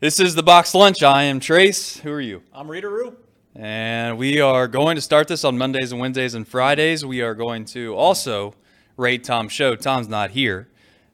This 0.00 0.20
is 0.20 0.36
the 0.36 0.44
box 0.44 0.76
lunch. 0.76 1.02
I 1.02 1.24
am 1.24 1.40
Trace. 1.40 1.96
Who 1.98 2.12
are 2.12 2.20
you? 2.20 2.44
I'm 2.54 2.70
Rita 2.70 2.88
Roo. 2.88 3.16
And 3.56 4.16
we 4.16 4.40
are 4.40 4.68
going 4.68 4.94
to 4.94 5.02
start 5.02 5.26
this 5.26 5.42
on 5.42 5.58
Mondays 5.58 5.90
and 5.90 6.00
Wednesdays 6.00 6.34
and 6.34 6.46
Fridays. 6.46 7.04
We 7.04 7.20
are 7.20 7.34
going 7.34 7.64
to 7.64 7.96
also 7.96 8.54
rate 8.96 9.24
Tom's 9.24 9.50
show. 9.50 9.74
Tom's 9.74 10.06
not 10.06 10.30
here. 10.30 10.68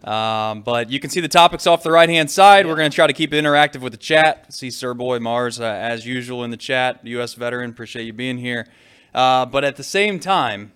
Um, 0.04 0.60
but 0.60 0.90
you 0.90 1.00
can 1.00 1.08
see 1.08 1.20
the 1.20 1.28
topics 1.28 1.66
off 1.66 1.82
the 1.82 1.90
right 1.90 2.10
hand 2.10 2.30
side. 2.30 2.66
We're 2.66 2.76
going 2.76 2.90
to 2.90 2.94
try 2.94 3.06
to 3.06 3.14
keep 3.14 3.32
it 3.32 3.42
interactive 3.42 3.80
with 3.80 3.94
the 3.94 3.98
chat. 3.98 4.52
See 4.52 4.70
Sir 4.70 4.92
Boy 4.92 5.18
Mars 5.18 5.60
uh, 5.60 5.64
as 5.64 6.04
usual 6.04 6.44
in 6.44 6.50
the 6.50 6.58
chat. 6.58 7.00
U.S. 7.06 7.32
veteran, 7.32 7.70
appreciate 7.70 8.04
you 8.04 8.12
being 8.12 8.36
here. 8.36 8.68
Uh, 9.14 9.46
but 9.46 9.64
at 9.64 9.76
the 9.76 9.82
same 9.82 10.20
time, 10.20 10.72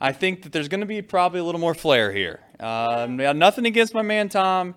I 0.00 0.12
think 0.12 0.44
that 0.44 0.52
there's 0.52 0.68
going 0.68 0.82
to 0.82 0.86
be 0.86 1.02
probably 1.02 1.40
a 1.40 1.44
little 1.44 1.60
more 1.60 1.74
flair 1.74 2.12
here. 2.12 2.38
Um, 2.60 3.16
nothing 3.16 3.66
against 3.66 3.94
my 3.94 4.02
man 4.02 4.28
Tom. 4.28 4.76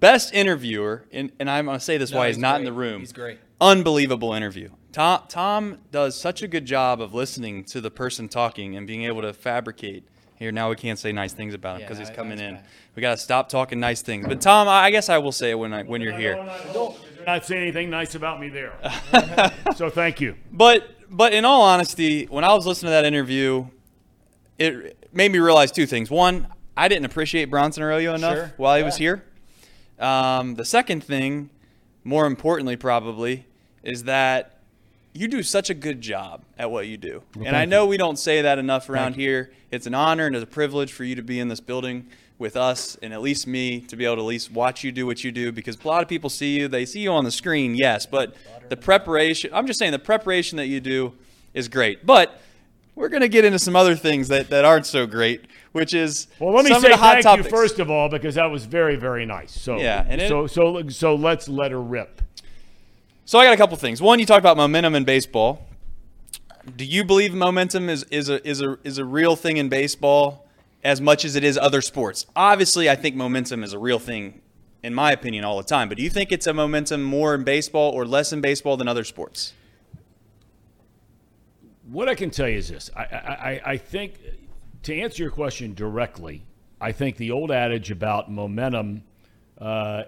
Best 0.00 0.32
interviewer, 0.32 1.04
and, 1.12 1.30
and 1.38 1.50
I'm 1.50 1.66
going 1.66 1.78
to 1.78 1.84
say 1.84 1.98
this 1.98 2.10
No, 2.12 2.18
why 2.18 2.28
he's, 2.28 2.36
he's 2.36 2.40
not 2.42 2.52
great. 2.52 2.58
in 2.60 2.64
the 2.64 2.72
room. 2.72 3.00
He's 3.00 3.12
great. 3.12 3.38
Unbelievable 3.60 4.32
interview. 4.32 4.70
Tom, 4.92 5.22
Tom 5.28 5.78
does 5.90 6.18
such 6.18 6.42
a 6.42 6.48
good 6.48 6.64
job 6.64 7.00
of 7.02 7.12
listening 7.14 7.64
to 7.64 7.80
the 7.80 7.90
person 7.90 8.28
talking 8.28 8.76
and 8.76 8.86
being 8.86 9.04
able 9.04 9.20
to 9.22 9.32
fabricate. 9.32 10.04
Here 10.36 10.50
now 10.50 10.70
we 10.70 10.76
can't 10.76 10.98
say 10.98 11.12
nice 11.12 11.32
things 11.32 11.52
about 11.54 11.76
him 11.76 11.80
Yeah, 11.82 11.86
because 11.88 11.98
he's 11.98 12.10
coming 12.10 12.38
in. 12.40 12.54
bad. 12.56 12.64
We 12.96 13.00
got 13.02 13.12
to 13.12 13.16
stop 13.18 13.48
talking 13.48 13.78
nice 13.80 14.02
things. 14.02 14.26
But 14.26 14.40
Tom, 14.40 14.66
I 14.66 14.84
I 14.84 14.90
guess 14.90 15.08
I 15.08 15.18
will 15.18 15.30
say 15.30 15.50
it 15.50 15.54
when 15.58 15.72
I 15.72 15.82
when 15.82 16.00
you're 16.00 16.16
here. 16.16 16.34
Don't 16.72 16.96
not 17.26 17.44
say 17.46 17.58
anything 17.58 17.90
nice 17.90 18.14
about 18.16 18.40
me 18.40 18.48
there. 18.48 18.72
so 19.76 19.88
thank 19.90 20.20
you. 20.20 20.34
But 20.50 20.88
but 21.10 21.32
in 21.32 21.44
all 21.44 21.62
honesty, 21.62 22.24
when 22.26 22.42
I 22.44 22.52
was 22.54 22.66
listening 22.66 22.88
to 22.88 22.94
that 22.94 23.04
interview, 23.04 23.66
it 24.58 24.96
made 25.12 25.30
me 25.32 25.38
realize 25.38 25.70
two 25.70 25.86
things. 25.86 26.10
One, 26.10 26.48
I 26.76 26.88
didn't 26.88 27.04
appreciate 27.04 27.44
Bronson 27.46 27.82
Arroyo 27.82 28.14
enough 28.14 28.34
Sure. 28.34 28.52
while 28.56 28.76
he 28.76 28.82
was 28.82 28.96
here. 28.96 29.24
Um, 30.02 30.56
the 30.56 30.64
second 30.64 31.04
thing, 31.04 31.50
more 32.04 32.26
importantly 32.26 32.76
probably, 32.76 33.46
is 33.82 34.04
that 34.04 34.58
you 35.14 35.28
do 35.28 35.42
such 35.42 35.70
a 35.70 35.74
good 35.74 36.00
job 36.00 36.42
at 36.58 36.70
what 36.70 36.86
you 36.86 36.96
do. 36.96 37.22
and 37.36 37.48
I 37.48 37.60
thank 37.60 37.70
know 37.70 37.86
we 37.86 37.96
don't 37.96 38.18
say 38.18 38.42
that 38.42 38.58
enough 38.58 38.88
around 38.88 39.14
here. 39.14 39.52
It's 39.70 39.86
an 39.86 39.94
honor 39.94 40.26
and 40.26 40.34
it's 40.34 40.42
a 40.42 40.46
privilege 40.46 40.92
for 40.92 41.04
you 41.04 41.14
to 41.14 41.22
be 41.22 41.38
in 41.38 41.48
this 41.48 41.60
building 41.60 42.06
with 42.38 42.56
us 42.56 42.96
and 43.02 43.12
at 43.12 43.22
least 43.22 43.46
me 43.46 43.80
to 43.82 43.94
be 43.94 44.04
able 44.04 44.16
to 44.16 44.22
at 44.22 44.26
least 44.26 44.50
watch 44.50 44.82
you 44.82 44.90
do 44.90 45.06
what 45.06 45.22
you 45.22 45.30
do 45.30 45.52
because 45.52 45.78
a 45.82 45.86
lot 45.86 46.02
of 46.02 46.08
people 46.08 46.28
see 46.28 46.58
you, 46.58 46.66
they 46.66 46.84
see 46.84 47.00
you 47.00 47.12
on 47.12 47.24
the 47.24 47.30
screen, 47.30 47.74
yes, 47.76 48.04
but 48.04 48.34
the 48.68 48.76
preparation, 48.76 49.50
I'm 49.54 49.66
just 49.66 49.78
saying 49.78 49.92
the 49.92 49.98
preparation 49.98 50.56
that 50.56 50.66
you 50.66 50.80
do 50.80 51.12
is 51.54 51.68
great. 51.68 52.04
But 52.04 52.41
we're 52.94 53.08
going 53.08 53.22
to 53.22 53.28
get 53.28 53.44
into 53.44 53.58
some 53.58 53.74
other 53.76 53.94
things 53.96 54.28
that, 54.28 54.50
that 54.50 54.64
aren't 54.64 54.86
so 54.86 55.06
great, 55.06 55.46
which 55.72 55.94
is 55.94 56.28
Well, 56.38 56.52
let 56.54 56.64
me 56.64 56.68
some 56.70 56.76
of 56.78 56.82
say 56.82 56.90
the 56.90 56.96
hot 56.96 57.12
thank 57.14 57.24
topics. 57.24 57.44
you 57.46 57.50
first 57.50 57.78
of 57.78 57.90
all 57.90 58.08
because 58.08 58.34
that 58.34 58.50
was 58.50 58.64
very 58.66 58.96
very 58.96 59.24
nice. 59.26 59.52
So 59.52 59.78
Yeah, 59.78 60.04
and 60.08 60.20
it- 60.20 60.28
so 60.28 60.46
so 60.46 60.88
so 60.88 61.14
let's 61.14 61.48
let 61.48 61.70
her 61.70 61.80
rip. 61.80 62.20
So 63.24 63.38
I 63.38 63.44
got 63.44 63.54
a 63.54 63.56
couple 63.56 63.76
things. 63.76 64.02
One, 64.02 64.18
you 64.18 64.26
talked 64.26 64.40
about 64.40 64.56
momentum 64.56 64.94
in 64.94 65.04
baseball. 65.04 65.66
Do 66.76 66.84
you 66.84 67.04
believe 67.04 67.32
momentum 67.34 67.88
is, 67.88 68.04
is 68.04 68.28
a 68.28 68.46
is 68.48 68.60
a 68.60 68.78
is 68.84 68.98
a 68.98 69.04
real 69.04 69.36
thing 69.36 69.56
in 69.56 69.68
baseball 69.68 70.46
as 70.84 71.00
much 71.00 71.24
as 71.24 71.34
it 71.36 71.42
is 71.44 71.56
other 71.58 71.80
sports? 71.80 72.26
Obviously, 72.36 72.90
I 72.90 72.94
think 72.96 73.16
momentum 73.16 73.64
is 73.64 73.72
a 73.72 73.78
real 73.78 73.98
thing 73.98 74.40
in 74.82 74.92
my 74.94 75.12
opinion 75.12 75.44
all 75.44 75.56
the 75.56 75.62
time. 75.64 75.88
But 75.88 75.96
do 75.96 76.04
you 76.04 76.10
think 76.10 76.30
it's 76.32 76.46
a 76.46 76.52
momentum 76.52 77.02
more 77.02 77.34
in 77.34 77.44
baseball 77.44 77.92
or 77.92 78.04
less 78.04 78.32
in 78.32 78.40
baseball 78.40 78.76
than 78.76 78.86
other 78.88 79.04
sports? 79.04 79.54
What 81.92 82.08
I 82.08 82.14
can 82.14 82.30
tell 82.30 82.48
you 82.48 82.56
is 82.56 82.68
this: 82.70 82.90
I, 82.96 83.02
I, 83.02 83.60
I- 83.72 83.76
think 83.76 84.18
to 84.84 84.98
answer 84.98 85.22
your 85.22 85.30
question 85.30 85.74
directly, 85.74 86.44
I 86.80 86.90
think 86.92 87.18
the 87.18 87.30
old 87.30 87.50
adage 87.50 87.90
about 87.90 88.30
momentum 88.30 89.04
uh, 89.60 90.04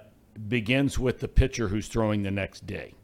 begins 0.49 0.99
with 0.99 1.21
the 1.21 1.29
pitcher 1.29 1.69
who's 1.69 1.87
throwing 1.87 2.23
the 2.23 2.31
next 2.31 2.67
day. 2.67 2.95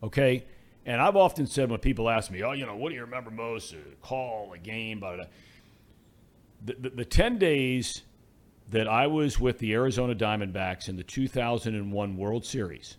Okay, 0.00 0.44
and 0.86 1.00
I've 1.00 1.16
often 1.16 1.46
said 1.48 1.70
when 1.70 1.80
people 1.80 2.08
ask 2.08 2.30
me, 2.30 2.42
"Oh, 2.44 2.52
you 2.52 2.64
know, 2.66 2.76
what 2.76 2.90
do 2.90 2.94
you 2.94 3.00
remember 3.00 3.32
most? 3.32 3.72
A 3.72 3.78
call, 4.00 4.52
a 4.52 4.58
game?" 4.58 5.00
Blah, 5.00 5.16
blah, 5.16 5.24
blah. 5.24 5.26
The, 6.64 6.88
the, 6.88 6.90
the 6.90 7.04
ten 7.04 7.36
days 7.38 8.02
that 8.70 8.86
I 8.86 9.08
was 9.08 9.40
with 9.40 9.58
the 9.58 9.72
Arizona 9.74 10.14
Diamondbacks 10.14 10.88
in 10.88 10.96
the 10.96 11.02
2001 11.02 12.16
World 12.16 12.44
Series. 12.44 12.96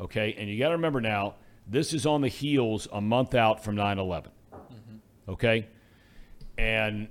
Okay, 0.00 0.34
and 0.36 0.50
you 0.50 0.58
got 0.58 0.68
to 0.68 0.74
remember 0.74 1.00
now, 1.00 1.36
this 1.66 1.92
is 1.92 2.06
on 2.06 2.20
the 2.20 2.28
heels 2.28 2.88
a 2.92 3.00
month 3.00 3.34
out 3.34 3.62
from 3.62 3.74
9 3.76 3.98
11. 3.98 4.30
Okay, 5.28 5.66
and 6.58 7.08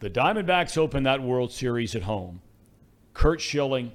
the 0.00 0.10
Diamondbacks 0.10 0.76
opened 0.76 1.06
that 1.06 1.22
World 1.22 1.50
Series 1.50 1.94
at 1.96 2.02
home. 2.02 2.40
Curt 3.14 3.40
Schilling, 3.40 3.92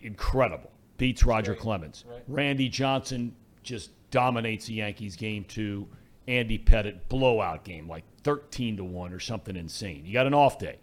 incredible, 0.00 0.70
beats 0.96 1.24
Roger 1.24 1.54
Clemens. 1.54 2.04
Randy 2.28 2.68
Johnson 2.68 3.34
just 3.62 3.90
dominates 4.10 4.66
the 4.66 4.74
Yankees 4.74 5.16
game 5.16 5.44
two. 5.44 5.86
Andy 6.28 6.58
Pettitte 6.58 7.00
blowout 7.08 7.64
game, 7.64 7.88
like 7.88 8.04
13 8.22 8.76
to 8.76 8.84
1 8.84 9.12
or 9.14 9.18
something 9.18 9.56
insane. 9.56 10.04
You 10.04 10.12
got 10.12 10.26
an 10.26 10.34
off 10.34 10.58
day. 10.58 10.76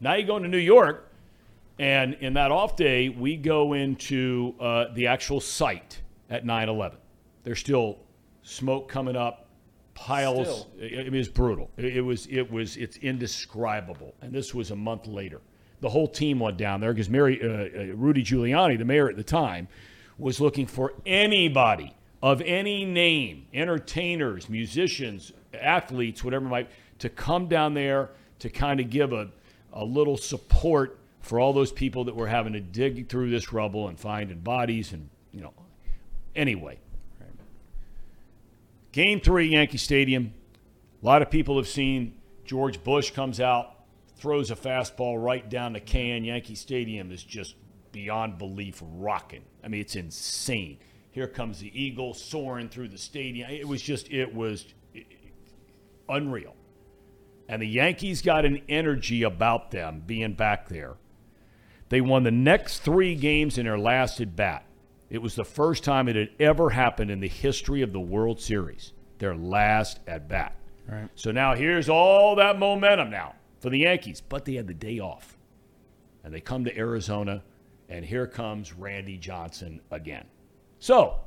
Now 0.00 0.14
you 0.14 0.24
go 0.24 0.36
into 0.36 0.48
New 0.48 0.56
York, 0.56 1.12
and 1.80 2.14
in 2.14 2.34
that 2.34 2.52
off 2.52 2.76
day, 2.76 3.08
we 3.08 3.36
go 3.36 3.72
into 3.72 4.54
uh, 4.60 4.86
the 4.94 5.08
actual 5.08 5.40
site 5.40 6.00
at 6.30 6.44
9 6.44 6.68
11. 6.68 6.98
There's 7.44 7.58
still 7.58 7.98
smoke 8.42 8.88
coming 8.88 9.16
up, 9.16 9.48
piles. 9.94 10.66
It, 10.78 11.06
it 11.06 11.12
was 11.12 11.28
brutal. 11.28 11.70
It, 11.76 11.96
it 11.96 12.00
was, 12.00 12.26
it 12.26 12.50
was, 12.50 12.76
it's 12.76 12.96
indescribable. 12.98 14.14
And 14.20 14.32
this 14.32 14.54
was 14.54 14.70
a 14.70 14.76
month 14.76 15.06
later. 15.06 15.40
The 15.80 15.88
whole 15.88 16.08
team 16.08 16.40
went 16.40 16.56
down 16.56 16.80
there 16.80 16.92
because 16.92 17.08
Mary, 17.08 17.40
uh, 17.42 17.46
uh, 17.46 17.94
Rudy 17.94 18.24
Giuliani, 18.24 18.78
the 18.78 18.84
mayor 18.84 19.08
at 19.08 19.16
the 19.16 19.24
time, 19.24 19.68
was 20.18 20.40
looking 20.40 20.66
for 20.66 20.94
anybody 21.06 21.94
of 22.20 22.42
any 22.42 22.84
name, 22.84 23.46
entertainers, 23.54 24.48
musicians, 24.48 25.32
athletes, 25.54 26.24
whatever 26.24 26.46
it 26.46 26.48
might, 26.48 26.70
to 26.98 27.08
come 27.08 27.46
down 27.46 27.74
there 27.74 28.10
to 28.40 28.48
kind 28.48 28.80
of 28.80 28.90
give 28.90 29.12
a, 29.12 29.30
a 29.72 29.84
little 29.84 30.16
support 30.16 30.98
for 31.20 31.38
all 31.38 31.52
those 31.52 31.70
people 31.70 32.04
that 32.04 32.16
were 32.16 32.26
having 32.26 32.52
to 32.52 32.60
dig 32.60 33.08
through 33.08 33.30
this 33.30 33.52
rubble 33.52 33.88
and 33.88 33.98
finding 33.98 34.40
bodies 34.40 34.92
and, 34.92 35.08
you 35.32 35.40
know, 35.40 35.52
anyway. 36.34 36.78
Game 38.92 39.20
three, 39.20 39.48
Yankee 39.48 39.78
Stadium. 39.78 40.32
A 41.02 41.06
lot 41.06 41.22
of 41.22 41.30
people 41.30 41.56
have 41.56 41.68
seen 41.68 42.14
George 42.44 42.82
Bush 42.82 43.10
comes 43.10 43.40
out, 43.40 43.74
throws 44.16 44.50
a 44.50 44.56
fastball 44.56 45.22
right 45.22 45.48
down 45.48 45.74
the 45.74 45.80
can. 45.80 46.24
Yankee 46.24 46.54
Stadium 46.54 47.12
is 47.12 47.22
just 47.22 47.54
beyond 47.92 48.38
belief 48.38 48.82
rocking. 48.82 49.44
I 49.62 49.68
mean, 49.68 49.80
it's 49.80 49.96
insane. 49.96 50.78
Here 51.10 51.28
comes 51.28 51.60
the 51.60 51.70
Eagle 51.80 52.14
soaring 52.14 52.68
through 52.68 52.88
the 52.88 52.98
stadium. 52.98 53.50
It 53.50 53.66
was 53.66 53.82
just, 53.82 54.10
it 54.10 54.34
was 54.34 54.66
unreal. 56.08 56.54
And 57.48 57.62
the 57.62 57.66
Yankees 57.66 58.22
got 58.22 58.44
an 58.44 58.62
energy 58.68 59.22
about 59.22 59.70
them 59.70 60.02
being 60.06 60.34
back 60.34 60.68
there. 60.68 60.94
They 61.88 62.00
won 62.00 62.22
the 62.22 62.30
next 62.30 62.80
three 62.80 63.14
games 63.14 63.56
in 63.56 63.64
their 63.64 63.78
last 63.78 64.20
at 64.20 64.36
bat. 64.36 64.64
It 65.10 65.22
was 65.22 65.34
the 65.34 65.44
first 65.44 65.84
time 65.84 66.08
it 66.08 66.16
had 66.16 66.30
ever 66.38 66.70
happened 66.70 67.10
in 67.10 67.20
the 67.20 67.28
history 67.28 67.82
of 67.82 67.92
the 67.92 68.00
World 68.00 68.40
Series. 68.40 68.92
Their 69.18 69.34
last 69.34 70.00
at 70.06 70.28
bat. 70.28 70.54
Right. 70.86 71.08
So 71.14 71.32
now 71.32 71.54
here's 71.54 71.88
all 71.88 72.36
that 72.36 72.58
momentum 72.58 73.10
now 73.10 73.34
for 73.60 73.70
the 73.70 73.78
Yankees, 73.78 74.20
but 74.20 74.44
they 74.44 74.54
had 74.54 74.66
the 74.66 74.74
day 74.74 74.98
off. 74.98 75.36
And 76.24 76.32
they 76.32 76.40
come 76.40 76.64
to 76.64 76.76
Arizona, 76.76 77.42
and 77.88 78.04
here 78.04 78.26
comes 78.26 78.72
Randy 78.72 79.16
Johnson 79.16 79.80
again. 79.90 80.26
So, 80.78 81.20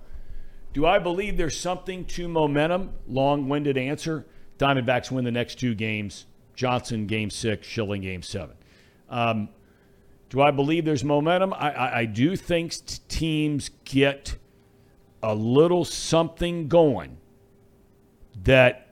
do 0.74 0.86
I 0.86 1.00
believe 1.00 1.38
there's 1.38 1.60
something 1.60 2.06
to 2.06 2.28
momentum? 2.28 2.92
Long 3.08 3.50
winded 3.50 3.78
answer. 3.78 4.26
Diamondbacks 4.58 5.12
win 5.12 5.26
the 5.26 5.32
next 5.32 5.60
two 5.60 5.74
games. 5.74 6.26
Johnson 6.54 7.08
game 7.08 7.30
six, 7.30 7.68
Schilling 7.68 8.02
game 8.02 8.22
seven. 8.22 8.56
Um, 9.10 9.50
do 10.32 10.42
I 10.42 10.50
believe 10.50 10.86
there's 10.86 11.04
momentum? 11.04 11.54
I, 11.54 11.72
I, 11.72 12.00
I 12.00 12.06
do 12.06 12.36
think 12.38 12.74
teams 13.10 13.70
get 13.84 14.38
a 15.22 15.36
little 15.36 15.86
something 15.86 16.68
going 16.70 17.18
that 18.44 18.88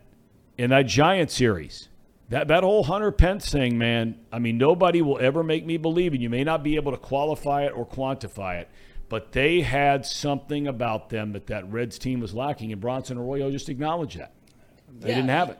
in 0.57 0.69
that 0.71 0.85
Giant 0.85 1.31
series, 1.31 1.87
that, 2.27 2.49
that 2.49 2.63
whole 2.63 2.83
Hunter 2.83 3.11
Pence 3.11 3.49
thing, 3.49 3.77
man, 3.77 4.19
I 4.31 4.39
mean, 4.39 4.57
nobody 4.57 5.01
will 5.01 5.17
ever 5.19 5.41
make 5.43 5.65
me 5.65 5.77
believe 5.77 6.13
it. 6.13 6.19
You 6.19 6.29
may 6.29 6.43
not 6.43 6.61
be 6.61 6.75
able 6.75 6.91
to 6.91 6.97
qualify 6.97 7.63
it 7.63 7.69
or 7.73 7.87
quantify 7.87 8.59
it, 8.59 8.69
but 9.07 9.31
they 9.31 9.61
had 9.61 10.05
something 10.05 10.67
about 10.67 11.09
them 11.09 11.31
that 11.31 11.47
that 11.47 11.71
Reds 11.71 11.97
team 11.97 12.19
was 12.19 12.33
lacking, 12.33 12.73
and 12.73 12.81
Bronson 12.81 13.17
Arroyo 13.17 13.49
just 13.49 13.69
acknowledged 13.69 14.19
that. 14.19 14.33
They 14.99 15.09
Yeah. 15.09 15.15
didn't 15.15 15.29
have 15.29 15.49
it. 15.51 15.59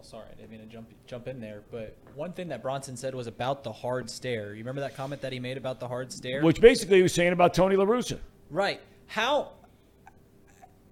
Well, 0.00 0.08
sorry, 0.08 0.28
I 0.32 0.34
didn't 0.34 0.50
mean 0.50 0.60
to 0.60 0.66
jump 0.66 0.88
jump 1.06 1.28
in 1.28 1.42
there, 1.42 1.62
but 1.70 1.94
one 2.14 2.32
thing 2.32 2.48
that 2.48 2.62
Bronson 2.62 2.96
said 2.96 3.14
was 3.14 3.26
about 3.26 3.62
the 3.62 3.70
hard 3.70 4.08
stare. 4.08 4.54
You 4.54 4.60
remember 4.60 4.80
that 4.80 4.96
comment 4.96 5.20
that 5.20 5.30
he 5.30 5.38
made 5.38 5.58
about 5.58 5.78
the 5.78 5.86
hard 5.86 6.10
stare? 6.10 6.42
Which 6.42 6.58
basically 6.58 6.96
he 6.96 7.02
was 7.02 7.12
saying 7.12 7.34
about 7.34 7.52
Tony 7.52 7.76
La 7.76 7.84
Russa. 7.84 8.18
right. 8.48 8.80
How 9.08 9.52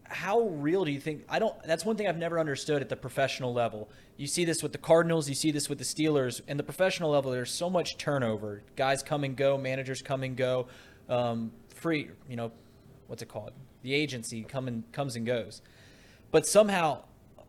how 0.02 0.40
real 0.40 0.84
do 0.84 0.90
you 0.90 1.00
think? 1.00 1.24
I 1.26 1.38
don't. 1.38 1.54
That's 1.64 1.86
one 1.86 1.96
thing 1.96 2.06
I've 2.06 2.18
never 2.18 2.38
understood 2.38 2.82
at 2.82 2.90
the 2.90 2.96
professional 2.96 3.54
level. 3.54 3.88
You 4.18 4.26
see 4.26 4.44
this 4.44 4.62
with 4.62 4.72
the 4.72 4.78
Cardinals, 4.78 5.26
you 5.26 5.34
see 5.34 5.52
this 5.52 5.70
with 5.70 5.78
the 5.78 5.84
Steelers. 5.84 6.42
And 6.46 6.58
the 6.58 6.64
professional 6.64 7.10
level, 7.10 7.30
there's 7.30 7.50
so 7.50 7.70
much 7.70 7.96
turnover. 7.96 8.62
Guys 8.76 9.02
come 9.02 9.24
and 9.24 9.34
go, 9.34 9.56
managers 9.56 10.02
come 10.02 10.22
and 10.22 10.36
go. 10.36 10.66
Um, 11.08 11.50
free, 11.74 12.10
you 12.28 12.36
know, 12.36 12.52
what's 13.06 13.22
it 13.22 13.30
called? 13.30 13.52
The 13.80 13.94
agency 13.94 14.42
come 14.42 14.68
and, 14.68 14.92
comes 14.92 15.16
and 15.16 15.24
goes. 15.24 15.62
But 16.30 16.46
somehow 16.46 17.04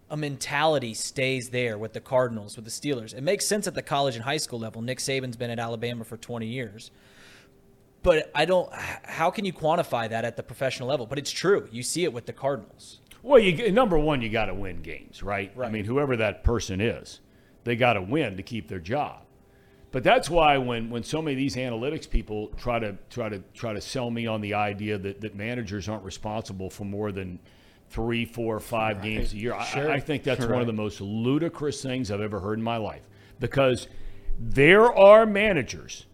a 0.09 0.17
mentality 0.17 0.93
stays 0.93 1.49
there 1.49 1.77
with 1.77 1.93
the 1.93 2.01
Cardinals, 2.01 2.55
with 2.55 2.65
the 2.65 2.71
Steelers. 2.71 3.13
It 3.13 3.21
makes 3.21 3.45
sense 3.45 3.67
at 3.67 3.75
the 3.75 3.81
college 3.81 4.15
and 4.15 4.23
high 4.23 4.37
school 4.37 4.59
level. 4.59 4.81
Nick 4.81 4.99
Saban's 4.99 5.35
been 5.35 5.51
at 5.51 5.59
Alabama 5.59 6.03
for 6.03 6.17
20 6.17 6.47
years. 6.47 6.91
But 8.01 8.31
I 8.33 8.45
don't, 8.45 8.71
how 8.73 9.29
can 9.29 9.45
you 9.45 9.53
quantify 9.53 10.09
that 10.09 10.25
at 10.25 10.37
the 10.37 10.43
professional 10.43 10.89
level? 10.89 11.05
But 11.05 11.19
it's 11.19 11.31
true. 11.31 11.67
You 11.71 11.83
see 11.83 12.03
it 12.05 12.13
with 12.13 12.25
the 12.25 12.33
Cardinals. 12.33 13.01
Well, 13.21 13.39
you 13.39 13.71
number 13.71 13.99
one, 13.99 14.21
you 14.21 14.29
got 14.29 14.45
to 14.45 14.53
win 14.53 14.81
games, 14.81 15.21
right? 15.21 15.51
Right. 15.55 15.67
I 15.67 15.71
mean, 15.71 15.83
whoever 15.83 16.15
that 16.17 16.43
person 16.43 16.79
is, 16.79 17.19
they 17.65 17.75
got 17.75 17.93
to 17.93 18.01
win 18.01 18.37
to 18.37 18.43
keep 18.43 18.69
their 18.69 18.79
job. 18.79 19.23
But 19.91 20.03
that's 20.03 20.29
why 20.29 20.57
when, 20.57 20.89
when 20.89 21.03
so 21.03 21.21
many 21.21 21.33
of 21.33 21.37
these 21.37 21.55
analytics 21.55 22.09
people 22.09 22.47
try 22.57 22.79
to 22.79 22.95
try 23.09 23.27
to 23.27 23.43
try 23.53 23.73
to 23.73 23.81
sell 23.81 24.09
me 24.09 24.27
on 24.27 24.39
the 24.39 24.53
idea 24.53 24.97
that, 24.99 25.21
that 25.21 25.35
managers 25.35 25.89
aren't 25.89 26.03
responsible 26.03 26.69
for 26.69 26.85
more 26.85 27.11
than 27.11 27.39
three, 27.89 28.25
four, 28.25 28.59
five 28.59 29.01
games 29.01 29.33
a 29.33 29.37
year, 29.37 29.53
I, 29.53 29.93
I 29.93 29.99
think 29.99 30.23
that's 30.23 30.45
one 30.45 30.61
of 30.61 30.67
the 30.67 30.73
most 30.73 31.01
ludicrous 31.01 31.81
things 31.81 32.11
I've 32.11 32.21
ever 32.21 32.39
heard 32.39 32.57
in 32.57 32.63
my 32.63 32.77
life. 32.77 33.01
Because 33.39 33.87
there 34.37 34.93
are 34.93 35.25
managers 35.25 36.05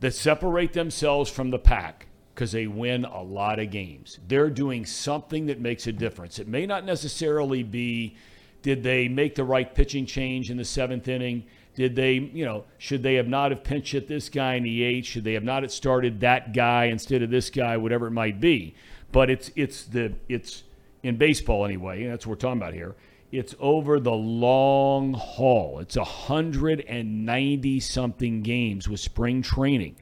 that 0.00 0.14
separate 0.14 0.72
themselves 0.72 1.30
from 1.30 1.50
the 1.50 1.58
pack 1.58 2.06
because 2.34 2.52
they 2.52 2.66
win 2.66 3.04
a 3.04 3.22
lot 3.22 3.58
of 3.58 3.70
games. 3.70 4.18
They're 4.26 4.50
doing 4.50 4.86
something 4.86 5.46
that 5.46 5.60
makes 5.60 5.86
a 5.86 5.92
difference. 5.92 6.38
It 6.38 6.48
may 6.48 6.64
not 6.66 6.84
necessarily 6.84 7.62
be 7.62 8.16
did 8.62 8.82
they 8.82 9.08
make 9.08 9.34
the 9.34 9.44
right 9.44 9.74
pitching 9.74 10.06
change 10.06 10.50
in 10.50 10.56
the 10.56 10.64
seventh 10.64 11.08
inning? 11.08 11.44
Did 11.74 11.96
they, 11.96 12.14
you 12.14 12.44
know, 12.44 12.64
should 12.78 13.02
they 13.02 13.14
have 13.14 13.28
not 13.28 13.52
have 13.52 13.64
pinch 13.64 13.92
hit 13.92 14.06
this 14.06 14.28
guy 14.28 14.54
in 14.54 14.64
the 14.64 14.82
eighth? 14.82 15.06
Should 15.06 15.24
they 15.24 15.32
have 15.34 15.44
not 15.44 15.62
have 15.62 15.72
started 15.72 16.20
that 16.20 16.52
guy 16.52 16.86
instead 16.86 17.22
of 17.22 17.30
this 17.30 17.48
guy, 17.48 17.76
whatever 17.76 18.06
it 18.06 18.12
might 18.12 18.40
be? 18.40 18.74
But 19.12 19.30
it's 19.30 19.50
it's 19.56 19.84
the 19.84 20.14
it's 20.28 20.64
in 21.02 21.16
baseball 21.16 21.64
anyway, 21.64 22.02
and 22.04 22.12
that's 22.12 22.26
what 22.26 22.32
we're 22.32 22.40
talking 22.40 22.60
about 22.60 22.74
here. 22.74 22.94
It's 23.32 23.54
over 23.60 24.00
the 24.00 24.12
long 24.12 25.14
haul. 25.14 25.78
It's 25.80 25.96
a 25.96 26.04
hundred 26.04 26.84
and 26.88 27.24
ninety 27.24 27.80
something 27.80 28.42
games 28.42 28.88
with 28.88 29.00
spring 29.00 29.42
training, 29.42 29.96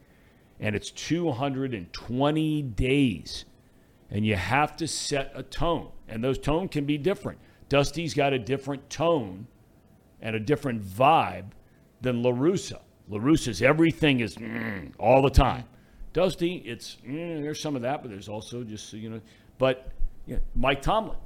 and 0.60 0.75
it's 0.75 0.90
two 0.90 1.31
hundred 1.31 1.75
and 1.75 1.93
twenty 1.93 2.62
days, 2.62 3.44
and 4.10 4.26
you 4.26 4.37
have 4.37 4.76
to 4.76 4.87
set 4.87 5.32
a 5.34 5.43
tone, 5.43 5.90
and 6.08 6.22
those 6.22 6.38
tone 6.38 6.69
can 6.69 6.84
be 6.84 6.99
different. 6.99 7.38
Dusty's 7.69 8.14
got 8.14 8.32
a 8.32 8.38
different 8.38 8.88
tone 8.88 9.46
and 10.20 10.34
a 10.34 10.40
different 10.40 10.82
vibe 10.82 11.50
than 12.00 12.22
La 12.22 12.31
Russa. 12.31 12.81
LaRussa's 13.10 13.62
everything 13.62 14.20
is 14.20 14.37
mm, 14.37 14.90
all 14.99 15.22
the 15.22 15.31
time. 15.31 15.64
Dusty, 16.12 16.56
it's 16.56 16.96
mm, 17.06 17.43
there's 17.43 17.60
some 17.60 17.76
of 17.76 17.82
that, 17.82 18.02
but 18.02 18.10
there's 18.10 18.28
also 18.28 18.64
just 18.64 18.93
you 18.93 19.10
know, 19.10 19.20
but 19.58 19.90
yeah, 20.26 20.38
Mike 20.55 20.82
Tomlin, 20.82 21.16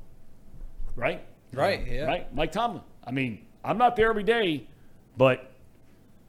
right? 0.96 1.22
Right, 1.52 1.86
yeah. 1.86 2.04
Right, 2.04 2.34
Mike 2.34 2.52
Tomlin. 2.52 2.82
I 3.04 3.10
mean, 3.10 3.44
I'm 3.64 3.78
not 3.78 3.96
there 3.96 4.08
every 4.08 4.22
day, 4.22 4.66
but 5.16 5.52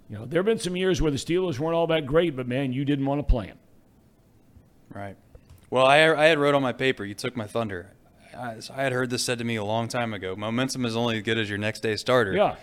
you 0.10 0.18
know, 0.18 0.26
there 0.26 0.40
have 0.40 0.46
been 0.46 0.60
some 0.60 0.76
years 0.76 1.02
where 1.02 1.12
the 1.12 1.18
Steelers 1.18 1.60
weren't 1.60 1.76
all 1.76 1.88
that 1.88 2.06
great, 2.06 2.36
but 2.36 2.48
man, 2.48 2.74
you 2.74 2.86
didn't 2.86 3.06
want 3.06 3.20
to 3.20 3.24
play 3.24 3.48
them. 3.48 3.58
Right. 4.90 5.16
Well, 5.70 5.86
I, 5.86 5.98
I 6.14 6.26
had 6.26 6.38
wrote 6.38 6.54
on 6.54 6.62
my 6.62 6.74
paper. 6.74 7.04
You 7.04 7.16
took 7.16 7.36
my 7.36 7.48
thunder. 7.48 7.90
I, 8.38 8.58
I 8.76 8.84
had 8.84 8.94
heard 8.94 9.10
this 9.10 9.24
said 9.24 9.40
to 9.40 9.44
me 9.44 9.56
a 9.56 9.64
long 9.64 9.88
time 9.88 10.14
ago. 10.14 10.36
Momentum 10.36 10.86
is 10.86 10.96
only 10.96 11.18
as 11.18 11.24
good 11.24 11.38
as 11.38 11.50
your 11.50 11.58
next 11.58 11.80
day 11.80 11.96
starter. 11.96 12.34
Yeah. 12.34 12.56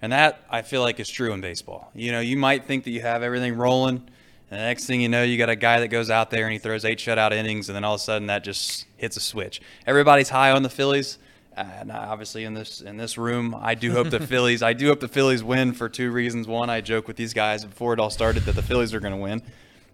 And 0.00 0.12
that 0.12 0.42
I 0.50 0.62
feel 0.62 0.82
like 0.82 1.00
is 1.00 1.08
true 1.08 1.32
in 1.32 1.40
baseball. 1.40 1.90
You 1.94 2.12
know, 2.12 2.20
you 2.20 2.36
might 2.36 2.64
think 2.64 2.84
that 2.84 2.90
you 2.90 3.00
have 3.00 3.22
everything 3.22 3.56
rolling, 3.56 4.08
and 4.54 4.62
the 4.62 4.66
next 4.66 4.86
thing 4.86 5.00
you 5.00 5.08
know, 5.08 5.24
you 5.24 5.36
got 5.36 5.48
a 5.48 5.56
guy 5.56 5.80
that 5.80 5.88
goes 5.88 6.10
out 6.10 6.30
there 6.30 6.44
and 6.44 6.52
he 6.52 6.60
throws 6.60 6.84
eight 6.84 7.00
shutout 7.00 7.32
innings, 7.32 7.68
and 7.68 7.74
then 7.74 7.82
all 7.82 7.94
of 7.94 8.00
a 8.00 8.04
sudden 8.04 8.28
that 8.28 8.44
just 8.44 8.86
hits 8.96 9.16
a 9.16 9.20
switch. 9.20 9.60
Everybody's 9.84 10.28
high 10.28 10.52
on 10.52 10.62
the 10.62 10.68
Phillies. 10.68 11.18
And 11.56 11.90
obviously, 11.90 12.44
in 12.44 12.54
this 12.54 12.80
in 12.80 12.96
this 12.96 13.18
room, 13.18 13.56
I 13.60 13.74
do 13.74 13.90
hope 13.90 14.10
the 14.10 14.20
Phillies. 14.28 14.62
I 14.62 14.72
do 14.72 14.86
hope 14.86 15.00
the 15.00 15.08
Phillies 15.08 15.42
win 15.42 15.72
for 15.72 15.88
two 15.88 16.12
reasons. 16.12 16.46
One, 16.46 16.70
I 16.70 16.82
joke 16.82 17.08
with 17.08 17.16
these 17.16 17.34
guys 17.34 17.64
before 17.64 17.94
it 17.94 17.98
all 17.98 18.10
started 18.10 18.44
that 18.44 18.54
the 18.54 18.62
Phillies 18.62 18.94
are 18.94 19.00
going 19.00 19.12
to 19.12 19.20
win. 19.20 19.42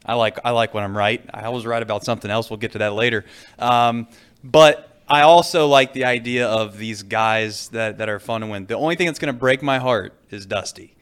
I 0.04 0.12
like 0.12 0.38
I 0.44 0.50
like 0.50 0.74
when 0.74 0.84
I'm 0.84 0.94
right. 0.94 1.24
I 1.32 1.48
was 1.48 1.64
right 1.64 1.82
about 1.82 2.04
something 2.04 2.30
else. 2.30 2.50
We'll 2.50 2.58
get 2.58 2.72
to 2.72 2.78
that 2.80 2.92
later. 2.92 3.24
Um, 3.58 4.08
but 4.44 5.02
I 5.08 5.22
also 5.22 5.68
like 5.68 5.94
the 5.94 6.04
idea 6.04 6.46
of 6.46 6.76
these 6.76 7.02
guys 7.02 7.68
that, 7.70 7.96
that 7.96 8.10
are 8.10 8.18
fun 8.18 8.42
to 8.42 8.46
win. 8.46 8.66
The 8.66 8.76
only 8.76 8.96
thing 8.96 9.06
that's 9.06 9.18
going 9.18 9.32
to 9.32 9.38
break 9.38 9.62
my 9.62 9.78
heart 9.78 10.12
is 10.30 10.44
Dusty. 10.44 10.96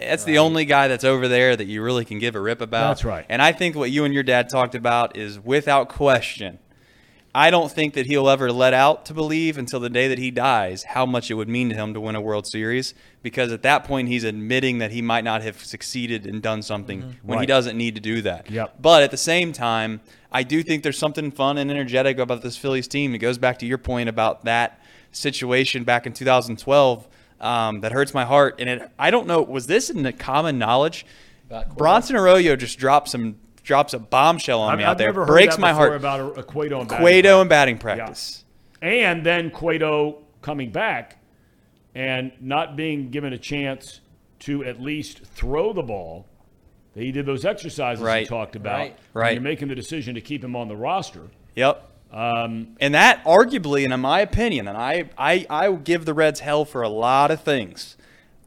That's 0.00 0.24
the 0.24 0.38
only 0.38 0.64
guy 0.64 0.88
that's 0.88 1.04
over 1.04 1.28
there 1.28 1.54
that 1.56 1.66
you 1.66 1.82
really 1.82 2.04
can 2.04 2.18
give 2.18 2.34
a 2.34 2.40
rip 2.40 2.60
about. 2.60 2.88
That's 2.88 3.04
right. 3.04 3.26
And 3.28 3.40
I 3.42 3.52
think 3.52 3.76
what 3.76 3.90
you 3.90 4.04
and 4.04 4.12
your 4.14 4.22
dad 4.22 4.48
talked 4.48 4.74
about 4.74 5.16
is 5.16 5.38
without 5.38 5.88
question. 5.88 6.58
I 7.32 7.50
don't 7.50 7.70
think 7.70 7.94
that 7.94 8.06
he'll 8.06 8.28
ever 8.28 8.50
let 8.50 8.74
out 8.74 9.04
to 9.06 9.14
believe 9.14 9.56
until 9.56 9.78
the 9.78 9.88
day 9.88 10.08
that 10.08 10.18
he 10.18 10.32
dies 10.32 10.82
how 10.82 11.06
much 11.06 11.30
it 11.30 11.34
would 11.34 11.48
mean 11.48 11.68
to 11.68 11.76
him 11.76 11.94
to 11.94 12.00
win 12.00 12.16
a 12.16 12.20
World 12.20 12.44
Series 12.48 12.92
because 13.22 13.52
at 13.52 13.62
that 13.62 13.84
point 13.84 14.08
he's 14.08 14.24
admitting 14.24 14.78
that 14.78 14.90
he 14.90 15.00
might 15.00 15.22
not 15.22 15.40
have 15.42 15.62
succeeded 15.64 16.26
and 16.26 16.42
done 16.42 16.60
something 16.60 17.00
when 17.02 17.08
he 17.10 17.16
Mm-hmm. 17.20 17.32
Right. 17.32 17.46
doesn't 17.48 17.76
need 17.76 17.94
to 17.94 18.00
do 18.00 18.20
that. 18.22 18.50
Yep. 18.50 18.74
But 18.82 19.04
at 19.04 19.12
the 19.12 19.16
same 19.16 19.52
time, 19.52 20.00
I 20.32 20.42
do 20.42 20.64
think 20.64 20.82
there's 20.82 20.98
something 20.98 21.30
fun 21.30 21.56
and 21.56 21.70
energetic 21.70 22.18
about 22.18 22.42
this 22.42 22.56
Phillies 22.56 22.88
team. 22.88 23.14
It 23.14 23.18
goes 23.18 23.38
back 23.38 23.60
to 23.60 23.66
your 23.66 23.78
point 23.78 24.08
about 24.08 24.44
that 24.46 24.80
situation 25.12 25.84
back 25.84 26.06
in 26.06 26.12
2012 26.12 27.06
um, 27.40 27.80
that 27.80 27.92
hurts 27.92 28.12
my 28.14 28.24
heart. 28.24 28.56
And 28.58 28.68
it, 28.68 28.90
I 28.98 29.10
don't 29.10 29.26
know, 29.26 29.42
was 29.42 29.66
this 29.66 29.90
in 29.90 30.02
the 30.02 30.12
common 30.12 30.58
knowledge? 30.58 31.06
Bronson 31.76 32.16
Arroyo 32.16 32.54
just 32.56 32.78
dropped 32.78 33.08
some 33.08 33.36
drops 33.62 33.92
a 33.94 33.98
bombshell 33.98 34.60
on 34.60 34.72
I've, 34.72 34.78
me 34.78 34.84
out 34.84 34.92
I've 34.92 34.98
there. 34.98 35.08
never 35.08 35.20
heard 35.22 35.28
Breaks 35.28 35.56
that 35.56 35.60
my 35.60 35.72
heart. 35.72 35.94
about 35.94 36.20
a, 36.20 36.40
a 36.40 36.42
Cueto 36.42 36.80
and 36.80 36.88
batting 36.88 37.04
Cueto 37.04 37.40
and 37.40 37.50
practice. 37.50 37.78
batting 37.78 37.78
practice. 37.78 38.44
and 38.82 39.24
then 39.26 39.50
Cueto 39.50 40.18
coming 40.42 40.70
back 40.70 41.18
and 41.94 42.32
not 42.40 42.76
being 42.76 43.10
given 43.10 43.32
a 43.32 43.38
chance 43.38 44.00
to 44.40 44.64
at 44.64 44.80
least 44.80 45.24
throw 45.24 45.72
the 45.72 45.82
ball. 45.82 46.26
He 46.94 47.12
did 47.12 47.26
those 47.26 47.44
exercises 47.44 48.00
he 48.00 48.06
Right. 48.06 48.26
talked 48.26 48.56
about. 48.56 48.78
Right. 48.78 48.96
when 49.12 49.22
Right. 49.22 49.32
You're 49.34 49.42
making 49.42 49.68
the 49.68 49.74
decision 49.74 50.14
to 50.14 50.20
keep 50.20 50.42
him 50.42 50.56
on 50.56 50.68
the 50.68 50.76
roster. 50.76 51.22
Yep. 51.56 51.88
Um, 52.12 52.76
And 52.80 52.94
that 52.94 53.22
arguably, 53.24 53.84
and 53.84 53.92
in 53.92 54.00
my 54.00 54.20
opinion, 54.20 54.66
and 54.66 54.76
I, 54.76 55.10
I, 55.16 55.46
I 55.48 55.70
give 55.72 56.04
the 56.04 56.14
Reds 56.14 56.40
hell 56.40 56.64
for 56.64 56.82
a 56.82 56.88
lot 56.88 57.30
of 57.30 57.42
things. 57.42 57.96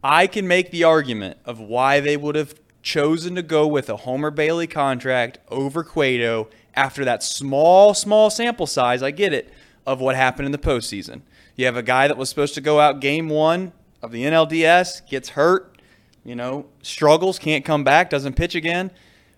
I 0.03 0.27
can 0.27 0.47
make 0.47 0.71
the 0.71 0.83
argument 0.83 1.37
of 1.45 1.59
why 1.59 2.01
they 2.01 2.17
would 2.17 2.35
have 2.35 2.55
chosen 2.81 3.35
to 3.35 3.41
go 3.41 3.65
with 3.65 3.89
a 3.89 3.95
Homer 3.95 4.29
Bailey 4.31 4.67
contract 4.67 5.39
over 5.49 5.83
Cueto 5.83 6.49
after 6.75 7.05
that 7.05 7.23
small, 7.23 7.93
small 7.93 8.29
sample 8.29 8.67
size. 8.67 9.01
I 9.01 9.11
get 9.11 9.31
it 9.31 9.51
of 9.85 10.01
what 10.01 10.15
happened 10.15 10.45
in 10.45 10.51
the 10.51 10.57
postseason. 10.57 11.21
You 11.55 11.65
have 11.65 11.77
a 11.77 11.83
guy 11.83 12.07
that 12.07 12.17
was 12.17 12.29
supposed 12.29 12.55
to 12.55 12.61
go 12.61 12.79
out 12.79 12.99
game 12.99 13.29
one 13.29 13.71
of 14.01 14.11
the 14.11 14.23
NLDS, 14.23 15.07
gets 15.07 15.29
hurt, 15.29 15.77
you 16.25 16.35
know, 16.35 16.65
struggles, 16.81 17.39
can't 17.39 17.63
come 17.63 17.83
back, 17.83 18.09
doesn't 18.09 18.35
pitch 18.35 18.55
again. 18.55 18.91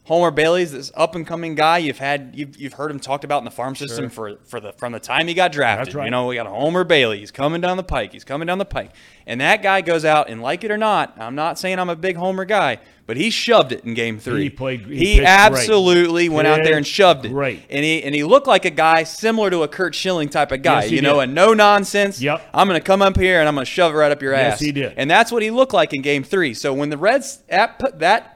Homer 0.05 0.31
Bailey's 0.31 0.71
this 0.71 0.91
up 0.95 1.15
and 1.15 1.25
coming 1.25 1.55
guy. 1.55 1.79
You've 1.79 1.97
had 1.97 2.31
you've, 2.35 2.55
you've 2.57 2.73
heard 2.73 2.91
him 2.91 2.99
talked 2.99 3.23
about 3.23 3.39
in 3.39 3.45
the 3.45 3.51
farm 3.51 3.75
system 3.75 4.09
for 4.09 4.37
for 4.45 4.59
the 4.59 4.71
from 4.73 4.91
the 4.93 4.99
time 4.99 5.27
he 5.27 5.33
got 5.33 5.51
drafted. 5.51 5.87
That's 5.87 5.95
right. 5.95 6.05
You 6.05 6.11
know, 6.11 6.27
we 6.27 6.35
got 6.35 6.45
Homer 6.47 6.83
Bailey. 6.83 7.19
He's 7.19 7.31
coming 7.31 7.59
down 7.59 7.75
the 7.77 7.83
pike. 7.83 8.13
He's 8.13 8.23
coming 8.23 8.45
down 8.45 8.57
the 8.59 8.65
pike. 8.65 8.91
And 9.27 9.41
that 9.41 9.63
guy 9.63 9.81
goes 9.81 10.05
out 10.05 10.29
and 10.29 10.41
like 10.41 10.63
it 10.63 10.69
or 10.71 10.77
not, 10.77 11.15
I'm 11.19 11.33
not 11.35 11.57
saying 11.57 11.79
I'm 11.79 11.89
a 11.89 11.95
big 11.95 12.15
Homer 12.15 12.45
guy, 12.45 12.77
but 13.07 13.17
he 13.17 13.31
shoved 13.31 13.71
it 13.71 13.83
in 13.83 13.95
game 13.95 14.19
three. 14.19 14.43
He 14.43 14.49
played- 14.51 14.81
he 14.81 14.95
He, 14.95 15.05
pitched 15.05 15.17
great. 15.17 15.25
absolutely 15.27 16.29
went 16.29 16.47
out 16.47 16.63
there 16.63 16.77
and 16.77 16.85
shoved 16.85 17.25
it. 17.25 17.29
great. 17.29 17.63
And 17.71 17.83
he 17.83 18.03
and 18.03 18.13
he 18.13 18.23
looked 18.23 18.45
like 18.45 18.65
a 18.65 18.69
guy 18.69 19.03
similar 19.03 19.49
to 19.49 19.63
a 19.63 19.67
Curt 19.67 19.95
Schilling 19.95 20.29
type 20.29 20.51
of 20.51 20.61
guy. 20.61 20.83
Yes, 20.83 20.91
you 20.91 21.01
know, 21.01 21.19
did. 21.19 21.29
a 21.29 21.33
no 21.33 21.55
nonsense. 21.55 22.21
Yep. 22.21 22.41
I'm 22.53 22.67
going 22.67 22.79
to 22.79 22.85
come 22.85 23.01
up 23.01 23.17
here 23.17 23.39
and 23.39 23.47
I'm 23.49 23.55
going 23.55 23.65
to 23.65 23.71
shove 23.71 23.91
it 23.93 23.97
right 23.97 24.11
up 24.11 24.21
your 24.21 24.33
Yes, 24.33 24.53
ass. 24.53 24.59
he 24.59 24.71
did. 24.71 24.93
And 24.97 25.09
that's 25.09 25.31
what 25.31 25.41
he 25.41 25.49
looked 25.49 25.73
like 25.73 25.93
in 25.93 26.03
game 26.03 26.23
three. 26.23 26.53
So 26.53 26.71
when 26.75 26.89
the 26.91 26.97
Reds 26.97 27.39
at 27.49 27.81
that 27.99 28.34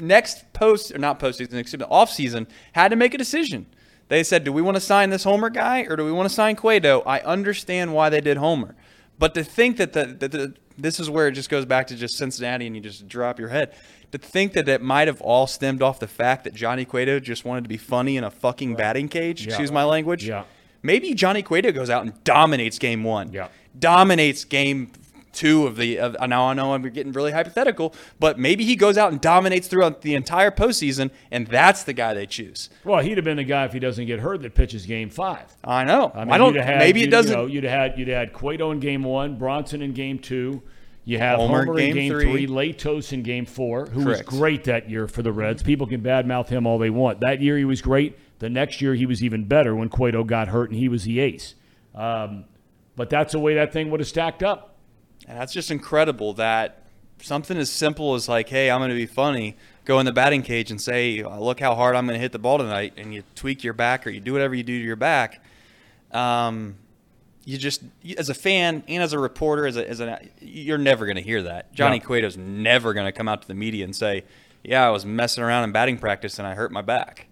next 0.00 0.52
post 0.52 0.92
or 0.94 0.98
not 0.98 1.20
postseason, 1.20 1.54
excuse 1.54 1.80
me, 1.80 1.86
off 1.88 2.10
season 2.10 2.46
had 2.72 2.88
to 2.88 2.96
make 2.96 3.14
a 3.14 3.18
decision. 3.18 3.66
They 4.08 4.22
said, 4.22 4.44
"Do 4.44 4.52
we 4.52 4.62
want 4.62 4.76
to 4.76 4.80
sign 4.80 5.10
this 5.10 5.24
Homer 5.24 5.50
guy 5.50 5.82
or 5.82 5.96
do 5.96 6.04
we 6.04 6.12
want 6.12 6.28
to 6.28 6.34
sign 6.34 6.56
Cueto?" 6.56 7.02
I 7.02 7.20
understand 7.20 7.92
why 7.92 8.08
they 8.08 8.20
did 8.20 8.38
Homer, 8.38 8.74
but 9.18 9.34
to 9.34 9.44
think 9.44 9.76
that 9.76 9.92
the, 9.92 10.06
that 10.06 10.32
the 10.32 10.54
this 10.78 11.00
is 11.00 11.10
where 11.10 11.28
it 11.28 11.32
just 11.32 11.50
goes 11.50 11.64
back 11.66 11.88
to 11.88 11.96
just 11.96 12.16
Cincinnati 12.16 12.66
and 12.66 12.74
you 12.74 12.80
just 12.80 13.08
drop 13.08 13.38
your 13.38 13.48
head. 13.48 13.74
To 14.12 14.16
think 14.16 14.54
that 14.54 14.66
it 14.70 14.80
might 14.80 15.06
have 15.06 15.20
all 15.20 15.46
stemmed 15.46 15.82
off 15.82 16.00
the 16.00 16.06
fact 16.06 16.44
that 16.44 16.54
Johnny 16.54 16.86
Cueto 16.86 17.20
just 17.20 17.44
wanted 17.44 17.64
to 17.64 17.68
be 17.68 17.76
funny 17.76 18.16
in 18.16 18.24
a 18.24 18.30
fucking 18.30 18.74
batting 18.74 19.08
cage. 19.08 19.42
Yeah. 19.42 19.48
Excuse 19.48 19.70
my 19.70 19.84
language. 19.84 20.26
Yeah. 20.26 20.44
Maybe 20.82 21.12
Johnny 21.12 21.42
Cueto 21.42 21.72
goes 21.72 21.90
out 21.90 22.04
and 22.04 22.24
dominates 22.24 22.78
game 22.78 23.04
one. 23.04 23.32
Yeah. 23.32 23.48
Dominates 23.78 24.44
game 24.44 24.92
two 25.38 25.66
of 25.66 25.76
the. 25.76 25.98
Of, 25.98 26.16
now 26.28 26.46
I 26.46 26.54
know 26.54 26.74
I'm 26.74 26.82
getting 26.82 27.12
really 27.12 27.32
hypothetical, 27.32 27.94
but 28.18 28.38
maybe 28.38 28.64
he 28.64 28.76
goes 28.76 28.98
out 28.98 29.12
and 29.12 29.20
dominates 29.20 29.68
throughout 29.68 30.02
the 30.02 30.14
entire 30.14 30.50
postseason, 30.50 31.10
and 31.30 31.46
that's 31.46 31.84
the 31.84 31.92
guy 31.92 32.12
they 32.12 32.26
choose. 32.26 32.68
Well, 32.84 33.00
he'd 33.02 33.16
have 33.16 33.24
been 33.24 33.36
the 33.36 33.44
guy 33.44 33.64
if 33.64 33.72
he 33.72 33.78
doesn't 33.78 34.06
get 34.06 34.20
hurt 34.20 34.42
that 34.42 34.54
pitches 34.54 34.84
Game 34.84 35.10
Five. 35.10 35.56
I 35.64 35.84
know. 35.84 36.10
I, 36.14 36.24
mean, 36.24 36.32
I 36.32 36.38
don't. 36.38 36.56
had- 36.56 36.78
maybe 36.78 37.02
it 37.02 37.10
doesn't. 37.10 37.30
You 37.30 37.36
know, 37.36 37.46
you'd 37.46 37.64
have 37.64 37.92
had 37.92 37.98
you'd 37.98 38.08
have 38.08 38.18
had 38.18 38.32
Cueto 38.32 38.72
in 38.72 38.80
Game 38.80 39.04
One, 39.04 39.38
Bronson 39.38 39.80
in 39.80 39.92
Game 39.92 40.18
Two. 40.18 40.62
You 41.04 41.18
have 41.18 41.38
Homer 41.38 41.64
Homer, 41.64 41.78
in 41.78 41.88
in 41.88 41.94
Game 41.94 41.94
Game 41.94 42.12
three. 42.12 42.46
Three, 42.46 42.46
Latos 42.46 43.12
in 43.14 43.22
Game 43.22 43.46
Four, 43.46 43.86
who 43.86 44.04
Correct. 44.04 44.30
was 44.30 44.38
great 44.38 44.64
that 44.64 44.90
year 44.90 45.08
for 45.08 45.22
the 45.22 45.32
Reds. 45.32 45.62
People 45.62 45.86
can 45.86 46.02
badmouth 46.02 46.48
him 46.48 46.66
all 46.66 46.78
they 46.78 46.90
want. 46.90 47.20
That 47.20 47.40
year 47.40 47.56
he 47.56 47.64
was 47.64 47.80
great. 47.80 48.18
The 48.40 48.50
next 48.50 48.82
year 48.82 48.94
he 48.94 49.06
was 49.06 49.24
even 49.24 49.44
better 49.46 49.74
when 49.74 49.88
Cueto 49.88 50.22
got 50.22 50.48
hurt 50.48 50.70
and 50.70 50.78
he 50.78 50.88
was 50.88 51.04
the 51.04 51.20
ace. 51.20 51.54
Um, 51.94 52.44
but 52.94 53.08
that's 53.08 53.32
the 53.32 53.38
way 53.38 53.54
that 53.54 53.72
thing 53.72 53.90
would 53.90 54.00
have 54.00 54.08
stacked 54.08 54.42
up. 54.42 54.74
And 55.28 55.38
that's 55.38 55.52
just 55.52 55.70
incredible 55.70 56.32
that 56.34 56.84
something 57.20 57.58
as 57.58 57.70
simple 57.70 58.14
as 58.14 58.28
like, 58.28 58.48
hey, 58.48 58.70
I'm 58.70 58.80
going 58.80 58.90
to 58.90 58.96
be 58.96 59.06
funny, 59.06 59.56
go 59.84 60.00
in 60.00 60.06
the 60.06 60.12
batting 60.12 60.42
cage 60.42 60.70
and 60.70 60.80
say, 60.80 61.22
look 61.22 61.60
how 61.60 61.74
hard 61.74 61.94
I'm 61.94 62.06
going 62.06 62.16
to 62.16 62.20
hit 62.20 62.32
the 62.32 62.38
ball 62.38 62.58
tonight, 62.58 62.94
and 62.96 63.12
you 63.12 63.22
tweak 63.34 63.62
your 63.62 63.74
back 63.74 64.06
or 64.06 64.10
you 64.10 64.20
do 64.20 64.32
whatever 64.32 64.54
you 64.54 64.62
do 64.62 64.78
to 64.78 64.84
your 64.84 64.96
back. 64.96 65.42
Um, 66.12 66.76
you 67.44 67.58
just, 67.58 67.82
as 68.16 68.30
a 68.30 68.34
fan 68.34 68.82
and 68.88 69.02
as 69.02 69.12
a 69.12 69.18
reporter, 69.18 69.66
as 69.66 69.76
a, 69.76 69.88
as 69.88 70.00
a 70.00 70.20
you're 70.40 70.78
never 70.78 71.04
going 71.04 71.16
to 71.16 71.22
hear 71.22 71.42
that. 71.42 71.74
Johnny 71.74 71.98
No. 71.98 72.06
Cueto's 72.06 72.36
never 72.36 72.94
going 72.94 73.06
to 73.06 73.12
come 73.12 73.28
out 73.28 73.42
to 73.42 73.48
the 73.48 73.54
media 73.54 73.84
and 73.84 73.94
say, 73.94 74.24
yeah, 74.64 74.86
I 74.86 74.90
was 74.90 75.04
messing 75.04 75.44
around 75.44 75.64
in 75.64 75.72
batting 75.72 75.98
practice 75.98 76.38
and 76.38 76.46
I 76.46 76.54
hurt 76.54 76.72
my 76.72 76.82
back. 76.82 77.28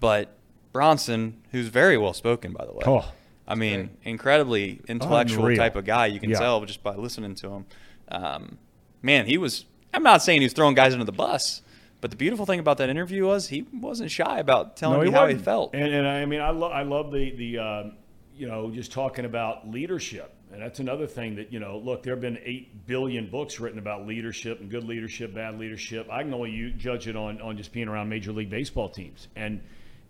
But 0.00 0.34
Bronson, 0.72 1.42
who's 1.50 1.68
very 1.68 1.98
well 1.98 2.12
spoken, 2.12 2.52
by 2.52 2.64
the 2.64 2.72
way. 2.72 2.82
Oh. 2.86 3.12
I 3.48 3.54
mean, 3.54 3.90
incredibly 4.04 4.80
intellectual 4.88 5.44
Unreal. 5.46 5.58
type 5.58 5.74
of 5.74 5.84
guy. 5.86 6.06
You 6.06 6.20
can 6.20 6.30
Yeah. 6.30 6.38
tell 6.38 6.64
just 6.66 6.82
by 6.82 6.94
listening 6.94 7.34
to 7.36 7.48
him. 7.50 7.66
Um, 8.08 8.58
man, 9.02 9.26
he 9.26 9.38
was. 9.38 9.64
I'm 9.94 10.02
not 10.02 10.22
saying 10.22 10.42
he 10.42 10.44
was 10.44 10.52
throwing 10.52 10.74
guys 10.74 10.92
under 10.92 11.06
the 11.06 11.12
bus, 11.12 11.62
but 12.02 12.10
the 12.10 12.16
beautiful 12.16 12.44
thing 12.44 12.60
about 12.60 12.76
that 12.78 12.90
interview 12.90 13.26
was 13.26 13.48
he 13.48 13.62
wasn't 13.72 14.10
shy 14.10 14.38
about 14.38 14.76
telling 14.76 15.00
me 15.00 15.10
how 15.10 15.26
he 15.26 15.32
wasn't. 15.34 15.44
felt. 15.44 15.74
And, 15.74 15.92
and 15.92 16.06
I 16.06 16.24
mean, 16.26 16.40
I 16.42 16.50
love 16.50 16.72
I 16.72 16.82
love 16.82 17.10
the 17.10 17.30
the 17.34 17.58
um, 17.58 17.92
you 18.36 18.46
know 18.46 18.70
just 18.70 18.92
talking 18.92 19.24
about 19.24 19.70
leadership, 19.70 20.30
and 20.52 20.60
that's 20.60 20.78
another 20.78 21.06
thing 21.06 21.36
that 21.36 21.50
you 21.52 21.58
know. 21.58 21.78
Look, 21.78 22.02
there 22.02 22.12
have 22.12 22.20
been 22.20 22.38
eight 22.44 22.86
billion 22.86 23.30
books 23.30 23.58
written 23.60 23.78
about 23.78 24.06
leadership 24.06 24.60
and 24.60 24.70
good 24.70 24.84
leadership, 24.84 25.34
bad 25.34 25.58
leadership. 25.58 26.06
I 26.10 26.22
can 26.22 26.34
only 26.34 26.50
you 26.50 26.70
judge 26.70 27.08
it 27.08 27.16
on 27.16 27.40
on 27.40 27.56
just 27.56 27.72
being 27.72 27.88
around 27.88 28.10
major 28.10 28.32
league 28.32 28.50
baseball 28.50 28.90
teams, 28.90 29.28
and 29.34 29.62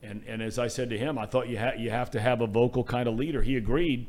and 0.02 0.22
and 0.26 0.42
as 0.42 0.58
I 0.58 0.68
said 0.68 0.90
to 0.90 0.98
him, 0.98 1.18
I 1.18 1.26
thought 1.26 1.48
you 1.48 1.58
ha- 1.58 1.74
you 1.76 1.90
have 1.90 2.10
to 2.12 2.20
have 2.20 2.40
a 2.40 2.46
vocal 2.46 2.84
kind 2.84 3.08
of 3.08 3.14
leader. 3.14 3.42
He 3.42 3.56
agreed, 3.56 4.08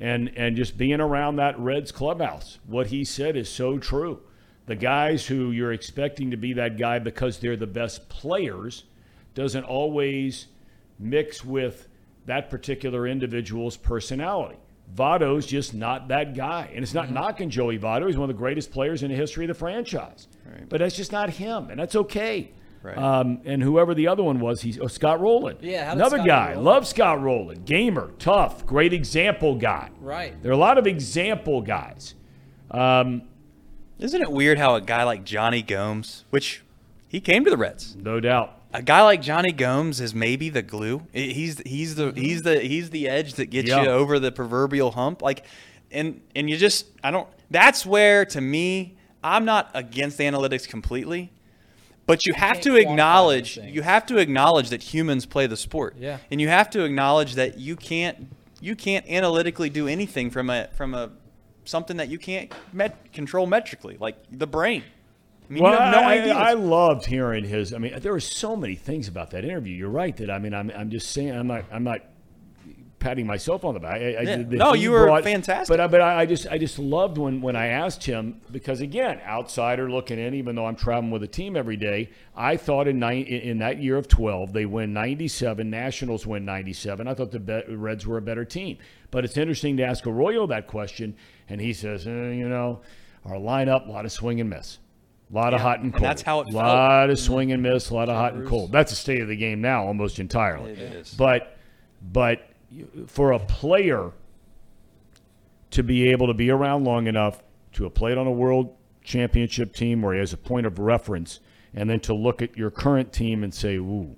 and 0.00 0.30
and 0.36 0.56
just 0.56 0.76
being 0.76 1.00
around 1.00 1.36
that 1.36 1.58
Reds 1.58 1.92
clubhouse, 1.92 2.58
what 2.66 2.88
he 2.88 3.04
said 3.04 3.36
is 3.36 3.48
so 3.48 3.78
true. 3.78 4.20
The 4.66 4.76
guys 4.76 5.26
who 5.26 5.50
you're 5.50 5.72
expecting 5.72 6.30
to 6.30 6.36
be 6.36 6.54
that 6.54 6.78
guy 6.78 6.98
because 6.98 7.38
they're 7.38 7.56
the 7.56 7.66
best 7.66 8.08
players 8.08 8.84
doesn't 9.34 9.64
always 9.64 10.46
mix 10.98 11.44
with 11.44 11.88
that 12.26 12.48
particular 12.48 13.06
individual's 13.06 13.76
personality. 13.76 14.56
Votto's 14.94 15.46
just 15.46 15.74
not 15.74 16.08
that 16.08 16.34
guy. 16.34 16.70
And 16.74 16.82
it's 16.82 16.94
not 16.94 17.06
mm-hmm. 17.06 17.14
knocking 17.14 17.50
Joey 17.50 17.78
Votto. 17.78 18.06
He's 18.06 18.16
one 18.16 18.30
of 18.30 18.36
the 18.36 18.38
greatest 18.38 18.70
players 18.70 19.02
in 19.02 19.10
the 19.10 19.16
history 19.16 19.44
of 19.44 19.48
the 19.48 19.54
franchise. 19.54 20.28
Right. 20.46 20.68
But 20.68 20.78
that's 20.78 20.96
just 20.96 21.12
not 21.12 21.30
him, 21.30 21.70
and 21.70 21.78
that's 21.78 21.96
okay. 21.96 22.50
Right. 22.84 22.98
Um, 22.98 23.40
and 23.46 23.62
whoever 23.62 23.94
the 23.94 24.08
other 24.08 24.22
one 24.22 24.38
was, 24.40 24.60
he's 24.60 24.78
oh, 24.78 24.86
Scott 24.88 25.18
Rolen. 25.20 25.56
Yeah, 25.62 25.86
how 25.86 25.92
another 25.92 26.18
Scott 26.18 26.26
guy. 26.26 26.50
Rolen- 26.52 26.64
Love 26.64 26.86
Scott 26.86 27.20
Rolen. 27.22 27.64
Gamer, 27.64 28.10
tough, 28.18 28.66
great 28.66 28.92
example 28.92 29.54
guy. 29.56 29.88
Right. 30.00 30.40
There 30.42 30.50
are 30.52 30.54
a 30.54 30.58
lot 30.58 30.76
of 30.78 30.86
example 30.86 31.62
guys. 31.62 32.14
Um, 32.70 33.22
Isn't 33.98 34.20
it 34.20 34.30
weird 34.30 34.58
how 34.58 34.74
a 34.74 34.80
guy 34.80 35.04
like 35.04 35.24
Jonny 35.24 35.62
Gomes, 35.62 36.24
which 36.30 36.62
he 37.08 37.20
came 37.20 37.44
to 37.44 37.50
the 37.50 37.56
Reds, 37.56 37.96
no 37.96 38.20
doubt. 38.20 38.60
a 38.74 38.82
guy 38.82 39.02
like 39.02 39.22
Jonny 39.22 39.52
Gomes 39.52 40.00
is 40.00 40.14
maybe 40.14 40.50
the 40.50 40.62
glue. 40.62 41.06
He's 41.12 41.60
he's 41.60 41.94
the 41.94 42.12
he's 42.14 42.42
the 42.42 42.60
he's 42.60 42.90
the 42.90 43.08
edge 43.08 43.34
that 43.34 43.46
gets 43.46 43.68
Yeah. 43.68 43.82
you 43.84 43.88
over 43.88 44.18
the 44.18 44.30
proverbial 44.32 44.90
hump. 44.90 45.22
Like, 45.22 45.46
and 45.90 46.20
and 46.36 46.50
you 46.50 46.56
just 46.58 46.86
I 47.02 47.10
don't. 47.10 47.28
That's 47.50 47.86
where 47.86 48.24
to 48.26 48.40
me, 48.40 48.96
I'm 49.22 49.44
not 49.44 49.70
against 49.74 50.18
analytics 50.18 50.68
completely, 50.68 51.30
but 52.06 52.26
you 52.26 52.34
have 52.34 52.60
to 52.62 52.76
acknowledge 52.76 53.56
you 53.56 53.82
have 53.82 54.06
to 54.06 54.18
acknowledge 54.18 54.70
that 54.70 54.82
humans 54.82 55.26
play 55.26 55.46
the 55.46 55.56
sport. 55.56 55.96
Yeah. 55.98 56.18
and 56.30 56.40
you 56.40 56.48
have 56.48 56.70
to 56.70 56.84
acknowledge 56.84 57.34
that 57.34 57.58
you 57.58 57.76
can't 57.76 58.28
you 58.60 58.74
can't 58.74 59.06
analytically 59.08 59.70
do 59.70 59.88
anything 59.88 60.30
from 60.30 60.50
a 60.50 60.68
from 60.74 60.94
a 60.94 61.10
something 61.64 61.96
that 61.96 62.08
you 62.08 62.18
can't 62.18 62.52
met, 62.72 63.12
control 63.12 63.46
metrically, 63.46 63.96
like 63.98 64.16
the 64.30 64.46
brain. 64.46 64.82
I 65.48 65.52
mean, 65.52 65.62
well, 65.62 65.72
you 65.72 65.78
have 65.78 65.94
no 65.94 66.00
I, 66.00 66.12
idea. 66.14 66.34
I 66.34 66.52
loved 66.54 67.04
hearing 67.04 67.44
his. 67.44 67.74
I 67.74 67.78
mean, 67.78 67.98
there 68.00 68.12
were 68.12 68.20
so 68.20 68.56
many 68.56 68.74
things 68.74 69.08
about 69.08 69.30
that 69.32 69.44
interview. 69.44 69.76
You're 69.76 69.90
right. 69.90 70.16
That 70.16 70.30
I 70.30 70.38
mean, 70.38 70.54
I'm, 70.54 70.70
I'm 70.70 70.90
just 70.90 71.10
saying. 71.10 71.30
I'm 71.30 71.46
not. 71.46 71.64
I'm 71.70 71.84
not 71.84 72.00
patting 73.04 73.26
myself 73.26 73.64
on 73.66 73.74
the 73.74 73.80
back. 73.80 74.00
I, 74.00 74.14
I, 74.14 74.20
Yeah. 74.22 74.36
that 74.38 74.50
No, 74.50 74.72
you 74.72 74.90
were 74.90 75.04
brought- 75.04 75.24
fantastic. 75.24 75.68
But 75.68 75.78
I, 75.80 75.86
but 75.86 76.00
I, 76.00 76.24
just 76.24 76.46
I 76.50 76.56
just 76.56 76.78
loved 76.78 77.18
when 77.18 77.42
when 77.42 77.54
I 77.54 77.66
asked 77.66 78.02
him 78.04 78.40
because 78.50 78.80
again, 78.80 79.20
outsider 79.26 79.90
looking 79.90 80.18
in. 80.18 80.32
Even 80.34 80.56
though 80.56 80.64
I'm 80.66 80.74
traveling 80.74 81.10
with 81.10 81.22
a 81.22 81.28
team 81.28 81.54
every 81.56 81.76
day, 81.76 82.08
I 82.34 82.56
thought 82.56 82.88
in 82.88 82.98
nine, 82.98 83.24
in 83.24 83.58
that 83.58 83.78
year 83.82 83.96
of 83.98 84.08
12 84.08 84.52
they 84.54 84.64
win 84.64 84.92
97. 84.94 85.68
Nationals 85.68 86.26
win 86.26 86.44
97. 86.46 87.06
I 87.06 87.12
thought 87.14 87.30
the 87.30 87.64
Reds 87.68 88.06
were 88.06 88.16
a 88.16 88.22
better 88.22 88.44
team. 88.46 88.78
But 89.10 89.24
it's 89.24 89.36
interesting 89.36 89.76
to 89.76 89.84
ask 89.84 90.06
Arroyo 90.06 90.46
that 90.48 90.66
question, 90.66 91.14
and 91.48 91.60
he 91.60 91.72
says, 91.74 92.06
eh, 92.06 92.10
you 92.32 92.48
know, 92.48 92.80
our 93.24 93.36
lineup, 93.36 93.86
a 93.86 93.90
lot 93.92 94.04
of 94.06 94.12
swing 94.12 94.40
and 94.40 94.48
miss. 94.50 94.78
A 95.30 95.34
lot 95.34 95.52
of 95.54 95.60
hot 95.60 95.76
and 95.78 95.86
and 95.86 95.92
cold. 95.94 96.04
that's 96.04 96.22
how 96.22 96.40
it 96.40 96.48
A 96.48 96.52
felt. 96.52 96.64
lot 96.64 97.10
of 97.10 97.18
swing 97.18 97.52
and 97.52 97.62
miss, 97.62 97.90
a 97.90 97.94
lot 97.94 98.08
of 98.08 98.16
hot 98.16 98.32
and 98.34 98.46
cold. 98.48 98.72
That's 98.72 98.90
the 98.90 98.96
state 98.96 99.20
of 99.20 99.28
the 99.28 99.36
game 99.36 99.60
now, 99.60 99.86
almost 99.86 100.18
entirely. 100.18 100.72
It 100.72 100.78
is. 100.80 101.14
But, 101.14 101.56
but 102.02 102.40
for 103.06 103.32
a 103.32 103.38
player 103.38 104.12
to 105.70 105.82
be 105.82 106.08
able 106.08 106.26
to 106.26 106.34
be 106.34 106.50
around 106.50 106.84
long 106.84 107.06
enough 107.06 107.42
to 107.72 107.84
have 107.84 107.94
played 107.94 108.16
on 108.16 108.26
a 108.26 108.32
world 108.32 108.76
championship 109.02 109.74
team 109.74 110.02
where 110.02 110.14
he 110.14 110.20
has 110.20 110.32
a 110.32 110.36
point 110.36 110.66
of 110.66 110.78
reference, 110.78 111.40
and 111.74 111.90
then 111.90 112.00
to 112.00 112.14
look 112.14 112.40
at 112.40 112.56
your 112.56 112.70
current 112.70 113.12
team 113.12 113.42
and 113.42 113.52
say, 113.52 113.76
"Ooh, 113.76 114.16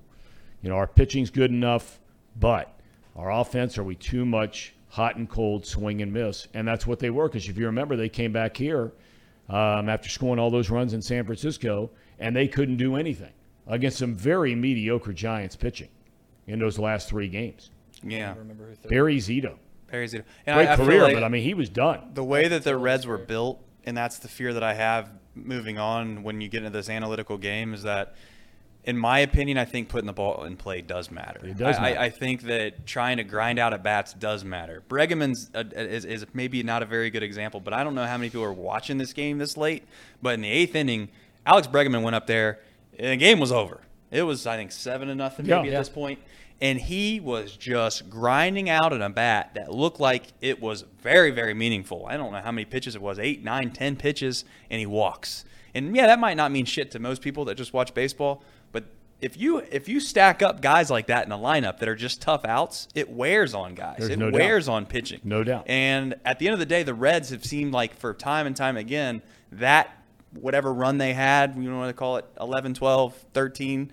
you 0.63 0.69
know, 0.69 0.77
our 0.77 0.87
pitching's 0.87 1.31
good 1.31 1.51
enough, 1.51 1.99
but 2.39 2.79
our 3.15 3.33
offense 3.33 3.79
are 3.79 3.85
we 3.85 3.95
too 3.95 4.25
much 4.27 4.75
hot 4.89 5.17
and 5.17 5.29
cold, 5.29 5.67
swing 5.67 6.03
and 6.03 6.13
miss?" 6.13 6.47
And 6.55 6.69
that's 6.69 6.87
what 6.87 6.99
they 6.99 7.11
were. 7.11 7.29
Because 7.29 7.49
if 7.49 7.57
you 7.59 7.67
remember, 7.67 7.97
they 7.97 8.09
came 8.09 8.33
back 8.33 8.57
here 8.57 8.93
um, 9.49 9.89
after 9.89 10.09
scoring 10.09 10.39
all 10.39 10.51
those 10.51 10.71
runs 10.71 10.93
in 10.93 11.03
San 11.03 11.25
Francisco, 11.25 11.91
and 12.19 12.37
they 12.37 12.49
couldn't 12.49 12.77
do 12.77 12.97
anything 12.97 13.33
against 13.67 13.99
some 13.99 14.15
very 14.15 14.55
mediocre 14.55 15.13
Giants 15.13 15.57
pitching 15.57 15.89
in 16.47 16.59
those 16.59 16.79
last 16.79 17.09
three 17.09 17.29
games. 17.29 17.71
Yeah, 18.03 18.35
remember 18.37 18.69
who 18.69 18.75
third. 18.75 18.91
Barry 18.91 19.17
Zito, 19.19 19.57
Barry 19.91 20.07
Zito. 20.09 20.25
And 20.47 20.57
great 20.57 20.69
I, 20.69 20.73
I 20.73 20.77
career, 20.77 21.03
like 21.05 21.15
but 21.15 21.25
I 21.25 21.29
mean, 21.29 21.43
he 21.43 21.55
was 21.55 21.69
done. 21.69 22.11
the 22.15 22.25
way 22.25 22.49
that 22.49 22.65
the 22.65 22.77
Reds 22.77 23.07
were 23.07 23.19
built, 23.19 23.63
and 23.85 23.97
that's 23.97 24.19
the 24.19 24.29
fear 24.29 24.53
that 24.55 24.63
I 24.63 24.75
have 24.75 25.11
moving 25.35 25.79
on 25.79 26.23
when 26.23 26.41
you 26.41 26.49
get 26.49 26.59
into 26.59 26.71
this 26.71 26.89
analytical 26.89 27.37
game, 27.39 27.75
is 27.75 27.83
that, 27.83 28.15
in 28.85 28.97
my 28.97 29.19
opinion, 29.19 29.59
I 29.59 29.65
think 29.65 29.89
putting 29.89 30.07
the 30.07 30.13
ball 30.13 30.45
in 30.45 30.57
play 30.57 30.81
does 30.81 31.11
matter. 31.11 31.45
It 31.45 31.57
does 31.57 31.77
I, 31.77 31.81
matter. 31.83 32.01
I, 32.01 32.05
I 32.05 32.11
think 32.11 32.43
that 32.43 32.87
trying 32.87 33.17
to 33.19 33.25
grind 33.25 33.59
out 33.59 33.73
at 33.73 33.83
bats 33.83 34.13
does 34.15 34.45
matter. 34.45 34.83
Bregman's 34.89 35.51
uh, 35.55 35.65
is, 35.75 36.05
is 36.05 36.27
maybe 36.33 36.63
not 36.63 36.83
a 36.83 36.87
very 36.87 37.11
good 37.11 37.23
example, 37.23 37.61
but 37.61 37.73
I 37.75 37.83
don't 37.85 37.95
know 37.95 38.07
how 38.07 38.17
many 38.17 38.31
people 38.31 38.45
are 38.45 38.53
watching 38.53 38.99
this 38.99 39.13
game 39.13 39.39
this 39.39 39.57
late. 39.57 39.85
But 40.23 40.35
in 40.35 40.41
the 40.41 40.51
eighth 40.51 40.75
inning, 40.75 41.09
Alex 41.45 41.67
Bregman 41.67 42.03
went 42.03 42.17
up 42.17 42.27
there, 42.27 42.61
and 42.99 43.09
the 43.13 43.17
game 43.17 43.39
was 43.41 43.53
over. 43.53 43.81
It 44.11 44.23
was, 44.23 44.47
I 44.47 44.57
think, 44.57 44.71
seven 44.73 45.09
to 45.09 45.15
nothing 45.15 45.47
maybe 45.47 45.69
Yeah. 45.69 45.75
at 45.75 45.81
this 45.81 45.89
point, 45.89 46.21
and 46.61 46.81
he 46.81 47.21
was 47.21 47.57
just 47.57 48.09
grinding 48.09 48.71
out 48.71 48.93
at 48.93 49.03
a 49.03 49.09
bat 49.09 49.53
that 49.55 49.73
looked 49.73 50.01
like 50.01 50.29
it 50.41 50.61
was 50.61 50.85
very, 51.03 51.31
very 51.31 51.55
meaningful. 51.55 52.07
I 52.07 52.17
don't 52.17 52.33
know 52.33 52.41
how 52.41 52.53
many 52.53 52.65
pitches 52.65 52.95
it 52.95 53.03
was 53.03 53.19
eight, 53.19 53.45
nine, 53.45 53.71
ten 53.71 53.97
pitches, 53.97 54.45
and 54.71 54.81
he 54.81 54.87
walks. 54.87 55.45
And 55.75 55.95
yeah, 55.95 56.07
that 56.07 56.19
might 56.19 56.37
not 56.37 56.51
mean 56.51 56.65
shit 56.65 56.91
to 56.93 56.99
most 56.99 57.21
people 57.21 57.45
that 57.47 57.57
just 57.57 57.75
watch 57.75 57.93
baseball, 57.93 58.43
but 58.73 58.85
if 59.21 59.37
you 59.37 59.59
if 59.59 59.89
you 59.89 60.01
stack 60.01 60.43
up 60.43 60.63
guys 60.63 60.91
like 60.91 61.09
that 61.09 61.27
in 61.27 61.33
a 61.33 61.39
lineup 61.39 61.79
that 61.79 61.89
are 61.89 61.97
just 61.97 62.23
tough 62.23 62.45
outs, 62.47 62.89
it 62.95 63.11
wears 63.11 63.53
on 63.55 63.75
guys. 63.75 63.97
There's 63.99 64.11
it 64.11 64.19
no 64.19 64.31
doubt. 64.31 64.39
wears 64.41 64.69
on 64.69 64.87
pitching. 64.87 65.21
No 65.25 65.45
doubt. 65.45 65.65
And 65.69 66.15
at 66.25 66.39
the 66.39 66.47
end 66.47 66.55
of 66.55 66.59
the 66.59 66.67
day, 66.67 66.83
the 66.83 66.95
Reds 66.95 67.31
have 67.31 67.45
seemed 67.45 67.73
like 67.73 67.95
for 67.95 68.15
time 68.15 68.47
and 68.47 68.57
time 68.57 68.79
again 68.79 69.21
that 69.53 69.91
whatever 70.33 70.73
run 70.73 70.99
they 70.99 71.13
had, 71.13 71.57
you 71.57 71.71
know 71.71 71.79
what 71.79 71.87
to 71.87 71.93
call 71.93 72.17
it, 72.17 72.27
11, 72.41 72.75
12, 72.75 73.15
13, 73.33 73.91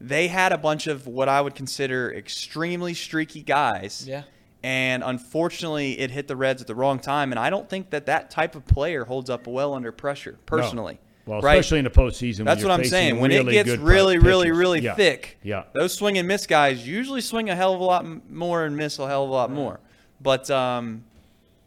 they 0.00 0.28
had 0.28 0.52
a 0.52 0.58
bunch 0.58 0.86
of 0.86 1.06
what 1.06 1.28
I 1.28 1.40
would 1.40 1.54
consider 1.54 2.12
extremely 2.12 2.94
streaky 2.94 3.42
guys. 3.42 4.04
Yeah. 4.06 4.22
And 4.62 5.04
unfortunately, 5.04 5.98
it 5.98 6.10
hit 6.10 6.26
the 6.28 6.36
Reds 6.36 6.60
at 6.60 6.66
the 6.66 6.74
wrong 6.74 6.98
time. 6.98 7.32
And 7.32 7.38
I 7.38 7.50
don't 7.50 7.68
think 7.68 7.90
that 7.90 8.06
that 8.06 8.30
type 8.30 8.54
of 8.56 8.66
player 8.66 9.04
holds 9.04 9.30
up 9.30 9.46
well 9.46 9.74
under 9.74 9.92
pressure, 9.92 10.38
personally. 10.44 10.98
Well, 11.24 11.40
right? 11.40 11.58
especially 11.58 11.78
in 11.78 11.84
the 11.84 11.90
postseason. 11.90 12.44
That's 12.44 12.60
you're 12.60 12.70
what 12.70 12.80
I'm 12.80 12.86
saying. 12.86 13.20
When 13.20 13.30
it 13.32 13.44
gets 13.48 13.68
good 13.70 13.80
really, 13.80 14.18
really, 14.18 14.50
really 14.50 14.80
Yeah. 14.80 14.94
thick, 14.94 15.38
Yeah. 15.42 15.64
those 15.74 15.92
swing 15.92 16.18
and 16.18 16.26
miss 16.28 16.46
guys 16.46 16.86
usually 16.86 17.20
swing 17.20 17.50
a 17.50 17.56
hell 17.56 17.74
of 17.74 17.80
a 17.80 17.84
lot 17.84 18.30
more 18.30 18.64
and 18.64 18.76
miss 18.76 18.98
a 18.98 19.06
hell 19.06 19.24
of 19.24 19.30
a 19.30 19.32
lot 19.32 19.50
more. 19.50 19.80
But, 20.20 20.48
um, 20.50 21.04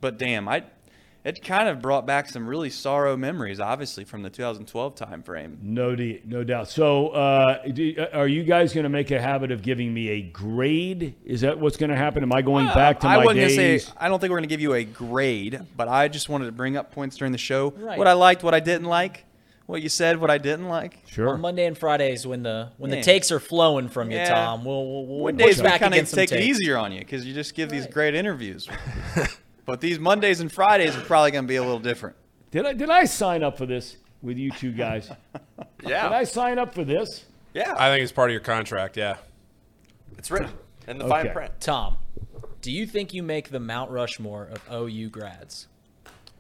but 0.02 0.18
damn, 0.18 0.48
I, 0.48 0.64
it 1.26 1.44
kind 1.44 1.68
of 1.68 1.82
brought 1.82 2.06
back 2.06 2.30
some 2.30 2.48
really 2.48 2.70
sorrow 2.70 3.18
memories, 3.18 3.60
obviously 3.60 4.06
from 4.06 4.22
the 4.24 4.30
2012 4.30 4.96
time 4.96 5.22
frame. 5.22 5.58
No, 5.62 5.96
de- 5.96 6.22
no 6.26 6.44
doubt. 6.44 6.70
So, 6.70 7.10
uh, 7.10 7.62
do, 7.68 8.06
are 8.14 8.28
you 8.28 8.44
guys 8.44 8.74
going 8.74 8.84
to 8.86 8.90
make 8.90 9.12
a 9.12 9.20
habit 9.22 9.52
of 9.52 9.62
giving 9.62 9.94
me 9.94 10.10
a 10.10 10.22
grade? 10.22 11.16
Is 11.26 11.42
that 11.42 11.60
what's 11.60 11.76
going 11.78 11.90
to 11.90 11.96
happen? 11.98 12.24
Am 12.24 12.32
I 12.32 12.42
going 12.42 12.68
back 12.68 13.02
to 13.02 13.08
I 13.08 13.18
my 13.18 13.26
wasn't 13.26 13.42
gonna 13.42 13.56
days? 13.56 13.88
say 13.88 13.94
I 13.98 14.08
don't 14.08 14.20
think 14.20 14.32
we're 14.32 14.38
gonna 14.38 14.48
give 14.48 14.62
you 14.62 14.74
a 14.74 14.84
grade, 14.86 15.60
but 15.76 15.88
I 15.88 16.08
just 16.08 16.30
wanted 16.30 16.46
to 16.46 16.52
bring 16.54 16.78
up 16.78 16.92
points 16.92 17.18
during 17.18 17.32
the 17.34 17.38
show. 17.38 17.72
Right. 17.78 17.98
What 17.98 18.08
I 18.08 18.14
liked, 18.14 18.42
what 18.44 18.54
I 18.54 18.60
didn't 18.62 18.88
like, 18.88 19.26
what 19.66 19.82
you 19.82 19.90
said, 19.90 20.20
what 20.22 20.32
I 20.32 20.38
didn't 20.38 20.68
like. 20.70 21.00
sure. 21.08 21.30
On 21.30 21.42
Monday 21.42 21.66
and 21.66 21.78
Fridays, 21.78 22.26
when 22.26 22.44
the 22.44 22.70
when 22.78 22.90
Yeah. 22.92 22.98
the 22.98 23.04
takes 23.04 23.32
are 23.32 23.40
flowing 23.42 23.90
from 23.90 24.10
you, 24.10 24.18
Yeah. 24.18 24.30
Tom, 24.34 24.64
we'll 24.66 24.86
we'll, 24.90 25.06
we'll 25.06 25.20
What 25.20 25.38
push 25.38 25.46
days 25.48 25.58
we 25.58 25.64
back 25.64 25.82
kind 25.82 25.94
of 25.94 25.98
against 25.98 26.12
some 26.12 26.18
take 26.18 26.32
it 26.32 26.42
easier 26.44 26.78
on 26.78 26.92
you 26.94 27.00
because 27.00 27.26
you 27.26 27.34
just 27.34 27.54
give 27.56 27.70
these 27.70 27.86
great 27.88 28.16
interviews. 28.16 28.68
but 29.70 29.82
these 29.82 30.00
Mondays 30.00 30.40
and 30.40 30.52
Fridays 30.52 30.96
are 30.98 31.02
probably 31.02 31.32
gonna 31.32 31.48
be 31.48 31.58
a 31.58 31.62
little 31.62 31.80
different. 31.80 32.16
Did 32.52 32.66
I 32.66 32.74
did 32.74 32.90
I 32.90 33.06
sign 33.06 33.44
up 33.44 33.58
for 33.58 33.66
this 33.66 33.98
with 34.22 34.38
you 34.38 34.52
two 34.52 34.72
guys? 34.72 35.10
Yeah. 35.82 36.10
Did 36.10 36.12
I 36.16 36.24
sign 36.26 36.60
up 36.60 36.74
for 36.74 36.84
this? 36.84 37.24
Yeah, 37.54 37.74
I 37.78 37.90
think 37.90 38.04
it's 38.04 38.12
part 38.12 38.30
of 38.30 38.34
your 38.34 38.42
contract. 38.42 38.98
Yeah. 38.98 39.16
it's 40.18 40.30
written 40.30 40.50
in 40.90 40.98
the 40.98 41.06
Okay. 41.06 41.24
fine 41.24 41.32
print. 41.34 41.54
Tom, 41.62 41.98
do 42.62 42.70
you 42.70 42.86
think 42.86 43.14
you 43.14 43.24
make 43.24 43.50
the 43.50 43.62
Mount 43.62 43.90
Rushmore 43.90 44.50
of 44.52 44.62
OU 44.70 45.10
grads? 45.10 45.68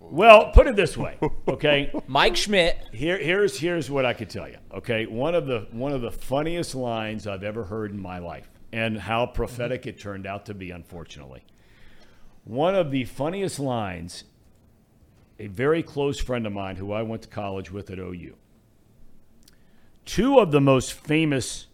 Well, 0.02 0.52
put 0.52 0.68
it 0.68 0.76
this 0.76 0.98
way, 0.98 1.18
okay? 1.48 1.90
Mike 2.08 2.36
Schmidt, 2.36 2.78
Here, 2.92 3.18
here's 3.18 3.58
here's 3.58 3.90
what 3.90 4.06
I 4.06 4.14
could 4.14 4.30
tell 4.30 4.48
you. 4.48 4.58
Okay, 4.74 5.06
one 5.06 5.36
of 5.36 5.46
the 5.46 5.68
one 5.72 5.94
of 5.94 6.02
the 6.02 6.12
funniest 6.12 6.76
lines 6.76 7.26
I've 7.28 7.44
ever 7.44 7.64
heard 7.64 7.92
in 7.92 8.02
my 8.02 8.20
life, 8.20 8.50
and 8.74 8.98
how 8.98 9.26
prophetic 9.26 9.88
it 9.88 10.00
turned 10.02 10.26
out 10.28 10.46
to 10.48 10.54
be. 10.54 10.72
Unfortunately, 10.72 11.44
one 12.44 12.76
of 12.76 12.92
the 12.92 13.06
funniest 13.06 13.60
lines. 13.60 14.24
A 15.42 15.48
very 15.48 15.82
close 15.82 16.20
friend 16.20 16.46
of 16.46 16.52
mine, 16.52 16.76
who 16.76 16.92
I 16.92 17.02
went 17.02 17.22
to 17.22 17.30
college 17.30 17.72
with 17.72 17.90
at 17.90 17.98
OU. 17.98 18.36
Two 20.04 20.38
of 20.38 20.52
the 20.52 20.60
most 20.60 20.92
famous 20.92 21.68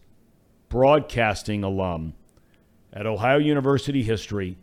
broadcasting 0.70 1.64
alum 1.64 2.14
at 2.94 3.06
Ohio 3.06 3.38
University 3.38 4.04
history 4.04 4.58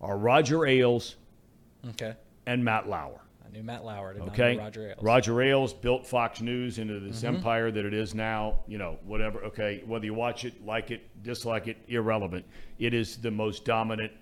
are 0.00 0.16
Roger 0.16 0.66
Ailes 0.66 1.16
okay, 1.88 2.14
and 2.46 2.64
Matt 2.64 2.88
Lauer. 2.88 3.20
I 3.48 3.50
knew 3.50 3.62
Matt 3.62 3.84
Lauer. 3.84 4.14
Okay. 4.28 4.58
Roger 4.58 4.88
Ailes. 4.88 5.02
Roger 5.02 5.42
Ailes 5.42 5.72
built 5.72 6.06
Fox 6.06 6.40
News 6.40 6.78
into 6.78 7.00
this 7.00 7.18
mm-hmm. 7.18 7.36
empire 7.36 7.70
that 7.70 7.84
it 7.84 7.94
is 7.94 8.14
now. 8.14 8.60
You 8.66 8.78
know, 8.78 8.98
whatever. 9.06 9.42
Okay, 9.44 9.82
whether 9.86 10.04
you 10.04 10.14
watch 10.14 10.44
it, 10.44 10.64
like 10.66 10.90
it, 10.90 11.02
dislike 11.22 11.66
it, 11.66 11.78
irrelevant. 11.88 12.44
It 12.78 12.92
is 12.92 13.16
the 13.16 13.30
most 13.30 13.64
dominant 13.64 14.12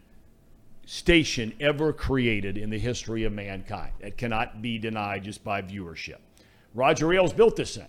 station 0.87 1.52
ever 1.61 1.93
created 1.93 2.57
in 2.57 2.71
the 2.71 2.78
history 2.78 3.25
of 3.25 3.33
mankind. 3.33 3.93
It 4.00 4.16
cannot 4.16 4.62
be 4.62 4.78
denied 4.78 5.25
just 5.25 5.45
by 5.45 5.61
viewership. 5.61 6.19
Roger 6.75 7.12
Ailes 7.12 7.33
built 7.33 7.57
this 7.57 7.76
thing. 7.76 7.88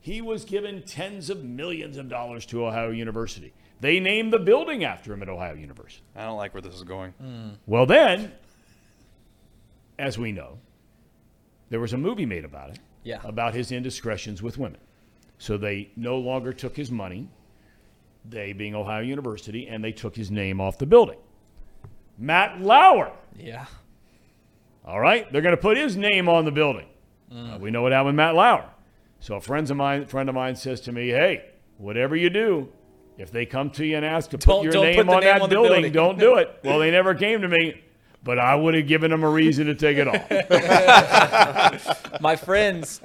He 0.00 0.22
was 0.22 0.44
given 0.46 0.82
tens 0.82 1.28
of 1.28 1.44
millions 1.44 1.96
of 1.98 2.08
dollars 2.08 2.46
to 2.46 2.64
Ohio 2.66 2.90
University. 2.90 3.52
They 3.80 4.00
named 4.00 4.32
the 4.32 4.38
building 4.38 4.84
after 4.84 5.12
him 5.12 5.22
at 5.22 5.28
Ohio 5.28 5.54
University. 5.54 6.02
I 6.16 6.24
don't 6.24 6.36
like 6.38 6.54
where 6.54 6.62
this 6.62 6.74
is 6.74 6.82
going. 6.82 7.12
Well, 7.66 7.84
then, 7.86 8.32
as 9.98 10.18
we 10.18 10.32
know, 10.32 10.58
there 11.68 11.80
was 11.80 11.92
a 11.92 11.98
movie 11.98 12.26
made 12.26 12.44
about 12.44 12.70
it, 12.70 12.78
Yeah. 13.04 13.20
about 13.24 13.54
his 13.54 13.70
indiscretions 13.70 14.42
with 14.42 14.56
women. 14.58 14.80
So 15.38 15.56
they 15.58 15.90
no 15.96 16.18
longer 16.18 16.52
took 16.54 16.76
his 16.76 16.90
money, 16.90 17.28
they 18.24 18.52
being 18.54 18.74
Ohio 18.74 19.02
University, 19.02 19.66
and 19.68 19.82
they 19.84 19.92
took 19.92 20.16
his 20.16 20.30
name 20.30 20.60
off 20.60 20.78
the 20.78 20.86
building. 20.86 21.18
Matt 22.20 22.60
Lauer, 22.60 23.12
Yeah. 23.36 23.64
all 24.84 25.00
right, 25.00 25.30
they're 25.32 25.40
going 25.42 25.56
to 25.56 25.60
put 25.60 25.76
his 25.78 25.96
name 25.96 26.28
on 26.28 26.44
the 26.44 26.50
building. 26.52 26.86
Uh, 27.34 27.56
we 27.58 27.70
know 27.70 27.80
what 27.82 27.92
happened 27.92 28.08
with 28.08 28.14
Matt 28.16 28.34
Lauer. 28.34 28.68
So 29.20 29.36
a 29.36 29.40
friend 29.40 29.68
of 29.70 29.76
mine, 29.76 30.06
friend 30.06 30.28
of 30.28 30.34
mine 30.34 30.54
says 30.56 30.80
to 30.82 30.92
me, 30.92 31.08
"Hey, 31.08 31.44
whatever 31.78 32.14
you 32.16 32.28
do." 32.30 32.68
If 33.18 33.30
they 33.30 33.44
come 33.46 33.70
to 33.72 33.84
you 33.86 33.96
and 33.96 34.04
ask 34.04 34.30
to 34.30 34.38
put 34.38 34.46
Don't- 34.46 34.64
your 34.64 34.72
name 34.82 34.96
put 34.96 35.08
on 35.08 35.14
name 35.20 35.24
that 35.24 35.42
on 35.42 35.48
building, 35.50 35.72
building. 35.72 35.92
don't 35.92 36.18
do 36.18 36.36
it. 36.36 36.58
Well, 36.64 36.78
they 36.78 36.90
never 36.90 37.14
came 37.14 37.42
to 37.42 37.48
me, 37.48 37.82
but 38.24 38.38
I 38.38 38.54
would 38.54 38.74
have 38.74 38.86
given 38.86 39.10
them 39.10 39.22
a 39.22 39.28
reason 39.28 39.66
to 39.66 39.74
take 39.74 39.98
it 39.98 40.08
off. 40.08 40.26
my 42.20 42.36
friends, 42.36 43.00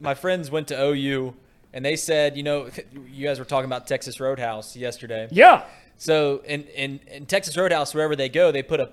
my 0.00 0.14
friends 0.14 0.50
went 0.50 0.68
to 0.68 0.80
OU, 0.80 1.34
and 1.72 1.84
they 1.84 1.96
said, 1.96 2.36
you 2.36 2.42
know, 2.42 2.68
you 3.10 3.26
guys 3.26 3.38
were 3.38 3.44
talking 3.46 3.64
about 3.66 3.86
Texas 3.86 4.20
Roadhouse 4.20 4.76
yesterday. 4.76 5.26
Yeah. 5.30 5.64
So 5.96 6.42
in 6.44 6.64
in, 6.64 7.00
in 7.06 7.26
Texas 7.26 7.56
Roadhouse, 7.56 7.94
wherever 7.94 8.16
they 8.16 8.28
go, 8.28 8.52
they 8.52 8.62
put 8.62 8.80
a 8.80 8.90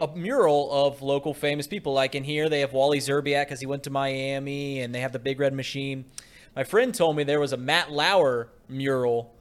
a 0.00 0.08
mural 0.14 0.70
of 0.70 1.00
local 1.00 1.32
famous 1.32 1.66
people. 1.66 1.92
Like 1.94 2.14
in 2.14 2.24
here, 2.24 2.48
they 2.48 2.60
have 2.60 2.72
Wally 2.72 2.98
Szczerbiak 2.98 3.46
because 3.46 3.60
he 3.60 3.66
went 3.66 3.82
to 3.84 3.90
Miami, 3.90 4.80
and 4.80 4.94
they 4.94 5.00
have 5.00 5.12
the 5.12 5.18
Big 5.18 5.40
Red 5.40 5.54
Machine. 5.54 6.04
My 6.54 6.64
friend 6.64 6.94
told 6.94 7.16
me 7.16 7.24
there 7.24 7.40
was 7.40 7.52
a 7.52 7.56
Matt 7.56 7.90
Lauer 7.90 8.50
mural 8.68 9.34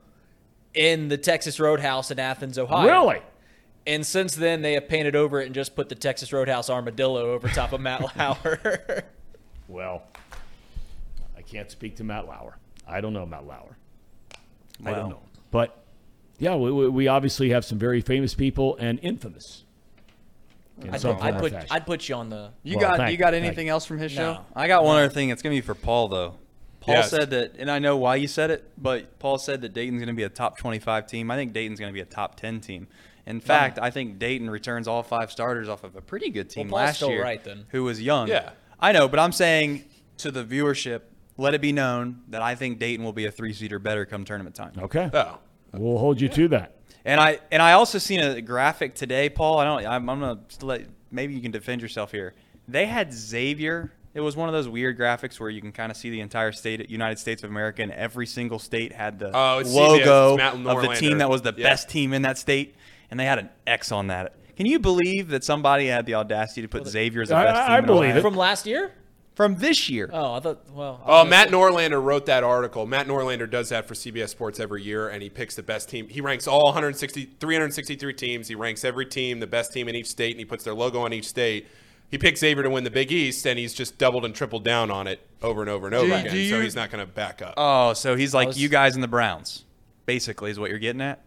in 0.73 1.09
the 1.09 1.17
Texas 1.17 1.59
Roadhouse 1.59 2.11
in 2.11 2.19
Athens, 2.19 2.57
Ohio. 2.57 2.87
Really? 2.87 3.21
And 3.87 4.05
since 4.05 4.35
then, 4.35 4.61
they 4.61 4.73
have 4.73 4.87
painted 4.87 5.15
over 5.15 5.41
it 5.41 5.47
and 5.47 5.55
just 5.55 5.75
put 5.75 5.89
the 5.89 5.95
Texas 5.95 6.31
Roadhouse 6.31 6.69
armadillo 6.69 7.31
over 7.31 7.49
top 7.49 7.73
of 7.73 7.81
Matt 7.81 8.01
Lauer. 8.17 9.03
Well, 9.67 10.01
I 11.37 11.43
can't 11.43 11.69
speak 11.69 11.97
to 11.97 12.03
Matt 12.03 12.25
Lauer. 12.25 12.57
I 12.87 13.01
don't 13.01 13.13
know 13.13 13.23
Matt 13.27 13.45
Lauer. 13.45 13.77
I 14.83 14.93
don't 14.93 15.09
know. 15.09 15.19
But 15.51 15.78
yeah, 16.39 16.55
we, 16.55 16.71
we 16.71 16.89
we 16.89 17.07
obviously 17.07 17.49
have 17.51 17.63
some 17.65 17.77
very 17.77 18.01
famous 18.01 18.33
people 18.33 18.75
and 18.77 18.99
infamous. 19.01 19.63
in 20.81 20.91
I'd, 20.93 21.01
some 21.01 21.15
put, 21.17 21.23
I'd 21.25 21.39
put. 21.39 21.53
I'd 21.71 21.85
put 21.85 22.09
you 22.09 22.15
on 22.15 22.29
the. 22.29 22.51
You 22.63 22.77
Well, 22.77 22.89
got 22.89 22.97
thank 22.97 23.11
you 23.11 23.17
got 23.17 23.33
you, 23.33 23.39
thank 23.39 23.45
anything 23.47 23.69
else 23.69 23.85
from 23.85 23.97
his 23.99 24.11
show? 24.11 24.33
No. 24.33 24.45
I 24.55 24.67
got 24.67 24.83
one 24.83 24.97
other 24.97 25.09
thing. 25.13 25.29
It's 25.29 25.41
gonna 25.41 25.55
be 25.55 25.61
for 25.61 25.75
Paul 25.75 26.07
though. 26.07 26.35
Paul 26.79 26.95
Yes. 26.95 27.09
said 27.09 27.29
that, 27.31 27.55
and 27.59 27.69
I 27.69 27.79
know 27.79 27.97
why 27.97 28.15
you 28.15 28.27
said 28.27 28.51
it, 28.51 28.63
but 28.77 29.19
Paul 29.19 29.37
said 29.37 29.61
that 29.61 29.73
Dayton's 29.73 29.99
gonna 30.01 30.13
be 30.13 30.23
a 30.23 30.29
top 30.29 30.57
25 30.57 31.07
team. 31.07 31.29
I 31.29 31.35
think 31.35 31.51
Dayton's 31.53 31.79
gonna 31.79 31.91
be 31.91 31.99
a 31.99 32.05
top 32.05 32.35
10 32.35 32.61
team. 32.61 32.87
In 33.25 33.41
fact, 33.41 33.77
I 33.79 33.91
think 33.91 34.17
Dayton 34.17 34.49
returns 34.49 34.87
all 34.87 35.03
five 35.03 35.31
starters 35.31 35.69
off 35.69 35.83
of 35.83 35.95
a 35.95 36.01
pretty 36.01 36.29
good 36.31 36.49
team 36.49 36.69
Well, 36.69 36.83
last 36.83 37.01
year, 37.01 37.21
right, 37.21 37.43
then. 37.43 37.65
who 37.69 37.83
was 37.83 38.01
young. 38.01 38.27
Yeah. 38.27 38.51
I 38.79 38.91
know, 38.91 39.07
but 39.07 39.19
I'm 39.19 39.33
saying 39.33 39.83
to 40.19 40.31
the 40.31 40.43
viewership, 40.43 41.01
let 41.37 41.53
it 41.53 41.61
be 41.61 41.71
known 41.71 42.21
that 42.29 42.41
I 42.41 42.55
think 42.55 42.79
Dayton 42.79 43.05
will 43.05 43.13
be 43.13 43.25
a 43.25 43.31
three-seater 43.31 43.77
better 43.77 44.05
come 44.05 44.23
tournament 44.25 44.55
time. 44.55 44.71
Okay. 44.79 45.09
Oh. 45.13 45.37
We'll 45.73 45.97
hold 45.97 46.19
you 46.21 46.29
to 46.29 46.47
that. 46.49 46.75
And 47.05 47.19
I 47.21 47.39
and 47.51 47.61
I 47.61 47.73
also 47.73 47.97
seen 47.97 48.19
a 48.19 48.41
graphic 48.41 48.95
today, 48.95 49.29
Paul. 49.29 49.57
I 49.59 49.65
don't. 49.65 49.85
I'm, 49.85 50.09
I'm 50.09 50.19
gonna 50.19 50.39
let 50.61 50.85
maybe 51.11 51.33
you 51.33 51.41
can 51.41 51.51
defend 51.51 51.81
yourself 51.81 52.11
here. 52.11 52.33
They 52.67 52.85
had 52.85 53.13
Xavier. 53.13 53.91
It 54.13 54.21
was 54.21 54.35
one 54.35 54.49
of 54.49 54.53
those 54.53 54.67
weird 54.67 54.97
graphics 54.97 55.39
where 55.39 55.49
you 55.49 55.61
can 55.61 55.71
kind 55.71 55.91
of 55.91 55.97
see 55.97 56.09
the 56.09 56.19
entire 56.19 56.51
state, 56.51 56.89
United 56.89 57.19
States 57.19 57.43
of 57.43 57.49
America, 57.51 57.83
and 57.83 57.91
every 57.91 58.25
single 58.25 58.57
state 58.59 58.91
had 58.91 59.19
the 59.19 59.27
Oh, 59.35 59.61
logo 59.65 60.37
of 60.37 60.81
the 60.81 60.95
team 60.95 61.19
that 61.19 61.29
was 61.29 61.43
the 61.43 61.53
Yeah. 61.55 61.69
best 61.69 61.89
team 61.89 62.13
in 62.13 62.23
that 62.23 62.37
state, 62.37 62.75
and 63.11 63.19
they 63.19 63.25
had 63.25 63.37
an 63.39 63.49
X 63.67 63.91
on 63.91 64.07
that. 64.07 64.35
Can 64.57 64.65
you 64.65 64.79
believe 64.79 65.29
that 65.29 65.43
somebody 65.43 65.85
had 65.87 66.05
the 66.05 66.15
audacity 66.15 66.63
to 66.63 66.67
put 66.67 66.85
Xavier 66.87 67.21
as 67.21 67.29
the 67.29 67.35
best 67.35 67.55
I- 67.55 67.65
team? 67.67 67.71
I 67.71 67.81
believe 67.81 68.09
Ohio? 68.09 68.17
it. 68.17 68.21
From 68.21 68.35
last 68.35 68.65
year? 68.65 68.91
From 69.39 69.55
this 69.55 69.89
year. 69.89 70.09
Oh, 70.11 70.33
I 70.33 70.41
thought. 70.41 70.65
Well. 70.73 70.99
Oh, 71.05 71.19
gonna 71.19 71.29
Matt 71.29 71.47
Norlander 71.47 72.03
wrote 72.03 72.25
that 72.25 72.43
article. 72.43 72.85
Matt 72.85 73.07
Norlander 73.07 73.49
does 73.49 73.69
that 73.69 73.87
for 73.87 73.93
CBS 73.93 74.27
Sports 74.31 74.59
every 74.59 74.83
year, 74.83 75.07
and 75.07 75.23
he 75.23 75.29
picks 75.29 75.55
the 75.55 75.63
best 75.63 75.87
team. 75.87 76.09
He 76.09 76.19
ranks 76.19 76.45
all 76.45 76.65
160, 76.65 77.23
363 77.39 78.13
teams. 78.15 78.49
He 78.49 78.55
ranks 78.55 78.83
every 78.83 79.05
team, 79.05 79.39
the 79.39 79.47
best 79.47 79.71
team 79.71 79.87
in 79.87 79.95
each 79.95 80.07
state, 80.07 80.31
and 80.31 80.39
he 80.39 80.45
puts 80.45 80.65
their 80.65 80.73
logo 80.73 80.99
on 80.99 81.13
each 81.13 81.25
state. 81.25 81.67
He 82.11 82.17
picks 82.17 82.41
Xavier 82.41 82.63
to 82.63 82.69
win 82.69 82.83
the 82.83 82.91
Big 82.91 83.13
East, 83.13 83.45
and 83.47 83.57
he's 83.57 83.73
just 83.73 83.97
doubled 83.97 84.25
and 84.25 84.35
tripled 84.35 84.65
down 84.65 84.91
on 84.91 85.07
it 85.07 85.21
over 85.41 85.61
and 85.61 85.69
over 85.69 85.85
and 85.85 85.95
over 85.95 86.07
Do- 86.07 86.13
again. 86.15 86.33
do 86.33 86.49
so 86.49 86.59
he's 86.59 86.75
not 86.75 86.91
going 86.91 87.05
to 87.05 87.09
back 87.09 87.41
up. 87.41 87.53
Oh, 87.55 87.93
so 87.93 88.17
he's 88.17 88.33
like 88.33 88.47
was- 88.47 88.61
you 88.61 88.67
guys 88.67 88.95
in 88.95 89.01
the 89.01 89.07
Browns, 89.07 89.63
basically, 90.05 90.51
is 90.51 90.59
what 90.59 90.69
you're 90.69 90.79
getting 90.79 90.99
at. 91.01 91.21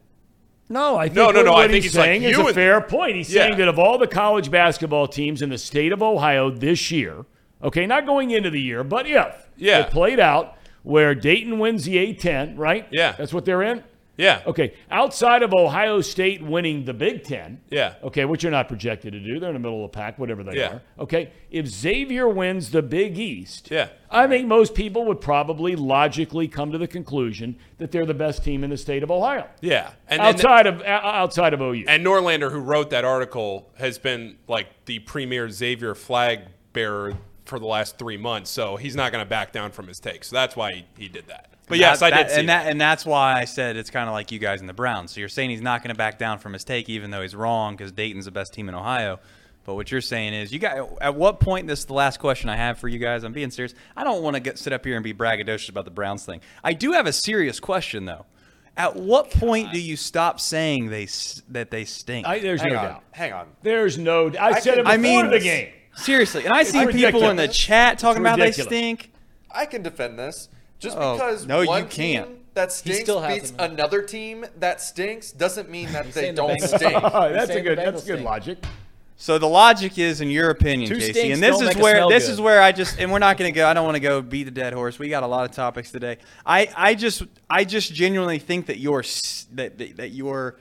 No, 0.68 0.98
I 0.98 1.05
think 1.07 1.16
No, 1.16 1.31
no, 1.31 1.38
what, 1.38 1.44
no, 1.46 1.53
I 1.53 1.55
what 1.55 1.70
think 1.70 1.85
he's 1.85 1.92
he's 1.92 1.96
like 1.96 2.05
saying 2.09 2.22
is 2.25 2.37
a 2.37 2.40
and- 2.44 2.55
fair 2.55 2.81
point. 2.83 3.16
He's 3.16 3.33
Yeah. 3.33 3.44
saying 3.44 3.57
that 3.57 3.68
of 3.68 3.79
all 3.79 3.96
the 3.96 4.07
college 4.07 4.51
basketball 4.51 5.07
teams 5.09 5.40
in 5.40 5.48
the 5.48 5.57
state 5.57 5.92
of 5.92 6.03
Ohio 6.03 6.51
this 6.51 6.90
year, 6.90 7.25
okay, 7.62 7.87
not 7.87 8.07
going 8.07 8.31
into 8.31 8.51
the 8.51 8.61
year, 8.61 8.83
but 8.85 9.07
if 9.07 9.48
Yeah. 9.57 9.81
it 9.81 9.90
played 9.90 10.20
out 10.20 10.57
where 10.83 11.14
Dayton 11.14 11.59
wins 11.59 11.85
the 11.85 11.96
A10, 11.96 12.57
right? 12.59 12.87
Yeah. 12.90 13.12
That's 13.12 13.33
what 13.33 13.44
they're 13.44 13.62
in? 13.62 13.85
yeah. 14.18 14.40
Okay, 14.46 14.75
outside 14.90 15.42
of 15.42 15.55
Ohio 15.55 16.01
State 16.03 16.42
winning 16.42 16.85
the 16.85 16.92
Big 16.92 17.25
Ten, 17.25 17.61
Yeah. 17.70 17.94
okay, 18.05 18.25
which 18.27 18.42
you're 18.42 18.53
not 18.53 18.68
projected 18.68 19.14
to 19.14 19.18
do, 19.20 19.40
they're 19.40 19.48
in 19.48 19.55
the 19.55 19.59
middle 19.59 19.85
of 19.85 19.90
the 19.90 19.96
pack, 19.96 20.18
whatever 20.18 20.44
they 20.44 20.57
Yeah. 20.59 20.66
are. 20.75 20.83
Okay, 21.01 21.31
if 21.51 21.66
Xavier 21.66 22.29
wins 22.29 22.70
the 22.72 22.83
Big 22.83 23.18
East, 23.18 23.68
Yeah. 23.70 23.88
I 24.11 24.27
think 24.27 24.46
most 24.46 24.75
people 24.75 25.07
would 25.07 25.20
probably 25.20 25.75
logically 25.77 26.46
come 26.46 26.70
to 26.72 26.79
the 26.79 26.87
conclusion 26.87 27.57
that 27.79 27.90
they're 27.90 28.05
the 28.07 28.12
best 28.14 28.44
team 28.44 28.62
in 28.62 28.70
the 28.70 28.77
state 28.77 29.03
of 29.03 29.11
Ohio, 29.11 29.46
Yeah. 29.61 29.90
And, 30.09 30.20
and- 30.20 30.29
outside 30.29 30.66
of 30.66 30.83
outside 30.83 31.55
of 31.55 31.61
OU. 31.62 31.87
And 31.88 32.05
Norlander, 32.05 32.53
who 32.53 32.59
wrote 32.61 32.90
that 32.90 33.05
article, 33.05 33.70
has 33.79 33.98
been 33.98 34.37
like 34.46 34.66
the 34.85 34.98
premier 35.01 35.48
Xavier 35.48 35.94
flag 35.94 36.40
bearer 36.75 37.14
for 37.44 37.59
the 37.59 37.66
last 37.66 37.98
three 37.98 38.16
months. 38.16 38.50
So 38.50 38.76
he's 38.76 38.94
not 38.96 39.12
going 39.12 39.24
to 39.24 39.28
back 39.28 39.52
down 39.52 39.70
from 39.72 39.88
his 39.88 39.98
take. 40.00 40.24
So 40.24 40.35
that's 40.37 40.55
why 40.57 40.72
he, 40.74 40.85
he 40.96 41.09
did 41.09 41.26
that. 41.28 41.48
But 41.68 41.78
yes, 41.78 42.00
That- 42.00 42.12
I 42.12 42.16
did 42.18 42.26
that- 42.26 42.33
see 42.35 42.40
and 42.40 42.48
that. 42.48 42.64
that. 42.64 42.70
And 42.70 42.81
that's 42.81 43.07
why 43.07 43.35
I 43.40 43.44
said 43.44 43.76
it's 43.76 43.90
kind 43.90 44.09
of 44.09 44.12
like 44.12 44.31
you 44.33 44.38
guys 44.38 44.61
in 44.61 44.66
the 44.66 44.72
Browns. 44.72 45.12
So 45.12 45.20
you're 45.20 45.28
saying 45.28 45.50
he's 45.50 45.61
not 45.62 45.83
going 45.83 45.94
to 45.94 45.98
back 45.98 46.18
down 46.18 46.38
from 46.38 46.52
his 46.52 46.64
take, 46.64 46.88
even 46.88 47.11
though 47.11 47.22
he's 47.22 47.35
wrong 47.35 47.74
because 47.76 47.92
Dayton's 47.92 48.24
the 48.26 48.31
best 48.31 48.52
team 48.52 48.68
in 48.68 48.74
Ohio. 48.74 49.20
But 49.64 49.74
what 49.76 49.92
you're 49.92 50.00
saying 50.00 50.35
is, 50.35 50.52
you 50.52 50.59
got 50.59 51.00
at 51.00 51.14
what 51.14 51.38
point? 51.38 51.68
This 51.68 51.78
is 51.81 51.85
the 51.85 51.92
last 51.94 52.18
question 52.18 52.50
I 52.50 52.57
have 52.57 52.78
for 52.78 52.88
you 52.88 52.98
guys. 52.98 53.22
I'm 53.22 53.33
being 53.33 53.52
serious. 53.52 53.74
I 53.96 54.02
don't 54.02 54.20
want 54.22 54.35
to 54.35 54.40
get, 54.40 54.59
sit 54.59 54.72
up 54.72 54.85
here 54.85 54.96
and 54.96 55.05
be 55.05 55.14
braggadocious 55.14 55.68
about 55.68 55.85
the 55.85 55.92
Browns 55.92 56.26
thing. 56.26 56.40
I 56.64 56.72
do 56.72 56.92
have 56.92 57.07
a 57.07 57.12
serious 57.12 57.61
question 57.61 58.05
though. 58.05 58.26
At 58.76 58.96
what 58.96 59.31
point 59.31 59.72
do 59.72 59.81
you 59.81 59.96
stop 59.96 60.40
saying 60.40 60.88
they 60.90 61.07
that 61.50 61.70
they 61.70 61.85
stink? 61.85 62.26
I, 62.26 62.40
there's 62.40 62.61
Hang 62.61 62.72
no 62.72 62.78
on. 62.78 62.85
doubt. 62.87 63.05
Hang 63.12 63.33
on. 63.35 63.46
There's 63.62 63.98
no. 63.98 64.33
I, 64.40 64.46
I 64.48 64.59
said 64.61 64.78
it 64.78 64.85
before 64.85 64.92
I 64.92 64.96
mean- 64.96 65.31
the 65.31 65.38
game. 65.38 65.68
Seriously, 65.94 66.44
and 66.44 66.52
I 66.55 66.62
see 66.62 66.87
people 66.87 67.28
in 67.28 67.37
the 67.37 67.48
chat 67.48 67.98
talking 67.98 68.22
about 68.22 68.38
they 68.38 68.52
stink. 68.52 69.12
I 69.50 69.66
can 69.66 69.83
defend 69.83 70.18
this. 70.18 70.48
Just 70.78 70.96
Oh, 70.98 71.14
because 71.14 71.46
no, 71.46 71.61
you 71.61 71.68
one 71.68 71.83
can't. 71.88 72.26
team 72.26 72.38
that 72.55 72.72
stinks 72.72 73.00
still 73.00 73.26
beats 73.26 73.50
them. 73.52 73.72
another 73.72 74.02
team 74.02 74.44
that 74.59 74.81
stinks 74.81 75.31
doesn't 75.33 75.70
mean 75.70 75.92
that 75.92 76.12
they 76.12 76.33
don't 76.33 76.50
Bengals 76.59 76.76
stink. 76.76 77.00
Oh, 77.02 77.33
that's 77.33 77.50
a 77.50 77.61
good. 77.61 77.78
That's 77.78 78.02
good 78.05 78.14
stink. 78.14 78.24
logic. 78.24 78.64
So 79.16 79.38
the 79.38 79.46
logic 79.48 79.98
is, 79.98 80.20
in 80.20 80.31
your 80.31 80.50
opinion, 80.50 80.88
Two 80.88 80.98
Casey, 80.98 81.31
and 81.31 81.40
this 81.40 81.61
is 81.61 81.76
where 81.76 82.09
this 82.09 82.26
good. 82.26 82.33
is 82.33 82.40
where 82.40 82.61
I 82.61 82.72
just 82.72 82.98
and 82.98 83.12
we're 83.12 83.20
not 83.20 83.37
going 83.37 83.52
to 83.52 83.57
go. 83.57 83.68
I 83.68 83.74
don't 83.74 83.85
want 83.85 83.94
to 83.94 84.00
go 84.00 84.20
beat 84.20 84.44
the 84.44 84.50
dead 84.50 84.72
horse. 84.72 84.98
We 84.98 85.09
got 85.09 85.22
a 85.22 85.26
lot 85.28 85.48
of 85.48 85.55
topics 85.55 85.92
today. 85.92 86.18
I 86.44 86.68
I 86.76 86.94
just 86.94 87.22
I 87.48 87.64
just 87.64 87.94
genuinely 87.94 88.40
think 88.40 88.66
that 88.66 88.78
your 88.78 89.02
that 89.52 89.78
that, 89.78 89.96
that 89.98 90.09
your 90.09 90.57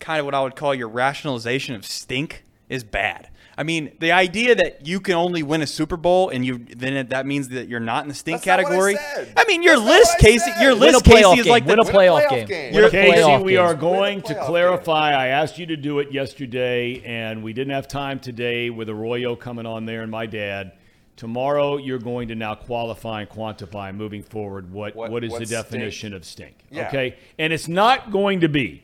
kind 0.00 0.18
of 0.20 0.26
what 0.26 0.34
I 0.34 0.42
would 0.42 0.56
call 0.56 0.74
your 0.74 0.88
rationalization 0.88 1.74
of 1.74 1.86
stink 1.86 2.44
is 2.68 2.84
bad. 2.84 3.28
I 3.56 3.64
mean, 3.64 3.92
the 4.00 4.12
idea 4.12 4.54
that 4.54 4.86
you 4.86 4.98
can 4.98 5.14
only 5.14 5.42
win 5.42 5.60
a 5.60 5.66
Super 5.66 5.98
Bowl 5.98 6.30
and 6.30 6.44
you 6.44 6.64
then 6.74 6.94
it, 6.94 7.10
that 7.10 7.26
means 7.26 7.50
that 7.50 7.68
you're 7.68 7.80
not 7.80 8.02
in 8.04 8.08
the 8.08 8.14
stink 8.14 8.42
That's 8.44 8.46
not 8.46 8.56
what 8.56 8.88
I 8.88 8.94
category. 8.94 8.96
said. 9.26 9.32
I 9.36 9.44
mean, 9.46 9.62
your 9.62 9.76
That's 9.76 9.88
list, 9.88 10.18
Casey, 10.20 10.50
your 10.60 10.70
Win 10.72 10.80
list, 10.80 11.04
playoff 11.04 11.34
Casey, 11.34 11.40
is 11.40 11.46
like 11.48 11.66
game. 11.66 11.76
the 11.76 11.82
Win 11.82 11.88
a 11.88 11.92
playoff 11.98 12.22
playoff 12.26 12.30
game. 12.30 12.46
game. 12.72 12.90
Casey, 12.90 13.20
playoff 13.20 13.44
we 13.44 13.56
are 13.58 13.74
going 13.74 14.22
to 14.22 14.34
playoff 14.34 14.46
clarify. 14.46 15.12
I 15.12 15.26
asked 15.28 15.58
you 15.58 15.66
to 15.66 15.76
do 15.76 15.98
it 15.98 16.10
yesterday, 16.12 17.02
and 17.04 17.42
we 17.42 17.52
didn't 17.52 17.74
have 17.74 17.88
time 17.88 18.20
today 18.20 18.70
with 18.70 18.88
Arroyo 18.88 19.36
coming 19.36 19.66
on 19.66 19.84
there 19.84 20.00
and 20.02 20.10
my 20.10 20.24
dad. 20.24 20.72
Tomorrow, 21.16 21.76
you're 21.76 21.98
going 21.98 22.28
to 22.28 22.34
now 22.34 22.54
qualify 22.54 23.20
and 23.20 23.28
quantify 23.30 23.94
moving 23.94 24.22
forward 24.22 24.72
what, 24.72 24.96
What- 24.96 25.10
what 25.10 25.22
is 25.24 25.30
what 25.30 25.40
the 25.40 25.46
stink? 25.46 25.62
definition 25.62 26.14
of 26.14 26.24
stink. 26.24 26.56
Yeah. 26.70 26.88
Okay? 26.88 27.16
And 27.38 27.52
it's 27.52 27.68
not 27.68 28.10
going 28.10 28.40
to 28.40 28.48
be, 28.48 28.82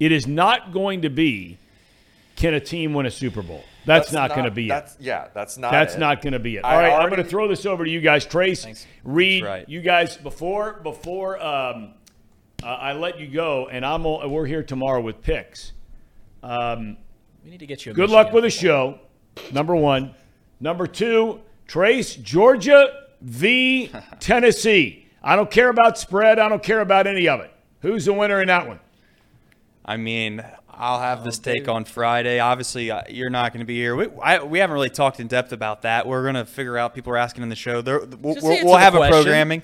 it 0.00 0.10
is 0.10 0.26
not 0.26 0.72
going 0.72 1.02
to 1.02 1.08
be, 1.10 1.58
can 2.36 2.54
a 2.54 2.60
team 2.60 2.94
win 2.94 3.06
a 3.06 3.10
Super 3.10 3.42
Bowl? 3.42 3.64
That's, 3.84 4.12
not, 4.12 4.30
going 4.30 4.44
to 4.44 4.50
be 4.50 4.70
it. 4.70 4.90
Yeah. 5.00 5.28
That's 5.34 5.58
not. 5.58 5.72
That's 5.72 5.94
it. 5.94 5.98
not 5.98 6.22
going 6.22 6.34
to 6.34 6.38
be 6.38 6.56
it. 6.56 6.64
I 6.64 6.74
All 6.74 6.80
right, 6.80 6.92
I'm 6.92 7.08
going 7.10 7.22
to 7.22 7.28
throw 7.28 7.48
this 7.48 7.66
over 7.66 7.84
to 7.84 7.90
you 7.90 8.00
guys. 8.00 8.24
Trace, 8.24 8.62
Thanks. 8.64 8.86
Reid, 9.02 9.44
right. 9.44 9.68
you 9.68 9.80
guys 9.80 10.16
before 10.16 10.74
before 10.82 11.42
um, 11.42 11.94
uh, 12.62 12.66
I 12.66 12.92
let 12.92 13.18
you 13.18 13.26
go, 13.26 13.68
and 13.68 13.84
I'm 13.84 14.04
we're 14.04 14.46
here 14.46 14.62
tomorrow 14.62 15.00
with 15.00 15.20
picks. 15.20 15.72
Um, 16.42 16.96
We 17.44 17.50
need 17.50 17.58
to 17.60 17.66
get 17.66 17.84
you. 17.84 17.92
A 17.92 17.94
good 17.94 18.02
Michigan. 18.02 18.24
luck 18.24 18.32
with 18.32 18.44
the 18.44 18.50
show. 18.50 19.00
Number 19.52 19.74
one, 19.74 20.14
number 20.60 20.86
two, 20.86 21.40
Trace, 21.66 22.14
Georgia 22.16 23.06
v 23.20 23.90
Tennessee. 24.20 25.08
I 25.22 25.36
don't 25.36 25.50
care 25.50 25.70
about 25.70 25.98
spread. 25.98 26.38
I 26.38 26.48
don't 26.48 26.62
care 26.62 26.80
about 26.80 27.06
any 27.06 27.28
of 27.28 27.40
it. 27.40 27.52
Who's 27.80 28.04
the 28.04 28.12
winner 28.12 28.40
in 28.40 28.48
that 28.48 28.68
one? 28.68 28.80
I 29.84 29.96
mean, 29.96 30.44
I'll 30.82 30.98
have 30.98 31.22
this 31.22 31.38
take 31.38 31.68
on 31.68 31.84
Friday. 31.84 32.40
Obviously, 32.40 32.90
uh, 32.90 33.02
you're 33.08 33.30
not 33.30 33.52
going 33.52 33.60
to 33.60 33.64
be 33.64 33.76
here. 33.76 33.94
We, 33.94 34.08
I, 34.20 34.42
we 34.42 34.58
haven't 34.58 34.74
really 34.74 34.90
talked 34.90 35.20
in 35.20 35.28
depth 35.28 35.52
about 35.52 35.82
that. 35.82 36.08
We're 36.08 36.24
going 36.24 36.34
to 36.34 36.44
figure 36.44 36.76
out. 36.76 36.92
People 36.92 37.12
are 37.12 37.18
asking 37.18 37.44
in 37.44 37.48
the 37.50 37.54
show. 37.54 37.82
There, 37.82 38.00
we'll, 38.00 38.34
we'll, 38.42 38.50
answer 38.50 38.64
we'll 38.64 38.76
have 38.78 38.96
a 38.96 39.06
programming. 39.06 39.62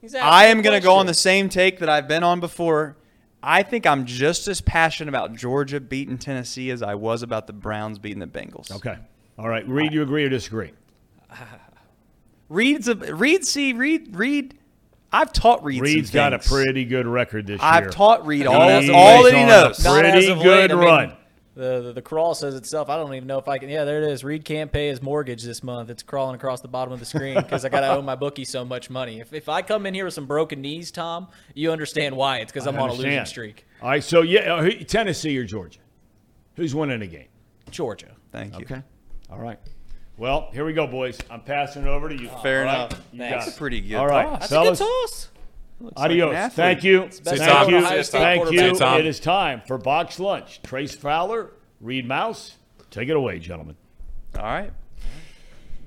He's 0.00 0.14
asking 0.14 0.50
am 0.50 0.62
going 0.62 0.80
to 0.80 0.82
go 0.82 0.94
on 0.94 1.04
the 1.04 1.12
same 1.12 1.50
take 1.50 1.80
that 1.80 1.90
I've 1.90 2.08
been 2.08 2.22
on 2.22 2.40
before. 2.40 2.96
I 3.42 3.62
think 3.62 3.86
I'm 3.86 4.06
just 4.06 4.48
as 4.48 4.62
passionate 4.62 5.10
about 5.10 5.36
Georgia 5.36 5.80
beating 5.80 6.16
Tennessee 6.16 6.70
as 6.70 6.82
I 6.82 6.94
was 6.94 7.22
about 7.22 7.46
the 7.46 7.52
Browns 7.52 7.98
beating 7.98 8.20
the 8.20 8.26
Bengals. 8.26 8.74
Okay. 8.74 8.96
All 9.38 9.50
right. 9.50 9.68
Reid, 9.68 9.92
you 9.92 10.00
agree 10.00 10.24
or 10.24 10.30
disagree? 10.30 10.72
Reid's 12.48 12.88
a 12.88 12.94
Reid. 12.94 13.44
See 13.44 13.74
Reid. 13.74 14.16
Reid. 14.16 14.58
I've 15.14 15.32
taught 15.32 15.64
Reid. 15.64 15.76
some 15.76 15.84
Reid's 15.84 16.10
got 16.10 16.32
a 16.32 16.38
pretty 16.40 16.84
good 16.84 17.06
record 17.06 17.46
this 17.46 17.60
year. 17.60 17.70
I've 17.70 17.90
taught 17.90 18.26
Reid 18.26 18.46
all, 18.46 18.80
He's 18.80 18.90
all 18.90 19.22
that 19.22 19.32
he 19.32 19.42
on 19.42 19.48
knows. 19.48 19.84
a 19.84 19.90
Pretty 19.90 20.26
good 20.26 20.38
late. 20.38 20.70
I 20.72 20.74
mean, 20.74 20.84
run. 20.84 21.16
The, 21.54 21.82
the 21.82 21.92
the 21.92 22.02
crawl 22.02 22.34
says 22.34 22.56
itself. 22.56 22.88
I 22.88 22.96
don't 22.96 23.14
even 23.14 23.28
know 23.28 23.38
if 23.38 23.46
I 23.46 23.58
can. 23.58 23.68
Yeah, 23.68 23.84
there 23.84 24.02
it 24.02 24.10
is. 24.10 24.24
Reid 24.24 24.44
can't 24.44 24.72
pay 24.72 24.88
his 24.88 25.00
mortgage 25.00 25.44
this 25.44 25.62
month. 25.62 25.88
It's 25.88 26.02
crawling 26.02 26.34
across 26.34 26.62
the 26.62 26.68
bottom 26.68 26.92
of 26.92 26.98
the 26.98 27.06
screen 27.06 27.36
because 27.36 27.64
I 27.64 27.68
got 27.68 27.82
to 27.82 27.90
owe 27.94 28.02
my 28.02 28.16
bookie 28.16 28.44
so 28.44 28.64
much 28.64 28.90
money. 28.90 29.20
If, 29.20 29.32
if 29.32 29.48
I 29.48 29.62
come 29.62 29.86
in 29.86 29.94
here 29.94 30.04
with 30.04 30.14
some 30.14 30.26
broken 30.26 30.60
knees, 30.60 30.90
Tom, 30.90 31.28
you 31.54 31.70
understand 31.70 32.16
why. 32.16 32.38
It's 32.38 32.50
because 32.50 32.66
I'm 32.66 32.74
I 32.76 32.80
on 32.80 32.90
a 32.90 32.94
losing 32.94 33.24
streak. 33.24 33.66
All 33.80 33.88
right. 33.88 34.02
So 34.02 34.22
yeah, 34.22 34.52
uh, 34.52 34.68
Tennessee 34.88 35.38
or 35.38 35.44
Georgia? 35.44 35.78
Who's 36.56 36.74
winning 36.74 36.98
the 36.98 37.06
game? 37.06 37.28
Georgia. 37.70 38.16
Thank 38.32 38.58
you. 38.58 38.64
Okay. 38.64 38.82
All 39.30 39.38
right. 39.38 39.60
Well, 40.16 40.48
here 40.52 40.64
we 40.64 40.72
go, 40.72 40.86
boys. 40.86 41.18
I'm 41.28 41.40
passing 41.40 41.82
it 41.82 41.88
over 41.88 42.08
to 42.08 42.14
you. 42.16 42.28
Fair 42.42 42.60
All 42.60 42.66
right? 42.66 42.76
enough. 42.92 43.02
You 43.12 43.18
Thanks. 43.18 43.44
got 43.46 43.54
it. 43.54 43.58
Pretty 43.58 43.80
good. 43.80 43.96
All 43.96 44.06
right, 44.06 44.26
toss. 44.26 44.38
That's 44.48 44.50
fellas. 44.50 44.80
a 44.80 44.84
good 44.84 44.90
toss. 45.94 46.02
Adios. 46.04 46.30
an 46.30 46.36
athlete. 46.36 46.54
Thank 46.56 46.84
you. 46.84 47.00
best 47.02 47.24
Thank 47.24 47.70
you. 47.70 47.76
Ohio 47.78 48.02
State 48.02 48.18
Thank 48.18 48.38
you. 48.52 48.58
quarterback. 48.60 48.78
Tom. 48.78 49.00
It 49.00 49.06
is 49.06 49.18
time 49.20 49.62
for 49.66 49.76
box 49.76 50.20
lunch. 50.20 50.62
Trace 50.62 50.94
Fowler, 50.94 51.50
Reid 51.80 52.06
Maus. 52.08 52.52
Take 52.90 53.08
it 53.08 53.16
away, 53.16 53.40
gentlemen. 53.40 53.76
All 54.38 54.44
right. 54.44 54.72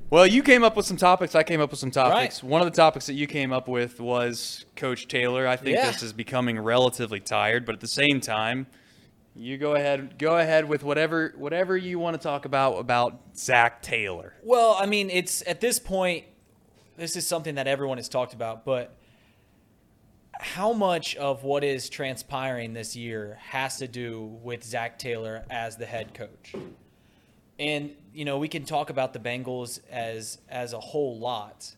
Well, 0.10 0.28
you 0.28 0.42
came 0.44 0.64
up 0.64 0.76
with 0.78 0.86
some 0.86 0.98
topics. 0.98 1.36
I 1.36 1.44
came 1.44 1.60
up 1.60 1.72
with 1.72 1.80
some 1.80 1.92
topics. 1.92 2.42
Right. 2.44 2.50
One 2.50 2.62
of 2.62 2.66
the 2.66 2.76
topics 2.76 3.08
that 3.08 3.14
you 3.14 3.28
came 3.28 3.52
up 3.52 3.68
with 3.68 4.00
was 4.00 4.66
Coach 4.76 5.08
Taylor. 5.08 5.48
I 5.48 5.56
think 5.58 5.76
Yeah. 5.78 5.88
this 5.88 6.02
is 6.04 6.14
becoming 6.14 6.60
relatively 6.60 7.20
tired, 7.20 7.66
but 7.66 7.76
at 7.76 7.82
the 7.82 7.88
same 7.88 8.22
time, 8.22 8.68
you 9.38 9.58
go 9.58 9.76
ahead. 9.76 10.18
Go 10.18 10.38
ahead 10.38 10.68
with 10.68 10.84
whatever 10.84 11.34
whatever 11.38 11.78
you 11.78 12.00
want 12.00 12.16
to 12.16 12.22
talk 12.22 12.46
about 12.46 12.80
about 12.80 13.20
Zac 13.36 13.82
Taylor. 13.82 14.34
Well, 14.44 14.76
I 14.80 14.86
mean, 14.86 15.10
it's 15.10 15.44
at 15.46 15.62
this 15.62 15.80
point, 15.80 16.26
this 16.98 17.16
is 17.16 17.28
something 17.28 17.56
that 17.56 17.68
everyone 17.68 17.98
has 17.98 18.10
talked 18.10 18.34
about, 18.34 18.66
but 18.66 18.98
how 20.40 20.74
much 20.74 21.16
of 21.16 21.44
what 21.44 21.64
is 21.64 21.90
transpiring 21.90 22.74
this 22.74 22.96
year 22.96 23.38
has 23.42 23.78
to 23.78 23.88
do 23.88 24.38
with 24.42 24.64
Zac 24.64 25.00
Taylor 25.00 25.44
as 25.50 25.78
the 25.78 25.86
head 25.86 26.14
coach? 26.14 26.54
And 27.60 27.92
you 28.14 28.26
know, 28.26 28.40
we 28.40 28.48
can 28.48 28.66
talk 28.66 28.90
about 28.90 29.14
the 29.14 29.20
Bengals 29.20 29.80
as 29.92 30.40
as 30.50 30.74
a 30.74 30.80
whole 30.80 31.20
lot. 31.20 31.76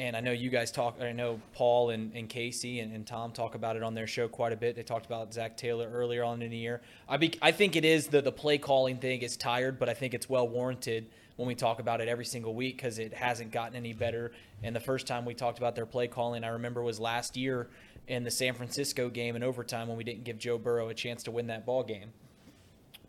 And 0.00 0.16
I 0.16 0.20
know 0.20 0.32
you 0.32 0.48
guys 0.48 0.72
talk. 0.72 0.96
I 0.98 1.12
know 1.12 1.38
Paul 1.52 1.90
and, 1.90 2.10
and 2.14 2.26
Casey 2.26 2.80
and, 2.80 2.90
and 2.94 3.06
Tom 3.06 3.32
talk 3.32 3.54
about 3.54 3.76
it 3.76 3.82
on 3.82 3.92
their 3.92 4.06
show 4.06 4.28
quite 4.28 4.50
a 4.50 4.56
bit. 4.56 4.74
They 4.74 4.82
talked 4.82 5.04
about 5.04 5.34
Zac 5.34 5.58
Taylor 5.58 5.90
earlier 5.92 6.24
on 6.24 6.40
in 6.40 6.50
the 6.50 6.56
year. 6.56 6.80
I 7.06 7.18
be, 7.18 7.34
I 7.42 7.52
think 7.52 7.76
it 7.76 7.84
is 7.84 8.06
the 8.06 8.22
the 8.22 8.32
play 8.32 8.56
calling 8.56 8.96
thing 8.96 9.20
is 9.20 9.36
tired, 9.36 9.78
but 9.78 9.90
I 9.90 9.94
think 9.94 10.14
it's 10.14 10.26
well 10.26 10.48
warranted 10.48 11.06
when 11.36 11.46
we 11.46 11.54
talk 11.54 11.80
about 11.80 12.00
it 12.00 12.08
every 12.08 12.24
single 12.24 12.54
week 12.54 12.78
because 12.78 12.98
it 12.98 13.12
hasn't 13.12 13.52
gotten 13.52 13.76
any 13.76 13.92
better. 13.92 14.32
And 14.62 14.74
the 14.74 14.80
first 14.80 15.06
time 15.06 15.26
we 15.26 15.34
talked 15.34 15.58
about 15.58 15.74
their 15.76 15.84
play 15.84 16.08
calling, 16.08 16.44
I 16.44 16.48
remember 16.48 16.82
was 16.82 16.98
last 16.98 17.36
year 17.36 17.68
in 18.08 18.24
the 18.24 18.30
San 18.30 18.54
Francisco 18.54 19.10
game 19.10 19.36
in 19.36 19.42
overtime 19.42 19.86
when 19.86 19.98
we 19.98 20.04
didn't 20.04 20.24
give 20.24 20.38
Joe 20.38 20.56
Burrow 20.56 20.88
a 20.88 20.94
chance 20.94 21.22
to 21.24 21.30
win 21.30 21.46
that 21.48 21.66
ball 21.66 21.82
game. 21.82 22.12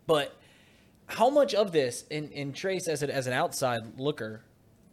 But 0.06 0.36
how 1.06 1.30
much 1.30 1.54
of 1.54 1.72
this, 1.72 2.04
and, 2.10 2.30
and 2.34 2.54
Trace 2.54 2.86
as, 2.86 3.02
a, 3.02 3.14
as 3.14 3.26
an 3.26 3.32
outside 3.32 3.98
looker, 3.98 4.42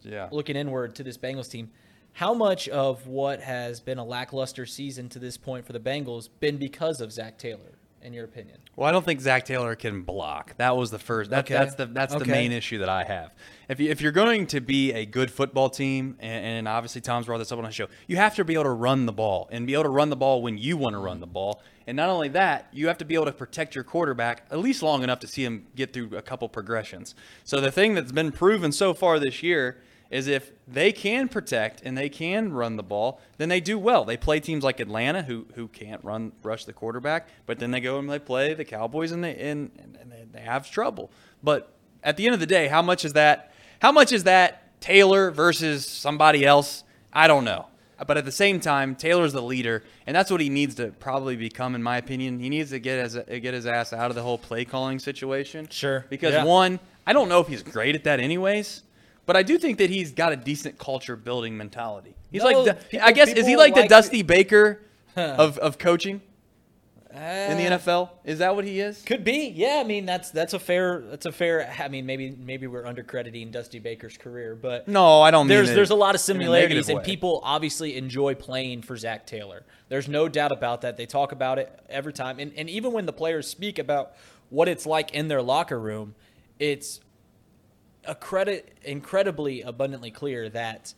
Yeah. 0.01 0.29
looking 0.31 0.55
inward 0.55 0.95
to 0.95 1.03
this 1.03 1.17
Bengals 1.17 1.51
team, 1.51 1.71
how 2.19 2.33
much 2.33 2.67
of 2.67 3.07
what 3.07 3.39
has 3.39 3.79
been 3.79 3.97
a 3.97 4.03
lackluster 4.03 4.65
season 4.65 5.07
to 5.07 5.19
this 5.19 5.37
point 5.37 5.65
for 5.65 5.71
the 5.71 5.79
Bengals 5.79 6.27
been 6.41 6.57
because 6.57 6.99
of 6.99 7.13
Zac 7.13 7.37
Taylor, 7.37 7.79
in 8.01 8.11
your 8.11 8.25
opinion? 8.25 8.57
Well, 8.75 8.89
I 8.89 8.91
don't 8.91 9.05
think 9.05 9.21
Zac 9.21 9.45
Taylor 9.45 9.73
can 9.77 10.01
block. 10.01 10.53
That 10.57 10.75
was 10.75 10.91
the 10.91 10.99
first. 10.99 11.29
That, 11.29 11.45
Okay. 11.45 11.53
That's 11.53 11.75
the 11.75 11.85
that's 11.85 12.13
the 12.13 12.25
main 12.25 12.51
issue 12.51 12.79
that 12.79 12.89
I 12.89 13.05
have. 13.05 13.33
If 13.69 13.79
you, 13.79 13.89
if 13.89 14.01
you're 14.01 14.11
going 14.11 14.47
to 14.47 14.59
be 14.59 14.91
a 14.91 15.05
good 15.05 15.31
football 15.31 15.69
team, 15.69 16.17
and, 16.19 16.45
and 16.45 16.67
obviously 16.67 16.99
Tom's 16.99 17.27
brought 17.27 17.37
this 17.37 17.53
up 17.53 17.57
on 17.57 17.63
the 17.63 17.71
show, 17.71 17.87
you 18.07 18.17
have 18.17 18.35
to 18.35 18.43
be 18.43 18.55
able 18.55 18.65
to 18.65 18.71
run 18.71 19.05
the 19.05 19.13
ball 19.13 19.47
and 19.49 19.65
be 19.65 19.71
able 19.71 19.83
to 19.83 19.89
run 19.89 20.09
the 20.09 20.17
ball 20.17 20.41
when 20.41 20.57
you 20.57 20.75
want 20.75 20.95
to 20.95 20.99
run 20.99 21.21
the 21.21 21.27
ball. 21.27 21.61
And 21.87 21.95
not 21.95 22.09
only 22.09 22.27
that, 22.29 22.67
you 22.73 22.87
have 22.89 22.97
to 22.97 23.05
be 23.05 23.15
able 23.15 23.27
to 23.27 23.31
protect 23.31 23.75
your 23.75 23.85
quarterback 23.85 24.45
at 24.51 24.59
least 24.59 24.83
long 24.83 25.03
enough 25.03 25.19
to 25.21 25.27
see 25.27 25.45
him 25.45 25.67
get 25.73 25.93
through 25.93 26.17
a 26.17 26.21
couple 26.21 26.49
progressions. 26.49 27.15
So 27.45 27.61
the 27.61 27.71
thing 27.71 27.93
that's 27.93 28.11
been 28.11 28.33
proven 28.33 28.73
so 28.73 28.93
far 28.93 29.19
this 29.19 29.41
year 29.41 29.77
is 30.09 30.27
if 30.27 30.51
they 30.67 30.91
can 30.91 31.27
protect 31.27 31.81
and 31.83 31.97
they 31.97 32.09
can 32.09 32.51
run 32.51 32.75
the 32.77 32.83
ball, 32.83 33.19
then 33.37 33.49
they 33.49 33.59
do 33.59 33.77
well. 33.77 34.05
They 34.05 34.17
play 34.17 34.39
teams 34.39 34.63
like 34.63 34.79
Atlanta 34.79 35.21
who 35.23 35.45
who 35.55 35.67
can't 35.67 36.03
run 36.03 36.31
rush 36.43 36.65
the 36.65 36.73
quarterback, 36.73 37.27
but 37.45 37.59
then 37.59 37.71
they 37.71 37.79
go 37.79 37.99
and 37.99 38.09
they 38.09 38.19
play 38.19 38.53
the 38.53 38.65
Cowboys 38.65 39.11
and 39.11 39.23
they 39.23 39.35
and, 39.37 39.71
and 39.77 40.11
they, 40.33 40.41
have 40.41 40.69
trouble. 40.69 41.11
But 41.43 41.73
at 42.03 42.17
the 42.17 42.25
end 42.25 42.33
of 42.33 42.39
the 42.39 42.45
day, 42.45 42.67
how 42.67 42.81
much 42.81 43.03
is 43.05 43.13
that? 43.13 43.51
How 43.81 43.91
much 43.91 44.11
is 44.11 44.23
that 44.23 44.79
Taylor 44.81 45.31
versus 45.31 45.87
somebody 45.87 46.45
else? 46.45 46.83
I 47.11 47.27
don't 47.27 47.43
know. 47.43 47.67
But 48.07 48.17
at 48.17 48.23
the 48.23 48.31
same 48.31 48.61
time, 48.61 48.95
Taylor's 48.95 49.33
the 49.33 49.41
leader, 49.41 49.83
and 50.07 50.15
that's 50.15 50.31
what 50.31 50.39
he 50.39 50.47
needs 50.47 50.75
to 50.75 50.87
probably 50.99 51.35
become, 51.35 51.75
in 51.75 51.83
my 51.83 51.97
opinion. 51.97 52.39
He 52.39 52.47
needs 52.47 52.69
to 52.69 52.79
get 52.79 53.03
his 53.03 53.15
get 53.15 53.53
his 53.53 53.65
ass 53.65 53.91
out 53.91 54.09
of 54.09 54.15
the 54.15 54.21
whole 54.23 54.37
play 54.37 54.63
calling 54.65 54.99
situation. 54.99 55.67
Sure. 55.69 56.05
Because 56.09 56.33
Yeah. 56.33 56.45
one, 56.45 56.79
I 57.05 57.11
don't 57.11 57.27
know 57.27 57.41
if 57.41 57.47
he's 57.47 57.61
great 57.63 57.95
at 57.95 58.05
that, 58.05 58.19
anyways. 58.21 58.83
But 59.29 59.37
I 59.37 59.43
do 59.43 59.59
think 59.59 59.77
that 59.77 59.91
he's 59.91 60.11
got 60.11 60.33
a 60.33 60.35
decent 60.35 60.79
culture 60.79 61.15
building 61.15 61.55
mentality. 61.55 62.15
He's 62.31 62.41
No, 62.41 62.47
like, 62.47 62.65
the- 62.65 62.83
people- 62.85 63.07
I 63.07 63.11
guess, 63.11 63.27
is 63.29 63.35
he 63.45 63.51
people 63.51 63.57
like 63.59 63.75
the 63.75 63.81
like- 63.81 63.89
Dusty 63.91 64.23
Baker 64.23 64.81
of, 65.15 65.59
of 65.59 65.77
coaching? 65.77 66.21
in 67.11 67.57
the 67.59 67.67
uh, 67.67 67.77
NFL? 67.77 68.09
Is 68.25 68.39
that 68.39 68.55
what 68.55 68.65
he 68.65 68.79
is? 68.79 69.03
Could 69.03 69.23
be, 69.23 69.49
yeah. 69.55 69.77
I 69.81 69.83
mean, 69.83 70.07
that's 70.07 70.31
that's 70.31 70.53
a 70.55 70.59
fair 70.59 71.01
that's 71.01 71.27
a 71.27 71.31
fair. 71.31 71.71
I 71.79 71.89
mean, 71.89 72.07
maybe 72.07 72.31
maybe 72.31 72.65
we're 72.65 72.81
undercrediting 72.85 73.51
Dusty 73.51 73.77
Baker's 73.77 74.17
career, 74.17 74.55
but 74.55 74.87
No, 74.87 75.21
I 75.21 75.29
don't 75.29 75.45
mean 75.47 75.57
there's 75.57 75.69
it 75.69 75.75
there's 75.75 75.91
a 75.91 75.95
lot 75.95 76.15
of 76.15 76.21
in 76.21 76.23
similarities, 76.23 76.89
and 76.89 76.97
way. 76.97 77.03
people 77.05 77.39
obviously 77.43 77.97
enjoy 77.97 78.33
playing 78.33 78.81
for 78.81 78.97
Zac 78.97 79.27
Taylor. 79.27 79.63
There's 79.89 80.07
no 80.07 80.27
doubt 80.27 80.51
about 80.51 80.81
that. 80.81 80.97
They 80.97 81.05
talk 81.05 81.31
about 81.33 81.59
it 81.59 81.71
every 81.87 82.13
time, 82.13 82.39
and 82.39 82.51
and 82.57 82.67
even 82.67 82.93
when 82.93 83.05
the 83.05 83.13
players 83.13 83.47
speak 83.47 83.77
about 83.77 84.13
what 84.49 84.67
it's 84.67 84.87
like 84.87 85.11
in 85.13 85.27
their 85.27 85.43
locker 85.43 85.79
room, 85.79 86.15
it's 86.57 86.99
incredibly 88.83 89.61
abundantly 89.61 90.11
clear 90.11 90.49
that 90.49 90.93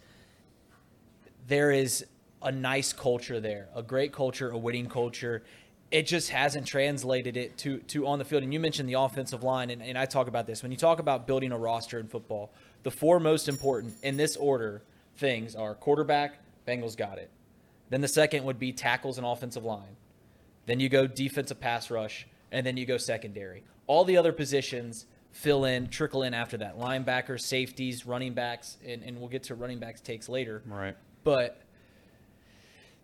there 1.48 1.72
is 1.72 2.06
a 2.42 2.52
nice 2.52 2.94
culture 2.94 3.40
there, 3.40 3.70
a 3.76 3.84
great 3.84 4.14
culture, 4.14 4.50
a 4.50 4.58
winning 4.58 4.88
culture. 4.88 5.44
It 5.92 6.08
just 6.08 6.30
hasn't 6.30 6.66
translated 6.66 7.36
it 7.36 7.58
to 7.60 7.80
to 7.80 8.08
on 8.08 8.20
the 8.20 8.26
field. 8.26 8.44
And 8.44 8.54
you 8.54 8.60
mentioned 8.60 8.88
the 8.88 8.94
offensive 8.94 9.44
line, 9.44 9.70
and, 9.70 9.82
and 9.82 9.98
I 9.98 10.06
talk 10.06 10.28
about 10.28 10.48
this. 10.48 10.64
When 10.64 10.72
you 10.72 10.78
talk 10.78 11.00
about 11.00 11.28
building 11.28 11.52
a 11.52 11.58
roster 11.58 12.00
in 12.00 12.08
football, 12.08 12.52
the 12.84 12.92
four 12.92 13.20
most 13.20 13.50
important 13.50 13.94
in 14.02 14.18
this 14.18 14.38
order 14.38 14.82
things 15.18 15.56
are 15.56 15.76
quarterback, 15.76 16.40
Bengals 16.68 16.96
got 16.96 17.18
it. 17.18 17.30
Then 17.90 18.02
the 18.02 18.08
second 18.08 18.46
would 18.46 18.58
be 18.58 18.72
tackles 18.72 19.18
and 19.18 19.28
offensive 19.28 19.66
line. 19.66 19.98
Then 20.66 20.80
you 20.80 20.88
go 20.88 21.08
defensive 21.08 21.60
pass 21.60 21.92
rush, 21.92 22.28
and 22.52 22.66
then 22.66 22.78
you 22.78 22.86
go 22.86 22.98
secondary. 22.98 23.64
All 23.88 24.06
the 24.06 24.16
other 24.16 24.32
positions 24.32 25.06
fill 25.32 25.66
in, 25.66 25.88
trickle 25.88 26.24
in 26.24 26.34
after 26.34 26.58
that. 26.58 26.78
Linebackers, 26.78 27.42
safeties, 27.42 28.06
running 28.06 28.34
backs, 28.34 28.78
and, 28.86 29.04
and 29.04 29.20
we'll 29.20 29.30
get 29.30 29.44
to 29.44 29.56
running 29.56 29.80
backs 29.80 30.02
takes 30.02 30.30
later. 30.30 30.62
Right. 30.66 30.96
But 31.24 31.62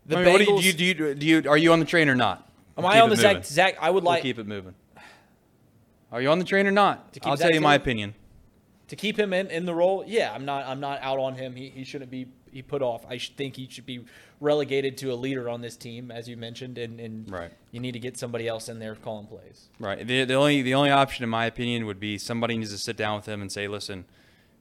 the 0.05 0.17
I 0.17 0.23
mean, 0.23 0.33
what 0.33 0.37
do 0.39 0.51
you, 0.51 0.73
do 0.73 0.83
you, 0.85 0.93
do 0.93 1.03
you, 1.03 1.15
do 1.15 1.25
you, 1.25 1.49
are 1.49 1.57
you 1.57 1.71
on 1.73 1.79
the 1.79 1.85
train 1.85 2.09
or 2.09 2.15
not? 2.15 2.49
am 2.77 2.83
We'll 2.83 2.93
I 2.93 3.01
on 3.01 3.09
the 3.09 3.15
Zac? 3.15 3.43
Zac, 3.45 3.77
I 3.81 3.89
would 3.89 4.03
We'll 4.03 4.13
like 4.13 4.23
keep 4.23 4.39
it 4.39 4.47
moving. 4.47 4.75
Are 6.11 6.21
you 6.21 6.29
on 6.29 6.39
the 6.39 6.45
train 6.45 6.67
or 6.67 6.71
not? 6.71 7.13
To 7.13 7.19
keep 7.19 7.27
I'll 7.27 7.37
Zac 7.37 7.47
tell 7.47 7.53
you 7.55 7.61
my 7.61 7.77
Taylor? 7.77 7.83
opinion. 7.83 8.15
to 8.87 8.95
keep 8.95 9.17
him 9.19 9.33
in, 9.33 9.47
in 9.47 9.65
the 9.65 9.73
role. 9.73 10.03
Yeah, 10.07 10.31
I'm 10.33 10.45
not 10.45 10.65
I'm 10.65 10.79
not 10.79 11.01
out 11.01 11.19
on 11.19 11.35
him. 11.35 11.55
He, 11.55 11.69
he 11.69 11.83
shouldn't 11.83 12.11
be 12.11 12.27
he 12.51 12.61
put 12.61 12.81
off. 12.81 13.05
I 13.07 13.17
should 13.17 13.35
think 13.35 13.55
he 13.55 13.67
should 13.69 13.85
be 13.85 14.05
relegated 14.39 14.97
to 14.99 15.11
a 15.11 15.15
leader 15.15 15.49
on 15.49 15.61
this 15.61 15.75
team, 15.75 16.11
as 16.11 16.27
you 16.29 16.37
mentioned, 16.37 16.77
and, 16.77 16.99
and 16.99 17.29
Right. 17.31 17.51
you 17.71 17.79
need 17.79 17.93
to 17.93 17.99
get 17.99 18.17
somebody 18.17 18.47
else 18.47 18.69
in 18.69 18.79
there 18.79 18.95
calling 18.95 19.25
plays. 19.27 19.69
Right. 19.79 20.05
The, 20.05 20.25
the 20.25 20.35
only 20.35 20.61
the 20.61 20.73
only 20.75 20.91
option, 20.91 21.23
in 21.23 21.29
my 21.29 21.45
opinion, 21.45 21.85
would 21.85 21.99
be 21.99 22.17
somebody 22.17 22.57
needs 22.57 22.71
to 22.71 22.77
sit 22.77 22.97
down 22.97 23.15
with 23.17 23.25
him 23.27 23.41
and 23.41 23.51
say, 23.51 23.67
"Listen, 23.67 24.05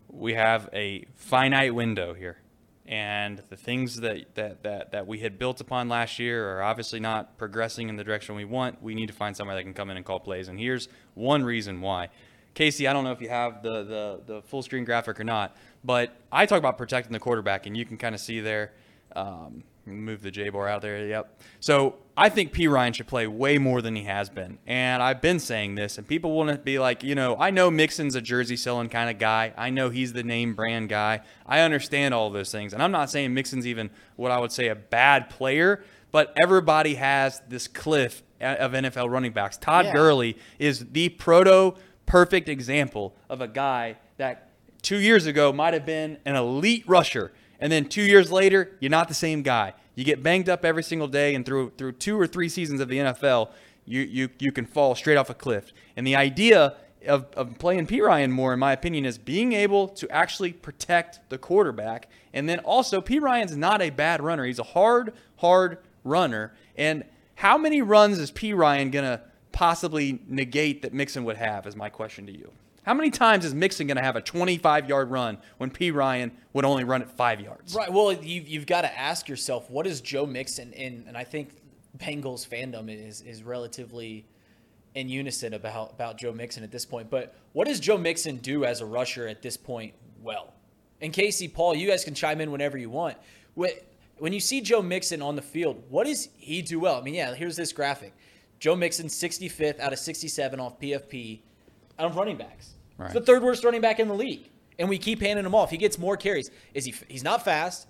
we 0.09 0.35
have 0.35 0.69
a 0.73 1.05
finite 1.15 1.75
window 1.75 2.15
here, 2.15 2.39
and 2.87 3.43
the 3.51 3.57
things 3.57 3.97
that 4.01 4.35
that 4.35 4.63
that, 4.63 4.93
that 4.93 5.07
we 5.07 5.19
had 5.19 5.39
built 5.39 5.61
upon 5.61 5.89
last 5.89 6.19
year 6.19 6.57
are 6.57 6.63
obviously 6.63 7.01
not 7.01 7.37
progressing 7.37 7.89
in 7.89 7.97
the 7.97 8.05
direction 8.05 8.35
we 8.35 8.45
want. 8.47 8.83
We 8.83 8.95
need 8.95 9.09
to 9.09 9.13
find 9.15 9.37
somebody 9.37 9.59
that 9.59 9.65
can 9.65 9.75
come 9.75 9.91
in 9.91 9.97
and 9.99 10.07
call 10.07 10.21
plays. 10.21 10.49
And 10.49 10.59
here's 10.59 10.89
one 11.15 11.45
reason 11.45 11.81
why." 11.81 12.09
Casey, 12.55 12.89
I 12.89 12.95
don't 12.95 13.05
know 13.05 13.13
if 13.13 13.21
you 13.21 13.29
have 13.29 13.63
the, 13.63 13.85
the, 13.85 14.21
the 14.35 14.41
full 14.43 14.63
screen 14.63 14.87
graphic 14.87 15.21
or 15.21 15.25
not, 15.25 15.55
but 15.85 16.17
I 16.33 16.47
talk 16.47 16.57
about 16.59 16.79
protecting 16.79 17.13
the 17.13 17.19
quarterback, 17.21 17.67
and 17.67 17.77
you 17.77 17.85
can 17.85 17.99
kind 17.99 18.15
of 18.15 18.21
see 18.23 18.41
there. 18.41 18.73
Um, 19.17 19.65
move 19.87 20.21
the 20.21 20.31
J 20.31 20.49
bar 20.49 20.69
out 20.69 20.83
there. 20.83 21.07
Yep. 21.07 21.41
So 21.61 21.95
I 22.17 22.29
think 22.29 22.53
Perine 22.53 22.95
should 22.95 23.07
play 23.07 23.27
way 23.27 23.57
more 23.59 23.81
than 23.81 23.95
he 23.95 24.03
has 24.05 24.29
been, 24.29 24.59
and 24.67 25.03
I've 25.03 25.21
been 25.21 25.39
saying 25.39 25.77
this, 25.77 25.97
and 25.99 26.07
people 26.07 26.33
want 26.33 26.51
to 26.51 26.59
be 26.59 26.79
like, 26.79 27.03
you 27.05 27.15
know, 27.15 27.37
I 27.39 27.51
know 27.51 27.71
Mixon's 27.71 28.15
a 28.15 28.21
jersey 28.21 28.57
selling 28.57 28.89
kind 28.89 29.09
of 29.11 29.19
guy. 29.19 29.53
I 29.57 29.71
know 29.71 29.91
he's 29.91 30.13
the 30.13 30.23
name 30.25 30.55
brand 30.55 30.89
guy. 30.89 31.21
I 31.47 31.61
understand 31.61 32.15
all 32.15 32.31
those 32.31 32.51
things, 32.51 32.73
and 32.73 32.83
I'm 32.83 32.91
not 32.91 33.11
saying 33.11 33.33
Mixon's 33.33 33.67
even 33.67 33.91
what 34.17 34.33
I 34.33 34.39
would 34.39 34.53
say 34.53 34.69
a 34.69 34.75
bad 34.75 35.31
player, 35.31 35.85
but 36.11 36.33
everybody 36.37 36.95
has 36.97 37.41
this 37.49 37.69
cliff 37.69 38.23
of 38.41 38.73
NFL 38.73 39.09
running 39.11 39.33
backs. 39.33 39.57
Todd 39.57 39.87
Yeah. 39.87 39.93
Gurley 39.93 40.37
is 40.59 40.87
the 40.93 41.11
proto 41.11 41.75
perfect 42.07 42.49
example 42.49 43.15
of 43.29 43.41
a 43.41 43.49
guy 43.49 43.97
that 44.17 44.51
two 44.83 44.99
years 44.99 45.27
ago 45.27 45.53
might 45.53 45.75
have 45.75 45.85
been 45.87 46.19
an 46.25 46.37
elite 46.37 46.85
rusher, 46.87 47.33
and 47.61 47.73
then 47.73 47.87
two 47.87 48.03
years 48.03 48.31
later, 48.31 48.77
you're 48.81 48.91
not 48.91 49.09
the 49.09 49.15
same 49.15 49.43
guy. 49.43 49.75
You 49.95 50.05
get 50.05 50.23
banged 50.23 50.49
up 50.49 50.65
every 50.65 50.83
single 50.83 51.09
day, 51.09 51.35
and 51.35 51.45
through 51.45 51.73
through 51.79 51.93
two 51.93 52.21
or 52.21 52.27
three 52.27 52.49
seasons 52.49 52.81
of 52.81 52.89
the 52.89 52.99
NFL, 52.99 53.51
you 53.85 54.03
you 54.03 54.29
you 54.39 54.53
can 54.53 54.67
fall 54.67 54.95
straight 54.95 55.17
off 55.17 55.31
a 55.31 55.35
cliff. 55.35 55.73
And 55.97 56.07
the 56.07 56.17
idea 56.17 56.77
of, 57.07 57.27
of 57.37 57.59
playing 57.59 57.87
Perine 57.87 58.31
more, 58.31 58.53
in 58.53 58.59
my 58.59 58.73
opinion, 58.73 59.05
is 59.05 59.19
being 59.19 59.53
able 59.53 59.89
to 59.89 60.11
actually 60.11 60.53
protect 60.53 61.21
the 61.31 61.39
quarterback, 61.39 62.09
and 62.33 62.49
then 62.49 62.59
also 62.61 63.01
Perine's 63.01 63.57
not 63.57 63.81
a 63.81 63.91
bad 63.91 64.23
runner. 64.23 64.45
He's 64.45 64.59
a 64.59 64.65
hard 64.65 65.15
hard 65.37 65.79
runner, 66.05 66.53
and 66.77 67.05
how 67.37 67.57
many 67.57 67.83
runs 67.83 68.19
is 68.19 68.31
Perine 68.31 68.91
gonna 68.91 69.23
possibly 69.53 70.21
negate 70.29 70.83
that 70.83 70.93
Mixon 70.93 71.25
would 71.25 71.37
have? 71.37 71.67
Is 71.67 71.77
my 71.77 71.89
question 71.89 72.27
to 72.27 72.33
you. 72.33 72.53
How 72.87 72.95
many 72.95 73.11
times 73.11 73.45
is 73.45 73.53
Mixon 73.53 73.89
going 73.89 73.97
to 73.97 74.03
have 74.03 74.15
a 74.15 74.21
25 74.21 74.89
yard 74.89 75.11
run 75.11 75.39
when 75.59 75.71
Perine 75.71 76.31
would 76.53 76.65
only 76.65 76.85
run 76.85 77.03
it 77.03 77.11
five 77.11 77.41
yards? 77.41 77.75
Right. 77.75 77.93
Well, 77.93 78.13
you've, 78.13 78.47
you've 78.47 78.67
got 78.67 78.83
to 78.83 78.99
ask 78.99 79.29
yourself, 79.29 79.69
what 79.69 79.89
is 79.89 80.01
Joe 80.01 80.25
Mixon 80.25 80.73
in? 80.73 81.05
And 81.09 81.17
I 81.17 81.25
think 81.25 81.51
Bengals 81.99 82.47
fandom 82.49 82.89
is 82.89 83.23
is 83.23 83.43
relatively 83.43 84.25
in 84.95 85.09
unison 85.09 85.53
about 85.55 85.93
about 85.95 86.17
Joe 86.17 86.33
Mixon 86.33 86.63
at 86.63 86.71
this 86.71 86.85
point. 86.87 87.11
But 87.11 87.35
what 87.55 87.67
does 87.67 87.81
Joe 87.81 87.99
Mixon 87.99 88.37
do 88.37 88.65
as 88.65 88.81
a 88.81 88.87
rusher 88.87 89.27
at 89.27 89.43
this 89.43 89.57
point? 89.57 89.93
Well, 90.23 90.53
and 91.01 91.13
Casey, 91.13 91.49
Paul, 91.49 91.75
you 91.75 91.89
guys 91.89 92.05
can 92.05 92.15
chime 92.15 92.41
in 92.41 92.53
whenever 92.53 92.79
you 92.79 92.89
want. 92.89 93.17
Wh- 93.59 93.75
When 94.19 94.33
you 94.33 94.41
see 94.41 94.61
Joe 94.61 94.81
Mixon 94.81 95.23
on 95.23 95.35
the 95.35 95.43
field, 95.43 95.83
what 95.89 96.07
does 96.07 96.29
he 96.37 96.63
do 96.63 96.79
well? 96.79 96.97
I 96.97 97.01
mean, 97.03 97.15
yeah, 97.15 97.35
here's 97.35 97.57
this 97.57 97.73
graphic: 97.73 98.13
Joe 98.61 98.77
Mixon, 98.77 99.09
65th 99.09 99.81
out 99.81 99.93
of 99.93 99.99
67 99.99 100.61
off 100.61 100.79
PFF, 100.79 101.41
out 101.99 102.07
of 102.11 102.17
running 102.17 102.37
backs. 102.37 102.75
Right. 102.99 103.11
He's 103.11 103.21
the 103.21 103.27
third 103.27 103.43
worst 103.43 103.65
running 103.65 103.81
back 103.81 104.01
in 104.01 104.09
the 104.09 104.15
league, 104.15 104.49
and 104.79 104.89
we 104.89 104.99
keep 104.99 105.21
handing 105.21 105.45
him 105.45 105.55
off. 105.55 105.71
He 105.71 105.77
gets 105.77 105.99
more 105.99 106.17
carries. 106.17 106.51
Is 106.75 106.85
he? 106.85 106.95
He's 107.09 107.25
not 107.25 107.45
fast. 107.45 107.87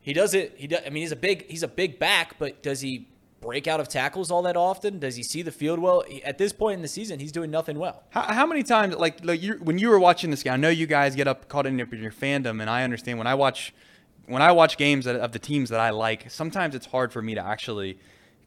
He 0.00 0.12
does 0.12 0.34
it. 0.34 0.54
He 0.56 0.66
does. 0.66 0.80
I 0.86 0.90
mean, 0.90 1.02
he's 1.02 1.12
a 1.12 1.16
big. 1.16 1.48
He's 1.50 1.62
a 1.62 1.68
big 1.68 1.98
back, 1.98 2.38
but 2.38 2.62
does 2.62 2.80
he 2.80 3.08
break 3.40 3.68
out 3.68 3.78
of 3.78 3.88
tackles 3.88 4.30
all 4.30 4.42
that 4.42 4.56
often? 4.56 4.98
Does 4.98 5.14
he 5.14 5.22
see 5.22 5.42
the 5.42 5.52
field 5.52 5.78
well? 5.78 6.02
At 6.24 6.38
this 6.38 6.52
point 6.52 6.76
in 6.76 6.82
the 6.82 6.88
season, 6.88 7.20
he's 7.20 7.32
doing 7.32 7.50
nothing 7.50 7.78
well. 7.78 8.02
How, 8.10 8.22
how 8.22 8.46
many 8.46 8.62
times, 8.62 8.96
like, 8.96 9.24
like 9.24 9.40
you, 9.42 9.54
when 9.62 9.78
you 9.78 9.88
were 9.88 10.00
watching 10.00 10.30
this 10.30 10.42
game, 10.42 10.54
I 10.54 10.56
know 10.56 10.68
you 10.68 10.86
guys 10.86 11.14
get 11.14 11.28
up 11.28 11.48
caught 11.48 11.66
in 11.66 11.78
your, 11.78 11.86
your 11.94 12.10
fandom, 12.10 12.60
and 12.60 12.68
I 12.68 12.82
understand 12.82 13.18
when 13.18 13.26
I 13.26 13.34
watch, 13.34 13.72
when 14.26 14.42
I 14.42 14.50
watch 14.52 14.76
games 14.76 15.06
of 15.06 15.32
the 15.32 15.38
teams 15.38 15.70
that 15.70 15.78
I 15.80 15.90
like, 15.90 16.30
sometimes 16.30 16.74
it's 16.74 16.86
hard 16.86 17.12
for 17.12 17.22
me 17.22 17.34
to 17.34 17.44
actually 17.44 17.98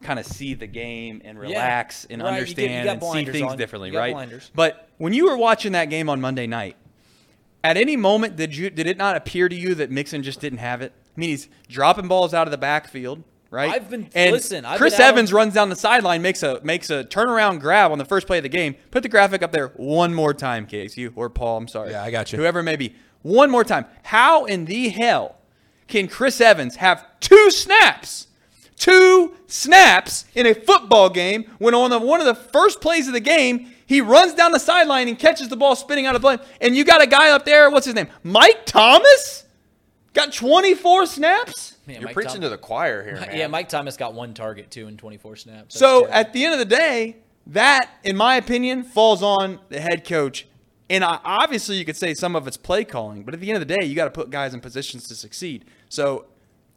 kind 0.02 0.18
of 0.18 0.26
see 0.26 0.54
the 0.54 0.66
game 0.66 1.20
and 1.24 1.38
relax 1.38 2.06
and 2.08 2.22
Right, 2.22 2.40
you 2.40 2.54
get- 2.54 2.58
you 2.58 2.64
understand 2.78 2.88
and 3.02 3.02
see 3.26 3.32
things 3.32 3.52
on. 3.52 3.58
differently, 3.58 3.90
You 3.90 3.98
right? 3.98 4.12
blinders. 4.12 4.50
But 4.54 4.88
when 4.98 5.12
you 5.12 5.26
were 5.26 5.36
watching 5.36 5.72
that 5.72 5.90
game 5.90 6.08
on 6.08 6.20
Monday 6.20 6.46
night, 6.46 6.76
at 7.62 7.76
any 7.76 7.96
moment 7.96 8.36
did 8.36 8.56
you 8.56 8.70
did 8.70 8.86
it 8.86 8.96
not 8.96 9.16
appear 9.16 9.48
to 9.48 9.54
you 9.54 9.74
that 9.74 9.90
Mixon 9.90 10.22
just 10.22 10.40
didn't 10.40 10.58
have 10.60 10.80
it? 10.80 10.92
I 11.16 11.20
mean, 11.20 11.30
he's 11.30 11.48
dropping 11.68 12.08
balls 12.08 12.32
out 12.32 12.46
of 12.46 12.50
the 12.50 12.56
backfield, 12.58 13.22
right? 13.50 13.70
I've 13.70 13.90
been- 13.90 14.08
and 14.14 14.32
listen, 14.32 14.64
I've 14.64 14.78
Chris 14.78 14.94
been 14.94 15.02
out 15.02 15.08
on- 15.08 15.14
Evans 15.14 15.32
runs 15.34 15.52
down 15.54 15.68
the 15.68 15.76
sideline, 15.76 16.22
makes 16.22 16.42
a 16.42 16.60
makes 16.64 16.88
a 16.88 17.04
turnaround 17.04 17.60
grab 17.60 17.92
on 17.92 17.98
the 17.98 18.06
first 18.06 18.26
play 18.26 18.38
of 18.38 18.42
the 18.42 18.48
game. 18.48 18.76
Put 18.90 19.02
the 19.02 19.08
graphic 19.10 19.42
up 19.42 19.52
there 19.52 19.68
one 19.76 20.14
more 20.14 20.32
time, 20.32 20.64
Casey 20.66 21.08
or 21.08 21.28
Paul. 21.28 21.58
I'm 21.58 21.68
sorry. 21.68 21.90
Yeah, 21.90 22.02
I 22.02 22.10
got 22.10 22.32
you. 22.32 22.38
Whoever 22.38 22.60
it 22.60 22.64
may 22.64 22.76
be, 22.76 22.94
one 23.20 23.50
more 23.50 23.64
time. 23.64 23.84
How 24.04 24.46
in 24.46 24.64
the 24.64 24.88
hell 24.88 25.36
can 25.88 26.08
Chris 26.08 26.40
Evans 26.40 26.76
have 26.76 27.04
two 27.20 27.50
snaps? 27.50 28.28
Two 28.80 29.36
snaps 29.46 30.24
in 30.34 30.46
a 30.46 30.54
football 30.54 31.10
game 31.10 31.44
when 31.58 31.74
on 31.74 31.90
the, 31.90 31.98
one 31.98 32.18
of 32.18 32.24
the 32.26 32.34
first 32.34 32.80
plays 32.80 33.06
of 33.06 33.12
the 33.12 33.20
game, 33.20 33.70
he 33.84 34.00
runs 34.00 34.32
down 34.32 34.52
the 34.52 34.58
sideline 34.58 35.06
and 35.06 35.18
catches 35.18 35.50
the 35.50 35.56
ball 35.56 35.76
spinning 35.76 36.06
out 36.06 36.16
of 36.16 36.22
play. 36.22 36.38
And 36.62 36.74
you 36.74 36.82
got 36.82 37.02
a 37.02 37.06
guy 37.06 37.30
up 37.30 37.44
there, 37.44 37.70
what's 37.70 37.84
his 37.84 37.94
name? 37.94 38.08
Mike 38.22 38.64
Thomas? 38.64 39.44
Got 40.14 40.32
24 40.32 41.04
snaps? 41.04 41.76
Man, 41.86 41.96
You're 41.96 42.06
Mike 42.06 42.14
preaching 42.14 42.32
Tom- 42.36 42.40
to 42.40 42.48
the 42.48 42.56
choir 42.56 43.04
here, 43.04 43.16
man. 43.16 43.36
Yeah, 43.36 43.48
Mike 43.48 43.68
Thomas 43.68 43.98
got 43.98 44.14
one 44.14 44.32
target 44.32 44.70
too 44.70 44.88
in 44.88 44.96
24 44.96 45.36
snaps. 45.36 45.74
That's 45.74 45.78
So 45.78 46.00
terrible. 46.00 46.14
at 46.14 46.32
the 46.32 46.44
end 46.46 46.52
of 46.54 46.58
the 46.58 46.64
day, 46.64 47.16
that, 47.48 47.90
in 48.02 48.16
my 48.16 48.36
opinion, 48.36 48.82
falls 48.82 49.22
on 49.22 49.60
the 49.68 49.78
head 49.80 50.06
coach. 50.06 50.46
And 50.88 51.04
I, 51.04 51.18
obviously, 51.22 51.76
you 51.76 51.84
could 51.84 51.96
say 51.96 52.14
some 52.14 52.34
of 52.34 52.46
it's 52.46 52.56
play 52.56 52.84
calling, 52.84 53.24
but 53.24 53.34
at 53.34 53.40
the 53.40 53.50
end 53.50 53.60
of 53.62 53.68
the 53.68 53.74
day, 53.76 53.84
you 53.86 53.94
got 53.94 54.06
to 54.06 54.10
put 54.10 54.30
guys 54.30 54.54
in 54.54 54.60
positions 54.60 55.06
to 55.08 55.14
succeed. 55.14 55.66
So, 55.90 56.24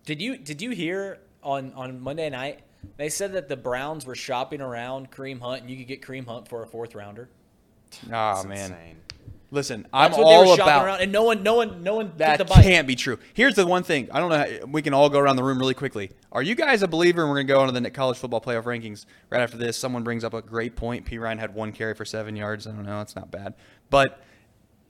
Did 0.06 0.22
you 0.22 0.38
did 0.38 0.62
you 0.62 0.72
hear 0.72 1.20
on 1.44 1.74
on 1.74 2.00
Monday 2.02 2.30
night? 2.30 2.62
They 2.98 3.10
said 3.10 3.34
that 3.34 3.48
the 3.48 3.56
Browns 3.58 4.06
were 4.06 4.16
shopping 4.16 4.60
around 4.62 5.10
Kareem 5.12 5.40
Hunt, 5.40 5.62
and 5.62 5.70
you 5.70 5.78
could 5.78 5.88
get 5.88 6.02
Kareem 6.02 6.28
Hunt 6.28 6.48
for 6.50 6.64
a 6.64 6.68
fourth 6.68 6.96
rounder. 6.96 7.30
oh 8.06 8.10
That's 8.10 8.46
man, 8.46 8.72
insane. 8.72 8.98
listen, 9.52 9.88
I'm 9.94 10.12
That's 10.12 10.18
what 10.22 10.30
they 10.30 10.38
were 10.38 10.46
all 10.46 10.58
shopping 10.58 10.74
about 10.74 10.86
around, 10.86 11.02
and 11.02 11.12
no 11.12 11.24
one, 11.24 11.44
no 11.44 11.54
one, 11.56 11.82
no 11.82 11.96
one 11.96 12.12
that. 12.18 12.38
took 12.38 12.48
the 12.48 12.54
bite. 12.54 12.64
Can't 12.64 12.86
be 12.88 12.96
true. 12.96 13.18
Here's 13.34 13.56
the 13.56 13.66
one 13.66 13.84
thing. 13.84 14.10
I 14.12 14.20
don't 14.20 14.30
know. 14.30 14.38
How, 14.38 14.66
we 14.66 14.82
can 14.82 14.94
all 14.94 15.10
go 15.10 15.20
around 15.20 15.38
the 15.38 15.44
room 15.44 15.60
really 15.60 15.74
quickly. 15.74 16.12
Are 16.34 16.44
you 16.44 16.56
guys 16.56 16.84
a 16.84 16.88
believer? 16.88 17.22
And 17.22 17.30
we're 17.30 17.38
gonna 17.38 17.48
go 17.48 17.62
on 17.62 17.74
to 17.74 17.80
the 17.80 17.90
college 17.90 18.18
football 18.18 18.42
playoff 18.42 18.64
rankings 18.64 19.06
right 19.30 19.42
after 19.42 19.56
this. 19.56 19.78
Someone 19.78 20.04
brings 20.04 20.24
up 20.26 20.34
a 20.34 20.42
great 20.42 20.76
point. 20.76 21.06
Perine 21.06 21.40
had 21.40 21.56
one 21.56 21.72
carry 21.72 21.94
for 21.94 22.04
seven 22.04 22.36
yards. 22.36 22.68
I 22.68 22.72
don't 22.72 22.86
know. 22.86 23.00
It's 23.02 23.16
not 23.16 23.32
bad, 23.32 23.54
but. 23.90 24.22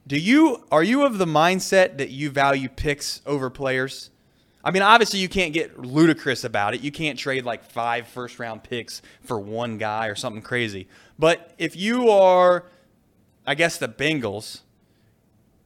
Do 0.05 0.17
you 0.17 0.65
are 0.69 0.83
you 0.83 1.03
of 1.05 1.17
the 1.17 1.25
mindset 1.25 1.97
that 1.97 2.09
you 2.09 2.29
value 2.29 2.67
picks 2.67 3.21
over 3.25 3.49
players? 3.49 4.09
I 4.63 4.71
mean, 4.71 4.81
obviously 4.81 5.19
you 5.19 5.27
can't 5.27 5.53
get 5.53 5.77
ludicrous 5.77 6.43
about 6.43 6.73
it. 6.73 6.81
You 6.81 6.91
can't 6.91 7.19
trade 7.19 7.43
like 7.43 7.65
five 7.65 8.07
first 8.07 8.39
round 8.39 8.63
picks 8.63 9.01
for 9.21 9.39
one 9.39 9.77
guy 9.77 10.07
or 10.07 10.15
something 10.15 10.41
crazy. 10.41 10.87
But 11.19 11.53
if 11.57 11.75
you 11.75 12.09
are, 12.09 12.65
I 13.45 13.55
guess 13.55 13.77
the 13.77 13.89
Bengals, 13.89 14.61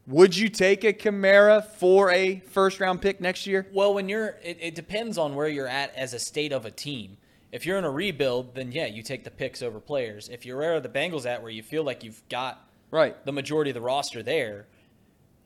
would 0.08 0.36
you 0.36 0.50
take 0.50 0.84
a 0.84 0.94
Kamara 0.94 1.64
for 1.64 2.10
a 2.10 2.40
first 2.40 2.80
round 2.80 3.02
pick 3.02 3.22
next 3.22 3.46
year? 3.46 3.68
Well, 3.72 3.94
when 3.94 4.10
you're, 4.10 4.38
it, 4.44 4.58
it 4.60 4.76
depends 4.76 5.18
on 5.18 5.36
where 5.36 5.48
you're 5.48 5.68
at 5.68 5.94
as 5.96 6.14
a 6.14 6.20
state 6.20 6.52
of 6.52 6.66
a 6.66 6.72
team. 6.72 7.18
If 7.52 7.66
you're 7.66 7.78
in 7.78 7.84
a 7.86 7.92
rebuild, 7.92 8.56
then 8.56 8.72
yeah, 8.72 8.88
you 8.88 9.04
take 9.04 9.24
the 9.24 9.32
picks 9.32 9.62
over 9.62 9.80
players. 9.80 10.28
If 10.28 10.46
you're 10.46 10.58
where 10.58 10.80
the 10.80 10.90
Bengals 10.90 11.26
at, 11.26 11.42
where 11.42 11.52
you 11.52 11.62
feel 11.62 11.84
like 11.84 12.04
you've 12.04 12.22
got 12.30 12.64
Right. 12.90 13.24
the 13.26 13.34
majority 13.34 13.70
of 13.72 13.76
the 13.76 13.82
roster 13.82 14.24
there, 14.24 14.66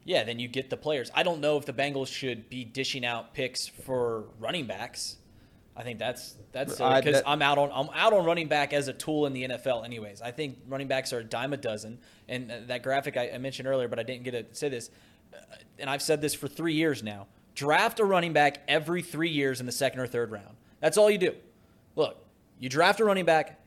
yeah, 0.03 0.23
then 0.23 0.39
you 0.39 0.47
get 0.47 0.69
the 0.69 0.77
players. 0.77 1.11
I 1.13 1.23
don't 1.23 1.41
know 1.41 1.57
if 1.57 1.65
the 1.65 1.73
Bengals 1.73 2.07
should 2.07 2.49
be 2.49 2.65
dishing 2.65 3.05
out 3.05 3.33
picks 3.33 3.67
for 3.67 4.25
running 4.39 4.65
backs. 4.65 5.17
I 5.75 5.83
think 5.83 5.99
that's 5.99 6.35
that's 6.51 6.77
because 6.77 7.21
I'm 7.25 7.41
out 7.41 7.57
on 7.57 7.71
I'm 7.73 7.89
out 7.95 8.13
on 8.13 8.25
running 8.25 8.47
back 8.47 8.73
as 8.73 8.87
a 8.87 8.93
tool 8.93 9.25
in 9.25 9.33
the 9.33 9.47
NFL. 9.47 9.85
Anyways, 9.85 10.21
I 10.21 10.31
think 10.31 10.57
running 10.67 10.87
backs 10.87 11.13
are 11.13 11.19
a 11.19 11.23
dime 11.23 11.53
a 11.53 11.57
dozen. 11.57 11.99
And 12.27 12.51
uh, 12.51 12.55
that 12.67 12.83
graphic 12.83 13.15
I, 13.15 13.31
I 13.33 13.37
mentioned 13.37 13.67
earlier, 13.67 13.87
but 13.87 13.97
I 13.97 14.03
didn't 14.03 14.23
get 14.23 14.31
to 14.31 14.55
say 14.55 14.69
this, 14.69 14.89
uh, 15.33 15.37
and 15.79 15.89
I've 15.89 16.01
said 16.01 16.21
this 16.21 16.33
for 16.33 16.47
three 16.47 16.73
years 16.73 17.03
now. 17.03 17.27
Draft 17.55 17.99
a 17.99 18.05
running 18.05 18.33
back 18.33 18.61
every 18.67 19.01
three 19.01 19.29
years 19.29 19.59
in 19.59 19.65
the 19.65 19.71
second 19.71 19.99
or 19.99 20.07
third 20.07 20.31
round. 20.31 20.55
That's 20.81 20.97
all 20.97 21.09
you 21.09 21.17
do. 21.17 21.35
Look, 21.95 22.17
you 22.59 22.69
draft 22.69 22.99
a 22.99 23.05
running 23.05 23.25
back 23.25 23.59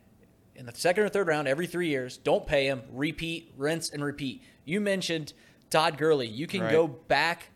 in 0.56 0.66
the 0.66 0.74
second 0.74 1.04
or 1.04 1.08
third 1.08 1.26
round 1.26 1.48
every 1.48 1.66
three 1.66 1.88
years. 1.88 2.18
Don't 2.18 2.46
pay 2.46 2.66
him. 2.66 2.82
Repeat, 2.92 3.52
rinse, 3.56 3.90
and 3.90 4.04
repeat. 4.04 4.42
You 4.64 4.80
mentioned 4.80 5.32
Todd 5.70 5.98
Gurley. 5.98 6.26
You 6.28 6.46
can 6.46 6.62
Right. 6.62 6.72
go 6.72 6.86
back 6.86 7.50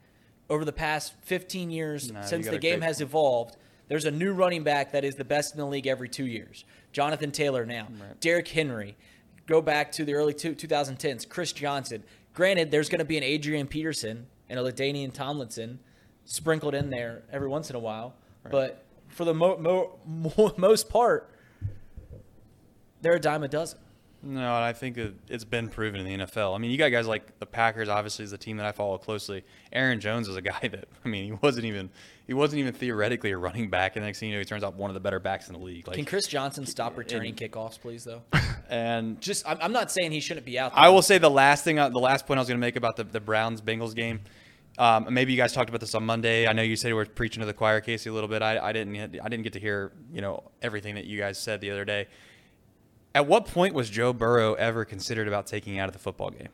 over 0.51 0.64
the 0.64 0.73
past 0.73 1.14
15 1.23 1.71
years 1.71 2.09
you 2.09 2.16
since 2.23 2.49
the 2.49 2.59
game 2.59 2.81
has 2.81 3.01
evolved. 3.01 3.57
There's 3.88 4.05
a 4.05 4.11
new 4.11 4.33
running 4.33 4.64
back 4.64 4.92
that 4.92 5.05
is 5.05 5.14
the 5.16 5.25
best 5.25 5.55
in 5.55 5.59
the 5.59 5.66
league 5.66 5.87
every 5.87 6.09
two 6.09 6.27
years. 6.27 6.64
Jonathan 6.92 7.31
Taylor 7.31 7.64
now. 7.64 7.88
Derrick 8.21 8.49
Henry. 8.49 8.97
Go 9.47 9.62
back 9.62 9.92
to 9.92 10.05
the 10.05 10.14
early 10.14 10.35
two, 10.35 10.55
2010s. 10.55 11.25
Chris 11.29 11.53
Johnson. 11.53 12.03
Granted, 12.35 12.71
there's 12.71 12.88
going 12.88 12.99
to 12.99 13.05
be 13.05 13.16
an 13.16 13.23
Adrian 13.23 13.66
Peterson 13.66 14.27
and 14.49 14.59
a 14.59 14.62
LaDainian 14.62 15.12
Tomlinson 15.12 15.79
sprinkled 16.25 16.75
in 16.75 16.90
there 16.90 17.23
every 17.33 17.49
once 17.49 17.71
in 17.71 17.77
a 17.77 17.79
while. 17.79 18.14
But 18.51 18.85
for 19.09 19.25
the 19.25 19.33
mo- 19.35 19.57
mo- 19.57 19.99
mo- 20.07 20.55
most 20.59 20.88
part, 20.90 21.31
they're 23.01 23.14
a 23.14 23.21
dime 23.21 23.42
a 23.42 23.49
dozen. 23.49 23.79
No, 24.29 24.55
I 24.55 24.75
think 24.75 24.99
it- 24.99 25.14
it's 25.29 25.45
been 25.45 25.71
proven 25.71 26.01
in 26.01 26.07
the 26.07 26.27
NFL. 26.27 26.55
I 26.55 26.59
mean, 26.59 26.71
you 26.71 26.77
got 26.77 26.91
guys 26.91 27.07
like 27.07 27.38
the 27.38 27.47
Packers. 27.47 27.88
Obviously, 27.88 28.27
is 28.27 28.31
the 28.31 28.37
team 28.37 28.59
that 28.59 28.67
I 28.67 28.73
follow 28.73 28.99
closely. 28.99 29.43
Aaron 29.73 30.01
Jones 30.01 30.29
is 30.29 30.37
a 30.37 30.43
guy 30.43 30.61
that 30.69 30.87
I 31.05 31.09
mean, 31.09 31.25
he 31.25 31.33
wasn't 31.33 31.64
even 31.64 31.88
he 32.27 32.35
wasn't 32.35 32.61
even 32.61 32.75
theoretically 32.75 33.31
a 33.31 33.38
running 33.38 33.71
back, 33.71 33.97
and 33.97 34.05
next 34.05 34.21
thing 34.21 34.29
you 34.29 34.35
know, 34.35 34.41
he 34.41 34.45
turns 34.45 34.62
out 34.62 34.75
one 34.75 34.91
of 34.91 34.95
the 34.95 35.01
better 35.01 35.19
backs 35.19 35.49
in 35.49 35.55
the 35.55 35.61
league. 35.61 35.88
Like, 35.88 35.97
Can 35.97 36.05
Chris 36.05 36.27
Johnson 36.27 36.67
stop 36.67 36.99
returning 36.99 37.35
kickoffs, 37.35 37.81
please? 37.81 38.05
Though, 38.05 38.21
and 38.69 39.19
just 39.19 39.49
I'm, 39.49 39.57
I'm 39.62 39.73
not 39.73 39.91
saying 39.91 40.12
he 40.12 40.21
shouldn't 40.21 40.45
be 40.45 40.59
out. 40.59 40.75
there. 40.75 40.85
I 40.85 40.91
will 40.91 41.01
say 41.01 41.17
the 41.17 41.31
last 41.31 41.64
thing, 41.64 41.77
the 41.77 41.88
last 41.91 42.27
point 42.27 42.37
I 42.37 42.43
was 42.43 42.49
going 42.49 42.61
to 42.61 42.67
make 42.67 42.77
about 42.77 42.97
the, 42.97 43.05
the 43.05 43.21
Browns 43.21 43.62
Bengals 43.62 43.95
game. 43.95 44.21
Um, 44.77 45.07
maybe 45.11 45.33
you 45.33 45.38
guys 45.38 45.55
talked 45.55 45.71
about 45.71 45.81
this 45.81 45.95
on 45.95 46.05
Monday. 46.05 46.47
I 46.47 46.53
know 46.53 46.62
you 46.62 46.77
said 46.77 46.88
we 46.88 46.93
were 46.95 47.07
preaching 47.07 47.41
to 47.41 47.47
the 47.47 47.55
choir, 47.55 47.81
Casey, 47.81 48.11
a 48.11 48.12
little 48.12 48.29
bit. 48.29 48.43
I, 48.43 48.59
I 48.59 48.73
didn't. 48.73 48.95
I 48.97 49.29
didn't 49.29 49.43
get 49.43 49.55
to 49.55 49.61
hear 49.61 49.93
you 50.12 50.21
know 50.21 50.43
everything 50.61 50.97
that 50.97 51.07
you 51.07 51.19
guys 51.19 51.38
said 51.38 51.62
the 51.62 51.71
other 51.71 51.87
day. 51.87 52.09
At 53.14 53.27
what 53.27 53.47
point 53.47 53.75
was 53.75 53.90
Joe 53.90 54.12
Burrow 54.12 54.55
ever 54.55 54.85
considered 54.85 55.29
about 55.29 55.47
taking 55.47 55.79
out 55.79 55.88
of 55.88 55.92
the 55.92 55.99
football 55.99 56.31
game? 56.31 56.49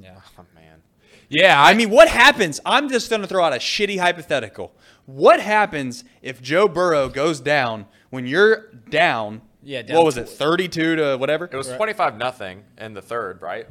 Yeah. 0.00 0.16
Oh 0.38 0.44
man. 0.54 0.82
Yeah, 1.28 1.62
I 1.62 1.72
mean, 1.72 1.88
what 1.88 2.08
happens? 2.08 2.60
I'm 2.66 2.90
just 2.90 3.08
going 3.08 3.22
to 3.22 3.28
throw 3.28 3.42
out 3.42 3.54
a 3.54 3.56
shitty 3.56 3.98
hypothetical. 3.98 4.70
What 5.06 5.40
happens 5.40 6.04
if 6.20 6.42
Joe 6.42 6.68
Burrow 6.68 7.08
goes 7.08 7.40
down 7.40 7.86
when 8.10 8.26
you're 8.26 8.70
down? 8.90 9.40
Yeah, 9.62 9.80
down 9.80 9.96
what 9.96 10.04
was 10.04 10.18
it? 10.18 10.28
32 10.28 10.96
to 10.96 11.16
whatever. 11.16 11.48
It 11.50 11.56
was 11.56 11.68
25 11.68 12.18
nothing 12.18 12.64
in 12.76 12.92
the 12.92 13.00
third, 13.00 13.40
right? 13.40 13.66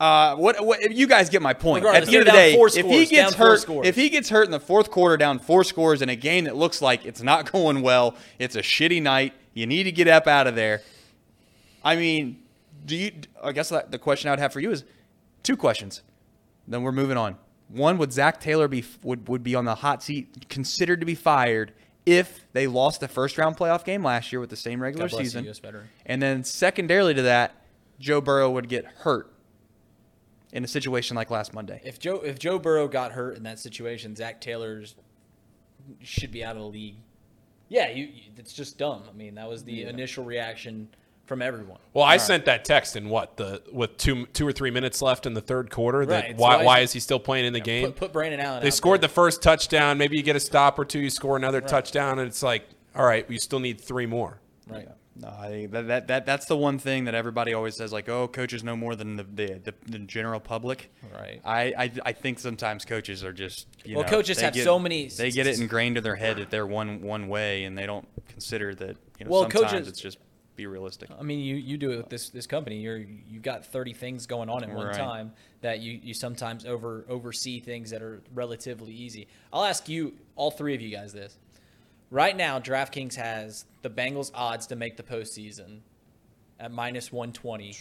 Uh, 0.00 0.36
what, 0.36 0.64
what? 0.64 0.90
You 0.90 1.06
guys 1.06 1.28
get 1.28 1.42
my 1.42 1.52
point. 1.52 1.84
Regardless, 1.84 2.08
At 2.08 2.10
the 2.10 2.18
end 2.18 2.28
of 2.28 2.32
the 2.32 2.38
day, 2.38 2.54
four 2.54 2.68
if 2.68 2.86
he 2.86 3.06
gets 3.06 3.34
hurt, 3.34 3.66
if 3.84 3.96
he 3.96 4.08
gets 4.08 4.28
hurt 4.28 4.44
in 4.44 4.50
the 4.50 4.60
fourth 4.60 4.90
quarter, 4.90 5.16
down 5.16 5.38
four 5.38 5.64
scores 5.64 6.00
in 6.00 6.08
a 6.08 6.16
game 6.16 6.44
that 6.44 6.56
looks 6.56 6.80
like 6.80 7.04
it's 7.04 7.22
not 7.22 7.50
going 7.52 7.82
well, 7.82 8.14
it's 8.38 8.56
a 8.56 8.62
shitty 8.62 9.02
night. 9.02 9.34
You 9.54 9.66
need 9.66 9.84
to 9.84 9.92
get 9.92 10.08
up 10.08 10.26
out 10.26 10.46
of 10.46 10.54
there. 10.54 10.82
I 11.86 11.94
mean, 11.94 12.42
do 12.84 12.96
you? 12.96 13.12
I 13.42 13.52
guess 13.52 13.68
that- 13.68 13.92
the 13.92 13.98
question 13.98 14.28
I 14.28 14.32
would 14.32 14.40
have 14.40 14.52
for 14.52 14.58
you 14.60 14.72
is 14.72 14.84
two 15.44 15.56
questions. 15.56 16.02
Then 16.66 16.82
we're 16.82 16.90
moving 16.92 17.16
on. 17.16 17.36
One, 17.68 17.96
would 17.98 18.12
Zac 18.12 18.40
Taylor 18.40 18.66
be 18.66 18.84
would 19.02 19.28
would 19.28 19.44
be 19.44 19.54
on 19.54 19.64
the 19.64 19.76
hot 19.76 20.02
seat, 20.02 20.48
considered 20.48 20.98
to 21.00 21.06
be 21.06 21.14
fired 21.14 21.72
if 22.04 22.44
they 22.52 22.66
lost 22.66 23.00
the 23.00 23.08
first 23.08 23.38
round 23.38 23.56
playoff 23.56 23.84
game 23.84 24.02
last 24.04 24.32
year 24.32 24.40
with 24.40 24.50
the 24.50 24.56
same 24.56 24.82
regular 24.82 25.06
God 25.06 25.12
bless 25.12 25.34
you, 25.34 25.40
season? 25.42 25.62
Veteran. 25.62 25.88
And 26.04 26.20
then 26.20 26.44
secondarily 26.44 27.14
to 27.14 27.22
that, 27.22 27.54
Joe 28.00 28.20
Burrow 28.20 28.50
would 28.50 28.68
get 28.68 28.84
hurt 28.84 29.32
in 30.52 30.64
a 30.64 30.68
situation 30.68 31.16
like 31.16 31.30
last 31.30 31.54
Monday. 31.54 31.80
If 31.84 32.00
Joe 32.00 32.16
if 32.16 32.38
Joe 32.38 32.58
Burrow 32.58 32.88
got 32.88 33.12
hurt 33.12 33.36
in 33.36 33.44
that 33.44 33.60
situation, 33.60 34.16
Zac 34.16 34.40
Taylor's 34.40 34.96
should 36.02 36.32
be 36.32 36.44
out 36.44 36.56
of 36.56 36.62
the 36.62 36.68
league. 36.68 36.96
Yeah, 37.68 37.90
you, 37.90 38.06
you 38.06 38.22
it's 38.36 38.52
just 38.52 38.76
dumb. 38.78 39.04
I 39.08 39.12
mean, 39.12 39.36
that 39.36 39.48
was 39.48 39.62
the 39.64 39.84
initial 39.84 40.24
reaction 40.24 40.88
from 41.26 41.42
everyone. 41.42 41.78
Well, 41.92 42.04
I 42.04 42.16
sent 42.16 42.44
that 42.46 42.64
text 42.64 42.96
in 42.96 43.08
what 43.08 43.36
the 43.36 43.62
with 43.72 43.96
two 43.98 44.26
two 44.26 44.46
or 44.46 44.52
three 44.52 44.70
minutes 44.70 45.02
left 45.02 45.26
in 45.26 45.34
the 45.34 45.40
third 45.40 45.70
quarter. 45.70 46.06
That 46.06 46.22
Right, 46.22 46.30
it's 46.30 46.40
why 46.40 46.56
why 46.58 46.64
why 46.64 46.78
is- 46.80 46.90
is 46.90 46.94
he 46.94 47.00
still 47.00 47.18
playing 47.20 47.44
in 47.44 47.52
the 47.52 47.60
game? 47.60 47.86
Put, 47.86 47.96
put 47.96 48.12
Brandon 48.12 48.40
Allen. 48.40 48.62
they 48.62 48.68
out 48.68 48.74
scored 48.74 49.00
there. 49.00 49.08
the 49.08 49.14
first 49.14 49.42
touchdown. 49.42 49.98
Maybe 49.98 50.16
you 50.16 50.22
get 50.22 50.36
a 50.36 50.40
stop 50.40 50.78
or 50.78 50.84
two. 50.84 51.00
You 51.00 51.10
score 51.10 51.36
another 51.36 51.60
touchdown, 51.60 52.18
and 52.18 52.28
it's 52.28 52.42
like, 52.42 52.64
all 52.94 53.04
right, 53.04 53.28
we 53.28 53.38
still 53.38 53.60
need 53.60 53.80
three 53.80 54.06
more. 54.06 54.40
right. 54.68 54.88
No, 55.18 55.28
I 55.28 55.48
think 55.48 55.70
that, 55.70 55.86
that, 55.88 56.06
that 56.08 56.26
that's 56.26 56.44
the 56.44 56.58
one 56.58 56.78
thing 56.78 57.04
that 57.04 57.14
everybody 57.14 57.54
always 57.54 57.74
says, 57.74 57.90
like, 57.90 58.06
oh, 58.06 58.28
coaches 58.28 58.62
know 58.62 58.76
more 58.76 58.94
than 58.94 59.16
the 59.16 59.22
the, 59.24 59.46
the, 59.64 59.74
the 59.86 59.98
general 60.00 60.40
public. 60.40 60.90
Right. 61.10 61.40
I, 61.42 61.72
I 61.78 61.92
I 62.04 62.12
think 62.12 62.38
sometimes 62.38 62.84
coaches 62.84 63.24
are 63.24 63.32
just 63.32 63.66
you 63.82 63.96
Well, 63.96 64.04
know, 64.04 64.10
coaches 64.10 64.38
have 64.42 64.52
get- 64.52 64.64
so 64.64 64.78
many- 64.78 65.08
They 65.08 65.30
get 65.30 65.46
it 65.46 65.58
ingrained 65.58 65.96
in 65.96 66.04
their 66.04 66.16
head 66.16 66.36
that 66.36 66.50
they're 66.50 66.66
one 66.66 67.00
one 67.00 67.28
way, 67.28 67.64
and 67.64 67.78
they 67.78 67.86
don't 67.86 68.06
consider 68.28 68.74
that 68.74 68.98
you 69.18 69.24
know 69.24 69.30
Well, 69.30 69.42
sometimes 69.50 69.72
coaches- 69.72 69.88
it's 69.88 70.00
just 70.00 70.18
be 70.56 70.66
realistic. 70.66 71.10
I 71.18 71.22
mean, 71.22 71.40
you, 71.40 71.56
you 71.56 71.76
do 71.76 71.92
it 71.92 71.96
with 71.98 72.08
this 72.08 72.30
this 72.30 72.46
company. 72.46 72.76
You're 72.80 72.98
you've 72.98 73.42
got 73.42 73.64
30 73.66 73.92
things 73.92 74.26
going 74.26 74.48
on 74.48 74.64
at 74.64 74.70
one 74.70 74.86
Right. 74.86 74.96
time 74.96 75.32
that 75.60 75.80
you, 75.80 76.00
you 76.02 76.14
sometimes 76.14 76.64
over 76.64 77.04
oversee 77.08 77.60
things 77.60 77.90
that 77.90 78.02
are 78.02 78.22
relatively 78.34 78.92
easy. 78.92 79.28
I'll 79.52 79.64
ask 79.64 79.88
you, 79.88 80.14
all 80.34 80.50
three 80.50 80.74
of 80.74 80.80
you 80.80 80.90
guys, 80.90 81.12
this. 81.12 81.36
Right 82.10 82.36
now, 82.36 82.60
DraftKings 82.60 83.14
has 83.16 83.64
the 83.82 83.90
Bengals 83.90 84.30
odds 84.34 84.66
to 84.68 84.76
make 84.76 84.96
the 84.96 85.02
postseason 85.02 85.80
at 86.58 86.70
minus 86.70 87.12
120, 87.12 87.76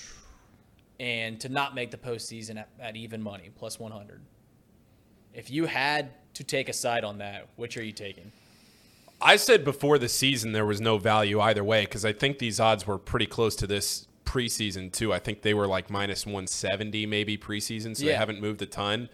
and 1.00 1.40
to 1.42 1.50
not 1.50 1.76
make 1.76 1.92
the 1.92 1.98
postseason 1.98 2.58
at, 2.58 2.70
at 2.80 2.96
even 2.96 3.22
money 3.22 3.52
plus 3.56 3.80
100. 3.80 4.22
If 5.34 5.50
you 5.52 5.66
had 5.66 6.10
to 6.34 6.44
take 6.44 6.70
a 6.70 6.74
side 6.74 7.04
on 7.04 7.20
that, 7.20 7.48
which 7.56 7.78
are 7.78 7.84
you 7.84 7.92
taking? 7.92 8.32
I 9.21 9.38
said 9.38 9.63
before 9.63 9.97
the 9.97 10.10
season 10.10 10.51
there 10.51 10.65
was 10.65 10.82
no 10.82 10.97
value 10.97 11.39
either 11.39 11.63
way 11.63 11.86
because 11.86 12.04
I 12.06 12.13
think 12.13 12.39
these 12.39 12.60
odds 12.60 12.86
were 12.86 12.97
pretty 12.97 13.25
close 13.25 13.56
to 13.58 13.67
this 13.67 14.08
preseason 14.25 14.91
too. 14.91 15.13
I 15.13 15.19
think 15.19 15.41
they 15.41 15.54
were 15.54 15.67
like 15.67 15.89
minus 15.89 16.25
170 16.25 17.06
maybe 17.06 17.38
preseason, 17.38 17.95
so 17.95 18.06
they 18.06 18.13
haven't 18.13 18.41
moved 18.41 18.62
a 18.62 18.65
ton. 18.65 19.10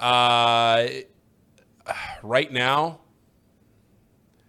Uh, 0.00 0.86
right 2.22 2.50
now, 2.52 3.00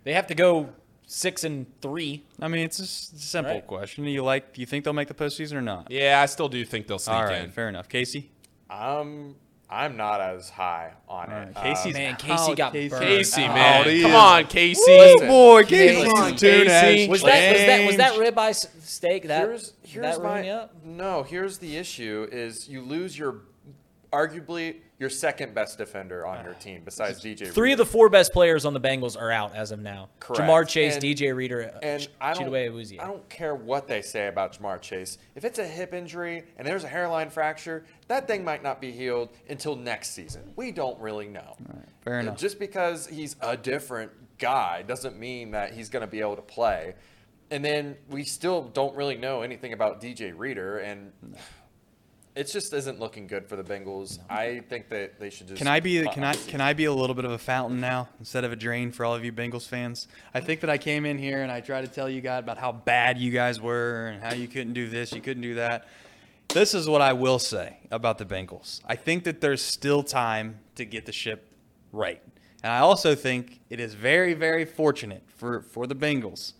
They 0.04 0.14
have 0.14 0.28
to 0.28 0.36
go 0.36 0.70
six 1.08 1.44
and 1.44 1.66
three. 1.82 2.24
I 2.40 2.48
mean, 2.48 2.64
it's 2.64 2.78
a 2.80 2.86
simple 2.86 3.54
Right. 3.56 3.66
question. 3.68 4.04
Do 4.06 4.12
you 4.12 4.24
like? 4.24 4.54
Do 4.54 4.62
you 4.62 4.68
think 4.68 4.84
they'll 4.86 4.94
make 4.94 5.08
the 5.08 5.14
postseason 5.16 5.54
or 5.54 5.62
not? 5.62 5.90
yeah, 5.90 6.22
I 6.22 6.28
still 6.28 6.48
do 6.48 6.64
think 6.64 6.86
they'll 6.88 7.00
sneak 7.00 7.16
All 7.18 7.24
right, 7.26 7.44
in. 7.44 7.50
fair 7.52 7.68
enough. 7.70 7.90
Casey. 7.90 8.32
Um, 8.70 9.36
I'm 9.70 9.98
not 9.98 10.22
as 10.22 10.50
high 10.50 10.92
on 11.10 11.32
it. 11.32 11.34
right. 11.34 11.56
Casey's 11.56 11.96
Um, 11.96 12.02
Man, 12.02 12.16
Casey 12.18 12.54
got 12.56 12.72
burned. 12.74 12.92
Casey, 12.92 13.44
Oh, 13.44 13.48
man, 13.48 13.90
he 13.90 14.02
come 14.04 14.12
is- 14.12 14.16
on, 14.18 14.46
Casey. 14.48 14.82
Oh 14.88 15.20
boy, 15.28 15.64
Casey's 15.64 16.04
Casey's 16.04 16.14
tune 16.14 16.36
tune 16.38 16.68
has 16.68 17.00
has 17.00 17.08
Was 17.10 17.22
that 17.24 17.52
was 17.54 17.66
that 17.66 17.86
was 17.88 17.98
that 17.98 18.14
ribeye 18.14 18.50
s- 18.50 18.68
steak 18.84 19.24
that 19.28 19.40
here's 19.48 19.74
here's 19.84 20.04
that 20.04 20.20
ruined 20.20 20.24
my 20.36 20.42
me 20.44 20.50
up? 20.52 20.76
no. 20.84 21.24
Here's 21.24 21.58
the 21.58 21.78
issue: 21.78 22.28
is 22.32 22.70
you 22.70 22.82
lose 22.82 23.18
your 23.18 23.38
arguably 24.14 24.76
your 24.98 25.10
second 25.10 25.54
best 25.54 25.78
defender 25.78 26.26
on 26.26 26.44
your 26.46 26.56
ah. 26.56 26.62
team 26.62 26.82
besides 26.86 27.22
DJ. 27.22 27.48
Three 27.52 27.72
of 27.72 27.78
the 27.78 27.86
four 27.86 28.10
best 28.10 28.32
players 28.32 28.66
on 28.66 28.74
the 28.74 28.80
Bengals 28.80 29.20
are 29.20 29.30
out 29.30 29.54
as 29.56 29.72
of 29.72 29.80
now. 29.80 30.10
Correct. 30.20 30.42
Ja'Marr 30.42 30.68
Chase, 30.68 30.96
And- 30.96 31.04
DJ 31.04 31.36
Reader, 31.36 31.78
and 31.84 32.08
I 32.22 32.34
don't, 32.34 32.50
Chidobe 32.52 33.00
I 33.00 33.06
don't 33.06 33.28
care 33.30 33.56
what 33.56 33.88
they 33.88 34.02
say 34.02 34.28
about 34.28 34.58
Ja'Marr 34.58 34.82
Chase. 34.82 35.18
If 35.36 35.44
it's 35.44 35.60
a 35.60 35.68
hip 35.68 35.94
injury 35.94 36.44
and 36.58 36.68
there's 36.68 36.84
a 36.84 36.88
hairline 36.88 37.30
fracture, 37.30 37.86
that 38.08 38.28
thing 38.28 38.44
might 38.44 38.64
not 38.64 38.80
be 38.80 38.92
healed 38.92 39.30
until 39.50 39.76
next 39.76 40.12
season. 40.12 40.54
We 40.56 40.72
don't 40.72 41.00
really 41.00 41.28
know. 41.28 41.58
fair 42.04 42.20
enough. 42.20 42.38
Just 42.38 42.60
because 42.60 43.08
he's 43.08 43.36
a 43.42 43.58
different 43.58 44.12
guy 44.38 44.84
doesn't 44.84 45.18
mean 45.20 45.52
that 45.52 45.74
he's 45.74 45.90
going 45.90 46.02
to 46.02 46.08
be 46.08 46.22
able 46.22 46.36
to 46.36 46.42
play. 46.42 46.96
And 47.52 47.64
then 47.64 47.96
we 48.10 48.24
still 48.24 48.64
don't 48.64 48.96
really 48.96 49.18
know 49.18 49.42
anything 49.42 49.74
about 49.74 50.02
DJ 50.02 50.34
Reader. 50.36 50.80
And 50.80 51.12
it 52.36 52.52
just 52.52 52.74
isn't 52.74 53.00
looking 53.00 53.28
good 53.28 53.48
for 53.48 53.56
the 53.56 53.64
Bengals. 53.64 54.20
I 54.30 54.62
think 54.68 54.90
that 54.90 55.20
they 55.20 55.30
should 55.30 55.48
just. 55.48 55.58
Can 55.58 55.68
I 55.68 55.80
be 55.80 56.04
can 56.04 56.24
I 56.24 56.34
can 56.36 56.60
I 56.60 56.74
be 56.74 56.86
a 56.86 56.94
little 56.94 57.16
bit 57.16 57.24
of 57.24 57.32
a 57.32 57.38
fountain 57.38 57.80
now 57.80 58.10
instead 58.20 58.44
of 58.44 58.52
a 58.52 58.58
drain 58.58 58.92
for 58.92 59.06
all 59.06 59.16
of 59.16 59.24
you 59.24 59.32
Bengals 59.32 59.68
fans? 59.68 60.08
I 60.34 60.42
think 60.42 60.60
that 60.60 60.70
I 60.70 60.78
came 60.78 61.06
in 61.06 61.18
here 61.18 61.44
and 61.44 61.52
I 61.52 61.62
tried 61.62 61.82
to 61.82 61.88
tell 61.88 62.10
you 62.10 62.20
guys 62.20 62.40
about 62.40 62.58
how 62.58 62.74
bad 62.74 63.18
you 63.18 63.32
guys 63.32 63.62
were 63.62 64.08
and 64.08 64.22
how 64.22 64.34
you 64.34 64.50
couldn't 64.50 64.74
do 64.74 64.90
this, 64.90 65.14
you 65.14 65.22
couldn't 65.22 65.44
do 65.44 65.56
that. 65.56 65.88
This 66.50 66.74
is 66.74 66.90
what 66.90 67.02
I 67.02 67.14
will 67.14 67.40
say 67.40 67.78
about 67.90 68.18
the 68.18 68.26
Bengals. 68.26 68.82
I 68.86 68.96
think 68.96 69.24
that 69.24 69.40
there's 69.40 69.62
still 69.62 70.04
time 70.04 70.60
to 70.76 70.86
get 70.86 71.06
the 71.06 71.14
ship 71.14 71.52
right. 71.92 72.22
And 72.64 72.72
I 72.72 72.80
also 72.80 73.16
think 73.16 73.62
it 73.70 73.80
is 73.80 73.94
very 73.94 74.34
very 74.34 74.66
fortunate 74.66 75.24
for 75.28 75.62
for 75.62 75.88
the 75.88 75.96
Bengals 75.96 76.52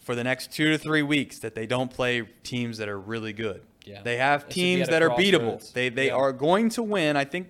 for 0.00 0.14
the 0.14 0.22
next 0.22 0.52
2 0.52 0.72
to 0.72 0.76
3 0.76 1.00
weeks 1.00 1.38
that 1.38 1.54
they 1.54 1.66
don't 1.66 1.90
play 1.90 2.20
teams 2.42 2.76
that 2.76 2.90
are 2.90 3.00
really 3.00 3.32
good. 3.32 3.62
Yeah. 3.84 4.02
They 4.02 4.16
have 4.16 4.42
They 4.42 4.44
should 4.46 4.48
be 4.48 4.54
teams 4.54 4.88
that 4.88 5.02
are 5.02 5.10
beatable. 5.10 5.72
They 5.72 5.88
they 5.88 6.06
Yeah. 6.08 6.14
are 6.14 6.32
going 6.32 6.68
to 6.70 6.82
win. 6.82 7.16
I 7.16 7.24
think 7.24 7.48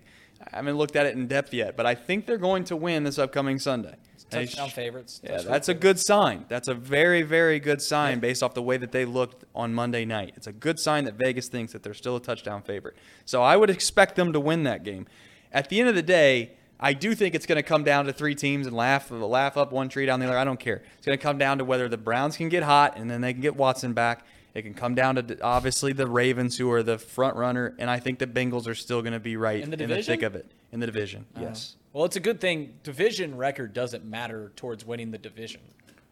I 0.53 0.57
haven't 0.57 0.77
looked 0.77 0.97
at 0.97 1.07
it 1.07 1.15
in 1.17 1.27
depth 1.27 1.55
yet, 1.55 1.77
but 1.77 1.87
I 1.87 1.95
think 1.95 2.27
they're 2.27 2.37
going 2.39 2.65
to 2.65 2.77
win 2.77 3.05
this 3.05 3.19
upcoming 3.19 3.59
Sunday. 3.59 3.95
Touchdown 4.31 4.69
sh- 4.69 4.73
favorites. 4.73 5.21
Yeah, 5.23 5.33
touchdown 5.33 5.53
that's 5.53 5.69
a 5.69 5.75
good 5.75 6.01
sign. 6.01 6.45
That's 6.49 6.67
a 6.67 6.75
very, 6.75 7.23
very 7.23 7.61
good 7.61 7.81
sign 7.81 8.19
based 8.21 8.43
off 8.43 8.55
the 8.55 8.63
way 8.63 8.77
that 8.79 8.91
they 8.91 9.05
looked 9.05 9.45
on 9.55 9.73
Monday 9.75 10.05
night. 10.05 10.33
It's 10.37 10.47
a 10.47 10.53
good 10.53 10.81
sign 10.81 11.05
that 11.05 11.15
Vegas 11.15 11.49
thinks 11.49 11.73
that 11.73 11.83
they're 11.83 11.95
still 11.95 12.17
a 12.17 12.21
touchdown 12.21 12.63
favorite. 12.63 12.97
So 13.25 13.43
I 13.43 13.57
would 13.57 13.71
expect 13.71 14.17
them 14.17 14.33
to 14.33 14.41
win 14.41 14.65
that 14.65 14.83
game. 14.83 15.07
At 15.53 15.69
the 15.69 15.79
end 15.79 15.89
of 15.89 15.95
the 15.95 16.03
day, 16.03 16.53
I 16.81 16.95
do 16.95 17.15
think 17.15 17.35
it's 17.35 17.47
going 17.47 17.57
to 17.57 17.63
come 17.63 17.85
down 17.85 18.07
to 18.07 18.13
three 18.13 18.35
teams 18.35 18.67
and 18.67 18.75
laugh 18.75 19.11
laugh 19.11 19.57
up 19.57 19.73
one 19.73 19.89
tree 19.89 20.05
down 20.07 20.19
the 20.21 20.27
other. 20.27 20.37
I 20.37 20.45
don't 20.45 20.59
care. 20.59 20.83
It's 20.97 21.07
going 21.07 21.17
to 21.17 21.23
come 21.23 21.39
down 21.39 21.59
to 21.59 21.65
whether 21.65 21.89
the 21.89 21.97
Browns 21.99 22.37
can 22.37 22.49
get 22.49 22.65
hot 22.65 22.97
and 22.97 23.09
then 23.09 23.21
they 23.21 23.33
can 23.33 23.41
get 23.43 23.55
Watson 23.57 23.93
back. 23.93 24.27
It 24.55 24.63
can 24.63 24.75
come 24.75 24.95
down 24.95 25.17
to 25.17 25.41
obviously 25.43 25.93
the 25.93 26.07
Ravens, 26.07 26.57
who 26.57 26.71
are 26.71 26.83
the 26.83 26.97
front 26.97 27.37
runner, 27.37 27.75
and 27.79 27.91
I 27.91 27.99
think 27.99 28.21
the 28.21 28.27
Bengals 28.27 28.69
are 28.69 28.75
still 28.75 29.03
going 29.03 29.13
to 29.13 29.21
be 29.21 29.37
right 29.37 29.61
In 29.61 29.71
the 29.71 30.03
thick 30.03 30.23
of 30.23 30.37
it 30.37 30.51
in 30.71 30.79
the 30.79 30.87
division. 30.87 31.27
Oh. 31.37 31.43
Yes. 31.43 31.77
Well, 31.93 32.05
it's 32.05 32.17
a 32.17 32.21
good 32.21 32.41
thing. 32.41 32.75
Division 32.83 33.37
record 33.37 33.73
doesn't 33.73 34.05
matter 34.05 34.53
towards 34.57 34.85
winning 34.85 35.11
the 35.11 35.19
division. 35.19 35.61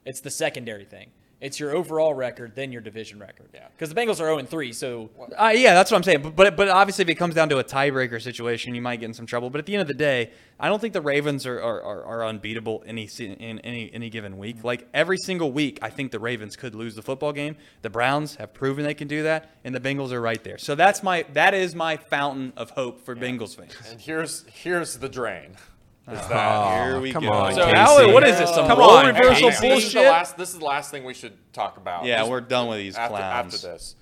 It's 0.04 0.20
the 0.20 0.30
secondary 0.30 0.84
thing. 0.84 1.10
It's 1.42 1.58
your 1.58 1.74
overall 1.74 2.14
record, 2.14 2.54
then 2.54 2.70
your 2.70 2.80
division 2.80 3.18
record. 3.18 3.48
Yeah. 3.52 3.66
Because 3.72 3.92
the 3.92 4.00
Bengals 4.00 4.20
are 4.20 4.32
0 4.32 4.42
3, 4.44 4.72
so 4.72 5.10
Uh, 5.36 5.52
yeah, 5.54 5.74
that's 5.74 5.90
what 5.90 5.96
I'm 5.96 6.04
saying. 6.04 6.22
But, 6.22 6.36
but 6.36 6.56
but 6.56 6.68
obviously, 6.68 7.02
if 7.02 7.08
it 7.08 7.16
comes 7.16 7.34
down 7.34 7.48
to 7.48 7.58
a 7.58 7.64
tiebreaker 7.64 8.22
situation, 8.22 8.76
you 8.76 8.80
might 8.80 9.00
get 9.00 9.06
in 9.06 9.14
some 9.14 9.26
trouble. 9.26 9.50
But 9.50 9.58
at 9.58 9.66
the 9.66 9.74
end 9.74 9.82
of 9.82 9.88
the 9.88 9.94
day, 9.94 10.30
I 10.60 10.68
don't 10.68 10.80
think 10.80 10.92
the 10.92 11.00
Ravens 11.00 11.44
are 11.44 11.60
are, 11.60 11.82
are, 11.82 12.04
are 12.04 12.24
unbeatable 12.26 12.84
any 12.86 13.10
in 13.18 13.58
any 13.58 13.92
any 13.92 14.08
given 14.08 14.38
week. 14.38 14.62
Like 14.62 14.86
every 14.94 15.18
single 15.18 15.50
week, 15.50 15.80
I 15.82 15.90
think 15.90 16.12
the 16.12 16.20
Ravens 16.20 16.54
could 16.54 16.76
lose 16.76 16.94
the 16.94 17.02
football 17.02 17.32
game. 17.32 17.56
The 17.82 17.90
Browns 17.90 18.36
have 18.36 18.54
proven 18.54 18.84
they 18.84 18.94
can 18.94 19.08
do 19.08 19.24
that, 19.24 19.50
and 19.64 19.74
the 19.74 19.80
Bengals 19.80 20.12
are 20.12 20.20
right 20.20 20.42
there. 20.44 20.58
So 20.58 20.76
that's 20.76 21.02
my 21.02 21.24
that 21.32 21.54
is 21.54 21.74
my 21.74 21.96
fountain 21.96 22.52
of 22.56 22.70
hope 22.70 23.04
for 23.04 23.16
Bengals 23.16 23.56
fans. 23.56 23.74
And 23.90 24.00
here's 24.00 24.44
here's 24.46 24.98
the 24.98 25.08
drain. 25.08 25.56
Is 26.10 26.18
Oh, 26.30 26.82
Here 26.84 27.00
we 27.00 27.12
come 27.12 27.24
go. 27.24 27.30
on, 27.32 27.54
So 27.54 27.64
Casey. 27.64 27.76
Howie, 27.76 28.12
what 28.12 28.26
is 28.26 28.36
this? 28.38 28.52
Some 28.52 28.66
Come 28.66 28.78
role 28.78 28.90
on, 28.90 29.06
reversal 29.06 29.50
Casey. 29.50 29.50
This 29.50 29.54
is 29.54 29.60
the 29.60 29.68
bullshit? 30.00 30.10
last. 30.10 30.36
This 30.36 30.52
is 30.52 30.58
the 30.58 30.64
last 30.64 30.90
thing 30.90 31.04
we 31.04 31.14
should 31.14 31.36
talk 31.52 31.76
about. 31.76 32.04
Yeah, 32.04 32.18
Just- 32.18 32.30
we're 32.30 32.40
done 32.40 32.66
with 32.68 32.78
these 32.78 32.96
after, 32.96 33.16
clowns. 33.16 33.54
after 33.54 33.68
this. 33.68 33.96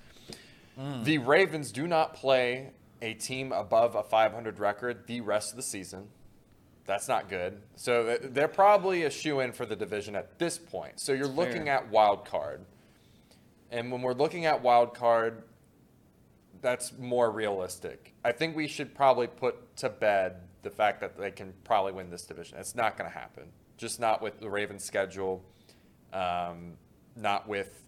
Hmm. 0.77 1.03
The 1.03 1.17
Ravens 1.19 1.71
do 1.71 1.85
not 1.87 2.15
play 2.15 2.71
a 3.03 3.13
team 3.13 3.51
above 3.51 3.95
a 3.95 4.01
500 4.03 4.59
record 4.59 5.05
the 5.05 5.21
rest 5.21 5.51
of 5.51 5.57
the 5.57 5.61
season. 5.63 6.09
That's 6.85 7.07
not 7.07 7.29
good. 7.29 7.61
So 7.75 8.05
th- 8.17 8.33
they're 8.33 8.47
probably 8.47 9.03
a 9.03 9.11
shoe 9.11 9.39
in 9.39 9.51
for 9.51 9.67
the 9.67 9.75
division 9.75 10.15
at 10.15 10.39
this 10.39 10.57
point. 10.57 10.99
So 10.99 11.13
you're 11.13 11.27
looking 11.27 11.69
at 11.69 11.89
wild 11.89 12.25
card. 12.25 12.65
And 13.69 13.91
when 13.91 14.01
we're 14.01 14.13
looking 14.13 14.45
at 14.45 14.61
wild 14.63 14.95
card, 14.95 15.43
that's 16.61 16.93
more 16.97 17.29
realistic. 17.31 18.13
I 18.25 18.31
think 18.31 18.55
we 18.55 18.67
should 18.67 18.93
probably 18.95 19.27
put 19.27 19.75
to 19.77 19.89
bed 19.89 20.41
the 20.63 20.69
fact 20.69 20.99
that 21.01 21.17
they 21.17 21.31
can 21.31 21.53
probably 21.63 21.91
win 21.91 22.09
this 22.09 22.23
division. 22.23 22.57
It's 22.59 22.75
not 22.75 22.97
going 22.97 23.09
to 23.09 23.17
happen. 23.17 23.45
Just 23.77 23.99
not 23.99 24.21
with 24.21 24.39
the 24.39 24.49
Ravens' 24.49 24.83
schedule, 24.83 25.43
um, 26.13 26.73
not 27.15 27.47
with 27.47 27.83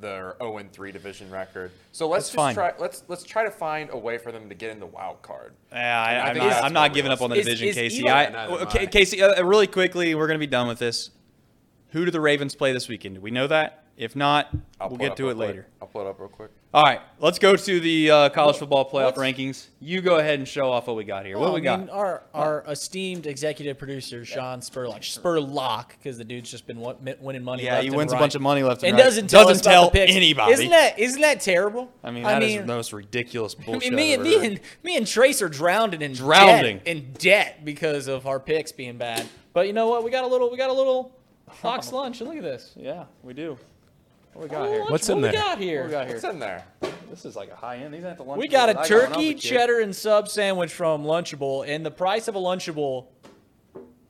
their 0.00 0.36
0 0.40 0.62
3 0.72 0.92
division 0.92 1.30
record. 1.30 1.70
So 1.92 2.08
let's 2.08 2.26
That's 2.26 2.28
just 2.28 2.36
fine. 2.36 2.54
try. 2.54 2.72
Let's 2.78 3.02
let's 3.08 3.24
try 3.24 3.44
to 3.44 3.50
find 3.50 3.90
a 3.92 3.98
way 3.98 4.18
for 4.18 4.32
them 4.32 4.48
to 4.48 4.54
get 4.54 4.70
in 4.70 4.80
the 4.80 4.86
wild 4.86 5.22
card. 5.22 5.54
Yeah, 5.72 6.00
I, 6.02 6.14
I 6.14 6.18
I'm 6.28 6.34
think 6.34 6.50
not, 6.50 6.64
I'm 6.64 6.72
not 6.72 6.94
giving 6.94 7.10
up 7.12 7.20
on 7.20 7.30
the 7.30 7.36
Is- 7.36 7.46
division, 7.46 7.68
is 7.68 7.74
Casey. 7.74 8.00
Eli- 8.00 8.10
I, 8.24 8.46
okay. 8.46 8.86
Casey, 8.86 9.22
uh, 9.22 9.42
really 9.44 9.66
quickly, 9.66 10.14
we're 10.14 10.26
going 10.26 10.38
to 10.38 10.44
be 10.44 10.50
done 10.50 10.68
with 10.68 10.78
this. 10.78 11.10
Who 11.90 12.04
do 12.04 12.10
the 12.10 12.20
Ravens 12.20 12.54
play 12.54 12.72
this 12.72 12.88
weekend? 12.88 13.14
Do 13.16 13.20
we 13.20 13.30
know 13.30 13.46
that? 13.46 13.84
If 13.98 14.14
not, 14.14 14.48
I'll 14.80 14.90
we'll 14.90 14.98
get 14.98 15.16
to 15.16 15.28
it 15.28 15.34
quick. 15.34 15.48
later. 15.48 15.66
I'll 15.82 15.88
pull 15.88 16.02
it 16.02 16.06
up 16.06 16.20
real 16.20 16.28
quick. 16.28 16.50
All 16.72 16.84
right, 16.84 17.00
let's 17.18 17.38
go 17.40 17.56
to 17.56 17.80
the 17.80 18.10
uh, 18.10 18.28
college 18.28 18.56
football 18.58 18.84
playoff 18.88 19.16
what's- 19.16 19.18
rankings. 19.18 19.66
You 19.80 20.00
go 20.00 20.18
ahead 20.18 20.38
and 20.38 20.46
show 20.46 20.70
off 20.70 20.86
what 20.86 20.94
we 20.96 21.02
got 21.02 21.26
here. 21.26 21.36
What 21.36 21.46
Well, 21.46 21.54
we 21.54 21.62
I 21.62 21.64
got? 21.64 21.80
mean, 21.80 21.88
our 21.90 22.22
our 22.32 22.62
esteemed 22.68 23.26
executive 23.26 23.76
producer 23.76 24.24
Sean 24.24 24.60
Spurlock, 24.60 25.00
Spurlock, 25.00 25.88
because 25.98 26.16
the 26.16 26.24
dude's 26.24 26.48
just 26.48 26.64
been 26.66 26.80
win- 26.80 27.16
winning 27.20 27.42
money. 27.42 27.64
Yeah, 27.64 27.72
left 27.72 27.82
he 27.82 27.88
and 27.88 27.96
wins 27.96 28.12
a 28.12 28.14
right. 28.14 28.20
bunch 28.20 28.34
of 28.36 28.42
money 28.42 28.62
left 28.62 28.82
and 28.84 28.90
and 28.90 28.98
right. 28.98 29.04
doesn't 29.04 29.28
tell 29.30 29.48
Doesn't 29.48 29.56
us 29.56 29.60
about 29.66 29.70
tell 29.72 29.84
the 29.86 29.90
picks. 29.92 30.14
anybody. 30.14 30.52
Isn't 30.52 30.70
that 30.70 30.98
isn't 30.98 31.20
that 31.22 31.40
terrible? 31.40 31.90
I 32.04 32.12
mean, 32.12 32.22
that 32.22 32.42
is 32.44 32.56
the 32.60 32.66
most 32.66 32.92
ridiculous 32.92 33.56
I 33.60 33.64
bullshit. 33.64 33.92
mean, 33.92 33.96
me 33.96 34.12
I've 34.14 34.20
and 34.20 34.28
ever 34.28 34.28
me 34.28 34.34
heard. 34.48 34.52
and 34.58 34.60
me 34.84 34.96
and 34.96 35.06
Trace 35.08 35.42
are 35.42 35.48
drowning 35.48 36.02
in 36.02 36.12
Drowning. 36.12 36.76
debt, 36.78 36.86
in 36.86 37.12
debt 37.14 37.64
because 37.64 38.06
of 38.06 38.26
our 38.28 38.38
picks 38.38 38.70
being 38.70 38.96
bad. 38.98 39.26
But 39.54 39.66
you 39.66 39.72
know 39.72 39.88
what? 39.88 40.04
We 40.04 40.12
got 40.12 40.22
a 40.22 40.28
little 40.28 40.50
we 40.52 40.56
got 40.56 40.70
a 40.70 40.74
little 40.74 41.12
box 41.62 41.90
lunch. 41.92 42.20
And 42.20 42.28
look 42.28 42.36
at 42.38 42.44
this. 42.44 42.74
Yeah, 42.76 43.06
we 43.24 43.32
do. 43.32 43.58
What 44.38 44.50
we 44.50 44.56
What 44.56 44.62
got 44.62 44.68
here? 44.68 44.84
What's 44.88 45.08
what 45.08 45.16
in 45.16 45.16
we 45.16 45.22
there? 45.22 45.32
got 45.32 45.48
What 45.48 45.58
we 45.58 45.90
got 45.90 46.06
here? 46.06 46.14
What's 46.14 46.24
in 46.24 46.38
there? 46.38 46.64
This 47.10 47.24
is 47.24 47.34
like 47.34 47.50
a 47.50 47.56
high 47.56 47.78
end. 47.78 47.92
These 47.92 48.04
aren't 48.04 48.18
the 48.18 48.22
lunch. 48.22 48.38
We 48.38 48.46
got 48.46 48.68
a 48.68 48.74
that 48.74 48.88
got 48.88 48.90
when 48.90 49.02
I 49.02 49.06
was 49.08 49.14
turkey, 49.16 49.34
cheddar, 49.34 49.80
and 49.80 49.96
sub 49.96 50.28
sandwich 50.28 50.72
from 50.72 51.02
Lunchable, 51.02 51.66
and 51.66 51.84
the 51.84 51.90
price 51.90 52.28
of 52.28 52.36
a 52.36 52.38
Lunchable 52.38 53.06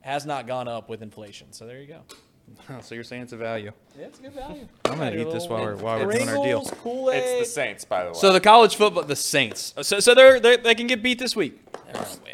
has 0.02 0.26
not 0.26 0.46
gone 0.46 0.68
up 0.68 0.90
with 0.90 1.00
inflation. 1.00 1.50
So 1.52 1.66
there 1.66 1.80
you 1.80 1.86
go. 1.86 2.00
So 2.80 2.94
you're 2.94 3.04
saying 3.04 3.22
it's 3.22 3.32
a 3.32 3.36
value? 3.36 3.72
Yeah, 3.98 4.06
it's 4.06 4.18
a 4.18 4.22
good 4.22 4.32
value. 4.32 4.66
I'm 4.86 4.98
gonna 4.98 5.16
eat 5.16 5.30
this 5.30 5.46
while 5.48 5.62
we're 5.62 5.76
while 5.76 6.04
we're 6.04 6.12
doing 6.12 6.28
our 6.28 6.44
deal. 6.44 6.64
Kool 6.64 7.10
It's 7.10 7.40
the 7.40 7.44
Saints, 7.44 7.84
by 7.84 8.04
the 8.04 8.10
way. 8.10 8.18
So 8.18 8.32
the 8.32 8.40
college 8.40 8.76
football, 8.76 9.04
the 9.04 9.16
Saints. 9.16 9.74
So 9.82 10.00
so 10.00 10.14
they're, 10.14 10.40
they're 10.40 10.56
they 10.56 10.74
can 10.74 10.86
get 10.86 11.02
beat 11.02 11.18
this 11.18 11.36
week. 11.36 11.60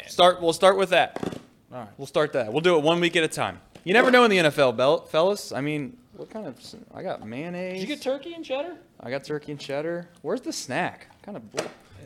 Start. 0.07 0.41
We'll 0.41 0.53
start 0.53 0.77
with 0.77 0.89
that. 0.89 1.39
All 1.71 1.79
right. 1.79 1.89
We'll 1.97 2.07
start 2.07 2.33
that. 2.33 2.51
We'll 2.51 2.61
do 2.61 2.75
it 2.77 2.83
one 2.83 2.99
week 2.99 3.15
at 3.15 3.23
a 3.23 3.27
time. 3.27 3.59
You 3.85 3.93
never 3.93 4.11
know 4.11 4.23
in 4.25 4.31
the 4.31 4.37
NFL, 4.37 4.75
bel- 4.75 5.05
fellas. 5.05 5.51
I 5.53 5.61
mean, 5.61 5.95
what 6.17 6.29
kind 6.29 6.47
of? 6.47 6.57
I 6.93 7.01
got 7.03 7.25
mayonnaise. 7.25 7.79
Did 7.79 7.87
you 7.87 7.95
get 7.95 8.01
turkey 8.01 8.33
and 8.33 8.43
cheddar? 8.43 8.75
I 8.99 9.09
got 9.11 9.23
turkey 9.23 9.51
and 9.51 9.61
cheddar. 9.61 10.09
Where's 10.23 10.41
the 10.41 10.51
snack? 10.51 11.07
Kind 11.21 11.37
of. 11.37 11.43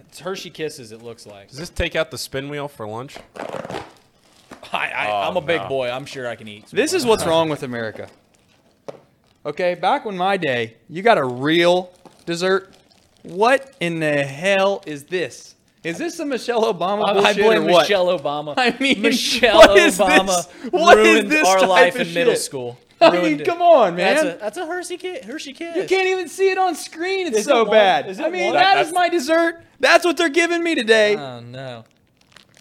It's 0.07 0.19
Hershey 0.19 0.49
Kisses. 0.49 0.91
It 0.91 1.01
looks 1.01 1.25
like. 1.25 1.47
Does 1.49 1.57
this 1.57 1.69
take 1.69 1.95
out 1.95 2.11
the 2.11 2.17
spin 2.17 2.49
wheel 2.49 2.67
for 2.67 2.86
lunch? 2.88 3.17
I, 4.71 4.89
I, 4.91 5.07
Oh, 5.09 5.30
I'm 5.30 5.38
a 5.38 5.41
big 5.41 5.61
no. 5.61 5.67
boy. 5.69 5.89
I'm 5.89 6.05
sure 6.05 6.27
I 6.27 6.36
can 6.36 6.47
eat. 6.47 6.67
This 6.67 6.93
is 6.93 7.05
what's 7.05 7.25
wrong 7.25 7.49
with 7.49 7.63
America. 7.63 8.07
Okay, 9.45 9.73
back 9.75 10.03
when 10.05 10.17
my 10.17 10.36
day, 10.38 10.75
you 10.89 11.01
got 11.01 11.17
a 11.17 11.23
real 11.23 11.91
dessert. 12.25 12.75
What 13.23 13.73
in 13.80 13.99
the 13.99 14.23
hell 14.23 14.84
is 14.86 15.05
this? 15.05 15.55
Is 15.84 15.97
this 15.97 16.19
a 16.19 16.25
Michelle 16.25 16.73
Obama 16.73 17.05
I, 17.05 17.30
I 17.30 17.34
blame 17.34 17.63
or 17.63 17.71
what? 17.71 17.82
Michelle 17.84 18.07
Obama. 18.19 18.53
I 18.57 18.75
mean, 18.80 19.01
Michelle 19.01 19.57
what 19.57 19.77
is 19.77 19.97
Obama 19.97 20.25
this? 20.27 20.71
What 20.71 20.97
is 20.99 21.07
ruined 21.07 21.32
this 21.32 21.47
our 21.47 21.65
life 21.67 21.95
in 21.95 22.13
middle 22.13 22.34
shit? 22.34 22.41
school. 22.41 22.77
I 23.01 23.11
mean, 23.21 23.45
come 23.45 23.61
on, 23.61 23.95
That's 23.95 24.23
man. 24.23 24.36
a, 24.36 24.39
that's 24.39 24.57
a 24.57 24.65
Hershey 24.65 24.97
kid. 24.97 25.23
Hershey 25.23 25.53
kid. 25.53 25.77
You 25.77 25.86
can't 25.86 26.07
even 26.09 26.27
see 26.27 26.49
it 26.51 26.57
on 26.57 26.75
screen. 26.75 27.27
It's 27.27 27.38
Is 27.39 27.45
so 27.45 27.63
one? 27.63 27.71
bad. 27.71 28.09
Is 28.09 28.19
it 28.19 28.25
I 28.25 28.30
mean, 28.30 28.51
that 28.51 28.75
That- 28.75 28.86
is 28.86 28.91
my 28.93 29.07
dessert. 29.07 29.63
That's 29.80 30.03
what 30.03 30.17
they're 30.17 30.27
giving 30.27 30.61
me 30.61 30.75
today. 30.75 31.15
Oh 31.15 31.39
no. 31.39 31.86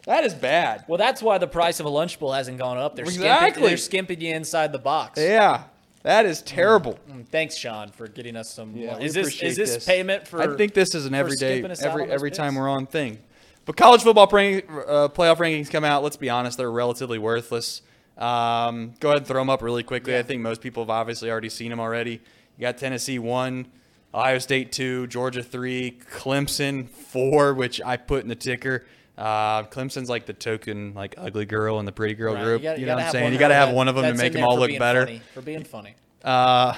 that 0.05 0.23
is 0.23 0.35
bad. 0.35 0.85
Well, 0.87 0.97
that's 0.97 1.21
why 1.21 1.39
the 1.39 1.49
price 1.49 1.81
of 1.81 1.87
a 1.87 1.91
lunchable 1.91 2.37
hasn't 2.37 2.59
gone 2.59 2.79
up. 2.79 2.95
They're 2.95 3.05
Exactly. 3.05 3.51
skimping, 3.51 3.63
they're 3.65 3.77
skimping 3.77 4.21
you 4.21 4.33
inside 4.37 4.71
the 4.71 4.79
box. 4.79 5.19
Yeah, 5.21 5.65
that 6.09 6.25
is 6.25 6.41
terrible. 6.41 6.99
Mm, 7.11 7.29
Thanks, 7.29 7.55
Sean, 7.55 7.91
for 7.91 8.09
getting 8.09 8.35
us 8.35 8.49
some. 8.49 8.75
Yeah, 8.75 8.97
we 8.97 9.05
is 9.05 9.13
this 9.13 9.27
appreciate 9.27 9.51
is 9.51 9.57
this, 9.59 9.75
this. 9.75 9.85
payment 9.85 10.27
for? 10.27 10.41
I 10.41 10.57
think 10.57 10.73
this 10.73 10.95
is 10.95 11.05
an 11.05 11.13
everyday, 11.13 11.57
skipping 11.57 11.71
us 11.71 11.83
out 11.83 11.91
every 11.91 12.03
on 12.05 12.09
those 12.09 12.15
every 12.15 12.31
time 12.31 12.53
picks? 12.53 12.59
we're 12.59 12.69
on 12.71 12.87
thing. 12.87 13.19
But 13.67 13.77
college 13.77 14.03
football 14.03 14.27
rank, 14.27 14.65
uh, 14.71 15.09
playoff 15.09 15.37
rankings 15.37 15.71
come 15.71 15.85
out. 15.85 16.03
Let's 16.03 16.17
be 16.17 16.31
honest, 16.31 16.57
they're 16.57 16.71
relatively 16.71 17.19
worthless. 17.19 17.83
Um, 18.17 18.95
go 19.01 19.09
ahead 19.11 19.19
and 19.19 19.27
throw 19.27 19.43
them 19.43 19.51
up 19.51 19.61
really 19.61 19.83
quickly. 19.83 20.17
I 20.17 20.23
think 20.23 20.41
most 20.41 20.63
people 20.63 20.83
have 20.83 20.89
obviously 20.89 21.31
already 21.31 21.51
seen 21.51 21.69
them 21.69 21.79
already. 21.79 22.23
You 22.57 22.63
got 22.63 22.79
Tennessee 22.79 23.19
one, 23.19 23.67
Ohio 24.15 24.39
State 24.39 24.73
two, 24.73 25.09
Georgia 25.09 25.43
three, 25.43 25.99
Clemson 26.11 26.89
four, 26.89 27.53
which 27.53 27.83
I 27.85 27.99
put 27.99 28.23
in 28.23 28.29
the 28.29 28.35
ticker. 28.35 28.87
Uh, 29.19 29.65
Clemson's 29.65 30.09
like 30.09 30.27
the 30.27 30.33
token, 30.33 30.95
like 30.95 31.15
ugly 31.19 31.45
girl 31.45 31.81
in 31.81 31.85
the 31.87 31.93
pretty 31.93 32.15
girl 32.15 32.35
Right, 32.35 32.45
group. 32.45 32.63
You, 32.63 32.69
gotta- 32.69 32.81
know 32.87 32.95
what 32.95 33.05
I'm 33.05 33.11
saying? 33.13 33.33
You 33.33 33.39
got 33.39 33.49
to 33.49 33.55
have 33.55 33.71
one 33.75 33.89
of 33.89 33.97
them 33.97 34.05
to 34.05 34.15
make 34.15 34.33
them 34.33 34.45
all 34.45 34.57
look 34.59 34.71
better. 34.79 35.07
funny, 35.07 35.21
for 35.35 35.43
being 35.43 35.65
funny. 35.65 35.95
Uh, 36.25 36.77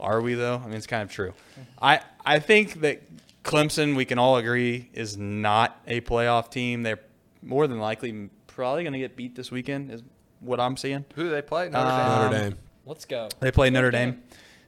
are 0.00 0.20
we 0.22 0.34
though? 0.34 0.60
I 0.62 0.66
mean, 0.66 0.76
it's 0.76 0.86
kind 0.86 1.02
of 1.02 1.10
true. 1.10 1.34
I 1.80 2.00
I 2.24 2.38
think 2.38 2.80
that 2.80 3.02
Clemson, 3.44 3.96
we 3.96 4.04
can 4.04 4.18
all 4.18 4.36
agree, 4.38 4.88
is 4.94 5.16
not 5.16 5.78
a 5.86 6.00
playoff 6.00 6.50
team. 6.50 6.82
They're 6.82 7.00
more 7.42 7.66
than 7.66 7.78
likely 7.78 8.30
probably 8.46 8.82
going 8.84 8.92
to 8.94 8.98
get 8.98 9.16
beat 9.16 9.34
this 9.34 9.50
weekend. 9.50 9.90
Is 9.90 10.02
what 10.40 10.60
I'm 10.60 10.76
seeing. 10.76 11.04
Who 11.16 11.24
do 11.24 11.30
they 11.30 11.42
play? 11.42 11.68
Notre 11.68 11.90
Um, 11.90 11.98
Dame. 11.98 12.30
Notre 12.32 12.50
Dame. 12.50 12.58
Let's 12.86 13.04
go. 13.04 13.28
They 13.40 13.50
play 13.50 13.70
Notre 13.70 13.90
Dame. 13.90 14.22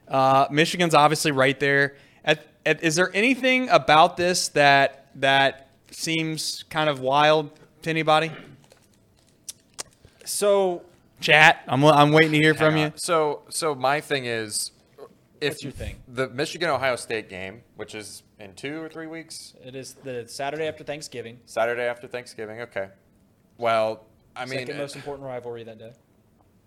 Uh, 0.07 0.45
Michigan's 0.51 0.93
obviously 0.93 1.31
right 1.31 1.59
there. 1.59 1.95
At, 2.23 2.45
at, 2.65 2.83
is 2.83 2.95
there 2.95 3.09
anything 3.15 3.69
about 3.69 4.17
this 4.17 4.49
that 4.49 5.07
that 5.15 5.69
seems 5.91 6.63
kind 6.69 6.89
of 6.89 6.99
wild 6.99 7.51
to 7.83 7.89
anybody? 7.89 8.31
So 10.25 10.83
Chat. 11.21 11.63
I'm 11.67 11.85
I'm 11.85 12.11
waiting 12.11 12.31
to 12.31 12.37
hear 12.39 12.55
from 12.55 12.77
you. 12.77 12.91
So, 12.95 13.43
so 13.49 13.75
my 13.75 14.01
thing 14.01 14.25
is, 14.25 14.71
if 15.39 15.51
What's 15.51 15.63
your 15.63 15.71
thing? 15.71 15.97
the 16.07 16.27
Michigan 16.29 16.69
Ohio 16.69 16.95
State 16.95 17.29
game, 17.29 17.61
which 17.75 17.93
is 17.93 18.23
in 18.39 18.55
two 18.55 18.81
or 18.81 18.89
three 18.89 19.05
weeks, 19.05 19.53
it 19.63 19.75
is 19.75 19.93
the 20.03 20.25
Saturday 20.27 20.67
after 20.67 20.83
Thanksgiving. 20.83 21.39
Saturday 21.45 21.83
after 21.83 22.07
Thanksgiving. 22.07 22.61
Okay. 22.61 22.89
Well, 23.57 24.05
I 24.35 24.45
mean, 24.45 24.59
second 24.59 24.77
most 24.77 24.95
important 24.95 25.27
rivalry 25.27 25.63
that 25.63 25.77
day. 25.77 25.91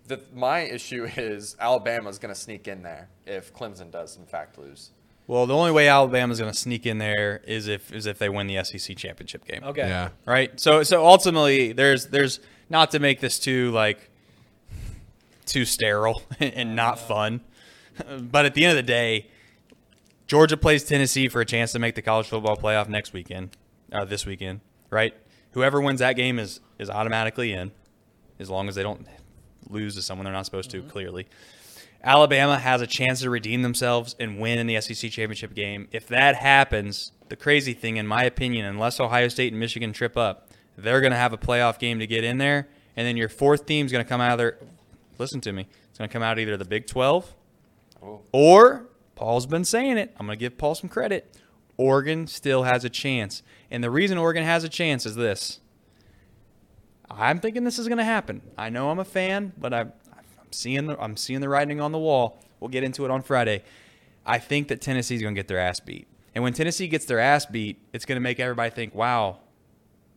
the, 0.07 0.21
my 0.33 0.59
issue 0.61 1.05
is 1.17 1.57
Alabama's 1.59 2.17
going 2.17 2.33
to 2.33 2.39
sneak 2.39 2.69
in 2.69 2.81
there 2.81 3.09
if 3.25 3.53
Clemson 3.53 3.91
does 3.91 4.15
in 4.15 4.25
fact 4.25 4.57
lose. 4.57 4.91
Well, 5.27 5.47
the 5.47 5.55
only 5.55 5.71
way 5.71 5.87
Alabama's 5.87 6.39
going 6.39 6.51
to 6.51 6.57
sneak 6.57 6.85
in 6.85 6.99
there 6.99 7.41
is 7.47 7.67
if 7.67 7.91
is 7.91 8.05
if 8.05 8.19
they 8.19 8.29
win 8.29 8.47
the 8.47 8.63
SEC 8.63 8.95
championship 8.95 9.45
game. 9.45 9.63
Okay. 9.63 9.87
Yeah. 9.87 10.09
Right. 10.25 10.59
So 10.59 10.83
so 10.83 11.05
ultimately, 11.05 11.71
there's 11.71 12.07
there's 12.07 12.39
not 12.69 12.91
to 12.91 12.99
make 12.99 13.21
this 13.21 13.39
too 13.39 13.71
like 13.71 14.09
too 15.45 15.65
sterile 15.65 16.21
and 16.39 16.75
not 16.75 16.99
fun, 16.99 17.41
but 18.19 18.45
at 18.45 18.53
the 18.53 18.65
end 18.65 18.77
of 18.77 18.85
the 18.85 18.91
day, 18.91 19.27
Georgia 20.27 20.57
plays 20.57 20.83
Tennessee 20.83 21.27
for 21.27 21.41
a 21.41 21.45
chance 21.45 21.71
to 21.71 21.79
make 21.79 21.95
the 21.95 22.01
college 22.01 22.27
football 22.27 22.57
playoff 22.57 22.87
next 22.87 23.13
weekend, 23.13 23.55
uh, 23.91 24.05
this 24.05 24.25
weekend. 24.25 24.61
Right. 24.89 25.13
Whoever 25.51 25.81
wins 25.81 25.99
that 26.01 26.15
game 26.15 26.37
is 26.37 26.59
is 26.77 26.89
automatically 26.89 27.51
in, 27.51 27.71
as 28.39 28.49
long 28.49 28.67
as 28.67 28.75
they 28.75 28.83
don't 28.83 29.07
lose 29.69 29.95
to 29.95 30.03
someone 30.03 30.25
they're 30.25 30.33
not 30.33 30.45
supposed 30.45 30.69
to. 30.71 30.83
Clearly. 30.83 31.27
Alabama 32.05 32.59
has 32.59 32.81
a 32.81 32.87
chance 32.87 33.21
to 33.21 33.29
redeem 33.31 33.63
themselves 33.63 34.15
and 34.19 34.39
win 34.39 34.59
in 34.59 34.67
the 34.67 34.79
SEC 34.79 35.09
championship 35.11 35.55
game. 35.55 35.87
If 35.91 36.07
that 36.09 36.35
happens, 36.35 37.11
the 37.29 37.35
crazy 37.35 37.73
thing, 37.73 37.97
in 37.97 38.05
my 38.05 38.23
opinion, 38.23 38.65
unless 38.65 38.99
Ohio 38.99 39.27
State 39.27 39.51
and 39.51 39.59
Michigan 39.59 39.91
trip 39.91 40.15
up, 40.15 40.49
they're 40.77 41.01
going 41.01 41.11
to 41.11 41.17
have 41.17 41.33
a 41.33 41.37
playoff 41.37 41.79
game 41.79 41.97
to 41.99 42.05
get 42.07 42.23
in 42.23 42.37
there. 42.37 42.67
And 42.95 43.07
then 43.07 43.17
your 43.17 43.27
fourth 43.27 43.65
team 43.65 43.85
is 43.87 43.91
going 43.91 44.03
to 44.05 44.07
come 44.07 44.21
out 44.21 44.33
of 44.33 44.37
there. 44.37 44.57
Listen 45.17 45.41
to 45.41 45.51
me. 45.51 45.67
It's 45.89 45.97
going 45.97 46.07
to 46.07 46.13
come 46.13 46.21
out 46.23 46.37
either 46.37 46.55
the 46.57 46.65
Big 46.65 46.85
12 46.87 47.33
Oh. 48.03 48.21
or, 48.31 48.85
Paul's 49.15 49.47
been 49.47 49.65
saying 49.65 49.97
it. 49.97 50.13
I'm 50.19 50.27
going 50.27 50.37
to 50.37 50.39
give 50.39 50.57
Paul 50.59 50.75
some 50.75 50.89
credit. 50.89 51.35
Oregon 51.77 52.27
still 52.27 52.63
has 52.63 52.85
a 52.85 52.89
chance. 52.89 53.41
And 53.71 53.83
the 53.83 53.89
reason 53.89 54.17
Oregon 54.19 54.43
has 54.43 54.63
a 54.63 54.69
chance 54.69 55.05
is 55.07 55.15
this. 55.15 55.59
I'm 57.09 57.39
thinking 57.39 57.63
this 57.63 57.79
is 57.79 57.87
going 57.87 57.97
to 57.97 58.03
happen. 58.03 58.41
I 58.57 58.69
know 58.69 58.89
I'm 58.91 58.99
a 58.99 59.05
fan, 59.05 59.53
but 59.57 59.73
I, 59.73 59.85
I'm 60.45 60.51
seeing 60.51 60.87
the, 60.87 61.01
I'm 61.01 61.17
seeing 61.17 61.41
the 61.41 61.49
writing 61.49 61.81
on 61.81 61.91
the 61.91 61.99
wall. 61.99 62.39
We'll 62.59 62.69
get 62.69 62.83
into 62.83 63.05
it 63.05 63.11
on 63.11 63.21
Friday. 63.21 63.63
I 64.25 64.39
think 64.39 64.69
that 64.69 64.81
Tennessee's 64.81 65.21
going 65.21 65.35
to 65.35 65.39
get 65.39 65.47
their 65.47 65.59
ass 65.59 65.79
beat. 65.79 66.07
And 66.33 66.43
when 66.43 66.53
Tennessee 66.53 66.87
gets 66.87 67.05
their 67.05 67.19
ass 67.19 67.45
beat, 67.45 67.79
it's 67.93 68.05
going 68.05 68.17
to 68.17 68.21
make 68.21 68.39
everybody 68.39 68.69
think, 68.69 68.93
wow, 68.93 69.39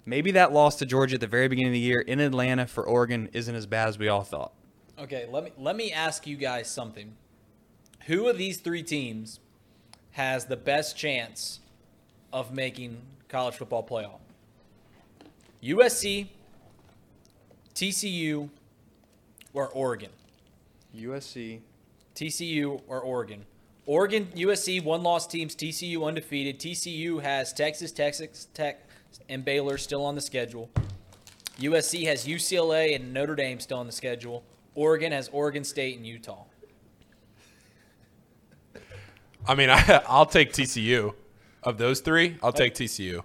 maybe 0.04 0.32
that 0.32 0.52
loss 0.52 0.76
to 0.76 0.86
Georgia 0.86 1.14
at 1.14 1.20
the 1.20 1.26
very 1.26 1.48
beginning 1.48 1.70
of 1.70 1.74
the 1.74 1.78
year 1.78 2.00
in 2.00 2.18
Atlanta 2.20 2.66
for 2.66 2.84
Oregon 2.84 3.28
isn't 3.32 3.54
as 3.54 3.66
bad 3.66 3.88
as 3.88 3.98
we 3.98 4.08
all 4.08 4.22
thought. 4.22 4.52
Okay, 4.98 5.26
let 5.30 5.44
me 5.44 5.52
let 5.56 5.76
me 5.76 5.92
ask 5.92 6.26
you 6.26 6.36
guys 6.36 6.68
something. 6.68 7.14
Who 8.06 8.26
of 8.26 8.36
these 8.36 8.58
three 8.58 8.82
teams 8.82 9.38
has 10.12 10.46
the 10.46 10.56
best 10.56 10.96
chance 10.96 11.60
of 12.32 12.52
making 12.52 13.02
college 13.28 13.54
football 13.54 13.86
playoff? 13.86 14.18
USC, 15.62 16.28
TCU, 17.74 18.50
or 19.59 19.66
Oregon? 19.70 20.11
USC. 20.96 21.61
TCU 22.14 22.80
or 22.86 23.00
Oregon? 23.00 23.44
Oregon, 23.86 24.26
USC, 24.36 24.82
one 24.84 25.02
loss 25.02 25.26
teams. 25.26 25.56
TCU 25.56 26.06
undefeated. 26.06 26.61
TCU 26.61 27.20
has 27.20 27.52
Texas, 27.52 27.90
Texas 27.90 28.46
Tech, 28.54 28.88
and 29.28 29.44
Baylor 29.44 29.76
still 29.76 30.04
on 30.04 30.14
the 30.14 30.20
schedule. 30.20 30.70
USC 31.59 32.06
has 32.06 32.24
UCLA 32.24 32.94
and 32.94 33.12
Notre 33.12 33.34
Dame 33.34 33.59
still 33.59 33.78
on 33.78 33.86
the 33.86 33.92
schedule. 33.92 34.44
Oregon 34.76 35.11
has 35.11 35.28
Oregon 35.32 35.64
State 35.64 35.96
and 35.96 36.06
Utah. 36.06 36.44
I 39.46 39.54
mean, 39.56 39.70
I, 39.70 40.02
I'll 40.06 40.26
take 40.26 40.52
TCU. 40.52 41.14
Of 41.64 41.76
those 41.76 41.98
three, 42.00 42.36
I'll 42.40 42.52
take 42.52 42.74
TCU. 42.74 43.22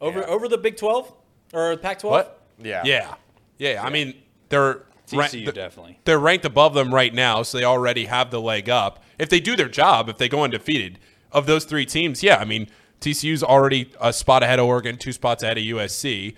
Over 0.00 0.20
Yeah. 0.20 0.26
over 0.26 0.48
the 0.48 0.58
Big 0.58 0.76
12 0.76 1.12
or 1.52 1.76
the 1.76 1.80
Pac 1.80 2.00
12? 2.00 2.12
What? 2.12 2.42
Yeah. 2.60 2.82
Yeah. 2.84 3.14
Yeah. 3.58 3.82
I 3.84 3.88
mean, 3.90 4.14
they're 4.48 4.82
ra- 4.87 4.87
TCU 5.10 5.30
th- 5.30 5.54
definitely. 5.54 5.98
They're 6.04 6.18
ranked 6.18 6.44
above 6.44 6.74
them 6.74 6.94
right 6.94 7.12
now, 7.14 7.42
so 7.42 7.58
they 7.58 7.64
already 7.64 8.06
have 8.06 8.30
the 8.30 8.40
leg 8.40 8.68
up. 8.68 9.02
If 9.18 9.28
they 9.28 9.40
do 9.40 9.56
their 9.56 9.68
job, 9.68 10.08
if 10.08 10.18
they 10.18 10.28
go 10.28 10.42
undefeated, 10.44 10.98
of 11.32 11.46
those 11.46 11.64
three 11.64 11.84
teams, 11.86 12.22
yeah, 12.22 12.36
I 12.36 12.44
mean, 12.44 12.68
TCU's 13.00 13.42
already 13.42 13.90
a 14.00 14.12
spot 14.12 14.42
ahead 14.42 14.58
of 14.58 14.66
Oregon, 14.66 14.96
two 14.96 15.12
spots 15.12 15.42
ahead 15.42 15.58
of 15.58 15.64
USC. 15.64 16.34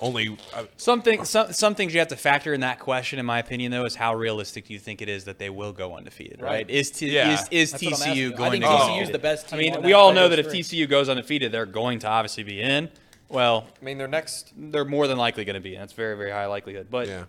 Only, 0.00 0.38
uh, 0.54 0.64
Something, 0.76 1.24
some, 1.24 1.52
some 1.52 1.74
things 1.74 1.92
you 1.92 1.98
have 1.98 2.08
to 2.08 2.16
factor 2.16 2.54
in 2.54 2.60
that 2.60 2.78
question, 2.78 3.18
in 3.18 3.26
my 3.26 3.40
opinion, 3.40 3.72
though, 3.72 3.84
is 3.84 3.96
how 3.96 4.14
realistic 4.14 4.66
do 4.66 4.72
you 4.72 4.78
think 4.78 5.02
it 5.02 5.08
is 5.08 5.24
that 5.24 5.40
they 5.40 5.50
will 5.50 5.72
go 5.72 5.96
undefeated, 5.96 6.40
right? 6.40 6.50
Right. 6.50 6.70
Is, 6.70 6.92
t- 6.92 7.10
Yeah. 7.12 7.32
is, 7.32 7.48
is 7.50 7.72
That's 7.72 7.82
I'm 8.04 8.12
TCU 8.12 8.16
you. 8.16 8.32
I 8.32 8.36
going 8.36 8.50
think 8.52 8.64
to 8.64 8.70
go 8.70 9.00
is 9.00 9.10
the 9.10 9.18
best 9.18 9.52
I 9.52 9.56
mean, 9.56 9.82
we 9.82 9.94
all 9.94 10.12
know 10.12 10.28
that 10.28 10.36
the 10.36 10.46
if. 10.48 10.52
TCU 10.52 10.88
goes 10.88 11.08
undefeated, 11.08 11.50
they're 11.50 11.66
going 11.66 11.98
to 12.00 12.06
obviously 12.06 12.44
be 12.44 12.60
in. 12.62 12.90
Well, 13.28 13.66
I 13.80 13.84
mean, 13.84 13.98
their 13.98 14.06
next. 14.06 14.52
they're 14.56 14.84
more 14.84 15.08
than 15.08 15.18
likely 15.18 15.44
going 15.44 15.54
to 15.54 15.60
be 15.60 15.74
in. 15.74 15.82
It's 15.82 15.92
very, 15.92 16.16
very 16.16 16.30
high 16.30 16.46
likelihood. 16.46 16.86
But 16.90 17.08
yeah. 17.08 17.24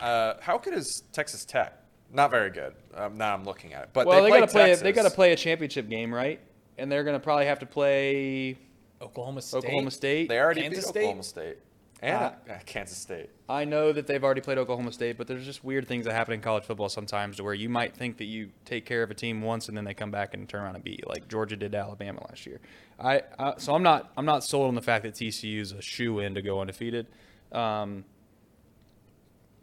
Uh, 0.00 0.34
how 0.40 0.58
good 0.58 0.74
is 0.74 1.02
Texas 1.12 1.44
Tech? 1.44 1.78
Not 2.12 2.30
very 2.30 2.50
good. 2.50 2.74
Um, 2.94 3.16
now 3.16 3.34
I'm 3.34 3.44
looking 3.44 3.72
at 3.72 3.84
it, 3.84 3.90
but 3.92 4.06
well, 4.06 4.22
they, 4.22 4.30
they, 4.30 4.40
got 4.40 4.46
to 4.46 4.52
play. 4.52 4.66
Texas. 4.66 4.82
They 4.82 4.92
got 4.92 5.02
to 5.04 5.10
play 5.10 5.32
a 5.32 5.36
championship 5.36 5.88
game, 5.88 6.12
right? 6.12 6.40
And 6.76 6.92
they're 6.92 7.04
going 7.04 7.16
to 7.16 7.20
probably 7.20 7.46
have 7.46 7.60
to 7.60 7.66
play 7.66 8.58
Oklahoma 9.00 9.40
State. 9.40 9.58
Oklahoma 9.58 9.90
State. 9.90 10.28
They 10.28 10.38
already 10.38 10.62
Kansas 10.62 10.84
beat 10.84 10.88
State? 10.90 11.00
Oklahoma 11.00 11.22
State 11.22 11.58
and 12.02 12.16
Uh, 12.16 12.32
uh, 12.50 12.58
Kansas 12.66 12.98
State. 12.98 13.30
I 13.48 13.64
know 13.64 13.92
that 13.92 14.06
they've 14.06 14.22
already 14.22 14.40
played 14.40 14.58
Oklahoma 14.58 14.92
State, 14.92 15.16
but 15.16 15.28
there's 15.28 15.44
just 15.44 15.62
weird 15.62 15.86
things 15.86 16.04
that 16.04 16.12
happen 16.12 16.34
in 16.34 16.40
college 16.40 16.64
football 16.64 16.88
sometimes 16.88 17.36
to 17.36 17.44
where 17.44 17.54
you 17.54 17.68
might 17.68 17.94
think 17.94 18.18
that 18.18 18.24
you 18.24 18.50
take 18.64 18.84
care 18.84 19.02
of 19.04 19.10
a 19.10 19.14
team 19.14 19.40
once 19.40 19.68
and 19.68 19.76
then 19.76 19.84
they 19.84 19.94
come 19.94 20.10
back 20.10 20.34
and 20.34 20.48
turn 20.48 20.62
around 20.62 20.74
and 20.74 20.84
beat 20.84 20.98
you, 20.98 21.04
like 21.08 21.28
Georgia 21.28 21.56
did 21.56 21.72
to 21.72 21.78
Alabama 21.78 22.26
last 22.28 22.44
year. 22.44 22.60
I, 22.98 23.22
I 23.38 23.54
so 23.58 23.74
I'm 23.74 23.84
not 23.84 24.10
I'm 24.16 24.26
not 24.26 24.42
sold 24.42 24.68
on 24.68 24.74
the 24.74 24.82
fact 24.82 25.04
that 25.04 25.14
TCU 25.14 25.60
is 25.60 25.72
a 25.72 25.80
shoe 25.80 26.18
in 26.18 26.34
to 26.34 26.42
go 26.42 26.60
undefeated. 26.60 27.06
Um, 27.52 28.04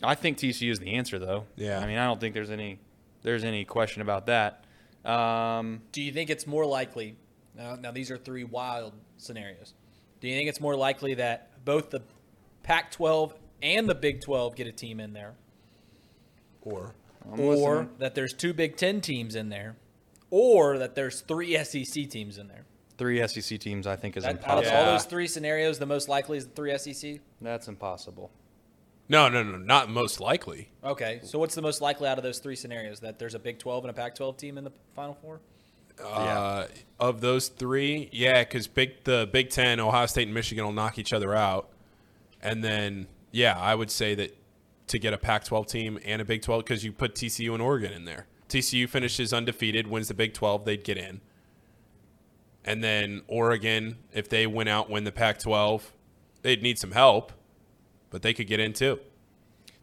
I 0.01 0.15
think 0.15 0.37
TCU 0.37 0.71
is 0.71 0.79
the 0.79 0.93
answer, 0.93 1.19
though. 1.19 1.45
Yeah. 1.55 1.79
I 1.79 1.85
mean, 1.87 1.97
I 1.97 2.05
don't 2.05 2.19
think 2.19 2.33
there's 2.33 2.49
any 2.51 2.79
there's 3.21 3.43
any 3.43 3.65
question 3.65 4.01
about 4.01 4.27
that. 4.27 4.63
Um, 5.05 5.81
Do 5.91 6.01
you 6.01 6.11
think 6.11 6.29
it's 6.29 6.47
more 6.47 6.65
likely? 6.65 7.15
Now, 7.55 7.75
now 7.75 7.91
these 7.91 8.09
are 8.11 8.17
three 8.17 8.43
wild 8.45 8.93
scenarios. 9.17 9.73
Do 10.21 10.27
you 10.27 10.35
think 10.35 10.47
it's 10.49 10.61
more 10.61 10.75
likely 10.75 11.15
that 11.15 11.63
both 11.65 11.89
the 11.89 12.01
Pac-12 12.63 13.33
and 13.61 13.89
the 13.89 13.95
Big 13.95 14.21
12 14.21 14.55
get 14.55 14.67
a 14.67 14.71
team 14.71 14.99
in 14.99 15.11
there, 15.13 15.33
Or, 16.61 16.93
I'm 17.31 17.39
or 17.39 17.55
listening. 17.55 17.89
that 17.99 18.15
there's 18.15 18.33
two 18.33 18.53
Big 18.53 18.75
Ten 18.77 19.01
teams 19.01 19.35
in 19.35 19.49
there, 19.49 19.75
or 20.29 20.77
that 20.77 20.95
there's 20.95 21.21
three 21.21 21.57
SEC 21.63 22.09
teams 22.09 22.37
in 22.37 22.47
there? 22.47 22.65
three 22.97 23.25
SEC 23.25 23.57
teams, 23.61 23.87
I 23.87 23.95
think, 23.95 24.17
is 24.17 24.23
That, 24.25 24.31
out 24.43 24.57
of 24.59 24.63
impossible. 24.65 24.77
all 24.77 24.85
those 24.91 25.05
three 25.05 25.27
scenarios, 25.27 25.79
the 25.79 25.85
most 25.85 26.09
likely 26.09 26.37
is 26.37 26.45
the 26.47 26.51
three 26.53 26.77
SEC. 26.77 27.21
That's 27.41 27.69
impossible. 27.69 28.29
No, 29.09 29.27
no, 29.27 29.43
no, 29.43 29.57
not 29.57 29.89
most 29.89 30.19
likely. 30.19 30.69
Okay, 30.83 31.19
so 31.23 31.39
what's 31.39 31.55
the 31.55 31.61
most 31.61 31.81
likely 31.81 32.07
out 32.07 32.17
of 32.17 32.23
those 32.23 32.39
three 32.39 32.55
scenarios? 32.55 32.99
That 32.99 33.19
there's 33.19 33.35
a 33.35 33.39
Big 33.39 33.57
12 33.57 33.85
and 33.85 33.91
a 33.91 33.93
Pac-12 33.93 34.37
team 34.37 34.57
in 34.57 34.63
the 34.63 34.71
Final 34.95 35.15
Four? 35.15 35.41
Uh, 36.01 36.67
of 36.99 37.19
those 37.19 37.49
three, 37.49 38.07
yeah, 38.13 38.43
because 38.43 38.67
big 38.67 39.03
the 39.03 39.27
Big 39.33 39.49
Ten, 39.49 39.79
Ohio 39.79 40.05
State 40.05 40.27
and 40.27 40.33
Michigan 40.33 40.63
will 40.63 40.71
knock 40.71 40.97
each 40.97 41.11
other 41.11 41.35
out, 41.35 41.69
and 42.41 42.63
then 42.63 43.07
yeah, 43.31 43.57
I 43.59 43.75
would 43.75 43.91
say 43.91 44.15
that 44.15 44.37
to 44.87 44.97
get 44.97 45.13
a 45.13 45.17
Pac-12 45.17 45.67
team 45.67 45.99
and 46.05 46.21
a 46.21 46.25
Big 46.25 46.41
12 46.41 46.63
because 46.63 46.83
you 46.83 46.91
put 46.91 47.15
TCU 47.15 47.53
and 47.53 47.61
Oregon 47.61 47.91
in 47.91 48.05
there. 48.05 48.27
TCU 48.47 48.87
finishes 48.87 49.33
undefeated, 49.33 49.87
wins 49.87 50.07
the 50.07 50.13
Big 50.13 50.33
12, 50.33 50.65
they'd 50.65 50.83
get 50.83 50.97
in, 50.97 51.21
and 52.63 52.83
then 52.83 53.21
Oregon, 53.27 53.97
if 54.13 54.29
they 54.29 54.47
win 54.47 54.67
out, 54.67 54.89
win 54.89 55.03
the 55.03 55.11
Pac-12, 55.11 55.81
they'd 56.41 56.63
need 56.63 56.79
some 56.79 56.91
help, 56.91 57.31
but 58.09 58.21
they 58.21 58.33
could 58.33 58.47
get 58.47 58.59
in 58.59 58.73
too. 58.73 58.99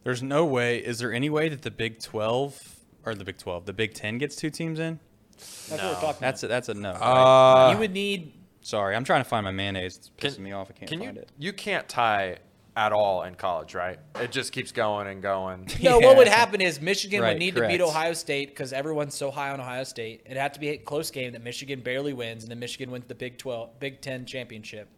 There's 0.04 0.22
no 0.22 0.44
way. 0.44 0.78
Is 0.78 0.98
there 0.98 1.12
any 1.12 1.28
way 1.30 1.48
that 1.48 1.62
the 1.62 1.70
Big 1.70 2.00
12 2.00 2.76
or 3.04 3.14
the 3.14 3.24
Big 3.24 3.38
12, 3.38 3.66
the 3.66 3.72
Big 3.72 3.94
10 3.94 4.18
gets 4.18 4.36
two 4.36 4.50
teams 4.50 4.78
in? 4.78 5.00
That's 5.36 5.70
what 5.70 5.82
we're 5.82 5.94
talking 6.00 6.18
That's 6.20 6.42
a, 6.44 6.48
that's 6.48 6.68
a 6.68 6.74
no. 6.74 6.92
right? 6.92 7.68
Uh, 7.68 7.72
You 7.72 7.78
would 7.78 7.92
need 7.92 8.32
Sorry, 8.62 8.96
I'm 8.96 9.04
trying 9.04 9.20
to 9.22 9.28
find 9.28 9.44
my 9.44 9.52
mayonnaise. 9.52 9.96
It's 9.96 10.10
Can- 10.16 10.30
pissing 10.30 10.38
me 10.40 10.52
off. 10.52 10.68
I 10.70 10.72
can't 10.72 10.90
Can 10.90 10.98
find 11.00 11.16
you? 11.16 11.22
it. 11.22 11.30
You 11.38 11.52
can't 11.52 11.88
tie 11.88 12.38
at 12.76 12.92
all 12.92 13.22
in 13.22 13.34
college, 13.36 13.74
right? 13.74 13.98
It 14.16 14.32
just 14.32 14.52
keeps 14.52 14.70
going 14.72 15.06
and 15.06 15.22
going. 15.22 15.68
No, 15.82 15.98
Yeah. 16.00 16.06
what 16.06 16.16
would 16.16 16.26
happen 16.28 16.60
is 16.60 16.80
Michigan 16.80 17.22
Right, 17.22 17.30
would 17.30 17.38
need 17.38 17.54
to 17.54 17.66
beat. 17.66 17.80
Ohio 17.80 18.12
State 18.12 18.48
because 18.48 18.72
everyone's 18.72 19.14
so 19.14 19.30
high 19.30 19.50
on 19.50 19.60
Ohio 19.60 19.84
State. 19.84 20.22
It'd 20.26 20.36
have 20.36 20.52
to 20.52 20.60
be 20.60 20.70
a 20.70 20.76
close 20.78 21.10
game 21.10 21.32
that 21.32 21.42
Michigan 21.44 21.80
barely 21.80 22.12
wins, 22.12 22.42
and 22.42 22.50
then 22.50 22.58
Michigan 22.58 22.90
wins 22.90 23.04
the 23.06 23.14
Big 23.14 23.38
Twelve, 23.38 23.78
Big 23.78 24.00
Ten 24.00 24.26
championship, 24.26 24.88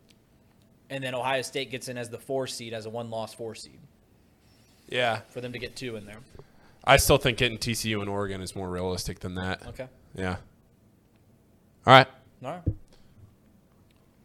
and 0.91 1.03
then 1.03 1.15
Ohio 1.15 1.43
State 1.43 1.71
gets 1.71 1.89
in 1.89 1.99
as 1.99 2.09
the 2.09 2.19
four 2.19 2.47
seed, 2.47 2.73
as 2.73 2.87
a 2.87 2.91
one-loss 2.91 3.35
four 3.35 3.55
seed, 3.55 3.79
yeah, 4.89 5.21
for 5.31 5.41
them 5.41 5.53
to 5.53 5.59
get 5.59 5.77
two 5.77 5.97
in 5.97 6.07
there. 6.07 6.19
I 6.85 6.97
still 6.97 7.19
think 7.19 7.39
getting 7.39 7.59
TCU 7.59 8.01
and 8.01 8.09
Oregon 8.09 8.41
is 8.41 8.57
more 8.57 8.71
realistic 8.71 9.21
than 9.21 9.35
that. 9.35 9.67
Okay, 9.69 9.89
Yeah. 10.15 10.37
All 11.87 11.93
right. 11.95 12.07
all 12.45 12.51
right. 12.51 12.63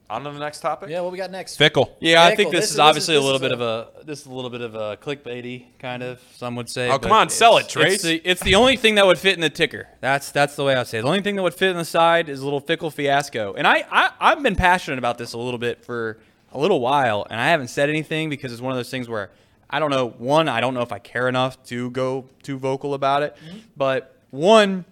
On 0.09 0.24
to 0.26 0.32
the 0.32 0.38
next 0.39 0.59
topic. 0.59 0.89
Yeah, 0.89 1.01
what 1.01 1.11
we 1.11 1.18
got 1.18 1.32
next? 1.32 1.57
Fickell. 1.57 1.89
Yeah, 1.99 2.24
I 2.24 2.36
think 2.36 2.51
this, 2.51 2.61
This 2.61 2.70
is 2.70 2.74
is- 2.76 2.80
obviously 2.80 3.16
this 3.16 3.24
a 3.24 3.26
little 3.26 3.39
bit 3.39 3.51
a- 3.51 3.55
of 3.55 3.61
a 3.61 4.03
this 4.05 4.20
is 4.22 4.26
a 4.28 4.32
little 4.32 4.49
bit 4.51 4.61
of 4.61 4.76
a 4.76 4.97
clickbaity 4.97 5.66
kind 5.80 6.03
of 6.03 6.20
some 6.36 6.55
would 6.55 6.70
say. 6.70 6.89
Oh, 6.89 6.99
come 6.99 7.11
on, 7.14 7.30
sell 7.30 7.57
it, 7.57 7.68
Trace. 7.68 7.93
It's 7.93 8.03
the, 8.03 8.22
it's 8.24 8.43
the 8.43 8.55
only 8.55 8.76
thing 8.78 8.95
that 8.95 9.05
would 9.07 9.18
fit 9.18 9.34
in 9.34 9.41
the 9.41 9.49
ticker. 9.49 9.88
That's 10.01 10.32
that's 10.32 10.55
the 10.55 10.64
way 10.64 10.76
I 10.76 10.84
say. 10.84 10.99
it. 10.99 11.01
The 11.03 11.07
only 11.07 11.22
thing 11.22 11.36
that 11.38 11.41
would 11.41 11.53
fit 11.55 11.72
in 11.72 11.78
the 11.78 11.86
side 11.86 12.30
is 12.30 12.41
a 12.41 12.43
little 12.43 12.61
Fickell 12.61 12.93
fiasco. 12.93 13.53
And 13.53 13.66
I, 13.66 13.86
I 13.89 14.11
I've 14.20 14.43
been 14.43 14.55
passionate 14.57 14.99
about 14.99 15.18
this 15.18 15.34
a 15.34 15.38
little 15.38 15.57
bit 15.57 15.84
for 15.84 16.20
a 16.53 16.59
little 16.59 16.79
while, 16.79 17.25
and 17.29 17.39
I 17.39 17.49
haven't 17.49 17.67
said 17.69 17.89
anything 17.89 18.29
because 18.29 18.53
it's 18.53 18.61
one 18.61 18.71
of 18.71 18.77
those 18.77 18.91
things 18.91 19.09
where 19.09 19.31
I 19.69 19.79
don't 19.79 19.89
know. 19.89 20.09
One, 20.09 20.47
I 20.47 20.61
don't 20.61 20.73
know 20.73 20.81
if 20.81 20.91
I 20.91 20.99
care 20.99 21.27
enough 21.27 21.61
to 21.65 21.89
go 21.89 22.29
too 22.43 22.57
vocal 22.57 22.93
about 22.93 23.23
it, 23.23 23.35
mm-hmm. 23.35 23.59
but 23.75 24.15
one 24.29 24.85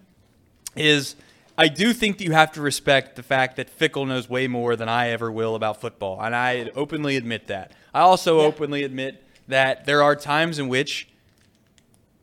is 0.74 1.14
I 1.56 1.68
do 1.68 1.92
think 1.92 2.18
that 2.18 2.24
you 2.24 2.32
have 2.32 2.52
to 2.52 2.60
respect 2.60 3.16
the 3.16 3.22
fact 3.22 3.56
that 3.56 3.78
Fickell 3.78 4.06
knows 4.06 4.28
way 4.28 4.48
more 4.48 4.74
than 4.74 4.88
I 4.88 5.10
ever 5.10 5.30
will 5.30 5.54
about 5.54 5.80
football, 5.80 6.20
and 6.20 6.34
I 6.34 6.70
openly 6.74 7.16
admit 7.16 7.46
that. 7.46 7.72
I 7.94 8.00
also 8.00 8.40
openly 8.40 8.84
admit 8.84 9.22
that 9.48 9.84
there 9.84 10.02
are 10.02 10.16
times 10.16 10.58
in 10.58 10.68
which 10.68 11.08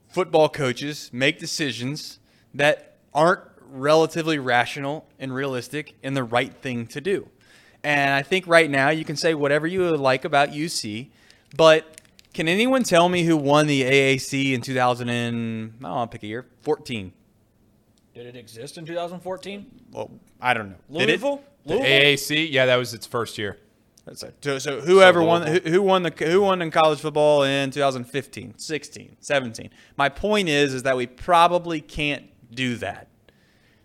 football 0.09 0.49
coaches 0.49 1.09
make 1.13 1.39
decisions 1.39 2.19
that 2.53 2.97
aren't 3.13 3.41
relatively 3.71 4.39
rational 4.39 5.05
and 5.19 5.33
realistic 5.33 5.95
and 6.03 6.17
the 6.17 6.23
right 6.23 6.53
thing 6.55 6.87
to 6.87 6.99
do. 6.99 7.29
And 7.83 8.13
I 8.13 8.21
think 8.21 8.47
right 8.47 8.69
now 8.69 8.89
you 8.89 9.05
can 9.05 9.15
say 9.15 9.33
whatever 9.33 9.65
you 9.65 9.95
like 9.95 10.25
about 10.25 10.49
UC, 10.49 11.09
but 11.55 12.01
can 12.33 12.47
anyone 12.47 12.83
tell 12.83 13.09
me 13.09 13.23
who 13.23 13.37
won 13.37 13.67
the 13.67 13.83
AAC 13.83 14.53
in 14.53 14.61
2000 14.61 15.09
and 15.09 15.73
I 15.79 15.83
don't 15.83 15.95
want 15.95 16.11
to 16.11 16.15
pick 16.15 16.23
a 16.23 16.27
year, 16.27 16.45
14? 16.61 17.13
Did 18.13 18.25
it 18.25 18.35
exist 18.35 18.77
in 18.77 18.85
2014? 18.85 19.65
Well, 19.91 20.11
I 20.41 20.53
don't 20.53 20.69
know. 20.69 20.99
Did 20.99 21.09
it? 21.09 21.21
Louisville? 21.21 21.43
The 21.65 21.75
Louisville? 21.75 21.89
AAC, 21.89 22.51
yeah, 22.51 22.65
that 22.65 22.75
was 22.75 22.93
its 22.93 23.07
first 23.07 23.37
year. 23.37 23.57
That's 24.05 24.23
it. 24.23 24.35
So, 24.41 24.57
so 24.57 24.81
whoever 24.81 25.19
So 25.19 25.25
won, 25.25 25.47
who, 25.47 25.59
who 25.59 25.81
won 25.81 26.03
the 26.03 26.11
who 26.17 26.41
won 26.41 26.61
in 26.61 26.71
college 26.71 26.99
football 26.99 27.43
in 27.43 27.69
2015, 27.69 28.57
16, 28.57 29.17
17. 29.19 29.69
My 29.97 30.09
point 30.09 30.49
is, 30.49 30.73
is 30.73 30.83
that 30.83 30.97
we 30.97 31.05
probably 31.05 31.79
can't 31.79 32.25
do 32.53 32.75
that. 32.77 33.08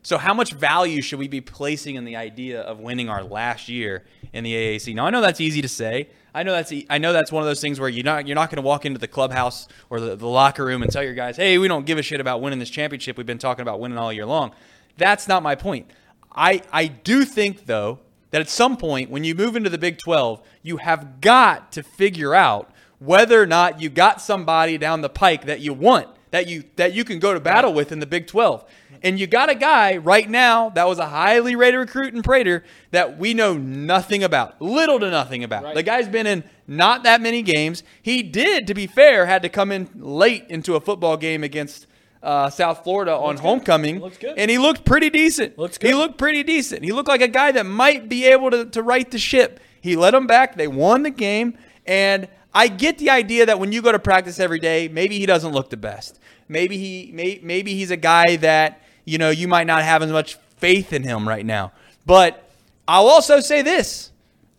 So, 0.04 0.18
how 0.18 0.34
much 0.34 0.52
value 0.52 1.00
should 1.00 1.18
we 1.18 1.28
be 1.28 1.40
placing 1.40 1.94
in 1.94 2.04
the 2.04 2.16
idea 2.16 2.60
of 2.60 2.78
winning 2.78 3.08
our 3.08 3.24
last 3.24 3.70
year 3.70 4.04
in 4.34 4.44
the 4.44 4.52
AAC? 4.52 4.94
Now, 4.94 5.06
I 5.06 5.10
know 5.10 5.22
that's 5.22 5.40
easy 5.40 5.62
to 5.62 5.68
say. 5.68 6.10
I 6.34 6.42
know 6.42 6.52
that's 6.52 6.70
e- 6.72 6.86
I 6.90 6.98
know 6.98 7.14
that's 7.14 7.32
one 7.32 7.42
of 7.42 7.46
those 7.46 7.62
things 7.62 7.80
where 7.80 7.88
you're 7.88 8.04
not 8.04 8.28
you're 8.28 8.34
not 8.34 8.50
going 8.50 8.62
to 8.62 8.66
walk 8.66 8.84
into 8.84 8.98
the 8.98 9.08
clubhouse 9.08 9.66
or 9.88 10.00
the, 10.00 10.14
the 10.14 10.26
locker 10.26 10.62
room 10.62 10.82
and 10.82 10.92
tell 10.92 11.02
your 11.02 11.14
guys, 11.14 11.38
"Hey, 11.38 11.56
we 11.56 11.68
don't 11.68 11.86
give 11.86 11.96
a 11.96 12.02
shit 12.02 12.20
about 12.20 12.42
winning 12.42 12.58
this 12.58 12.68
championship. 12.68 13.16
We've 13.16 13.24
been 13.24 13.38
talking 13.38 13.62
about 13.62 13.80
winning 13.80 13.96
all 13.96 14.12
year 14.12 14.26
long." 14.26 14.52
That's 14.98 15.26
not 15.26 15.42
my 15.42 15.54
point. 15.54 15.90
I 16.36 16.60
I 16.70 16.88
do 16.88 17.24
think 17.24 17.64
though 17.64 18.00
that 18.30 18.42
at 18.42 18.50
some 18.50 18.76
point 18.76 19.08
when 19.08 19.24
you 19.24 19.34
move 19.34 19.56
into 19.56 19.70
the 19.70 19.78
Big 19.78 19.96
12, 19.96 20.42
you 20.62 20.76
have 20.78 21.22
got 21.22 21.72
to 21.72 21.82
figure 21.82 22.34
out 22.34 22.70
whether 22.98 23.40
or 23.40 23.46
not 23.46 23.80
you 23.80 23.88
got 23.88 24.20
somebody 24.20 24.76
down 24.76 25.00
the 25.00 25.08
pike 25.08 25.46
that 25.46 25.60
you 25.60 25.72
want, 25.72 26.08
that 26.30 26.46
you 26.46 26.64
that 26.76 26.92
you 26.92 27.04
can 27.04 27.20
go 27.20 27.32
to 27.32 27.40
battle 27.40 27.72
with 27.72 27.90
in 27.90 28.00
the 28.00 28.06
Big 28.06 28.26
12. 28.26 28.64
And 29.04 29.20
you 29.20 29.26
got 29.26 29.50
a 29.50 29.54
guy 29.54 29.98
right 29.98 30.28
now 30.28 30.70
that 30.70 30.88
was 30.88 30.98
a 30.98 31.06
highly 31.06 31.54
rated 31.54 31.78
recruit 31.78 32.14
in 32.14 32.22
Prater 32.22 32.64
that 32.90 33.18
we 33.18 33.34
know 33.34 33.52
nothing 33.56 34.24
about, 34.24 34.60
little 34.62 34.98
to 34.98 35.10
nothing 35.10 35.44
about. 35.44 35.74
The 35.74 35.82
guy's 35.82 36.08
been 36.08 36.26
in 36.26 36.42
not 36.66 37.02
that 37.02 37.20
many 37.20 37.42
games. 37.42 37.82
He 38.02 38.22
did, 38.22 38.66
to 38.66 38.74
be 38.74 38.86
fair, 38.86 39.26
had 39.26 39.42
to 39.42 39.50
come 39.50 39.70
in 39.70 39.90
late 39.94 40.46
into 40.48 40.74
a 40.74 40.80
football 40.80 41.18
game 41.18 41.44
against 41.44 41.86
uh, 42.22 42.48
South 42.48 42.82
Florida 42.82 43.14
on 43.14 43.36
homecoming, 43.36 44.00
Looks 44.00 44.16
good. 44.16 44.38
and 44.38 44.50
he 44.50 44.56
looked 44.56 44.86
pretty 44.86 45.10
decent. 45.10 45.58
Looks 45.58 45.76
good. 45.76 45.88
He 45.88 45.94
looked 45.94 46.16
pretty 46.16 46.42
decent. 46.42 46.82
He 46.82 46.90
looked 46.92 47.08
like 47.08 47.20
a 47.20 47.28
guy 47.28 47.52
that 47.52 47.66
might 47.66 48.08
be 48.08 48.24
able 48.24 48.50
to, 48.50 48.64
to 48.64 48.82
right 48.82 49.10
the 49.10 49.18
ship. 49.18 49.60
He 49.82 49.94
led 49.96 50.14
them 50.14 50.26
back. 50.26 50.56
They 50.56 50.66
won 50.66 51.02
the 51.02 51.10
game. 51.10 51.58
And 51.84 52.26
I 52.54 52.68
get 52.68 52.96
the 52.96 53.10
idea 53.10 53.44
that 53.44 53.60
when 53.60 53.72
you 53.72 53.82
go 53.82 53.92
to 53.92 53.98
practice 53.98 54.40
every 54.40 54.58
day, 54.60 54.88
maybe 54.88 55.18
he 55.18 55.26
doesn't 55.26 55.52
look 55.52 55.68
the 55.68 55.76
best. 55.76 56.18
Maybe 56.48 56.78
he 56.78 57.10
may, 57.12 57.40
maybe 57.42 57.74
he's 57.74 57.90
a 57.90 57.96
guy 57.98 58.36
that, 58.36 58.80
you 59.04 59.18
know, 59.18 59.30
you 59.30 59.48
might 59.48 59.66
not 59.66 59.82
have 59.82 60.02
as 60.02 60.10
much 60.10 60.36
faith 60.56 60.92
in 60.92 61.02
him 61.02 61.28
right 61.28 61.44
now. 61.44 61.72
But 62.06 62.48
I'll 62.86 63.06
also 63.06 63.40
say 63.40 63.62
this. 63.62 64.10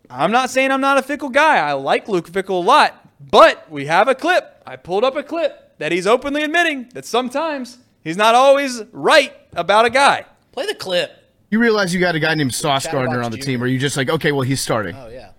I'm 0.09 0.31
not 0.31 0.49
saying 0.49 0.71
I'm 0.71 0.81
not 0.81 0.97
a 0.97 1.01
Fickell 1.01 1.31
guy. 1.31 1.57
I 1.57 1.73
like 1.73 2.07
Luke 2.07 2.29
Fickell 2.29 2.49
a 2.61 2.65
lot. 2.65 3.01
But 3.19 3.69
we 3.71 3.85
have 3.87 4.07
a 4.07 4.15
clip. 4.15 4.61
I 4.65 4.75
pulled 4.75 5.03
up 5.03 5.15
a 5.15 5.23
clip 5.23 5.77
that 5.77 5.91
he's 5.91 6.07
openly 6.07 6.43
admitting 6.43 6.89
that 6.93 7.05
sometimes 7.05 7.77
he's 8.03 8.17
not 8.17 8.35
always 8.35 8.83
right 8.91 9.33
about 9.53 9.85
a 9.85 9.89
guy. 9.89 10.25
Play 10.51 10.65
the 10.65 10.75
clip. 10.75 11.11
You 11.49 11.59
realize 11.59 11.93
you 11.93 11.99
got 11.99 12.15
a 12.15 12.19
guy 12.19 12.35
named 12.35 12.53
Sauce 12.53 12.87
Gardner 12.87 13.21
on 13.21 13.31
the 13.31 13.37
Jr. 13.37 13.43
team, 13.43 13.63
or 13.63 13.67
you 13.67 13.79
just 13.79 13.97
like, 13.97 14.09
okay, 14.09 14.31
well, 14.31 14.41
he's 14.41 14.61
starting. 14.61 14.95
Oh 14.95 15.09
yeah. 15.09 15.31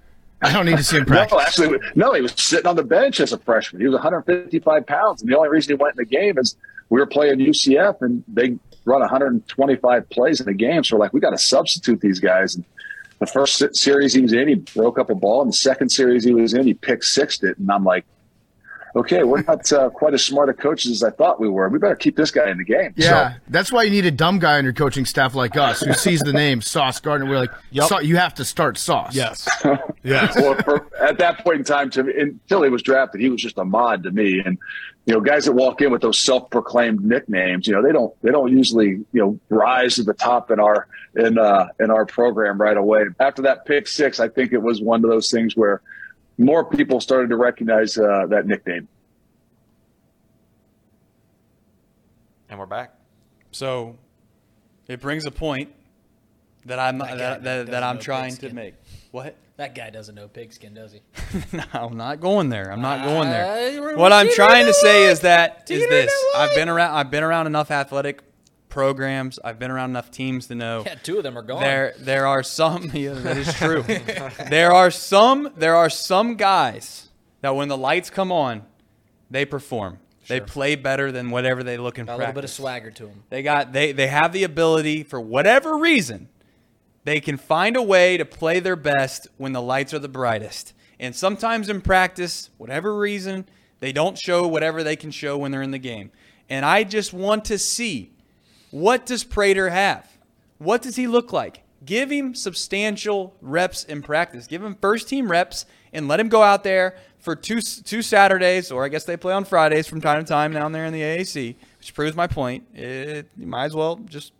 I 0.43 0.53
don't 0.53 0.67
need 0.67 0.77
to 0.77 0.85
see 0.85 0.99
him 0.99 1.07
practice. 1.07 1.33
No, 1.33 1.41
actually, 1.41 1.79
no. 1.95 2.13
He 2.13 2.21
was 2.21 2.33
sitting 2.37 2.67
on 2.67 2.77
the 2.77 2.85
bench 2.85 3.21
as 3.21 3.33
a 3.33 3.39
freshman. 3.39 3.81
He 3.81 3.87
was 3.87 3.95
155 3.95 4.87
pounds, 4.87 5.23
and 5.23 5.31
the 5.31 5.37
only 5.37 5.49
reason 5.49 5.77
he 5.77 5.83
went 5.83 5.95
in 5.95 5.99
the 5.99 6.05
game 6.05 6.39
is 6.39 6.57
we 6.89 7.01
were 7.01 7.07
playing 7.07 7.39
UCF, 7.39 8.01
and 8.03 8.23
they 8.29 8.57
run 8.87 9.01
125 9.01 10.09
plays 10.11 10.41
in 10.41 10.49
a 10.49 10.55
game. 10.55 10.83
So 10.85 10.97
we're 10.97 11.01
like, 11.01 11.13
we 11.13 11.21
got 11.21 11.31
to 11.31 11.39
substitute 11.39 12.01
these 12.01 12.21
guys. 12.21 12.55
And 12.55 12.65
the 13.19 13.27
first 13.27 13.63
series 13.75 14.15
he 14.15 14.23
was 14.23 14.33
in, 14.33 14.49
he 14.49 14.55
broke 14.55 14.99
up 14.99 15.11
a 15.11 15.15
ball, 15.15 15.43
and 15.43 15.51
the 15.51 15.57
second 15.57 15.91
series 15.91 16.25
he 16.25 16.33
was 16.33 16.55
in, 16.55 16.67
he 16.67 16.75
picked 16.75 17.05
sixed 17.05 17.45
it. 17.45 17.59
And 17.59 17.71
I'm 17.71 17.85
like, 17.85 18.07
okay, 18.97 19.25
we're 19.25 19.43
not 19.43 19.71
uh, 19.73 19.91
quite 19.91 20.15
as 20.15 20.25
smart 20.25 20.49
a 20.49 20.55
coaches 20.55 20.91
as 20.91 21.03
I 21.03 21.11
thought 21.11 21.39
we 21.39 21.49
were. 21.49 21.69
We 21.69 21.79
better 21.79 21.97
keep 21.97 22.17
this 22.17 22.31
guy 22.31 22.51
in 22.51 22.59
the 22.59 22.65
game. 22.65 22.95
Yeah, 22.97 23.35
that's 23.49 23.71
why 23.71 23.83
you 23.83 23.91
need 23.91 24.07
a 24.07 24.11
dumb 24.11 24.39
guy 24.39 24.59
on 24.59 24.65
your 24.65 24.73
coaching 24.73 25.05
staff 25.05 25.35
like 25.35 25.57
us 25.57 25.81
who 25.81 25.93
sees 25.93 26.21
the 26.21 26.33
name 26.33 26.63
Sauce 26.63 26.99
Gardner. 27.01 27.29
We're 27.29 27.39
like, 27.39 27.53
"Sau- 27.87 28.01
you 28.01 28.17
have 28.17 28.35
to 28.35 28.45
start 28.45 28.79
Sauce. 28.79 29.15
Yes. 29.15 29.49
So, 30.07 30.31
well, 30.37 30.55
for, 30.63 30.89
at 31.03 31.19
that 31.19 31.43
point 31.43 31.59
in 31.59 31.65
time, 31.65 31.91
to 31.91 32.01
until 32.03 32.63
he 32.63 32.71
was 32.71 32.81
drafted, 32.81 33.21
he 33.21 33.29
was 33.29 33.43
just 33.43 33.59
Ahmad 33.59 34.05
to 34.05 34.13
me. 34.13 34.39
And 34.39 34.57
you 35.07 35.15
know, 35.15 35.21
guys 35.21 35.45
that 35.45 35.53
walk 35.53 35.81
in 35.81 35.93
with 35.93 36.03
those 36.03 36.19
self-proclaimed 36.19 37.05
nicknames, 37.05 37.69
you 37.69 37.73
know, 37.73 37.81
they 37.81 37.93
don't 37.93 38.13
they 38.23 38.33
don't 38.33 38.51
usually 38.51 38.89
you 38.89 39.07
know 39.13 39.41
rise 39.49 39.95
to 39.95 40.03
the 40.03 40.15
top 40.15 40.51
in 40.51 40.59
our 40.59 40.89
in 41.15 41.39
uh, 41.39 41.69
in 41.79 41.93
our 41.93 42.05
program 42.05 42.61
right 42.61 42.77
away. 42.77 43.05
After 43.21 43.43
that 43.43 43.65
pick 43.65 43.87
six, 43.87 44.19
I 44.19 44.29
think 44.29 44.53
it 44.53 44.61
was 44.61 44.83
one 44.83 45.05
of 45.05 45.11
those 45.11 45.31
things 45.31 45.57
where 45.57 45.81
more 46.39 46.65
people 46.65 47.01
started 47.01 47.31
to 47.31 47.37
recognize 47.37 47.97
uh, 47.97 48.27
that 48.29 48.47
nickname. 48.47 48.89
And 52.49 52.59
we're 52.59 52.67
back. 52.67 52.93
So 53.53 53.97
it 54.89 55.01
brings 55.01 55.25
a 55.25 55.31
point 55.31 55.73
that 56.67 56.79
I'm 56.79 56.99
That 56.99 57.19
that, 57.19 57.45
that, 57.45 57.67
that 57.69 57.83
I'm 57.83 57.99
trying 57.99 58.37
to 58.37 58.53
make. 58.53 58.75
What? 59.11 59.37
That 59.57 59.75
guy 59.75 59.89
doesn't 59.89 60.15
know 60.15 60.29
pigskin, 60.29 60.75
does 60.75 60.93
he? 60.93 61.01
no, 61.57 61.65
I'm 61.73 61.97
not 61.97 62.21
going 62.21 62.51
there. 62.51 62.71
I'm 62.71 62.83
not 62.83 63.05
going 63.07 63.29
Uh, 63.29 63.33
there. 63.33 63.97
What 63.97 64.13
I'm 64.13 64.29
trying 64.35 64.67
to 64.67 64.75
say 64.75 65.07
is 65.07 65.21
that 65.21 65.71
is 65.71 65.89
this. 65.89 66.13
I've 66.37 66.55
been 66.55 66.69
around. 66.69 66.95
I've 66.95 67.11
been 67.11 67.25
around 67.25 67.47
enough 67.47 67.71
athletic 67.71 68.21
programs. 68.69 69.39
I've 69.43 69.59
been 69.59 69.71
around 69.71 69.91
enough 69.91 70.11
teams 70.11 70.49
to 70.49 70.55
know. 70.55 70.83
Yeah, 70.85 70.97
two 70.97 71.17
of 71.17 71.23
them 71.23 71.39
are 71.39 71.43
gone. 71.43 71.63
There, 71.63 71.95
there 71.99 72.27
are 72.27 72.43
some. 72.43 72.91
Yeah, 72.95 73.15
that 73.15 73.39
is 73.39 73.55
true. 73.55 73.83
there 74.51 74.73
are 74.73 74.91
some. 74.91 75.51
There 75.57 75.75
are 75.75 75.89
some 75.89 76.35
guys 76.35 77.09
that 77.41 77.57
when 77.57 77.69
the 77.69 77.79
lights 77.79 78.11
come 78.11 78.31
on, 78.31 78.63
they 79.31 79.47
perform. 79.47 79.99
They 80.29 80.41
play 80.41 80.75
better 80.75 81.13
than 81.13 81.31
whatever 81.31 81.63
they 81.63 81.79
look 81.79 81.99
in 81.99 82.07
Got 82.07 82.17
a 82.17 82.19
little 82.19 82.33
bit 82.35 82.45
of 82.45 82.51
swagger 82.51 82.91
to 82.91 83.07
them. 83.07 83.23
They 83.31 83.43
got 83.43 83.73
they 83.73 83.93
they 83.93 84.09
have 84.09 84.33
the 84.33 84.45
ability 84.45 85.05
for 85.05 85.21
whatever 85.21 85.77
reason. 85.79 86.29
They 87.07 87.21
can 87.21 87.37
find 87.37 87.77
a 87.77 87.83
way 87.83 88.17
to 88.17 88.25
play 88.25 88.59
their 88.59 88.75
best 88.75 89.29
when 89.37 89.53
the 89.53 89.63
lights 89.63 89.95
are 89.95 90.01
the 90.01 90.09
brightest. 90.09 90.73
And 90.99 91.15
sometimes 91.15 91.69
in 91.69 91.81
practice, 91.81 92.51
whatever 92.59 92.99
reason, 92.99 93.47
they 93.79 93.93
don't 93.93 94.19
show 94.19 94.45
whatever 94.49 94.83
they 94.83 94.97
can 94.97 95.13
show 95.13 95.39
when 95.39 95.53
they're 95.53 95.63
in 95.63 95.71
the 95.71 95.79
game. 95.79 96.11
And 96.51 96.65
I 96.65 96.83
just 96.83 97.13
want 97.13 97.45
to 97.45 97.59
see 97.59 98.11
what 98.73 99.07
does 99.07 99.23
Prater 99.23 99.71
have? 99.71 100.19
What 100.59 100.83
does 100.83 100.97
he 100.97 101.07
look 101.07 101.33
like? 101.33 101.63
Give 101.85 102.11
him 102.11 102.35
substantial 102.35 103.37
reps 103.41 103.85
in 103.85 104.03
practice. 104.03 104.49
Give 104.49 104.65
him 104.65 104.75
first 104.75 105.09
team 105.09 105.31
reps 105.31 105.65
and 105.93 106.09
let 106.09 106.19
him 106.19 106.29
go 106.29 106.43
out 106.43 106.65
there 106.65 106.97
for 107.21 107.37
two 107.37 107.61
two 107.61 108.03
Saturdays, 108.03 108.73
or 108.73 108.85
I 108.85 108.89
guess 108.89 109.05
they 109.05 109.17
play 109.17 109.33
on 109.33 109.45
Fridays 109.45 109.87
from 109.87 110.01
time 110.01 110.25
to 110.25 110.29
time 110.29 110.53
down 110.53 110.73
there 110.73 110.87
in 110.87 110.93
the 110.93 111.03
AAC, 111.03 111.55
which 111.79 111.95
proves 111.95 112.17
my 112.17 112.27
point. 112.27 112.67
It, 112.75 113.29
you 113.37 113.47
might 113.47 113.67
as 113.67 113.77
well 113.77 113.95
just 114.07 114.33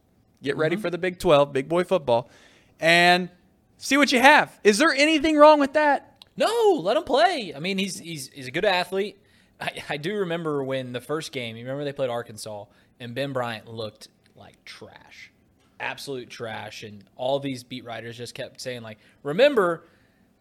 get 0.43 0.57
ready 0.57 0.75
mm-hmm. 0.75 0.83
for 0.83 0.91
the 0.91 0.99
Big 0.99 1.21
12, 1.21 1.53
big 1.53 1.69
boy 1.69 1.85
football, 1.85 2.29
and 2.81 3.31
see 3.77 3.97
what 3.97 4.13
you 4.13 4.21
have. 4.21 4.59
Is 4.65 4.79
there 4.79 4.93
anything 4.93 5.37
wrong 5.37 5.61
with 5.61 5.75
that? 5.75 6.25
No, 6.37 6.81
let 6.83 6.97
him 6.97 7.05
play. 7.05 7.53
I 7.55 7.61
mean, 7.61 7.79
he's 7.79 7.99
he's 7.99 8.29
he's 8.29 8.47
a 8.47 8.51
good 8.51 8.65
athlete. 8.65 9.19
I, 9.61 9.83
I 9.89 9.97
do 9.97 10.19
remember 10.19 10.63
when 10.63 10.93
the 10.93 11.01
first 11.01 11.33
game. 11.33 11.57
You 11.57 11.65
remember 11.65 11.85
they 11.85 11.93
played 11.93 12.11
Arkansas, 12.11 12.67
and 13.01 13.15
Ben 13.15 13.33
Bryant 13.33 13.69
looked 13.69 14.09
like 14.35 14.63
trash, 14.65 15.33
absolute 15.81 16.29
trash, 16.29 16.83
and 16.83 17.05
all 17.17 17.41
these 17.41 17.65
beat 17.65 17.85
writers 17.85 18.17
just 18.19 18.35
kept 18.35 18.61
saying 18.61 18.83
like, 18.83 18.99
"Remember, 19.23 19.85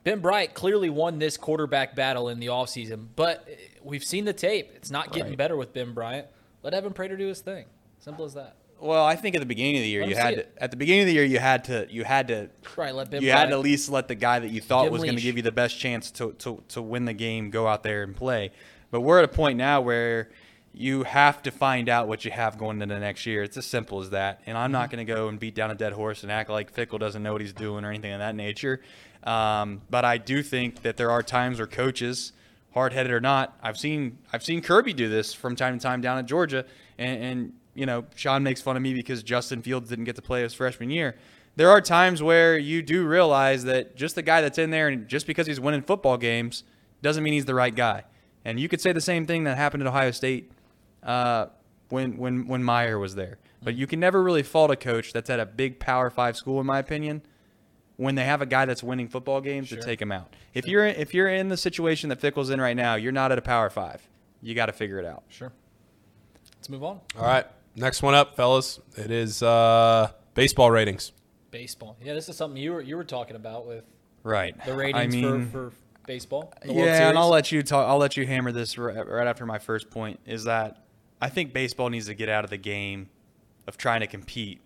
Ben 0.04 0.20
Bryant 0.20 0.54
clearly 0.54 0.90
won 0.90 1.20
this 1.20 1.38
quarterback 1.38 1.96
battle 1.96 2.28
in 2.28 2.40
the 2.40 2.48
offseason, 2.48 3.08
but 3.16 3.48
we've 3.82 4.04
seen 4.04 4.26
the 4.26 4.34
tape. 4.34 4.72
It's 4.76 4.92
not 4.92 5.14
getting 5.14 5.36
better 5.36 5.56
with 5.56 5.74
Ben 5.74 5.94
Bryant. 5.94 6.28
Let 6.62 6.74
Evan 6.74 6.94
Prater 6.94 7.16
do 7.16 7.28
his 7.28 7.40
thing. 7.40 7.66
Simple 8.00 8.26
as 8.26 8.34
that." 8.34 8.58
Well, 8.80 9.05
I 9.05 9.15
think 9.15 9.36
at 9.36 9.39
the 9.39 9.45
beginning 9.45 9.78
of 9.78 9.82
the 9.84 9.88
year 9.89 10.01
Let 10.01 10.09
you 10.09 10.15
had 10.15 10.36
to, 10.36 10.63
at 10.63 10.71
the 10.71 10.78
beginning 10.78 11.01
of 11.03 11.07
the 11.07 11.13
year 11.13 11.23
you 11.23 11.39
had 11.39 11.63
to 11.65 11.88
you 11.89 12.03
had 12.03 12.28
to 12.28 12.49
Right, 12.78 12.93
let 12.93 13.11
you 13.21 13.32
had 13.32 13.47
to 13.49 13.53
at 13.53 13.59
least 13.59 13.89
let 13.89 14.07
the 14.07 14.15
guy 14.15 14.39
that 14.39 14.49
you 14.49 14.61
thought 14.61 14.91
was 14.91 15.01
going 15.03 15.15
to 15.15 15.21
give 15.21 15.38
you 15.38 15.43
the 15.43 15.51
best 15.51 15.80
chance 15.80 16.11
to, 16.11 16.34
to 16.39 16.61
to 16.69 16.82
win 16.82 17.05
the 17.05 17.13
game 17.13 17.49
go 17.49 17.67
out 17.67 17.84
there 17.84 18.03
and 18.03 18.15
play. 18.15 18.51
But 18.91 19.01
we're 19.01 19.19
at 19.19 19.26
a 19.26 19.30
point 19.30 19.57
now 19.57 19.82
where 19.82 20.30
you 20.73 21.03
have 21.03 21.41
to 21.43 21.51
find 21.51 21.88
out 21.88 22.09
what 22.09 22.26
you 22.26 22.32
have 22.32 22.57
going 22.57 22.82
into 22.82 22.93
the 22.93 22.99
next 22.99 23.26
year. 23.26 23.43
It's 23.43 23.55
as 23.55 23.65
simple 23.65 24.01
as 24.01 24.09
that. 24.09 24.41
And 24.45 24.57
I'm 24.57 24.65
Mm-hmm. 24.65 24.71
not 24.73 24.91
going 24.91 25.07
to 25.07 25.13
go 25.13 25.30
and 25.30 25.39
beat 25.39 25.55
down 25.55 25.71
a 25.71 25.76
dead 25.76 25.93
horse 25.93 26.23
and 26.23 26.32
act 26.32 26.49
like 26.49 26.73
Fickell 26.76 26.99
doesn't 26.99 27.23
know 27.23 27.32
what 27.32 27.39
he's 27.41 27.53
doing 27.53 27.86
or 27.86 27.89
anything 27.89 28.11
of 28.11 28.19
that 28.19 28.36
nature. 28.36 28.82
Um, 29.23 29.82
but 29.89 30.03
I 30.03 30.17
do 30.17 30.43
think 30.43 30.82
that 30.82 30.97
there 30.97 31.11
are 31.11 31.23
times 31.23 31.59
where 31.59 31.67
coaches, 31.67 32.34
hard 32.73 32.91
headed 32.91 33.11
or 33.13 33.21
not, 33.21 33.57
I've 33.63 33.78
seen 33.78 34.17
I've 34.34 34.43
seen 34.43 34.61
Kirby 34.61 34.91
do 34.93 35.07
this 35.07 35.34
from 35.34 35.55
time 35.55 35.80
to 35.80 35.82
time 35.84 36.01
down 36.01 36.17
at 36.17 36.26
Georgia, 36.26 36.65
and, 36.97 37.23
and 37.23 37.53
you 37.76 37.86
know 37.86 38.05
Sean 38.15 38.41
makes 38.41 38.61
fun 38.61 38.76
of 38.76 38.82
me 38.82 38.93
because 38.93 39.21
Justin 39.21 39.61
Fields 39.61 39.89
didn't 39.89 40.05
get 40.05 40.15
to 40.15 40.21
play 40.21 40.41
his 40.41 40.53
freshman 40.53 40.89
year. 40.89 41.15
There 41.57 41.69
are 41.69 41.80
times 41.80 42.23
where 42.23 42.57
you 42.57 42.82
do 42.82 43.05
realize 43.05 43.63
that 43.65 43.95
just 43.95 44.15
the 44.15 44.21
guy 44.21 44.41
that's 44.41 44.57
in 44.57 44.71
there, 44.71 44.88
and 44.88 45.07
just 45.07 45.28
because 45.28 45.47
he's 45.47 45.59
winning 45.59 45.84
football 45.84 46.17
games, 46.17 46.63
doesn't 47.01 47.23
mean 47.23 47.34
he's 47.34 47.45
the 47.45 47.55
right 47.55 47.73
guy. 47.73 48.03
And 48.43 48.59
you 48.59 48.67
could 48.67 48.82
say 48.82 48.91
the 48.91 49.01
same 49.01 49.26
thing 49.26 49.43
that 49.45 49.57
happened 49.57 49.84
at 49.84 49.88
Ohio 49.88 50.11
State 50.11 50.51
uh, 51.03 51.47
when 51.89 52.17
when 52.17 52.47
when 52.47 52.63
Meyer 52.63 52.97
was 52.97 53.15
there. 53.15 53.38
But 53.63 53.76
you 53.76 53.88
can 53.88 53.99
never 53.99 54.21
really 54.21 54.43
fault 54.43 54.69
a 54.69 54.76
coach 54.76 55.11
that's 55.11 55.30
at 55.30 55.39
a 55.39 55.45
big 55.45 55.80
Power 55.80 56.09
Five 56.09 56.38
school, 56.38 56.59
in 56.59 56.67
my 56.67 56.78
opinion, 56.78 57.23
when 57.97 58.15
they 58.15 58.26
have 58.26 58.41
a 58.41 58.45
guy 58.45 58.65
that's 58.65 58.84
winning 58.84 59.07
football 59.07 59.41
games 59.41 59.69
to 59.69 59.78
take 59.78 60.01
him 60.01 60.11
out. 60.11 60.36
If 60.53 60.67
you're 60.67 60.86
if 60.86 61.13
you're 61.13 61.30
in 61.30 61.49
the 61.49 61.57
situation 61.57 62.09
that 62.09 62.19
Fickell's 62.19 62.49
in 62.49 62.61
right 62.61 62.76
now, 62.76 62.95
you're 62.95 63.11
not 63.11 63.32
at 63.32 63.38
a 63.38 63.41
Power 63.41 63.69
Five. 63.69 64.07
You 64.41 64.53
got 64.53 64.67
to 64.67 64.73
figure 64.73 64.99
it 64.99 65.05
out. 65.05 65.23
Sure. 65.30 65.51
Let's 66.57 66.69
move 66.69 66.84
on. 66.84 66.99
All 67.17 67.26
right, 67.26 67.45
next 67.76 68.01
one 68.01 68.13
up, 68.13 68.36
fellas. 68.36 68.80
It 68.95 69.11
is 69.11 69.41
uh, 69.43 70.11
baseball 70.34 70.71
ratings. 70.71 71.11
Baseball. 71.51 71.95
Yeah, 72.03 72.13
this 72.13 72.28
is 72.30 72.36
something 72.38 72.61
you 72.61 72.73
were 72.73 72.82
you 72.82 72.97
were 72.97 73.03
talking 73.03 73.36
about 73.36 73.65
with 73.67 73.84
Right. 74.23 74.55
the 74.65 74.73
ratings 74.73 75.03
I 75.03 75.07
mean, 75.07 75.45
for, 75.47 75.69
for 75.69 75.73
baseball. 76.07 76.53
the 76.63 76.73
World 76.73 76.86
yeah, 76.88 77.09
and 77.09 77.17
I'll 77.17 77.30
let 77.30 77.51
you 77.51 77.61
talk. 77.63 77.88
I'll 77.88 77.97
let 77.97 78.17
you 78.17 78.26
hammer 78.26 78.51
this 78.51 78.78
right, 78.78 79.07
right 79.07 79.28
after 79.28 79.45
my 79.45 79.59
first 79.59 79.89
point. 79.89 80.19
Is 80.26 80.45
that 80.45 80.84
I 81.21 81.30
think 81.30 81.53
baseball 81.53 81.89
needs 81.89 82.07
to 82.07 82.13
get 82.13 82.28
out 82.30 82.43
of 82.43 82.49
the 82.49 82.57
game 82.57 83.09
of 83.67 83.78
trying 83.78 84.01
to 84.01 84.07
compete 84.07 84.59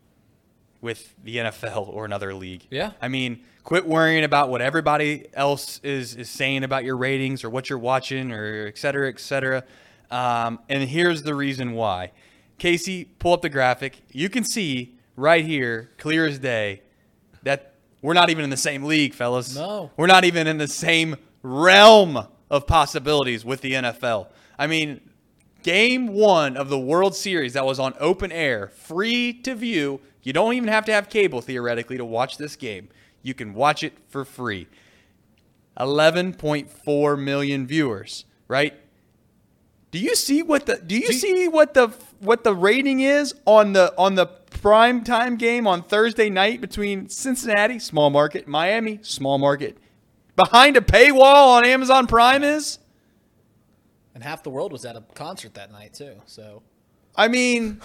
with 0.82 1.14
the 1.24 1.38
NFL 1.38 1.90
or 1.90 2.06
another 2.06 2.34
league. 2.34 2.66
Yeah. 2.72 2.92
I 3.02 3.10
mean, 3.10 3.42
quit 3.66 3.86
worrying 3.86 4.24
about 4.24 4.50
what 4.50 4.62
everybody 4.62 5.26
else 5.34 5.80
is 5.84 6.16
is 6.16 6.30
saying 6.30 6.64
about 6.64 6.86
your 6.86 6.96
ratings 6.98 7.44
or 7.44 7.50
what 7.50 7.70
you're 7.70 7.80
watching 7.80 8.32
or 8.32 8.66
et 8.68 8.78
cetera, 8.78 9.10
et 9.10 9.20
cetera. 9.20 9.64
Um, 10.10 10.60
and 10.70 10.82
here's 10.90 11.22
the 11.24 11.36
reason 11.36 11.74
why. 11.74 12.12
Casey, 12.60 13.06
pull 13.06 13.34
up 13.34 13.42
the 13.42 13.50
graphic. 13.50 14.02
You 14.12 14.30
can 14.30 14.44
see 14.44 14.98
right 15.16 15.44
here, 15.44 15.90
clear 15.98 16.26
as 16.26 16.40
day, 16.40 16.82
that 17.44 17.74
we're 18.02 18.14
not 18.14 18.30
even 18.30 18.44
in 18.44 18.50
the 18.50 18.58
same 18.58 18.84
league, 18.84 19.14
fellas. 19.14 19.56
No. 19.56 19.92
We're 19.98 20.08
not 20.08 20.24
even 20.24 20.48
in 20.48 20.58
the 20.58 20.68
same 20.68 21.16
realm 21.42 22.28
of 22.50 22.68
possibilities 22.68 23.44
with 23.44 23.62
the 23.62 23.74
NFL. 23.74 24.28
I 24.58 24.68
mean, 24.68 25.02
game 25.64 26.08
one 26.08 26.58
of 26.58 26.70
the 26.70 26.80
World 26.80 27.16
Series 27.16 27.54
that 27.54 27.66
was 27.66 27.80
on 27.80 27.94
open 28.00 28.32
air, 28.32 28.68
free 28.70 29.34
to 29.42 29.56
view. 29.56 30.02
You 30.24 30.34
don't 30.34 30.54
even 30.54 30.70
have 30.70 30.86
to 30.86 30.94
have 30.94 31.10
cable 31.10 31.42
theoretically 31.42 31.98
to 31.98 32.06
watch 32.06 32.38
this 32.38 32.56
game. 32.56 32.90
You 33.22 33.34
can 33.34 33.54
watch 33.54 33.84
it 33.84 33.94
for 34.08 34.26
free. 34.26 34.68
11.4 35.78 37.22
million 37.22 37.66
viewers, 37.66 38.26
right? 38.48 38.74
Do 39.92 40.00
you 40.00 40.16
see 40.16 40.44
what 40.44 40.66
the 40.66 40.78
do 40.78 40.98
you 40.98 41.12
see 41.14 41.48
what 41.48 41.74
the 41.74 41.92
what 42.20 42.44
the 42.44 42.54
rating 42.54 43.00
is 43.00 43.34
on 43.46 43.74
the 43.74 43.94
on 43.98 44.16
the 44.16 44.26
prime 44.26 45.04
time 45.04 45.38
game 45.38 45.68
on 45.68 45.84
Thursday 45.84 46.30
night 46.30 46.62
between 46.62 47.10
Cincinnati, 47.10 47.80
small 47.80 48.10
market, 48.10 48.48
Miami, 48.48 49.00
small 49.02 49.38
market, 49.38 49.78
behind 50.36 50.78
a 50.78 50.82
paywall 50.82 51.58
on 51.58 51.66
Amazon 51.66 52.08
Prime 52.08 52.44
is? 52.44 52.80
and 54.20 54.24
half 54.26 54.44
the 54.44 54.50
world 54.50 54.74
was 54.74 54.84
at 54.84 54.98
a 54.98 55.04
concert 55.14 55.54
that 55.54 55.72
night 55.72 55.94
too. 55.94 56.14
So 56.26 56.62
I 57.16 57.30
mean, 57.30 57.80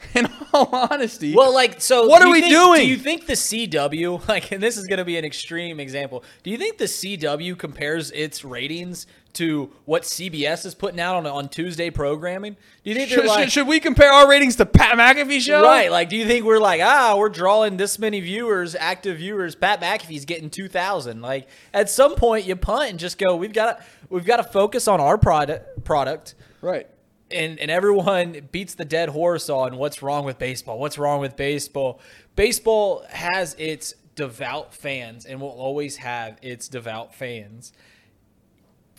in 0.14 0.28
all 0.52 0.68
honesty, 0.72 1.34
Well, 1.34 1.52
like, 1.52 1.80
so 1.80 2.06
What 2.06 2.22
do 2.22 2.28
are 2.28 2.32
we 2.32 2.40
think- 2.40 2.52
doing? 2.52 2.80
Do 2.82 2.86
you 2.86 2.96
think 2.96 3.26
the 3.26 3.32
CW, 3.34 4.28
like, 4.28 4.52
and 4.52 4.62
this 4.62 4.76
is 4.76 4.86
going 4.86 4.98
to 4.98 5.04
be 5.04 5.16
an 5.16 5.24
extreme 5.24 5.80
example, 5.80 6.22
do 6.42 6.50
you 6.50 6.56
think 6.56 6.78
the 6.78 6.84
CW 6.84 7.58
compares 7.58 8.10
its 8.12 8.44
ratings 8.44 9.06
to 9.34 9.70
what 9.84 10.02
CBS 10.02 10.64
is 10.64 10.74
putting 10.74 10.98
out 10.98 11.14
on 11.16 11.26
on 11.26 11.48
Tuesday 11.48 11.90
programming? 11.90 12.54
Do 12.84 12.90
you 12.90 12.94
think 12.96 13.10
they're 13.10 13.18
should, 13.18 13.26
like, 13.28 13.40
should, 13.44 13.52
should 13.52 13.66
we 13.66 13.78
compare 13.80 14.10
our 14.12 14.28
ratings 14.28 14.56
to 14.56 14.66
Pat 14.66 14.96
McAfee 14.96 15.40
show? 15.40 15.62
right? 15.62 15.90
Like, 15.90 16.08
do 16.08 16.16
you 16.16 16.26
think 16.26 16.44
we're 16.44 16.58
like, 16.60 16.80
ah, 16.82 17.14
we're 17.16 17.28
drawing 17.28 17.76
this 17.76 17.98
many 17.98 18.20
viewers, 18.20 18.74
active 18.74 19.18
viewers? 19.18 19.54
Pat 19.54 19.80
McAfee's 19.80 20.24
getting 20.24 20.48
two 20.48 20.68
thousand. 20.68 21.20
Like, 21.22 21.46
at 21.74 21.90
some 21.90 22.14
point, 22.14 22.46
you 22.46 22.56
punt 22.56 22.90
and 22.90 22.98
just 22.98 23.18
go, 23.18 23.36
we've 23.36 23.52
got 23.52 23.78
to, 23.78 23.84
we've 24.08 24.24
got 24.24 24.38
to 24.38 24.44
focus 24.44 24.88
on 24.88 25.00
our 25.00 25.18
product, 25.18 25.84
product 25.84 26.34
right. 26.62 26.88
And 27.30 27.58
and 27.58 27.70
everyone 27.70 28.48
beats 28.52 28.74
the 28.74 28.84
dead 28.84 29.10
horse 29.10 29.48
on 29.48 29.76
what's 29.76 30.02
wrong 30.02 30.24
with 30.24 30.38
baseball. 30.38 30.78
What's 30.78 30.98
wrong 30.98 31.20
with 31.20 31.36
baseball? 31.36 32.00
Baseball 32.36 33.04
has 33.10 33.54
its 33.58 33.94
devout 34.14 34.74
fans 34.74 35.24
and 35.24 35.40
will 35.40 35.48
always 35.48 35.96
have 35.98 36.38
its 36.42 36.68
devout 36.68 37.14
fans. 37.14 37.72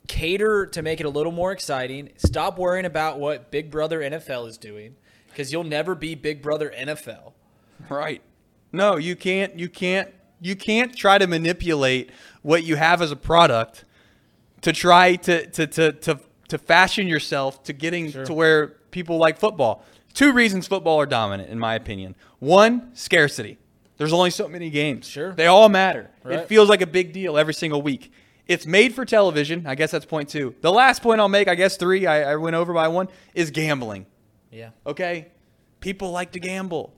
Cater 0.08 0.66
to 0.66 0.82
make 0.82 1.00
it 1.00 1.06
a 1.06 1.10
little 1.10 1.32
more 1.32 1.52
exciting. 1.52 2.10
Stop 2.18 2.58
worrying 2.58 2.86
about 2.86 3.20
what 3.20 3.52
Big 3.52 3.70
Brother 3.70 4.00
NFL 4.00 4.48
is 4.48 4.58
doing 4.58 4.96
because 5.28 5.52
you'll 5.52 5.64
never 5.64 5.94
be 5.94 6.16
Big 6.16 6.42
Brother 6.42 6.74
NFL. 6.76 7.34
Right. 7.90 8.22
No, 8.72 8.98
you 8.98 9.16
can't. 9.16 9.58
You 9.58 9.70
can't. 9.70 10.10
You 10.42 10.56
can't 10.56 10.96
try 10.96 11.18
to 11.18 11.28
manipulate 11.28 12.12
what 12.42 12.64
you 12.64 12.78
have 12.78 13.02
as 13.02 13.12
a 13.12 13.16
product 13.16 13.84
to 14.62 14.74
try 14.74 15.16
to 15.16 15.48
to 15.48 15.68
to 15.68 15.92
to, 15.92 16.20
to 16.50 16.58
fashion 16.58 17.08
yourself 17.08 17.64
to 17.64 17.74
getting 17.74 18.12
to 18.12 18.34
where 18.34 18.68
people 18.92 19.18
like 19.18 19.40
football. 19.40 19.84
Two 20.14 20.34
reasons 20.34 20.68
football 20.68 21.00
are 21.00 21.06
dominant, 21.06 21.50
in 21.50 21.60
my 21.60 21.76
opinion. 21.76 22.16
One, 22.40 22.92
scarcity. 22.94 23.58
There's 23.98 24.14
only 24.14 24.30
so 24.32 24.48
many 24.48 24.70
games. 24.70 25.08
Sure. 25.08 25.34
They 25.34 25.48
all 25.48 25.70
matter. 25.70 26.10
Right. 26.24 26.40
It 26.40 26.48
feels 26.48 26.70
like 26.70 26.82
a 26.82 26.88
big 26.88 27.14
deal 27.14 27.38
every 27.38 27.54
single 27.54 27.82
week. 27.82 28.12
It's 28.48 28.66
made 28.66 28.96
for 28.96 29.06
television. 29.06 29.68
I 29.68 29.76
guess 29.76 29.92
that's 29.92 30.06
point 30.06 30.30
two. 30.30 30.56
The 30.62 30.72
last 30.72 31.04
point 31.04 31.22
I'll 31.22 31.30
make, 31.30 31.48
I 31.48 31.56
guess 31.56 31.78
three, 31.78 32.08
I, 32.08 32.32
I 32.32 32.36
went 32.38 32.56
over 32.56 32.74
by 32.74 32.88
one, 32.88 33.10
is 33.36 33.52
gambling. 33.52 34.06
Yeah. 34.52 34.70
Okay? 34.88 35.28
People 35.82 36.12
like 36.12 36.32
to 36.32 36.40
gamble. 36.40 36.94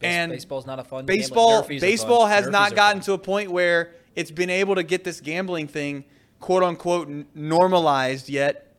Base- 0.00 0.10
and 0.10 0.32
baseball's 0.32 0.66
not 0.66 0.78
a 0.78 0.84
fun 0.84 1.04
baseball 1.06 1.62
baseball 1.62 2.26
has 2.26 2.46
Nerfies 2.46 2.52
not 2.52 2.74
gotten 2.74 3.00
fun. 3.00 3.04
to 3.06 3.12
a 3.12 3.18
point 3.18 3.50
where 3.50 3.92
it's 4.16 4.30
been 4.30 4.48
able 4.48 4.74
to 4.76 4.82
get 4.82 5.04
this 5.04 5.20
gambling 5.20 5.68
thing 5.68 6.04
quote 6.40 6.62
unquote 6.62 7.08
normalized 7.34 8.30
yet 8.30 8.69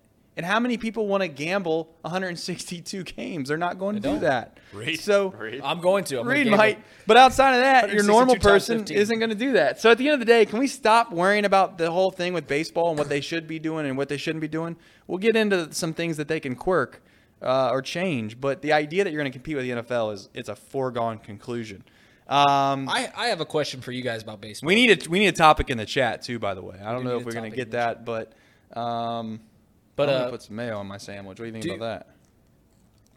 and 0.42 0.48
how 0.48 0.60
many 0.60 0.78
people 0.78 1.08
want 1.08 1.22
to 1.22 1.28
gamble 1.28 1.96
162 2.02 3.04
games 3.04 3.50
they're 3.50 3.58
not 3.58 3.78
going 3.78 3.96
to 3.96 4.02
do 4.02 4.20
that 4.20 4.58
Reid. 4.74 5.00
so 5.00 5.34
I'm 5.64 5.82
going 5.82 6.04
to. 6.06 6.20
I'm 6.20 6.26
gonna 6.26 6.38
Reid 6.38 6.48
might, 6.48 6.80
but 7.06 7.18
outside 7.18 7.56
of 7.56 7.62
that, 7.62 7.92
your 7.92 8.04
normal 8.04 8.36
person 8.38 8.86
isn't 8.90 9.20
going 9.20 9.30
to 9.30 9.36
do 9.36 9.54
that. 9.54 9.82
So 9.82 9.92
at 9.92 9.98
the 9.98 10.08
end 10.08 10.14
of 10.14 10.20
the 10.20 10.26
day, 10.26 10.46
can 10.46 10.60
we 10.60 10.68
stop 10.68 11.12
worrying 11.12 11.46
about 11.46 11.78
the 11.78 11.92
whole 11.92 12.12
thing 12.12 12.34
with 12.34 12.48
baseball 12.48 12.90
and 12.90 12.98
what 12.98 13.10
they 13.10 13.22
should 13.22 13.48
be 13.48 13.60
doing 13.60 13.86
and 13.86 13.98
what 13.98 14.10
they 14.10 14.18
shouldn't 14.18 14.42
be 14.42 14.48
doing? 14.48 14.78
We'll 15.08 15.18
get 15.18 15.36
into 15.36 15.74
some 15.74 15.94
things 15.94 16.18
that 16.18 16.28
they 16.28 16.40
can 16.40 16.56
quirk 16.56 17.04
uh, 17.42 17.70
or 17.70 17.82
change, 17.82 18.40
but 18.40 18.62
the 18.62 18.74
idea 18.74 19.04
that 19.04 19.12
you're 19.12 19.22
going 19.22 19.32
to 19.32 19.38
compete 19.38 19.56
with 19.56 19.66
the 19.66 19.72
NFL 19.72 20.14
is 20.14 20.30
it's 20.34 20.50
a 20.50 20.56
foregone 20.56 21.18
conclusion. 21.18 21.84
Um, 22.28 22.88
I, 22.88 23.12
I 23.16 23.28
have 23.28 23.42
a 23.42 23.46
question 23.46 23.82
for 23.82 23.92
you 23.92 24.02
guys 24.02 24.24
about 24.24 24.40
baseball. 24.40 24.68
we 24.68 24.76
need 24.76 25.06
a 25.06 25.10
we 25.10 25.20
need 25.20 25.28
a 25.28 25.34
topic 25.34 25.70
in 25.70 25.78
the 25.78 25.86
chat 25.86 26.22
too. 26.22 26.40
By 26.40 26.54
the 26.54 26.62
way, 26.62 26.80
I 26.82 26.94
don't 26.94 27.04
do 27.04 27.10
know 27.10 27.18
if 27.18 27.26
we're 27.26 27.34
going 27.34 27.50
to 27.50 27.56
get 27.56 27.72
that, 27.72 28.06
but 28.06 28.32
um, 28.74 29.42
But, 30.02 30.10
I'm 30.10 30.16
gonna 30.16 30.28
uh, 30.28 30.32
put 30.32 30.42
some 30.44 30.56
mayo 30.56 30.78
on 30.78 30.88
my 30.88 30.98
sandwich. 30.98 31.40
What 31.40 31.46
do 31.46 31.46
you 31.46 31.52
think 31.52 31.64
do- 31.64 31.74
about 31.74 32.06
that? 32.06 32.16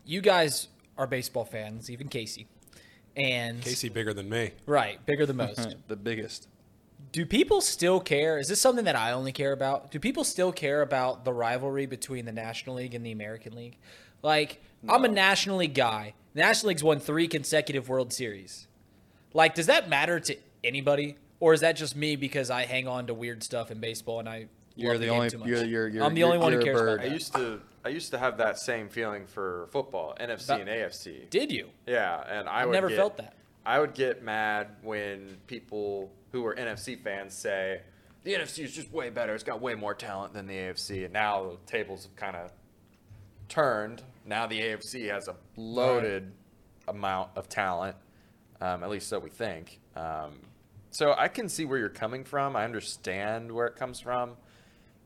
you 0.04 0.20
guys 0.20 0.68
are 0.96 1.06
baseball 1.06 1.44
fans, 1.44 1.90
even 1.90 2.08
Casey. 2.08 2.46
And 3.16 3.62
Casey 3.62 3.88
bigger 3.88 4.12
than 4.12 4.28
me. 4.28 4.52
right, 4.66 5.04
bigger 5.06 5.26
than 5.26 5.36
most. 5.36 5.76
the 5.88 5.96
biggest. 5.96 6.48
Do 7.12 7.24
people 7.24 7.60
still 7.60 8.00
care? 8.00 8.38
Is 8.38 8.48
this 8.48 8.60
something 8.60 8.84
that 8.86 8.96
I 8.96 9.12
only 9.12 9.32
care 9.32 9.52
about? 9.52 9.90
Do 9.90 10.00
people 10.00 10.24
still 10.24 10.52
care 10.52 10.82
about 10.82 11.24
the 11.24 11.32
rivalry 11.32 11.86
between 11.86 12.24
the 12.24 12.32
National 12.32 12.76
League 12.76 12.94
and 12.94 13.06
the 13.06 13.12
American 13.12 13.54
League? 13.54 13.78
Like, 14.22 14.60
I'm 14.88 15.04
a 15.04 15.08
National 15.08 15.58
League 15.58 15.74
guy. 15.74 16.14
The 16.34 16.40
National 16.40 16.68
League's 16.68 16.82
won 16.82 16.98
three 16.98 17.28
consecutive 17.28 17.88
World 17.88 18.12
Series. 18.12 18.66
Like, 19.32 19.54
does 19.54 19.66
that 19.66 19.88
matter 19.88 20.18
to 20.20 20.36
anybody? 20.64 21.16
Or 21.38 21.52
is 21.52 21.60
that 21.60 21.76
just 21.76 21.94
me 21.94 22.16
because 22.16 22.50
I 22.50 22.64
hang 22.64 22.88
on 22.88 23.06
to 23.06 23.14
weird 23.14 23.42
stuff 23.44 23.70
in 23.70 23.78
baseball 23.78 24.18
and 24.18 24.28
I 24.28 24.46
You're 24.76 24.92
love 24.92 25.00
the 25.00 25.08
only- 25.08 25.28
you're- 25.48 25.66
you're- 25.66 25.90
you're- 25.92 26.04
I'm 26.04 26.14
the 26.14 26.24
only 26.24 26.38
one 26.38 26.52
who 26.52 26.62
cares 26.64 26.76
bird. 26.78 27.00
about 27.00 27.10
I 27.10 27.12
used 27.12 27.32
to 27.34 27.60
I 27.86 27.90
used 27.90 28.10
to 28.12 28.18
have 28.18 28.38
that 28.38 28.58
same 28.58 28.88
feeling 28.88 29.26
for 29.26 29.66
football, 29.70 30.14
NFC 30.18 30.48
But- 30.48 30.60
and 30.62 30.70
AFC. 30.70 31.26
Did 31.28 31.52
you? 31.52 31.68
Yeah, 31.86 32.18
and 32.26 32.48
I 32.48 32.60
I've 32.62 32.68
would 32.68 32.72
never 32.72 32.88
get- 32.88 32.96
felt 32.96 33.16
that. 33.18 33.34
I 33.66 33.78
would 33.78 33.92
get 33.92 34.22
mad 34.22 34.68
when 34.80 35.36
people 35.46 36.10
who 36.32 36.40
were 36.42 36.54
NFC 36.54 36.96
fans 36.96 37.34
say 37.34 37.82
the 38.22 38.32
NFC 38.34 38.64
is 38.64 38.74
just 38.74 38.90
way 38.90 39.10
better. 39.10 39.34
It's 39.34 39.44
got 39.44 39.60
way 39.60 39.74
more 39.74 39.92
talent 39.94 40.32
than 40.32 40.46
the 40.46 40.54
AFC, 40.56 41.04
and 41.04 41.12
now 41.12 41.50
the 41.50 41.56
tables 41.70 42.04
have 42.04 42.16
kind 42.16 42.36
of 42.36 42.50
turned. 43.48 44.02
Now 44.24 44.46
the 44.46 44.60
AFC 44.62 45.08
has 45.08 45.28
a 45.28 45.36
loaded 45.56 46.32
amount 46.88 47.30
of 47.36 47.48
talent. 47.50 47.96
Um, 48.60 48.82
at 48.82 48.88
least 48.88 49.08
so 49.08 49.18
we 49.18 49.28
think. 49.30 49.78
Um, 49.94 50.40
so 50.90 51.14
I 51.18 51.28
can 51.28 51.48
see 51.50 51.64
where 51.66 51.78
you're 51.78 51.88
coming 51.90 52.24
from. 52.24 52.56
I 52.56 52.64
understand 52.64 53.52
where 53.52 53.66
it 53.66 53.76
comes 53.76 54.00
from, 54.00 54.36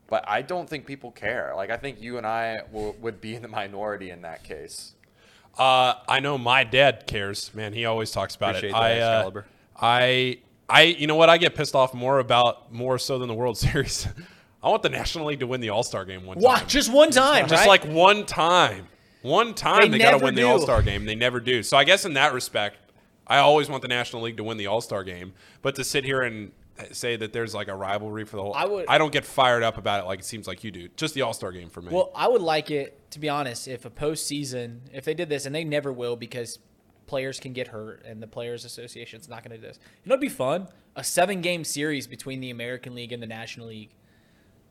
but 0.08 0.24
I 0.28 0.42
don't 0.42 0.68
think 0.68 0.86
people 0.86 1.10
care. 1.10 1.52
Like 1.56 1.70
I 1.70 1.76
think 1.76 2.00
you 2.00 2.18
and 2.18 2.26
I 2.26 2.62
would 2.72 3.20
be 3.20 3.34
in 3.34 3.42
the 3.42 3.48
minority 3.48 4.10
in 4.10 4.22
that 4.22 4.42
case. 4.44 4.94
Uh, 5.56 5.94
I 6.08 6.20
know 6.20 6.38
my 6.38 6.62
dad 6.64 7.06
cares, 7.06 7.52
man. 7.54 7.72
He 7.72 7.84
always 7.84 8.10
talks 8.12 8.36
about 8.36 8.50
Appreciate 8.56 8.70
it. 8.70 8.72
that, 8.74 8.80
I, 8.80 9.00
uh, 9.00 9.42
I, 9.80 10.38
I, 10.68 10.82
you 10.82 11.06
know 11.08 11.16
what? 11.16 11.28
I 11.28 11.36
get 11.38 11.54
pissed 11.56 11.74
off 11.74 11.94
more 11.94 12.20
about 12.20 12.72
more 12.72 12.96
so 12.98 13.18
than 13.18 13.26
the 13.28 13.34
World 13.34 13.58
Series. 13.58 14.06
I 14.62 14.68
want 14.68 14.82
the 14.82 14.88
National 14.88 15.26
League 15.26 15.40
to 15.40 15.46
win 15.46 15.60
the 15.60 15.70
All 15.70 15.82
Star 15.82 16.04
game 16.04 16.24
one 16.26 16.38
What? 16.38 16.58
time. 16.60 16.68
Just 16.68 16.92
one 16.92 17.10
time, 17.10 17.48
Just 17.48 17.66
right? 17.66 17.68
like 17.68 17.84
one 17.84 18.24
time. 18.24 18.86
One 19.22 19.52
time 19.52 19.82
They 19.82 19.88
they, 19.88 19.98
got 19.98 20.10
to 20.12 20.16
never 20.18 20.24
win 20.26 20.34
the. 20.36 20.42
All 20.44 20.60
Star 20.60 20.80
game. 20.80 21.04
They 21.06 21.16
never 21.16 21.40
do. 21.40 21.62
So 21.64 21.76
I 21.76 21.82
guess 21.84 22.04
in 22.04 22.12
that 22.14 22.32
respect, 22.32 22.76
I 23.26 23.38
always 23.38 23.68
want 23.68 23.82
the 23.82 23.88
National 23.88 24.22
League 24.22 24.36
to 24.36 24.44
win 24.44 24.58
the 24.58 24.68
All 24.68 24.80
Star 24.80 25.02
game. 25.02 25.32
But 25.60 25.74
to 25.74 25.82
sit 25.84 26.04
here 26.04 26.22
and 26.22 26.52
say 26.92 27.16
that 27.16 27.32
there's 27.32 27.54
like 27.54 27.68
a 27.68 27.74
rivalry 27.74 28.24
for 28.24 28.36
the 28.36 28.42
whole, 28.42 28.54
I 28.54 28.64
would- 28.64 28.86
I 28.88 28.98
don't 28.98 29.12
get 29.12 29.24
fired 29.24 29.62
up 29.62 29.78
about 29.78 30.02
it 30.04 30.06
like 30.06 30.20
it 30.20 30.24
seems 30.24 30.46
like 30.46 30.62
you 30.64 30.70
do. 30.70 30.88
Just 30.96 31.14
the 31.14 31.22
All 31.22 31.32
Star 31.32 31.52
game 31.52 31.68
for 31.70 31.82
me. 31.82 31.92
Well, 31.92 32.10
I 32.14 32.28
would 32.28 32.42
like 32.42 32.70
it 32.70 33.10
to 33.12 33.18
be 33.18 33.28
honest. 33.28 33.66
If 33.68 33.84
a 33.84 33.90
postseason, 33.90 34.80
if 34.92 35.04
they 35.04 35.14
did 35.14 35.28
this, 35.28 35.46
and 35.46 35.54
they 35.54 35.64
never 35.64 35.92
will 35.92 36.16
because 36.16 36.58
players 37.06 37.40
can 37.40 37.52
get 37.54 37.68
hurt, 37.68 38.02
and 38.04 38.22
the 38.22 38.26
Players 38.26 38.64
Association's 38.66 39.28
not 39.28 39.42
going 39.42 39.50
to 39.52 39.56
do 39.56 39.66
this. 39.66 39.78
You 40.04 40.10
know, 40.10 40.14
it'd 40.14 40.20
be 40.20 40.28
fun. 40.28 40.68
A 40.94 41.02
seven-game 41.02 41.64
series 41.64 42.06
between 42.06 42.40
the 42.40 42.50
American 42.50 42.94
League 42.94 43.12
and 43.12 43.22
the 43.22 43.26
National 43.26 43.68
League 43.68 43.90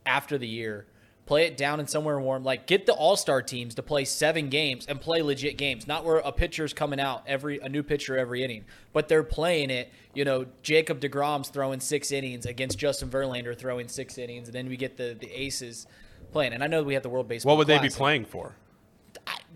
after 0.06 0.38
the 0.38 0.48
year. 0.48 0.86
Play 1.28 1.46
it 1.46 1.58
down 1.58 1.80
in 1.80 1.88
somewhere 1.88 2.20
warm. 2.20 2.44
Like 2.44 2.66
get 2.66 2.86
the 2.86 2.94
All-Star 2.94 3.42
teams 3.42 3.76
to 3.76 3.84
play 3.84 4.06
seven 4.06 4.48
games 4.50 4.86
and 4.88 5.00
play 5.00 5.22
legit 5.22 5.58
games, 5.58 5.86
not 5.86 6.04
where 6.06 6.18
a 6.18 6.32
pitcher's 6.32 6.74
coming 6.74 7.00
out 7.00 7.22
every 7.28 7.60
a 7.60 7.68
new 7.70 7.84
pitcher 7.84 8.18
every 8.18 8.44
inning, 8.44 8.64
but 8.94 9.10
they're 9.10 9.24
playing 9.24 9.70
it. 9.70 9.92
You 10.16 10.24
know, 10.26 10.46
Jacob 10.64 11.02
deGrom's 11.02 11.50
throwing 11.50 11.82
six 11.82 12.12
innings 12.12 12.46
against 12.46 12.80
Justin 12.80 13.10
Verlander 13.10 13.56
throwing 13.56 13.88
six 13.90 14.18
innings, 14.18 14.48
and 14.48 14.56
then 14.56 14.70
we 14.70 14.78
get 14.78 14.96
the 14.98 15.16
the 15.20 15.30
aces 15.32 15.86
playing. 16.32 16.54
And 16.54 16.64
I 16.64 16.68
know 16.68 16.82
we 16.82 16.94
have 16.96 17.04
the 17.04 17.10
World 17.10 17.28
Baseball. 17.28 17.52
what 17.52 17.58
would 17.60 17.68
they 17.68 17.78
be 17.80 17.90
playing 17.90 18.26
for? 18.26 18.56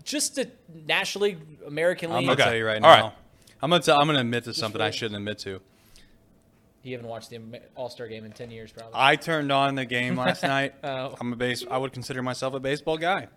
Just 0.04 0.34
the 0.36 0.50
National 0.86 1.24
League, 1.24 1.38
American 1.66 2.10
League. 2.10 2.18
I'm 2.18 2.24
gonna 2.24 2.32
Okay. 2.32 2.44
tell 2.44 2.54
you 2.56 2.66
right 2.66 2.82
All 2.82 2.94
now. 2.96 3.02
right. 3.04 3.12
I'm 3.62 3.70
gonna 3.70 3.82
tell, 3.82 3.98
I'm 4.00 4.06
gonna 4.06 4.20
admit 4.20 4.44
to 4.44 4.52
something 4.54 4.80
I 4.80 4.90
shouldn't 4.90 5.16
admit 5.16 5.38
to. 5.40 5.60
You 6.82 6.96
haven't 6.96 7.08
watched 7.08 7.30
the 7.30 7.40
All 7.76 7.88
Star 7.88 8.08
game 8.08 8.24
in 8.24 8.32
ten 8.32 8.50
years, 8.50 8.72
probably. 8.72 8.92
I 8.94 9.16
turned 9.16 9.52
on 9.52 9.74
the 9.76 9.84
game 9.84 10.16
last 10.16 10.42
night. 10.42 10.74
Oh. 10.82 11.14
I'm 11.20 11.32
a 11.32 11.36
base. 11.36 11.64
I 11.70 11.78
would 11.78 11.92
consider 11.92 12.22
myself 12.22 12.54
a 12.54 12.60
baseball 12.60 12.98
guy. 12.98 13.28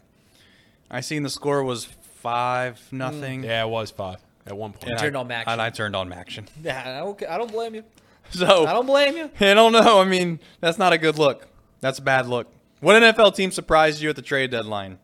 I 0.89 1.01
seen 1.01 1.23
the 1.23 1.29
score 1.29 1.63
was 1.63 1.85
five 1.85 2.81
nothing. 2.91 3.41
Mm. 3.41 3.45
Yeah, 3.45 3.63
it 3.65 3.69
was 3.69 3.91
five 3.91 4.17
at 4.45 4.57
one 4.57 4.73
point. 4.73 4.91
and 4.91 4.99
turned 4.99 5.17
I, 5.17 5.19
on 5.19 5.27
MACtion. 5.27 5.43
And 5.47 5.61
I 5.61 5.69
turned 5.69 5.95
on 5.95 6.09
MACtion. 6.09 6.47
yeah, 6.63 6.81
I 6.85 6.99
don't. 6.99 7.23
I 7.29 7.37
don't 7.37 7.51
blame 7.51 7.75
you. 7.75 7.83
So 8.31 8.65
I 8.65 8.73
don't 8.73 8.87
blame 8.87 9.15
you. 9.15 9.29
I 9.39 9.53
don't 9.53 9.71
know. 9.71 10.01
I 10.01 10.05
mean, 10.05 10.39
that's 10.59 10.77
not 10.79 10.93
a 10.93 10.97
good 10.97 11.19
look. 11.19 11.47
That's 11.81 11.99
a 11.99 12.01
bad 12.01 12.27
look. 12.27 12.51
What 12.79 13.01
NFL 13.01 13.35
team 13.35 13.51
surprised 13.51 14.01
you 14.01 14.09
at 14.09 14.15
the 14.15 14.21
trade 14.21 14.51
deadline? 14.51 14.97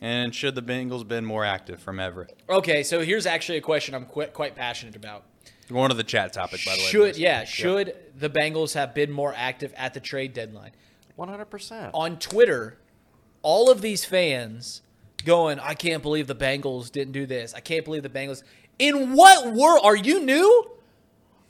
And 0.00 0.34
should 0.34 0.54
the 0.54 0.62
Bengals 0.62 1.06
been 1.06 1.24
more 1.24 1.44
active 1.44 1.80
from 1.80 2.00
Everett? 2.00 2.34
Okay, 2.48 2.82
so 2.82 3.02
here's 3.02 3.24
actually 3.24 3.58
a 3.58 3.60
question 3.60 3.94
I'm 3.94 4.06
quite 4.06 4.32
quite 4.32 4.56
passionate 4.56 4.96
about. 4.96 5.24
One 5.68 5.90
of 5.90 5.96
the 5.96 6.04
chat 6.04 6.32
topic, 6.32 6.60
by 6.66 6.72
the 6.72 6.82
way. 6.82 6.88
Should 6.88 7.12
boys. 7.12 7.18
yeah, 7.18 7.44
should 7.44 7.94
the 8.18 8.28
Bengals 8.28 8.74
have 8.74 8.94
been 8.94 9.10
more 9.10 9.32
active 9.36 9.72
at 9.76 9.94
the 9.94 10.00
trade 10.00 10.34
deadline? 10.34 10.72
100%. 11.18 11.90
On 11.94 12.18
Twitter, 12.18 12.78
all 13.42 13.70
of 13.70 13.80
these 13.80 14.04
fans 14.04 14.82
going, 15.24 15.58
I 15.60 15.74
can't 15.74 16.02
believe 16.02 16.26
the 16.26 16.34
Bengals 16.34 16.90
didn't 16.90 17.12
do 17.12 17.26
this. 17.26 17.54
I 17.54 17.60
can't 17.60 17.84
believe 17.84 18.02
the 18.02 18.08
Bengals. 18.08 18.42
In 18.78 19.14
what 19.14 19.52
world 19.52 19.80
are 19.84 19.96
you 19.96 20.20
new? 20.20 20.70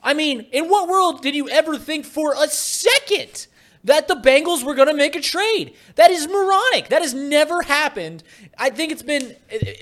I 0.03 0.15
mean, 0.15 0.41
in 0.53 0.69
what 0.69 0.89
world 0.89 1.23
did 1.23 1.35
you 1.35 1.49
ever 1.49 1.79
think 1.79 2.05
for 2.05 2.35
a 2.35 2.49
second 2.49 3.47
that 3.85 4.09
the 4.09 4.15
Bengals 4.15 4.65
were 4.65 4.75
going 4.75 4.89
to 4.89 4.95
make 4.95 5.17
a 5.17 5.21
trade? 5.21 5.75
That 5.95 6.11
is 6.11 6.29
moronic. 6.29 6.89
That 6.89 7.03
has 7.03 7.15
never 7.15 7.63
happened. 7.63 8.23
I 8.59 8.71
think 8.71 8.93
it's 8.93 9.03
been 9.03 9.37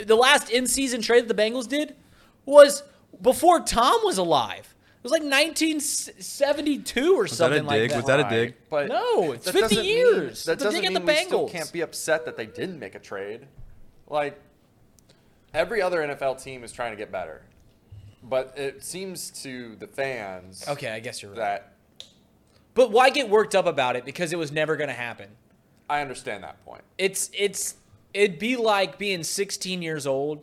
the 0.05 0.17
last 0.17 0.51
in-season 0.51 1.03
trade 1.03 1.27
that 1.27 1.35
the 1.35 1.43
Bengals 1.43 1.69
did 1.69 1.97
was 2.45 2.83
before 3.21 3.61
Tom 3.61 4.01
was 4.05 4.19
alive. 4.19 4.75
It 4.99 5.03
was 5.05 5.13
like 5.13 5.23
1972 5.23 7.15
or 7.15 7.23
Was 7.23 7.31
that 7.31 7.35
a 7.35 7.37
something 7.37 7.65
like 7.65 7.81
dig? 7.81 7.91
that. 7.91 7.97
Was 7.97 8.05
that 8.07 8.21
a 8.21 8.29
dig? 8.29 8.55
But 8.69 8.89
No, 8.89 9.33
it's 9.33 9.47
that 9.47 9.53
50 9.53 9.61
doesn't 9.77 9.79
mean- 9.87 9.97
years. 9.97 10.45
that 10.45 10.53
It's 10.55 10.63
a 10.63 10.67
dig 10.71 10.83
doesn't 10.83 10.85
at 10.85 10.93
the 10.93 11.01
mean 11.07 11.17
we 11.19 11.25
still 11.25 11.49
Bengals. 11.49 11.53
can't 11.53 11.73
be 11.73 11.81
upset 11.81 12.25
that 12.27 12.37
they 12.37 12.47
didn't 12.47 12.79
make 12.79 12.95
a 12.95 12.99
trade. 12.99 13.47
Like 14.09 14.39
every 15.55 15.81
other 15.81 16.01
NFL 16.03 16.43
team 16.43 16.65
is 16.65 16.73
trying 16.73 16.91
to 16.93 16.97
get 16.97 17.11
better, 17.11 17.43
but 18.23 18.53
it 18.59 18.83
seems 18.85 19.31
to 19.43 19.77
the 19.77 19.87
fans 19.87 20.65
Okay, 20.69 20.91
I 20.91 21.01
guess 21.01 21.23
you're 21.23 21.31
right. 21.33 21.39
that 21.39 21.73
But 22.75 22.91
why 22.91 23.11
get 23.11 23.29
worked 23.31 23.55
up 23.55 23.67
about 23.67 23.97
it? 23.97 24.05
Because 24.05 24.33
it 24.33 24.37
was 24.39 24.53
never 24.53 24.77
going 24.77 24.89
to 24.89 24.95
happen. 24.95 25.29
I 25.89 26.03
understand 26.03 26.45
that 26.45 26.63
point. 26.65 26.83
It's 26.99 27.31
it's 27.33 27.75
it'd 28.13 28.39
be 28.39 28.57
like 28.57 28.99
being 28.99 29.23
16 29.23 29.81
years 29.83 30.07
old 30.07 30.43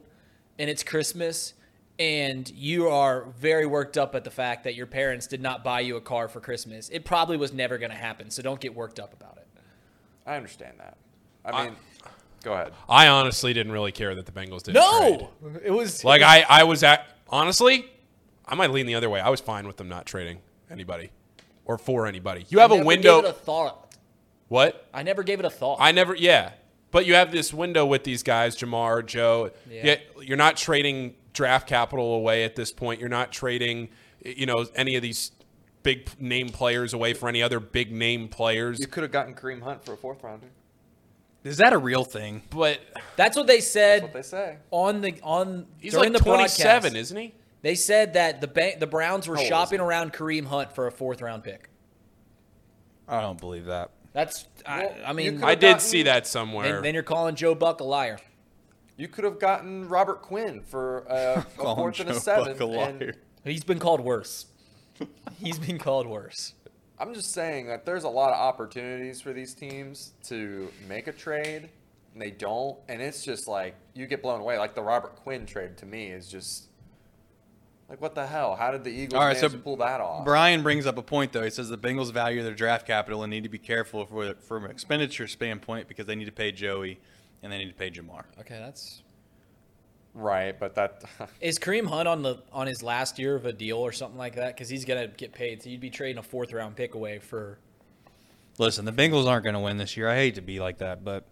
and 0.57 0.69
it's 0.69 0.83
Christmas 0.83 1.53
and 1.99 2.49
you 2.51 2.89
are 2.89 3.25
very 3.39 3.65
worked 3.65 3.97
up 3.97 4.13
at 4.15 4.23
the 4.23 4.29
fact 4.31 4.63
that 4.65 4.75
your 4.75 4.85
parents 4.85 5.27
did 5.27 5.41
not 5.41 5.63
buy 5.63 5.79
you 5.79 5.95
a 5.95 6.01
car 6.01 6.27
for 6.27 6.39
Christmas. 6.39 6.89
It 6.89 7.05
probably 7.05 7.37
was 7.37 7.51
never 7.53 7.77
going 7.77 7.91
to 7.91 7.97
happen, 7.97 8.29
so 8.29 8.41
don't 8.41 8.59
get 8.59 8.75
worked 8.75 8.99
up 8.99 9.13
about 9.13 9.37
it. 9.37 9.47
I 10.25 10.35
understand 10.35 10.75
that. 10.79 10.97
I 11.45 11.63
mean, 11.65 11.75
go 12.43 12.53
ahead. 12.53 12.73
I 12.89 13.07
honestly 13.07 13.53
didn't 13.53 13.71
really 13.71 13.91
care 13.93 14.13
that 14.15 14.25
the 14.25 14.31
Bengals 14.31 14.63
didn't 14.63 14.75
No, 14.75 15.31
trade. 15.41 15.61
it 15.65 15.71
was 15.71 16.03
Like 16.03 16.21
I, 16.21 16.45
I 16.47 16.63
was 16.65 16.83
at 16.83 17.07
honestly, 17.29 17.89
I 18.45 18.55
might 18.55 18.71
lean 18.71 18.85
the 18.85 18.95
other 18.95 19.09
way. 19.09 19.19
I 19.21 19.29
was 19.29 19.39
fine 19.41 19.65
with 19.65 19.77
them 19.77 19.87
not 19.89 20.05
trading 20.05 20.39
anybody 20.69 21.09
or 21.65 21.77
for 21.77 22.05
anybody. 22.07 22.45
You 22.49 22.59
have 22.59 22.71
I 22.71 22.75
a 22.75 22.77
never 22.79 22.87
window. 22.87 23.21
Gave 23.21 23.29
it 23.29 23.35
a 23.35 23.39
thought. 23.39 23.95
what? 24.49 24.87
I 24.93 25.03
never 25.03 25.23
gave 25.23 25.39
it 25.39 25.45
a 25.45 25.49
thought. 25.49 25.77
I 25.79 25.91
never. 25.93 26.13
Yeah, 26.15 26.51
but 26.91 27.05
you 27.05 27.15
have 27.15 27.31
this 27.31 27.53
window 27.53 27.85
with 27.85 28.03
these 28.03 28.23
guys, 28.23 28.55
Ja'Marr, 28.57 29.05
Joe. 29.05 29.51
Yeah. 29.69 29.95
You're 30.21 30.37
not 30.37 30.57
trading 30.57 31.15
draft 31.37 31.67
capital 31.67 32.15
away 32.15 32.43
at 32.43 32.55
this 32.55 32.71
point. 32.71 32.99
You're 32.99 33.09
not 33.09 33.31
trading, 33.31 33.89
you 34.25 34.47
know, 34.47 34.65
any 34.75 34.95
of 34.95 35.03
these 35.03 35.31
big 35.83 36.09
name 36.19 36.49
players 36.49 36.93
away 36.93 37.13
for 37.13 37.29
any 37.29 37.43
other 37.43 37.59
big 37.59 37.91
name 37.91 38.27
players. 38.27 38.79
You 38.79 38.87
could 38.87 39.03
have 39.03 39.11
gotten 39.11 39.35
Kareem 39.35 39.61
Hunt 39.61 39.85
for 39.85 39.93
a 39.93 39.97
fourth 39.97 40.23
rounder. 40.23 40.47
Is 41.43 41.57
that 41.57 41.71
a 41.73 41.77
real 41.77 42.03
thing? 42.03 42.41
But 42.49 42.79
That's 43.15 43.37
what 43.37 43.45
they 43.47 43.61
said 43.61 44.01
That's 44.01 44.13
what 44.13 44.13
they 44.13 44.27
say. 44.27 44.57
on 44.71 45.01
the 45.01 45.15
on 45.21 45.67
he's 45.79 45.93
during 45.93 46.11
like 46.11 46.21
the 46.23 46.27
27, 46.27 46.81
broadcast. 46.81 46.95
isn't 46.95 47.17
he? 47.17 47.33
They 47.61 47.75
said 47.75 48.13
that 48.13 48.41
the 48.41 48.47
ba- 48.47 48.73
the 48.79 48.87
Browns 48.87 49.27
were 49.27 49.37
How 49.37 49.43
shopping 49.43 49.79
around 49.79 50.11
Kareem 50.13 50.45
Hunt 50.47 50.73
for 50.73 50.87
a 50.87 50.91
fourth 50.91 51.21
round 51.21 51.43
pick. 51.43 51.69
I 53.07 53.21
don't 53.21 53.39
believe 53.39 53.65
that. 53.65 53.91
That's 54.13 54.47
I, 54.65 54.79
Well, 54.79 54.95
I 55.05 55.09
you 55.11 55.15
mean, 55.15 55.43
I 55.43 55.53
did 55.55 55.61
gotten- 55.61 55.79
see 55.79 56.03
that 56.03 56.25
somewhere. 56.27 56.73
then, 56.73 56.81
then 56.83 56.93
you're 56.95 57.03
calling 57.03 57.35
Joe 57.35 57.53
Buck 57.55 57.79
a 57.79 57.83
liar. 57.83 58.17
You 58.97 59.07
could 59.07 59.23
have 59.23 59.39
gotten 59.39 59.87
Robert 59.87 60.23
Quinn 60.23 60.61
for 60.61 61.05
uh, 61.09 61.43
a 61.59 61.75
fourth 61.75 61.99
and 61.99 62.09
a 62.09 62.13
Joe 62.13 62.19
seventh. 62.19 62.59
And. 62.59 63.13
He's 63.43 63.63
been 63.63 63.79
called 63.79 64.01
worse. 64.01 64.47
He's 65.39 65.59
been 65.59 65.77
called 65.77 66.07
worse. 66.07 66.53
I'm 66.99 67.13
just 67.13 67.31
saying 67.31 67.67
that 67.67 67.85
there's 67.85 68.03
a 68.03 68.09
lot 68.09 68.31
of 68.31 68.39
opportunities 68.39 69.21
for 69.21 69.31
these 69.31 69.53
teams 69.53 70.13
to 70.23 70.71
make 70.89 71.05
a 71.05 71.11
trade, 71.11 71.69
and 72.13 72.21
they 72.21 72.31
don't. 72.31 72.75
And 72.87 72.99
it's 72.99 73.23
just 73.23 73.47
like 73.47 73.75
you 73.93 74.07
get 74.07 74.23
blown 74.23 74.41
away. 74.41 74.57
Like 74.57 74.73
the 74.73 74.81
Robert 74.81 75.15
Quinn 75.15 75.45
trade 75.45 75.77
to 75.77 75.85
me 75.85 76.07
is 76.07 76.27
just 76.27 76.67
like 77.87 78.01
what 78.01 78.15
the 78.15 78.25
hell? 78.25 78.55
How 78.55 78.71
did 78.71 78.83
the 78.83 78.89
Eagles 78.89 79.13
All 79.13 79.27
right, 79.27 79.35
manage 79.35 79.51
so 79.51 79.57
to 79.57 79.63
pull 79.63 79.77
that 79.77 80.01
off? 80.01 80.25
Brian 80.25 80.63
brings 80.63 80.87
up 80.87 80.97
a 80.97 81.03
point 81.03 81.31
though. 81.33 81.43
He 81.43 81.51
says 81.51 81.69
the 81.69 81.77
Bengals 81.77 82.11
value 82.11 82.41
their 82.41 82.55
draft 82.55 82.87
capital 82.87 83.23
and 83.23 83.29
need 83.29 83.43
to 83.43 83.49
be 83.49 83.59
careful 83.59 84.07
for, 84.07 84.33
from 84.35 84.65
an 84.65 84.71
expenditure 84.71 85.27
standpoint 85.27 85.87
because 85.87 86.07
they 86.07 86.15
need 86.15 86.25
to 86.25 86.31
pay 86.31 86.51
Joey 86.51 86.99
and 87.43 87.51
they 87.51 87.57
need 87.57 87.67
to 87.69 87.73
pay 87.73 87.89
Ja'Marr. 87.91 88.23
Okay, 88.39 88.59
that's 88.59 89.03
right, 90.13 90.57
but 90.59 90.75
that 90.75 91.03
is 91.41 91.59
Kareem 91.59 91.87
Hunt 91.87 92.07
on 92.07 92.21
the 92.21 92.37
on 92.51 92.67
his 92.67 92.81
last 92.83 93.19
year 93.19 93.35
of 93.35 93.45
a 93.45 93.53
deal 93.53 93.77
or 93.77 93.91
something 93.91 94.17
like 94.17 94.35
that 94.35 94.55
because 94.55 94.69
he's 94.69 94.85
gonna 94.85 95.07
get 95.07 95.33
paid. 95.33 95.61
So 95.63 95.69
you'd 95.69 95.81
be 95.81 95.89
trading 95.89 96.17
a 96.17 96.23
fourth 96.23 96.53
round 96.53 96.75
pick 96.75 96.95
away 96.95 97.19
for. 97.19 97.57
Listen, 98.59 98.85
the 98.85 98.91
Bengals 98.91 99.27
aren't 99.27 99.43
going 99.43 99.53
to 99.53 99.59
win 99.59 99.77
this 99.77 99.95
year. 99.95 100.09
I 100.09 100.15
hate 100.15 100.33
to 100.33 100.41
be 100.41 100.59
like 100.59 100.79
that, 100.79 101.03
but 101.05 101.25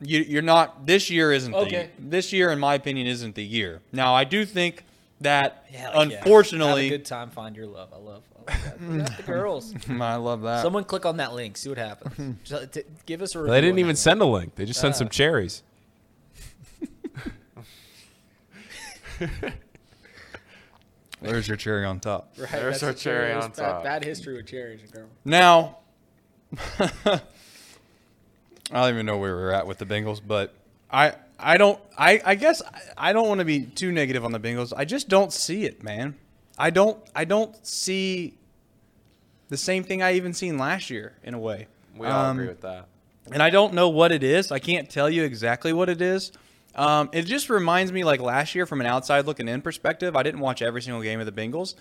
you, 0.00 0.20
you're 0.20 0.40
not. 0.40 0.86
This 0.86 1.10
year 1.10 1.30
isn't 1.30 1.54
Okay. 1.54 1.90
the. 1.98 2.08
This 2.08 2.32
year, 2.32 2.50
in 2.50 2.58
my 2.58 2.74
opinion, 2.74 3.06
isn't 3.06 3.34
the 3.34 3.44
year. 3.44 3.82
Now, 3.92 4.14
I 4.14 4.24
do 4.24 4.46
think 4.46 4.82
that 5.20 5.66
Yeah, 5.72 5.90
like, 5.90 5.94
yeah. 5.94 5.94
have 5.94 5.94
a 5.96 6.14
unfortunately, 6.24 6.88
good 6.88 7.04
time. 7.04 7.30
Find 7.30 7.56
your 7.56 7.66
love. 7.66 7.92
I 7.92 7.96
love. 7.98 8.22
I 8.48 8.52
love 8.52 8.78
that. 9.08 9.16
The 9.16 9.22
girls. 9.26 9.74
I 9.88 10.14
love 10.16 10.42
that. 10.42 10.62
Someone 10.62 10.84
click 10.84 11.04
on 11.06 11.16
that 11.18 11.34
link. 11.34 11.56
See 11.56 11.68
what 11.68 11.78
happens. 11.78 12.36
Just, 12.44 12.62
uh, 12.62 12.66
t- 12.66 12.82
give 13.06 13.22
us 13.22 13.34
a. 13.34 13.40
They 13.40 13.60
didn't 13.60 13.78
even 13.78 13.94
that 13.94 13.98
send 13.98 14.20
a 14.22 14.26
link. 14.26 14.54
They 14.54 14.64
just 14.64 14.80
sent 14.80 14.96
some 14.96 15.06
uh. 15.08 15.10
cherries. 15.10 15.62
There's 21.20 21.48
your 21.48 21.56
cherry 21.56 21.84
on 21.84 21.98
top. 22.00 22.32
Right, 22.38 22.50
There's 22.52 22.74
that's 22.80 22.82
our 22.84 22.92
the 22.92 22.98
cherry 22.98 23.32
That's 23.34 23.44
on 23.46 23.50
bad- 23.50 23.56
top. 23.56 23.84
Bad 23.84 24.04
history 24.04 24.36
with 24.36 24.46
cherries, 24.46 24.88
girl. 24.90 25.08
Now, 25.24 25.78
I 26.78 27.20
don't 28.70 28.90
even 28.94 29.06
know 29.06 29.18
where 29.18 29.34
we're 29.34 29.50
at 29.50 29.66
with 29.66 29.78
the 29.78 29.86
Bengals, 29.86 30.20
but 30.24 30.54
I 30.90 31.14
I 31.38 31.56
don't. 31.56 31.78
I, 31.96 32.20
I 32.24 32.34
guess 32.34 32.62
I 32.96 33.12
don't 33.12 33.28
want 33.28 33.38
to 33.38 33.44
be 33.44 33.60
too 33.66 33.92
negative 33.92 34.24
on 34.24 34.32
the 34.32 34.40
Bengals. 34.40 34.72
I 34.76 34.84
just 34.84 35.08
don't 35.08 35.32
see 35.32 35.64
it, 35.64 35.82
man. 35.82 36.16
I 36.58 36.70
don't. 36.70 36.98
I 37.14 37.24
don't 37.24 37.54
see 37.66 38.34
the 39.48 39.56
same 39.56 39.84
thing 39.84 40.02
I 40.02 40.14
even 40.14 40.32
seen 40.34 40.58
last 40.58 40.90
year 40.90 41.14
in 41.22 41.34
a 41.34 41.38
way. 41.38 41.68
We 41.96 42.06
all 42.06 42.26
Um, 42.26 42.38
agree 42.38 42.48
with 42.48 42.60
that. 42.62 42.86
and 43.32 43.42
I 43.42 43.50
don't 43.50 43.72
know 43.74 43.88
what 43.88 44.10
it 44.12 44.22
is. 44.22 44.50
I 44.52 44.58
can't 44.58 44.90
tell 44.90 45.08
you 45.08 45.22
exactly 45.24 45.72
what 45.72 45.88
it 45.88 46.02
is. 46.02 46.32
Um, 46.74 47.08
it 47.12 47.22
just 47.22 47.48
reminds 47.50 47.92
me 47.92 48.04
like 48.04 48.20
last 48.20 48.54
year 48.54 48.66
from 48.66 48.80
an 48.80 48.86
outside 48.86 49.26
looking 49.26 49.48
in 49.48 49.62
perspective. 49.62 50.14
I 50.16 50.22
didn't 50.22 50.40
watch 50.40 50.60
every 50.62 50.82
single 50.82 51.02
game 51.02 51.18
of 51.20 51.26
the 51.26 51.32
Bengals, 51.32 51.74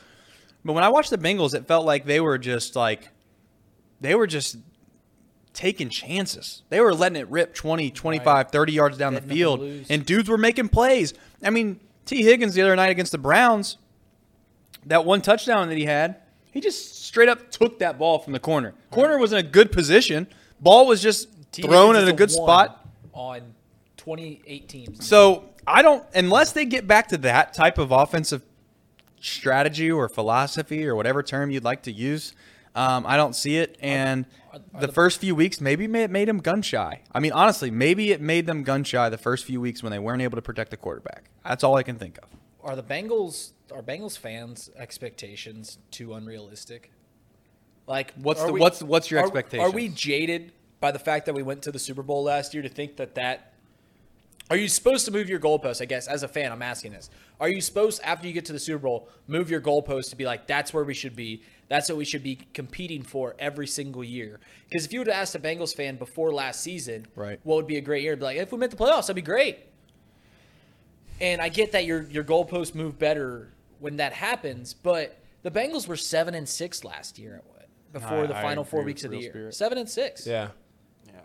but 0.66 0.74
when 0.74 0.84
I 0.84 0.90
watched 0.90 1.10
the 1.10 1.18
Bengals, 1.18 1.54
it 1.54 1.68
felt 1.68 1.86
like 1.86 2.06
they 2.06 2.20
were 2.20 2.38
just 2.38 2.76
like 2.76 3.10
they 4.02 4.16
were 4.16 4.28
just 4.28 4.58
taking 5.58 5.90
chances. 5.90 6.62
They 6.70 6.80
were 6.80 6.94
letting 6.94 7.20
it 7.20 7.28
rip 7.30 7.56
20, 7.56 7.90
25, 7.90 8.52
30 8.52 8.72
yards 8.72 8.98
down 8.98 9.16
the 9.16 9.22
Betting 9.22 9.30
them 9.30 9.60
to 9.60 9.66
field, 9.68 9.86
and 9.90 10.06
dudes 10.06 10.30
were 10.30 10.38
making 10.38 10.70
plays. 10.70 11.16
I 11.44 11.50
mean, 11.50 11.80
Tee 12.06 12.22
Higgins 12.22 12.54
the 12.54 12.62
other 12.62 12.76
night 12.76 12.92
against 12.92 13.12
the 13.12 13.18
Browns, 13.18 13.78
that 14.86 15.04
one 15.04 15.22
touchdown 15.22 15.68
that 15.70 15.78
he 15.78 15.86
had, 15.86 16.18
he 16.52 16.62
just 16.62 17.04
straight 17.04 17.28
up 17.28 17.50
took 17.50 17.80
that 17.80 17.98
ball 17.98 18.20
from 18.20 18.34
the 18.34 18.40
corner. 18.40 18.76
Corner 18.92 19.18
was 19.18 19.32
in 19.34 19.40
a 19.40 19.44
good 19.44 19.72
position. 19.72 20.28
Ball 20.62 20.86
was 20.86 21.02
just 21.02 21.28
Tee 21.52 21.64
thrown 21.64 21.96
Higgins 21.96 22.10
in 22.10 22.14
a 22.14 22.18
good 22.18 22.30
spot. 22.32 22.88
on 23.14 23.42
28 23.98 24.70
teams. 24.70 25.08
So 25.08 25.50
I 25.66 25.82
don't, 25.82 26.06
unless 26.14 26.52
they 26.52 26.66
get 26.66 26.86
back 26.86 27.08
to 27.08 27.18
that 27.20 27.54
type 27.54 27.80
of 27.80 27.92
offensive 27.92 28.44
strategy 29.20 29.92
or 29.92 30.08
philosophy 30.08 30.86
or 30.86 30.96
whatever 30.96 31.24
term 31.24 31.50
you'd 31.50 31.64
like 31.64 31.82
to 31.84 31.92
use, 31.92 32.34
um, 32.76 33.08
I 33.08 33.18
don't 33.18 33.36
see 33.36 33.58
it. 33.58 33.76
And 33.82 34.28
the 34.80 34.88
first 34.92 35.20
few 35.20 35.36
weeks, 35.36 35.60
maybe 35.62 35.86
it 35.86 36.12
made 36.12 36.28
them 36.28 36.40
gun 36.40 36.62
shy. 36.62 37.02
I 37.12 37.20
mean, 37.20 37.32
honestly, 37.32 37.72
maybe 37.72 38.12
it 38.12 38.22
made 38.22 38.46
them 38.48 38.64
gun 38.64 38.84
shy 38.84 39.10
the 39.10 39.18
first 39.18 39.46
few 39.46 39.60
weeks 39.62 39.82
when 39.84 39.92
they 39.92 40.00
weren't 40.00 40.22
able 40.22 40.36
to 40.38 40.42
protect 40.42 40.72
the 40.72 40.78
quarterback. 40.78 41.30
That's 41.44 41.64
all 41.64 41.76
I 41.76 41.84
can 41.84 41.98
think 41.98 42.18
of. 42.22 42.30
Are 42.62 42.76
the 42.76 42.84
Bengals 42.84 43.52
are 43.74 43.82
Bengals 43.84 44.18
fans' 44.18 44.70
expectations 44.78 45.78
too 45.92 46.14
unrealistic? 46.14 46.92
Like, 47.86 48.14
What's 48.16 48.42
are 48.42 48.48
the- 48.48 48.54
what's- 48.54 48.84
what's 48.84 49.10
your 49.12 49.20
are- 49.22 49.24
expectations? 49.24 49.68
Are 49.70 49.74
we 49.74 49.88
jaded 49.90 50.52
by 50.80 50.92
the 50.92 51.00
fact 51.00 51.26
that 51.26 51.36
we 51.36 51.44
went 51.44 51.62
to 51.64 51.72
the 51.72 51.80
Super 51.80 52.04
Bowl 52.04 52.24
last 52.24 52.54
year 52.54 52.64
to 52.64 52.70
think 52.70 52.98
that 52.98 53.16
that? 53.16 53.54
Are 54.50 54.56
you 54.56 54.70
supposed 54.70 55.04
to 55.06 55.12
move 55.12 55.28
your 55.30 55.40
goalpost? 55.40 55.82
I 55.82 55.86
guess 55.86 56.08
as 56.08 56.24
a 56.24 56.28
fan, 56.28 56.52
I'm 56.54 56.62
asking 56.62 56.94
this. 56.94 57.10
Are 57.40 57.50
you 57.50 57.60
supposed 57.60 58.02
after 58.04 58.28
you 58.28 58.34
get 58.34 58.46
to 58.46 58.54
the 58.54 58.60
Super 58.60 58.80
Bowl 58.84 59.10
move 59.28 59.50
your 59.50 59.60
goalpost 59.60 60.10
to 60.12 60.16
be 60.16 60.26
like 60.26 60.48
that's 60.48 60.74
where 60.74 60.84
we 60.86 60.94
should 60.94 61.16
be? 61.16 61.44
That's 61.68 61.90
what 61.90 61.98
we 61.98 62.06
should 62.06 62.24
be 62.24 62.38
competing 62.54 63.04
for 63.04 63.36
every 63.40 63.68
single 63.68 64.04
year. 64.06 64.40
Because 64.70 64.86
if 64.86 64.94
you 64.94 65.00
would 65.02 65.08
have 65.08 65.18
asked 65.18 65.36
a 65.36 65.40
Bengals 65.40 65.76
fan 65.76 65.98
before 65.98 66.32
last 66.34 66.62
season, 66.62 67.08
Right. 67.16 67.42
what 67.44 67.56
would 67.58 67.68
be 67.68 67.76
a 67.78 67.82
great 67.82 68.04
year? 68.04 68.14
It'd 68.14 68.20
be 68.20 68.26
like 68.26 68.38
if 68.38 68.52
we 68.54 68.58
made 68.58 68.72
the 68.72 68.78
playoffs, 68.78 69.02
that'd 69.08 69.16
be 69.18 69.22
great. 69.22 69.60
And 71.20 71.42
I 71.42 71.50
get 71.50 71.72
that 71.74 71.86
your 71.86 72.04
your 72.04 72.24
goalposts 72.24 72.74
move 72.76 72.98
better 72.98 73.50
when 73.80 73.98
that 73.98 74.14
happens, 74.14 74.74
but 74.74 75.18
the 75.44 75.52
Bengals 75.52 75.88
were 75.88 75.98
seven 75.98 76.36
and 76.36 76.48
six 76.48 76.84
last 76.84 77.20
year 77.20 77.42
uh, 77.60 77.64
before 77.92 78.24
I- 78.24 78.28
the 78.28 78.38
I 78.38 78.42
final 78.42 78.64
four 78.64 78.84
weeks 78.84 79.04
of 79.04 79.12
the 79.12 79.18
year. 79.20 79.32
Spirit. 79.32 79.56
Seven 79.56 79.78
and 79.78 79.90
six. 79.90 80.26
Yeah. 80.26 80.50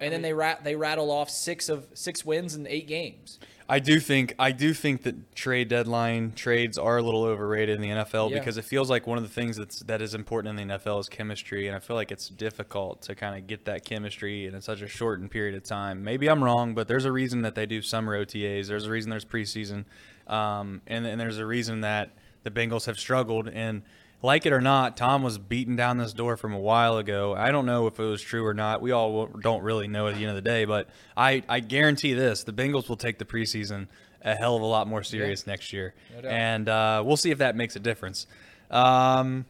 And 0.02 0.12
then 0.12 0.22
they 0.22 0.32
rat 0.32 0.64
they 0.64 0.74
rattle 0.76 1.10
off 1.10 1.30
six 1.30 1.68
of 1.68 1.86
six 1.94 2.24
wins 2.24 2.54
in 2.54 2.66
eight 2.66 2.86
games. 2.86 3.38
I 3.68 3.78
do 3.78 4.00
think 4.00 4.34
I 4.38 4.50
do 4.52 4.74
think 4.74 5.04
that 5.04 5.34
trade 5.34 5.68
deadline 5.68 6.32
trades 6.32 6.76
are 6.76 6.98
a 6.98 7.02
little 7.02 7.24
overrated 7.24 7.76
in 7.76 7.80
the 7.80 7.88
NFL 7.88 8.30
Yeah. 8.30 8.38
because 8.38 8.58
it 8.58 8.64
feels 8.64 8.90
like 8.90 9.06
one 9.06 9.16
of 9.16 9.24
the 9.24 9.30
things 9.30 9.56
that's 9.56 9.80
that 9.80 10.02
is 10.02 10.14
important 10.14 10.58
in 10.58 10.68
the 10.68 10.74
NFL 10.74 11.00
is 11.00 11.08
chemistry, 11.08 11.68
and 11.68 11.76
I 11.76 11.78
feel 11.78 11.96
like 11.96 12.10
it's 12.12 12.28
difficult 12.28 13.00
to 13.02 13.14
kind 13.14 13.38
of 13.38 13.46
get 13.46 13.64
that 13.66 13.84
chemistry 13.84 14.46
in 14.46 14.60
such 14.60 14.82
a 14.82 14.88
shortened 14.88 15.30
period 15.30 15.54
of 15.54 15.62
time. 15.62 16.02
Maybe 16.04 16.28
I'm 16.28 16.42
wrong, 16.44 16.74
but 16.74 16.88
there's 16.88 17.04
a 17.06 17.12
reason 17.12 17.42
that 17.42 17.54
they 17.54 17.64
do 17.64 17.80
summer 17.80 18.18
OTAs. 18.22 18.66
There's 18.66 18.86
a 18.86 18.90
reason 18.90 19.10
there's 19.10 19.24
preseason, 19.24 19.84
um, 20.26 20.82
and 20.86 21.06
and 21.06 21.18
there's 21.20 21.38
a 21.38 21.46
reason 21.46 21.80
that 21.82 22.10
the 22.42 22.50
Bengals 22.50 22.86
have 22.86 22.98
struggled. 22.98 23.48
And 23.48 23.82
like 24.22 24.46
it 24.46 24.52
or 24.52 24.60
not, 24.60 24.96
Tom 24.96 25.22
was 25.22 25.38
beating 25.38 25.76
down 25.76 25.98
this 25.98 26.12
door 26.12 26.36
from 26.36 26.52
a 26.54 26.58
while 26.58 26.96
ago. 26.98 27.34
I 27.34 27.50
don't 27.50 27.66
know 27.66 27.86
if 27.86 27.98
it 27.98 28.04
was 28.04 28.22
true 28.22 28.46
or 28.46 28.54
not. 28.54 28.80
We 28.80 28.92
all 28.92 29.26
don't 29.26 29.62
really 29.62 29.88
know 29.88 30.06
at 30.08 30.14
the 30.14 30.20
end 30.20 30.30
of 30.30 30.36
the 30.36 30.42
day, 30.42 30.64
but 30.64 30.88
I, 31.16 31.42
I 31.48 31.60
guarantee 31.60 32.14
this: 32.14 32.44
the 32.44 32.52
Bengals 32.52 32.88
will 32.88 32.96
take 32.96 33.18
the 33.18 33.24
preseason 33.24 33.88
a 34.22 34.34
hell 34.36 34.54
of 34.56 34.62
a 34.62 34.66
lot 34.66 34.86
more 34.86 35.02
serious 35.02 35.46
next 35.46 35.72
year, 35.72 35.94
doubt. 36.14 36.24
and 36.26 36.68
uh, 36.68 37.02
we'll 37.04 37.16
see 37.16 37.30
if 37.32 37.38
that 37.38 37.56
makes 37.56 37.74
a 37.76 37.80
difference. 37.80 38.26
Um, 38.70 39.44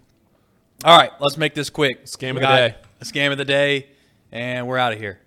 all 0.84 0.96
right, 0.96 1.10
let's 1.20 1.36
make 1.36 1.54
this 1.54 1.70
quick. 1.70 2.04
Scam 2.06 2.34
We 2.34 2.42
of 2.42 2.42
the 2.42 2.46
day. 2.46 2.74
A 3.00 3.04
scam 3.04 3.30
of 3.32 3.38
the 3.38 3.44
day, 3.44 3.88
and 4.32 4.66
we're 4.66 4.78
out 4.78 4.92
of 4.92 4.98
here. 4.98 5.20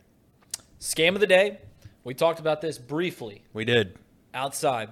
Scam 0.80 1.14
of 1.14 1.20
the 1.20 1.28
day. 1.28 1.60
We 2.04 2.14
talked 2.14 2.40
about 2.40 2.62
this 2.62 2.78
briefly 2.78 3.42
We 3.54 3.66
did. 3.66 3.98
outside. 4.34 4.90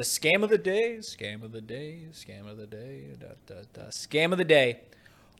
The 0.00 0.06
scam 0.06 0.42
of 0.42 0.48
the 0.48 0.56
day, 0.56 0.96
scam 1.00 1.42
of 1.42 1.52
the 1.52 1.60
day, 1.60 2.06
scam 2.14 2.50
of 2.50 2.56
the 2.56 2.66
day, 2.66 3.02
da, 3.20 3.26
da, 3.46 3.60
da, 3.74 3.82
scam 3.90 4.32
of 4.32 4.38
the 4.38 4.46
day 4.46 4.80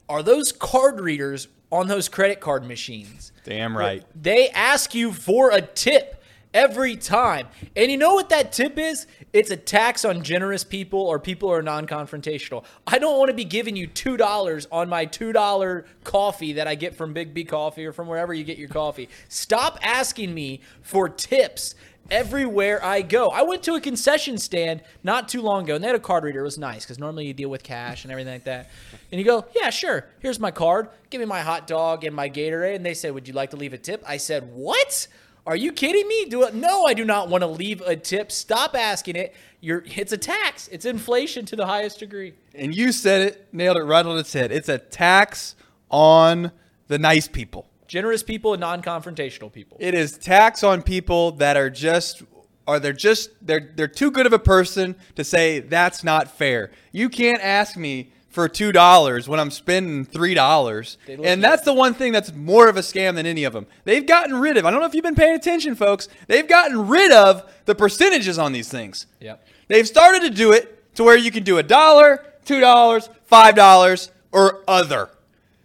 are 0.07 0.21
those 0.21 0.51
card 0.51 0.99
readers 0.99 1.47
on 1.71 1.87
those 1.87 2.07
credit 2.07 2.39
card 2.39 2.63
machines. 2.63 3.31
Damn 3.43 3.75
right. 3.75 4.05
They 4.13 4.49
ask 4.49 4.93
you 4.93 5.13
for 5.13 5.49
a 5.49 5.63
tip 5.63 6.21
every 6.53 6.95
time. 6.95 7.47
And 7.75 7.89
you 7.91 7.97
know 7.97 8.13
what 8.13 8.29
that 8.29 8.51
tip 8.51 8.77
is? 8.77 9.07
It's 9.33 9.49
a 9.49 9.57
tax 9.57 10.05
on 10.05 10.21
generous 10.21 10.63
people 10.63 10.99
or 10.99 11.17
people 11.17 11.49
who 11.49 11.55
are 11.55 11.63
non 11.63 11.87
confrontational. 11.87 12.63
I 12.85 12.99
don't 12.99 13.17
want 13.17 13.29
to 13.29 13.33
be 13.33 13.45
giving 13.45 13.75
you 13.75 13.87
$2 13.87 14.67
on 14.71 14.89
my 14.89 15.07
$2 15.07 15.85
coffee 16.03 16.53
that 16.53 16.67
I 16.67 16.75
get 16.75 16.95
from 16.95 17.15
Bigby 17.15 17.47
Coffee 17.47 17.85
or 17.85 17.93
from 17.93 18.07
wherever 18.07 18.31
you 18.31 18.43
get 18.43 18.59
your 18.59 18.69
coffee. 18.69 19.09
Stop 19.27 19.79
asking 19.81 20.35
me 20.35 20.61
for 20.83 21.09
tips 21.09 21.73
everywhere 22.11 22.83
I 22.83 23.01
go. 23.01 23.29
I 23.29 23.41
went 23.41 23.63
to 23.63 23.73
a 23.73 23.81
concession 23.81 24.37
stand 24.37 24.83
not 25.03 25.29
too 25.29 25.41
long 25.41 25.63
ago 25.63 25.75
and 25.75 25.83
they 25.83 25.87
had 25.87 25.95
a 25.95 25.99
card 25.99 26.23
reader. 26.23 26.41
It 26.41 26.43
was 26.43 26.59
nice 26.59 26.83
because 26.83 26.99
normally 26.99 27.25
you 27.25 27.33
deal 27.33 27.49
with 27.49 27.63
cash 27.63 28.03
and 28.03 28.11
everything 28.11 28.33
like 28.33 28.43
that. 28.43 28.69
And 29.11 29.19
you 29.19 29.25
go, 29.25 29.45
yeah, 29.55 29.69
sure. 29.69 30.05
Here's 30.19 30.39
my 30.39 30.51
card. 30.51 30.89
Give 31.09 31.19
me 31.19 31.25
my 31.25 31.41
hot 31.41 31.65
dog 31.65 32.03
and 32.03 32.15
my 32.15 32.29
Gatorade. 32.29 32.75
And 32.75 32.85
they 32.85 32.93
said, 32.93 33.13
would 33.13 33.27
you 33.27 33.33
like 33.33 33.49
to 33.51 33.57
leave 33.57 33.73
a 33.73 33.77
tip? 33.77 34.03
I 34.05 34.17
said, 34.17 34.51
what? 34.53 35.07
Are 35.47 35.55
you 35.55 35.71
kidding 35.71 36.07
me? 36.07 36.25
Do? 36.25 36.47
No, 36.53 36.85
I 36.85 36.93
do 36.93 37.03
not 37.03 37.29
want 37.29 37.41
to 37.41 37.47
leave 37.47 37.81
a 37.81 37.95
tip. 37.95 38.31
Stop 38.31 38.75
asking 38.75 39.15
it. 39.15 39.33
You're, 39.59 39.83
it's 39.87 40.11
a 40.11 40.17
tax. 40.17 40.67
It's 40.67 40.85
inflation 40.85 41.45
to 41.47 41.55
the 41.55 41.65
highest 41.65 41.99
degree. 41.99 42.33
And 42.53 42.75
you 42.75 42.91
said 42.91 43.21
it, 43.21 43.47
nailed 43.51 43.77
it 43.77 43.83
right 43.83 44.05
on 44.05 44.19
its 44.19 44.33
head. 44.33 44.51
It's 44.51 44.69
a 44.69 44.77
tax 44.77 45.55
on 45.89 46.51
the 46.87 46.99
nice 46.99 47.27
people. 47.27 47.70
Generous 47.91 48.23
people 48.23 48.53
and 48.53 48.61
non-confrontational 48.61 49.51
people. 49.51 49.75
It 49.81 49.93
is 49.93 50.17
tax 50.17 50.63
on 50.63 50.81
people 50.81 51.33
that 51.33 51.57
are 51.57 51.69
just 51.69 52.23
are 52.65 52.79
they're 52.79 52.93
just 52.93 53.31
they're 53.41 53.69
they're 53.75 53.89
too 53.89 54.11
good 54.11 54.25
of 54.25 54.31
a 54.31 54.39
person 54.39 54.95
to 55.17 55.25
say 55.25 55.59
that's 55.59 56.01
not 56.01 56.31
fair. 56.31 56.71
You 56.93 57.09
can't 57.09 57.43
ask 57.43 57.75
me 57.75 58.13
for 58.29 58.47
two 58.47 58.71
dollars 58.71 59.27
when 59.27 59.41
I'm 59.41 59.51
spending 59.51 60.05
three 60.05 60.33
dollars. 60.33 60.97
And 61.05 61.25
at- 61.25 61.41
that's 61.41 61.63
the 61.63 61.73
one 61.73 61.93
thing 61.93 62.13
that's 62.13 62.31
more 62.33 62.69
of 62.69 62.77
a 62.77 62.79
scam 62.79 63.15
than 63.15 63.25
any 63.25 63.43
of 63.43 63.51
them. 63.51 63.67
They've 63.83 64.07
gotten 64.07 64.39
rid 64.39 64.55
of. 64.55 64.65
I 64.65 64.71
don't 64.71 64.79
know 64.79 64.85
if 64.87 64.95
you've 64.95 65.03
been 65.03 65.13
paying 65.13 65.35
attention, 65.35 65.75
folks. 65.75 66.07
They've 66.27 66.47
gotten 66.47 66.87
rid 66.87 67.11
of 67.11 67.43
the 67.65 67.75
percentages 67.75 68.39
on 68.39 68.53
these 68.53 68.69
things. 68.69 69.05
Yep. 69.19 69.45
They've 69.67 69.85
started 69.85 70.21
to 70.21 70.29
do 70.29 70.53
it 70.53 70.95
to 70.95 71.03
where 71.03 71.17
you 71.17 71.29
can 71.29 71.43
do 71.43 71.57
a 71.57 71.63
dollar, 71.63 72.23
two 72.45 72.61
dollars, 72.61 73.09
five 73.25 73.55
dollars, 73.55 74.11
or 74.31 74.63
other. 74.65 75.09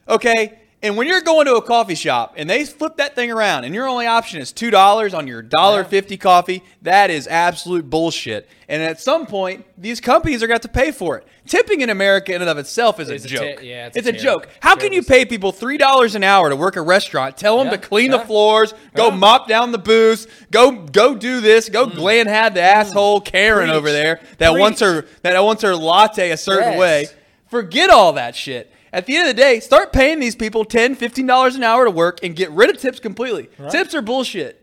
Okay? 0.08 0.58
And 0.86 0.96
when 0.96 1.08
you're 1.08 1.20
going 1.20 1.46
to 1.46 1.56
a 1.56 1.62
coffee 1.62 1.96
shop 1.96 2.34
and 2.36 2.48
they 2.48 2.64
flip 2.64 2.98
that 2.98 3.16
thing 3.16 3.32
around 3.32 3.64
and 3.64 3.74
your 3.74 3.88
only 3.88 4.06
option 4.06 4.40
is 4.40 4.52
two 4.52 4.70
dollars 4.70 5.14
on 5.14 5.26
your 5.26 5.42
dollar 5.42 5.82
fifty 5.82 6.16
coffee, 6.16 6.62
that 6.82 7.10
is 7.10 7.26
absolute 7.26 7.90
bullshit. 7.90 8.48
And 8.68 8.80
at 8.82 9.00
some 9.00 9.26
point, 9.26 9.64
these 9.76 10.00
companies 10.00 10.44
are 10.44 10.46
going 10.46 10.60
to 10.60 10.64
have 10.66 10.72
to 10.72 10.78
pay 10.80 10.92
for 10.92 11.16
it. 11.18 11.26
Tipping 11.44 11.80
in 11.80 11.90
America 11.90 12.32
in 12.32 12.40
and 12.40 12.48
of 12.48 12.56
itself 12.58 13.00
is 13.00 13.08
It's 13.08 13.24
a 13.24 13.26
a 13.26 13.30
joke. 13.30 13.60
yeah, 13.64 13.86
it's 13.88 13.96
it's 13.96 14.06
a 14.06 14.10
a 14.10 14.12
joke. 14.12 14.48
How 14.60 14.76
can 14.76 14.92
you 14.92 15.02
pay 15.02 15.24
people 15.24 15.50
three 15.50 15.76
dollars 15.76 16.14
an 16.14 16.22
hour 16.22 16.50
to 16.50 16.56
work 16.56 16.76
a 16.76 16.82
restaurant? 16.82 17.36
Tell 17.36 17.58
them 17.58 17.66
Yeah, 17.66 17.72
to 17.72 17.78
clean 17.78 18.12
yeah. 18.12 18.18
the 18.18 18.24
floors, 18.24 18.72
go 18.94 19.10
mop 19.10 19.48
down 19.48 19.72
the 19.72 19.78
booths, 19.78 20.28
go 20.52 20.70
go 20.70 21.16
do 21.16 21.40
this, 21.40 21.68
go 21.68 21.86
Glenn 21.86 22.28
had 22.28 22.54
the 22.54 22.62
asshole 22.62 23.22
Karen 23.22 23.68
Mm. 23.68 23.72
Preach. 23.72 23.76
over 23.76 23.90
there 23.92 24.20
that 24.38 24.54
wants 24.54 24.80
her 24.80 25.04
that 25.22 25.42
wants 25.42 25.62
her 25.64 25.74
latte 25.74 26.30
a 26.30 26.36
certain 26.36 26.74
Yes. 26.74 26.78
way. 26.78 27.06
Forget 27.48 27.90
all 27.90 28.12
that 28.12 28.36
shit. 28.36 28.72
At 28.92 29.06
the 29.06 29.16
end 29.16 29.28
of 29.28 29.36
the 29.36 29.42
day, 29.42 29.60
start 29.60 29.92
paying 29.92 30.20
these 30.20 30.36
people 30.36 30.64
$10, 30.64 30.96
$15 30.96 31.56
an 31.56 31.62
hour 31.62 31.84
to 31.84 31.90
work 31.90 32.20
and 32.22 32.34
get 32.36 32.50
rid 32.50 32.70
of 32.70 32.78
tips 32.80 33.00
completely. 33.00 33.48
Tips 33.70 33.94
are 33.94 34.02
bullshit. 34.02 34.62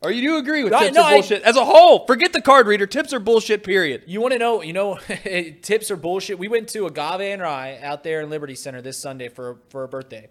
Or 0.00 0.12
you 0.12 0.22
do 0.22 0.36
agree 0.36 0.62
with 0.62 0.72
No, 0.72 0.78
tips 0.78 0.94
no, 0.94 1.02
are 1.02 1.10
I- 1.10 1.14
bullshit 1.14 1.42
as 1.42 1.56
a 1.56 1.64
whole? 1.64 2.06
Forget 2.06 2.32
the 2.32 2.40
card 2.40 2.68
reader. 2.68 2.86
Tips 2.86 3.12
are 3.12 3.18
bullshit, 3.18 3.64
period. 3.64 4.04
You 4.06 4.20
want 4.20 4.32
to 4.32 4.38
know, 4.38 4.62
you 4.62 4.72
know, 4.72 4.96
tips 5.62 5.90
are 5.90 5.96
bullshit. 5.96 6.38
We 6.38 6.46
went 6.46 6.68
to 6.68 6.86
Agave 6.86 7.20
and 7.20 7.42
Rye 7.42 7.80
out 7.82 8.04
there 8.04 8.20
in 8.20 8.30
Liberty 8.30 8.54
Center 8.54 8.80
this 8.80 8.96
Sunday 8.96 9.28
for 9.28 9.58
for 9.70 9.82
a 9.82 9.88
birthday. 9.88 10.28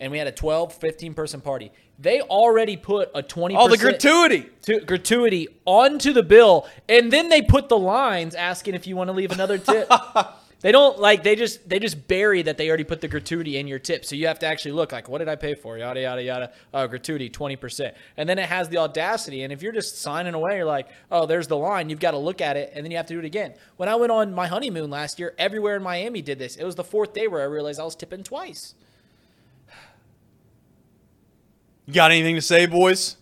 And 0.00 0.10
we 0.10 0.18
had 0.18 0.26
a 0.26 0.32
12, 0.32 0.72
15 0.72 1.14
person 1.14 1.40
party. 1.42 1.70
They 1.98 2.22
already 2.22 2.76
put 2.76 3.10
a 3.14 3.22
20% 3.22 3.54
All 3.54 3.68
the 3.68 3.76
gratuity. 3.76 4.48
to, 4.62 4.80
gratuity 4.80 5.46
onto 5.66 6.12
the 6.12 6.24
bill, 6.24 6.66
and 6.88 7.12
then 7.12 7.28
they 7.28 7.40
put 7.42 7.68
the 7.68 7.78
lines 7.78 8.34
asking 8.34 8.74
if 8.74 8.86
you 8.88 8.96
want 8.96 9.08
to 9.08 9.12
leave 9.12 9.30
another 9.30 9.58
tip. 9.58 9.88
They 10.62 10.70
don't 10.70 10.98
like 10.98 11.24
they 11.24 11.34
just 11.34 11.68
they 11.68 11.80
just 11.80 12.06
bury 12.06 12.42
that 12.42 12.56
they 12.56 12.68
already 12.68 12.84
put 12.84 13.00
the 13.00 13.08
gratuity 13.08 13.58
in 13.58 13.66
your 13.66 13.80
tip. 13.80 14.04
So 14.04 14.14
you 14.14 14.28
have 14.28 14.38
to 14.38 14.46
actually 14.46 14.72
look 14.72 14.92
like 14.92 15.08
what 15.08 15.18
did 15.18 15.28
I 15.28 15.34
pay 15.34 15.54
for? 15.54 15.76
Yada 15.76 16.00
yada 16.00 16.22
yada. 16.22 16.52
Uh, 16.72 16.86
gratuity 16.86 17.28
twenty 17.28 17.56
percent, 17.56 17.96
and 18.16 18.28
then 18.28 18.38
it 18.38 18.48
has 18.48 18.68
the 18.68 18.78
audacity. 18.78 19.42
And 19.42 19.52
if 19.52 19.60
you're 19.60 19.72
just 19.72 20.00
signing 20.00 20.34
away, 20.34 20.56
you're 20.56 20.64
like, 20.64 20.88
oh, 21.10 21.26
there's 21.26 21.48
the 21.48 21.56
line. 21.56 21.90
You've 21.90 22.00
got 22.00 22.12
to 22.12 22.18
look 22.18 22.40
at 22.40 22.56
it, 22.56 22.72
and 22.74 22.84
then 22.84 22.92
you 22.92 22.96
have 22.96 23.06
to 23.06 23.14
do 23.14 23.18
it 23.18 23.24
again. 23.24 23.54
When 23.76 23.88
I 23.88 23.96
went 23.96 24.12
on 24.12 24.32
my 24.32 24.46
honeymoon 24.46 24.88
last 24.88 25.18
year, 25.18 25.34
everywhere 25.36 25.76
in 25.76 25.82
Miami 25.82 26.22
did 26.22 26.38
this. 26.38 26.54
It 26.54 26.64
was 26.64 26.76
the 26.76 26.84
fourth 26.84 27.12
day 27.12 27.26
where 27.26 27.42
I 27.42 27.46
realized 27.46 27.80
I 27.80 27.84
was 27.84 27.96
tipping 27.96 28.22
twice. 28.22 28.74
You 31.86 31.94
got 31.94 32.12
anything 32.12 32.36
to 32.36 32.42
say, 32.42 32.66
boys? 32.66 33.16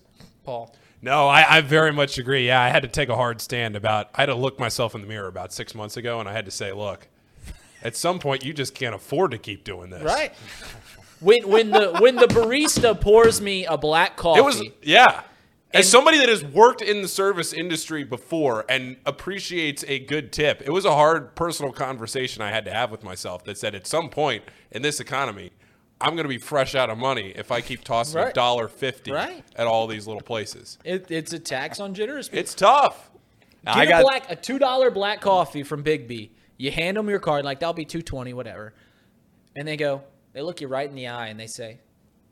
Paul. 0.45 0.75
No, 1.01 1.27
I, 1.27 1.57
I 1.57 1.61
very 1.63 1.93
much 1.93 2.19
agree. 2.19 2.47
Yeah, 2.47 2.61
I 2.61 2.69
had 2.69 2.83
to 2.83 2.89
take 2.89 3.09
a 3.09 3.17
hard 3.17 3.41
stand 3.41 3.75
about. 3.75 4.11
I 4.15 4.23
had 4.23 4.27
to 4.27 4.35
look 4.35 4.59
myself 4.59 4.95
in 4.95 5.01
the 5.01 5.07
mirror 5.07 5.29
about 5.29 5.55
six 5.55 5.75
months 5.75 5.97
ago, 5.97 6.21
and 6.21 6.29
I 6.29 6.33
had 6.33 6.45
to 6.45 6.51
say, 6.51 6.71
look, 6.73 7.09
at 7.83 7.97
some 7.97 8.19
point, 8.19 8.45
you 8.45 8.53
just 8.53 8.75
can't 8.75 8.95
afford 8.95 9.31
to 9.33 9.39
keep 9.39 9.65
doing 9.65 9.91
this. 9.91 10.03
Right. 10.03 10.33
When 11.21 11.49
when 11.49 11.71
the 11.71 11.97
when 12.01 12.17
the 12.17 12.27
barista 12.27 12.99
pours 12.99 13.41
me 13.41 13.67
a 13.67 13.77
black 13.77 14.17
coffee, 14.17 14.41
It 14.41 14.45
was 14.45 14.63
yeah. 14.83 15.23
As 15.73 15.89
somebody 15.89 16.19
that 16.19 16.29
has 16.29 16.43
worked 16.43 16.83
in 16.83 17.01
the 17.01 17.07
service 17.07 17.53
industry 17.53 18.03
before 18.03 18.65
and 18.69 18.97
appreciates 19.07 19.85
a 19.87 20.01
good 20.01 20.33
tip, 20.33 20.63
it 20.65 20.71
was 20.71 20.85
a 20.85 20.93
hard 20.93 21.37
personal 21.37 21.71
conversation 21.73 22.43
I 22.43 22.51
had 22.51 22.65
to 22.65 22.73
have 22.73 22.91
with 22.91 23.05
myself 23.05 23.45
that 23.45 23.57
said 23.57 23.77
at 23.77 23.87
some 23.87 24.09
point 24.09 24.43
in 24.73 24.83
this 24.83 24.99
economy, 24.99 25.53
I'm 26.01 26.15
going 26.17 26.25
to 26.25 26.29
be 26.29 26.39
fresh 26.39 26.75
out 26.75 26.91
of 26.91 26.99
money 26.99 27.33
if 27.37 27.53
I 27.53 27.61
keep 27.61 27.85
tossing 27.85 28.21
a 28.21 28.33
dollar 28.33 28.67
fifty 28.67 29.13
Right. 29.13 29.45
at 29.55 29.69
all 29.69 29.87
these 29.87 30.09
little 30.09 30.23
places. 30.23 30.79
it, 30.85 31.09
it's 31.09 31.33
a 31.35 31.39
tax 31.39 31.79
on 31.79 31.95
generous 31.95 32.29
people. 32.29 32.41
It's 32.41 32.55
tough. 32.55 33.09
Get 33.65 33.77
I 33.77 33.85
a 33.85 33.89
got 33.89 34.03
black 34.03 34.31
a 34.31 34.35
two 34.37 34.59
dollar 34.59 34.91
black 34.91 35.21
coffee 35.21 35.63
from 35.63 35.85
Bigby. 35.85 36.31
You 36.61 36.71
hand 36.71 36.99
them 36.99 37.09
your 37.09 37.21
card 37.21 37.47
like 37.47 37.61
that'll 37.61 37.73
be 37.73 37.87
two 37.87 38.03
twenty 38.03 38.35
whatever, 38.35 38.75
and 39.57 39.67
they 39.67 39.79
go. 39.79 40.03
They 40.35 40.43
look 40.43 40.61
you 40.61 40.69
right 40.69 40.87
in 40.87 40.95
the 40.95 41.09
eye 41.09 41.29
and 41.29 41.41
they 41.41 41.47
say, 41.47 41.81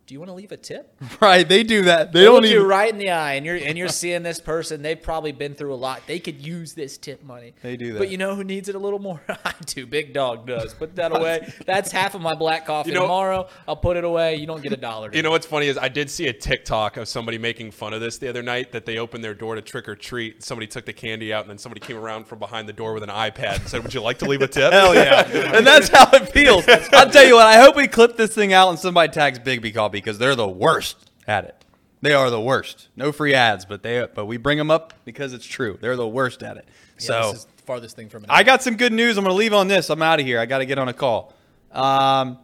"Do 0.09 0.15
you 0.15 0.19
want 0.19 0.31
to 0.31 0.35
leave 0.35 0.51
a 0.51 0.57
tip?" 0.57 0.93
right. 1.21 1.49
They 1.49 1.63
do 1.63 1.83
that. 1.83 2.13
They, 2.13 2.21
They 2.21 2.25
don't 2.25 2.43
look 2.43 2.51
you 2.51 2.67
right 2.67 2.91
in 2.91 2.99
the 2.99 3.11
eye 3.11 3.35
and 3.35 3.47
you're 3.47 3.55
and 3.57 3.79
you're 3.79 3.89
seeing 4.03 4.25
this 4.25 4.41
person. 4.41 4.83
They've 4.83 5.01
probably 5.01 5.31
been 5.33 5.55
through 5.55 5.73
a 5.75 5.77
lot. 5.77 6.03
They 6.09 6.19
could 6.19 6.45
use 6.45 6.73
this 6.73 6.99
tip 6.99 7.23
money. 7.23 7.55
They 7.63 7.77
do 7.77 7.93
that. 7.93 7.99
But 8.01 8.11
you 8.11 8.19
know 8.19 8.35
who 8.35 8.43
needs 8.43 8.69
it 8.69 8.75
a 8.75 8.79
little 8.79 8.99
more? 8.99 9.23
I 9.29 9.53
do. 9.67 9.87
Big 9.87 10.13
Dog 10.13 10.47
does. 10.47 10.75
Put 10.75 10.97
that 10.97 11.15
away. 11.17 11.53
That's 11.67 11.93
half 11.93 12.15
of 12.17 12.21
my 12.21 12.35
black 12.35 12.67
coffee 12.67 12.89
You 12.91 12.95
know- 12.95 13.03
tomorrow. 13.03 13.49
I'll 13.69 13.77
put 13.77 13.97
it 13.97 14.05
away. 14.05 14.37
You 14.37 14.47
don't 14.47 14.63
get 14.63 14.73
a 14.73 14.77
dollar. 14.77 15.11
You 15.13 15.23
know 15.23 15.31
what's 15.31 15.47
funny 15.47 15.67
is 15.69 15.79
I 15.79 15.89
did 15.89 16.11
see 16.11 16.27
a 16.27 16.33
TikTok 16.33 16.97
of 16.97 17.07
somebody 17.07 17.39
making 17.39 17.71
fun 17.71 17.93
of 17.93 18.01
this 18.01 18.19
the 18.19 18.29
other 18.29 18.43
night 18.43 18.73
that 18.73 18.87
they 18.87 18.99
opened 18.99 19.23
their 19.23 19.35
door 19.35 19.55
to 19.55 19.63
trick 19.63 19.89
or 19.89 19.95
treat. 19.95 20.43
Somebody 20.43 20.67
took 20.67 20.87
the 20.87 20.93
candy 20.93 21.33
out 21.33 21.43
and 21.43 21.51
then 21.51 21.59
somebody 21.59 21.81
came 21.81 21.97
around 21.99 22.27
from 22.27 22.39
behind 22.39 22.69
the 22.69 22.73
door 22.73 22.95
with 22.95 23.03
an 23.03 23.11
iPad 23.11 23.57
and 23.61 23.69
said, 23.69 23.83
"Would 23.83 23.93
you 23.93 24.01
like 24.01 24.19
to 24.21 24.25
leave 24.25 24.41
a 24.43 24.49
tip?" 24.49 24.73
Hell 24.73 24.95
yeah. 24.95 25.27
and 25.57 25.67
that's 25.67 25.89
how 25.89 26.09
it 26.13 26.31
feels. 26.31 26.65
I'll 26.93 27.11
tell 27.11 27.25
you 27.27 27.35
what, 27.35 27.47
I 27.47 27.59
hope 27.61 27.77
we 27.77 27.87
clip 27.89 28.17
this 28.17 28.35
thing 28.35 28.53
out 28.53 28.71
and 28.71 28.79
somebody 28.79 29.13
tags 29.13 29.39
Bigby 29.39 29.75
Coffee 29.75 29.97
because 29.99 30.18
they're 30.18 30.36
the 30.36 30.49
worst 30.49 31.11
at 31.26 31.44
it. 31.44 31.64
They 32.01 32.14
are 32.14 32.30
the 32.30 32.40
worst. 32.40 32.88
No 32.96 33.11
free 33.12 33.34
ads, 33.34 33.64
but 33.64 33.82
they 33.82 34.07
but 34.14 34.26
we 34.26 34.36
bring 34.36 34.59
them 34.59 34.70
up 34.70 34.94
because 35.05 35.32
it's 35.32 35.46
true. 35.46 35.78
They're 35.80 35.96
the 35.96 36.07
worst 36.07 36.42
at 36.42 36.57
it. 36.57 36.68
So 36.99 37.32
this 37.32 37.40
is 37.40 37.44
the 37.44 37.62
farthest 37.62 37.96
thing 37.96 38.09
from 38.09 38.24
it. 38.24 38.30
I 38.30 38.42
got 38.44 38.62
some 38.62 38.76
good 38.76 38.92
news. 38.92 39.16
I'm 39.16 39.24
going 39.24 39.34
to 39.34 39.38
leave 39.38 39.55
on 39.55 39.68
this. 39.68 39.90
I'm 39.90 40.03
out 40.03 40.20
of 40.20 40.26
here. 40.26 40.38
I 40.38 40.46
got 40.46 40.59
to 40.59 40.66
get 40.66 40.78
on 40.78 40.88
a 40.88 40.92
call. 40.92 41.34
Um, 41.72 42.38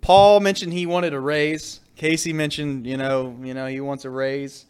Paul 0.00 0.40
mentioned 0.40 0.72
he 0.72 0.86
wanted 0.86 1.12
a 1.12 1.20
raise. 1.20 1.80
Casey 1.96 2.32
mentioned, 2.32 2.86
you 2.86 2.96
know, 2.96 3.36
you 3.42 3.54
know, 3.54 3.66
he 3.66 3.80
wants 3.80 4.04
a 4.04 4.10
raise. 4.10 4.66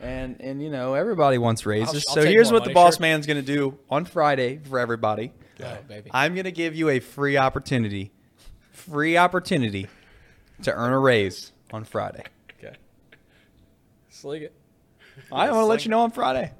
And 0.00 0.40
and 0.40 0.62
you 0.62 0.70
know, 0.70 0.94
everybody 0.94 1.38
wants 1.38 1.66
raises. 1.66 2.06
I'll 2.08 2.14
so 2.14 2.24
here's 2.24 2.52
what 2.52 2.64
the 2.64 2.72
boss 2.72 2.96
sure. 2.96 3.02
man's 3.02 3.26
going 3.26 3.36
to 3.36 3.42
do 3.42 3.78
on 3.90 4.04
Friday 4.04 4.58
for 4.58 4.78
everybody. 4.78 5.32
oh, 5.62 5.78
baby. 5.88 6.08
I'm 6.14 6.34
going 6.34 6.44
to 6.44 6.52
give 6.52 6.76
you 6.76 6.88
a 6.88 7.00
free 7.00 7.36
opportunity, 7.36 8.12
free 8.70 9.16
opportunity 9.16 9.88
to 10.62 10.72
earn 10.74 10.92
a 10.92 10.98
raise 10.98 11.52
on 11.72 11.84
Friday. 11.84 12.24
okay. 12.58 12.76
Sling 14.10 14.42
it. 14.42 14.52
I 15.32 15.50
want 15.50 15.62
to 15.62 15.64
let 15.66 15.84
you 15.84 15.90
know 15.90 16.00
on 16.00 16.10
Friday. 16.10 16.52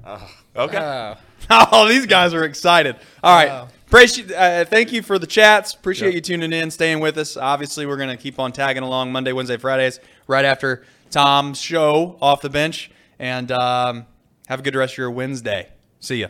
Okay. 0.55 0.77
Uh, 0.77 1.15
Oh, 1.49 1.87
these 1.89 2.05
guys 2.05 2.33
are 2.33 2.43
excited. 2.43 2.95
All 3.23 3.35
right. 3.35 3.47
Wow. 3.49 3.69
Appreciate, 3.87 4.31
uh, 4.31 4.65
thank 4.65 4.91
you 4.91 5.01
for 5.01 5.17
the 5.17 5.25
chats. 5.25 5.73
Appreciate 5.73 6.09
Yep. 6.09 6.15
you 6.15 6.21
tuning 6.21 6.53
in, 6.53 6.69
staying 6.69 6.99
with 6.99 7.17
us. 7.17 7.37
Obviously, 7.37 7.85
we're 7.87 7.97
going 7.97 8.09
to 8.15 8.17
keep 8.21 8.37
on 8.37 8.51
tagging 8.51 8.83
along 8.83 9.11
Monday, 9.11 9.31
Wednesday, 9.31 9.57
Fridays, 9.57 9.99
right 10.27 10.45
after 10.45 10.83
Tom's 11.09 11.59
show 11.59 12.17
off 12.21 12.41
the 12.41 12.49
bench. 12.51 12.91
And 13.17 13.51
um, 13.51 14.05
have 14.47 14.59
a 14.59 14.63
good 14.63 14.75
rest 14.75 14.93
of 14.93 14.97
your 14.99 15.09
Wednesday. 15.11 15.69
See 16.01 16.17
ya. 16.17 16.27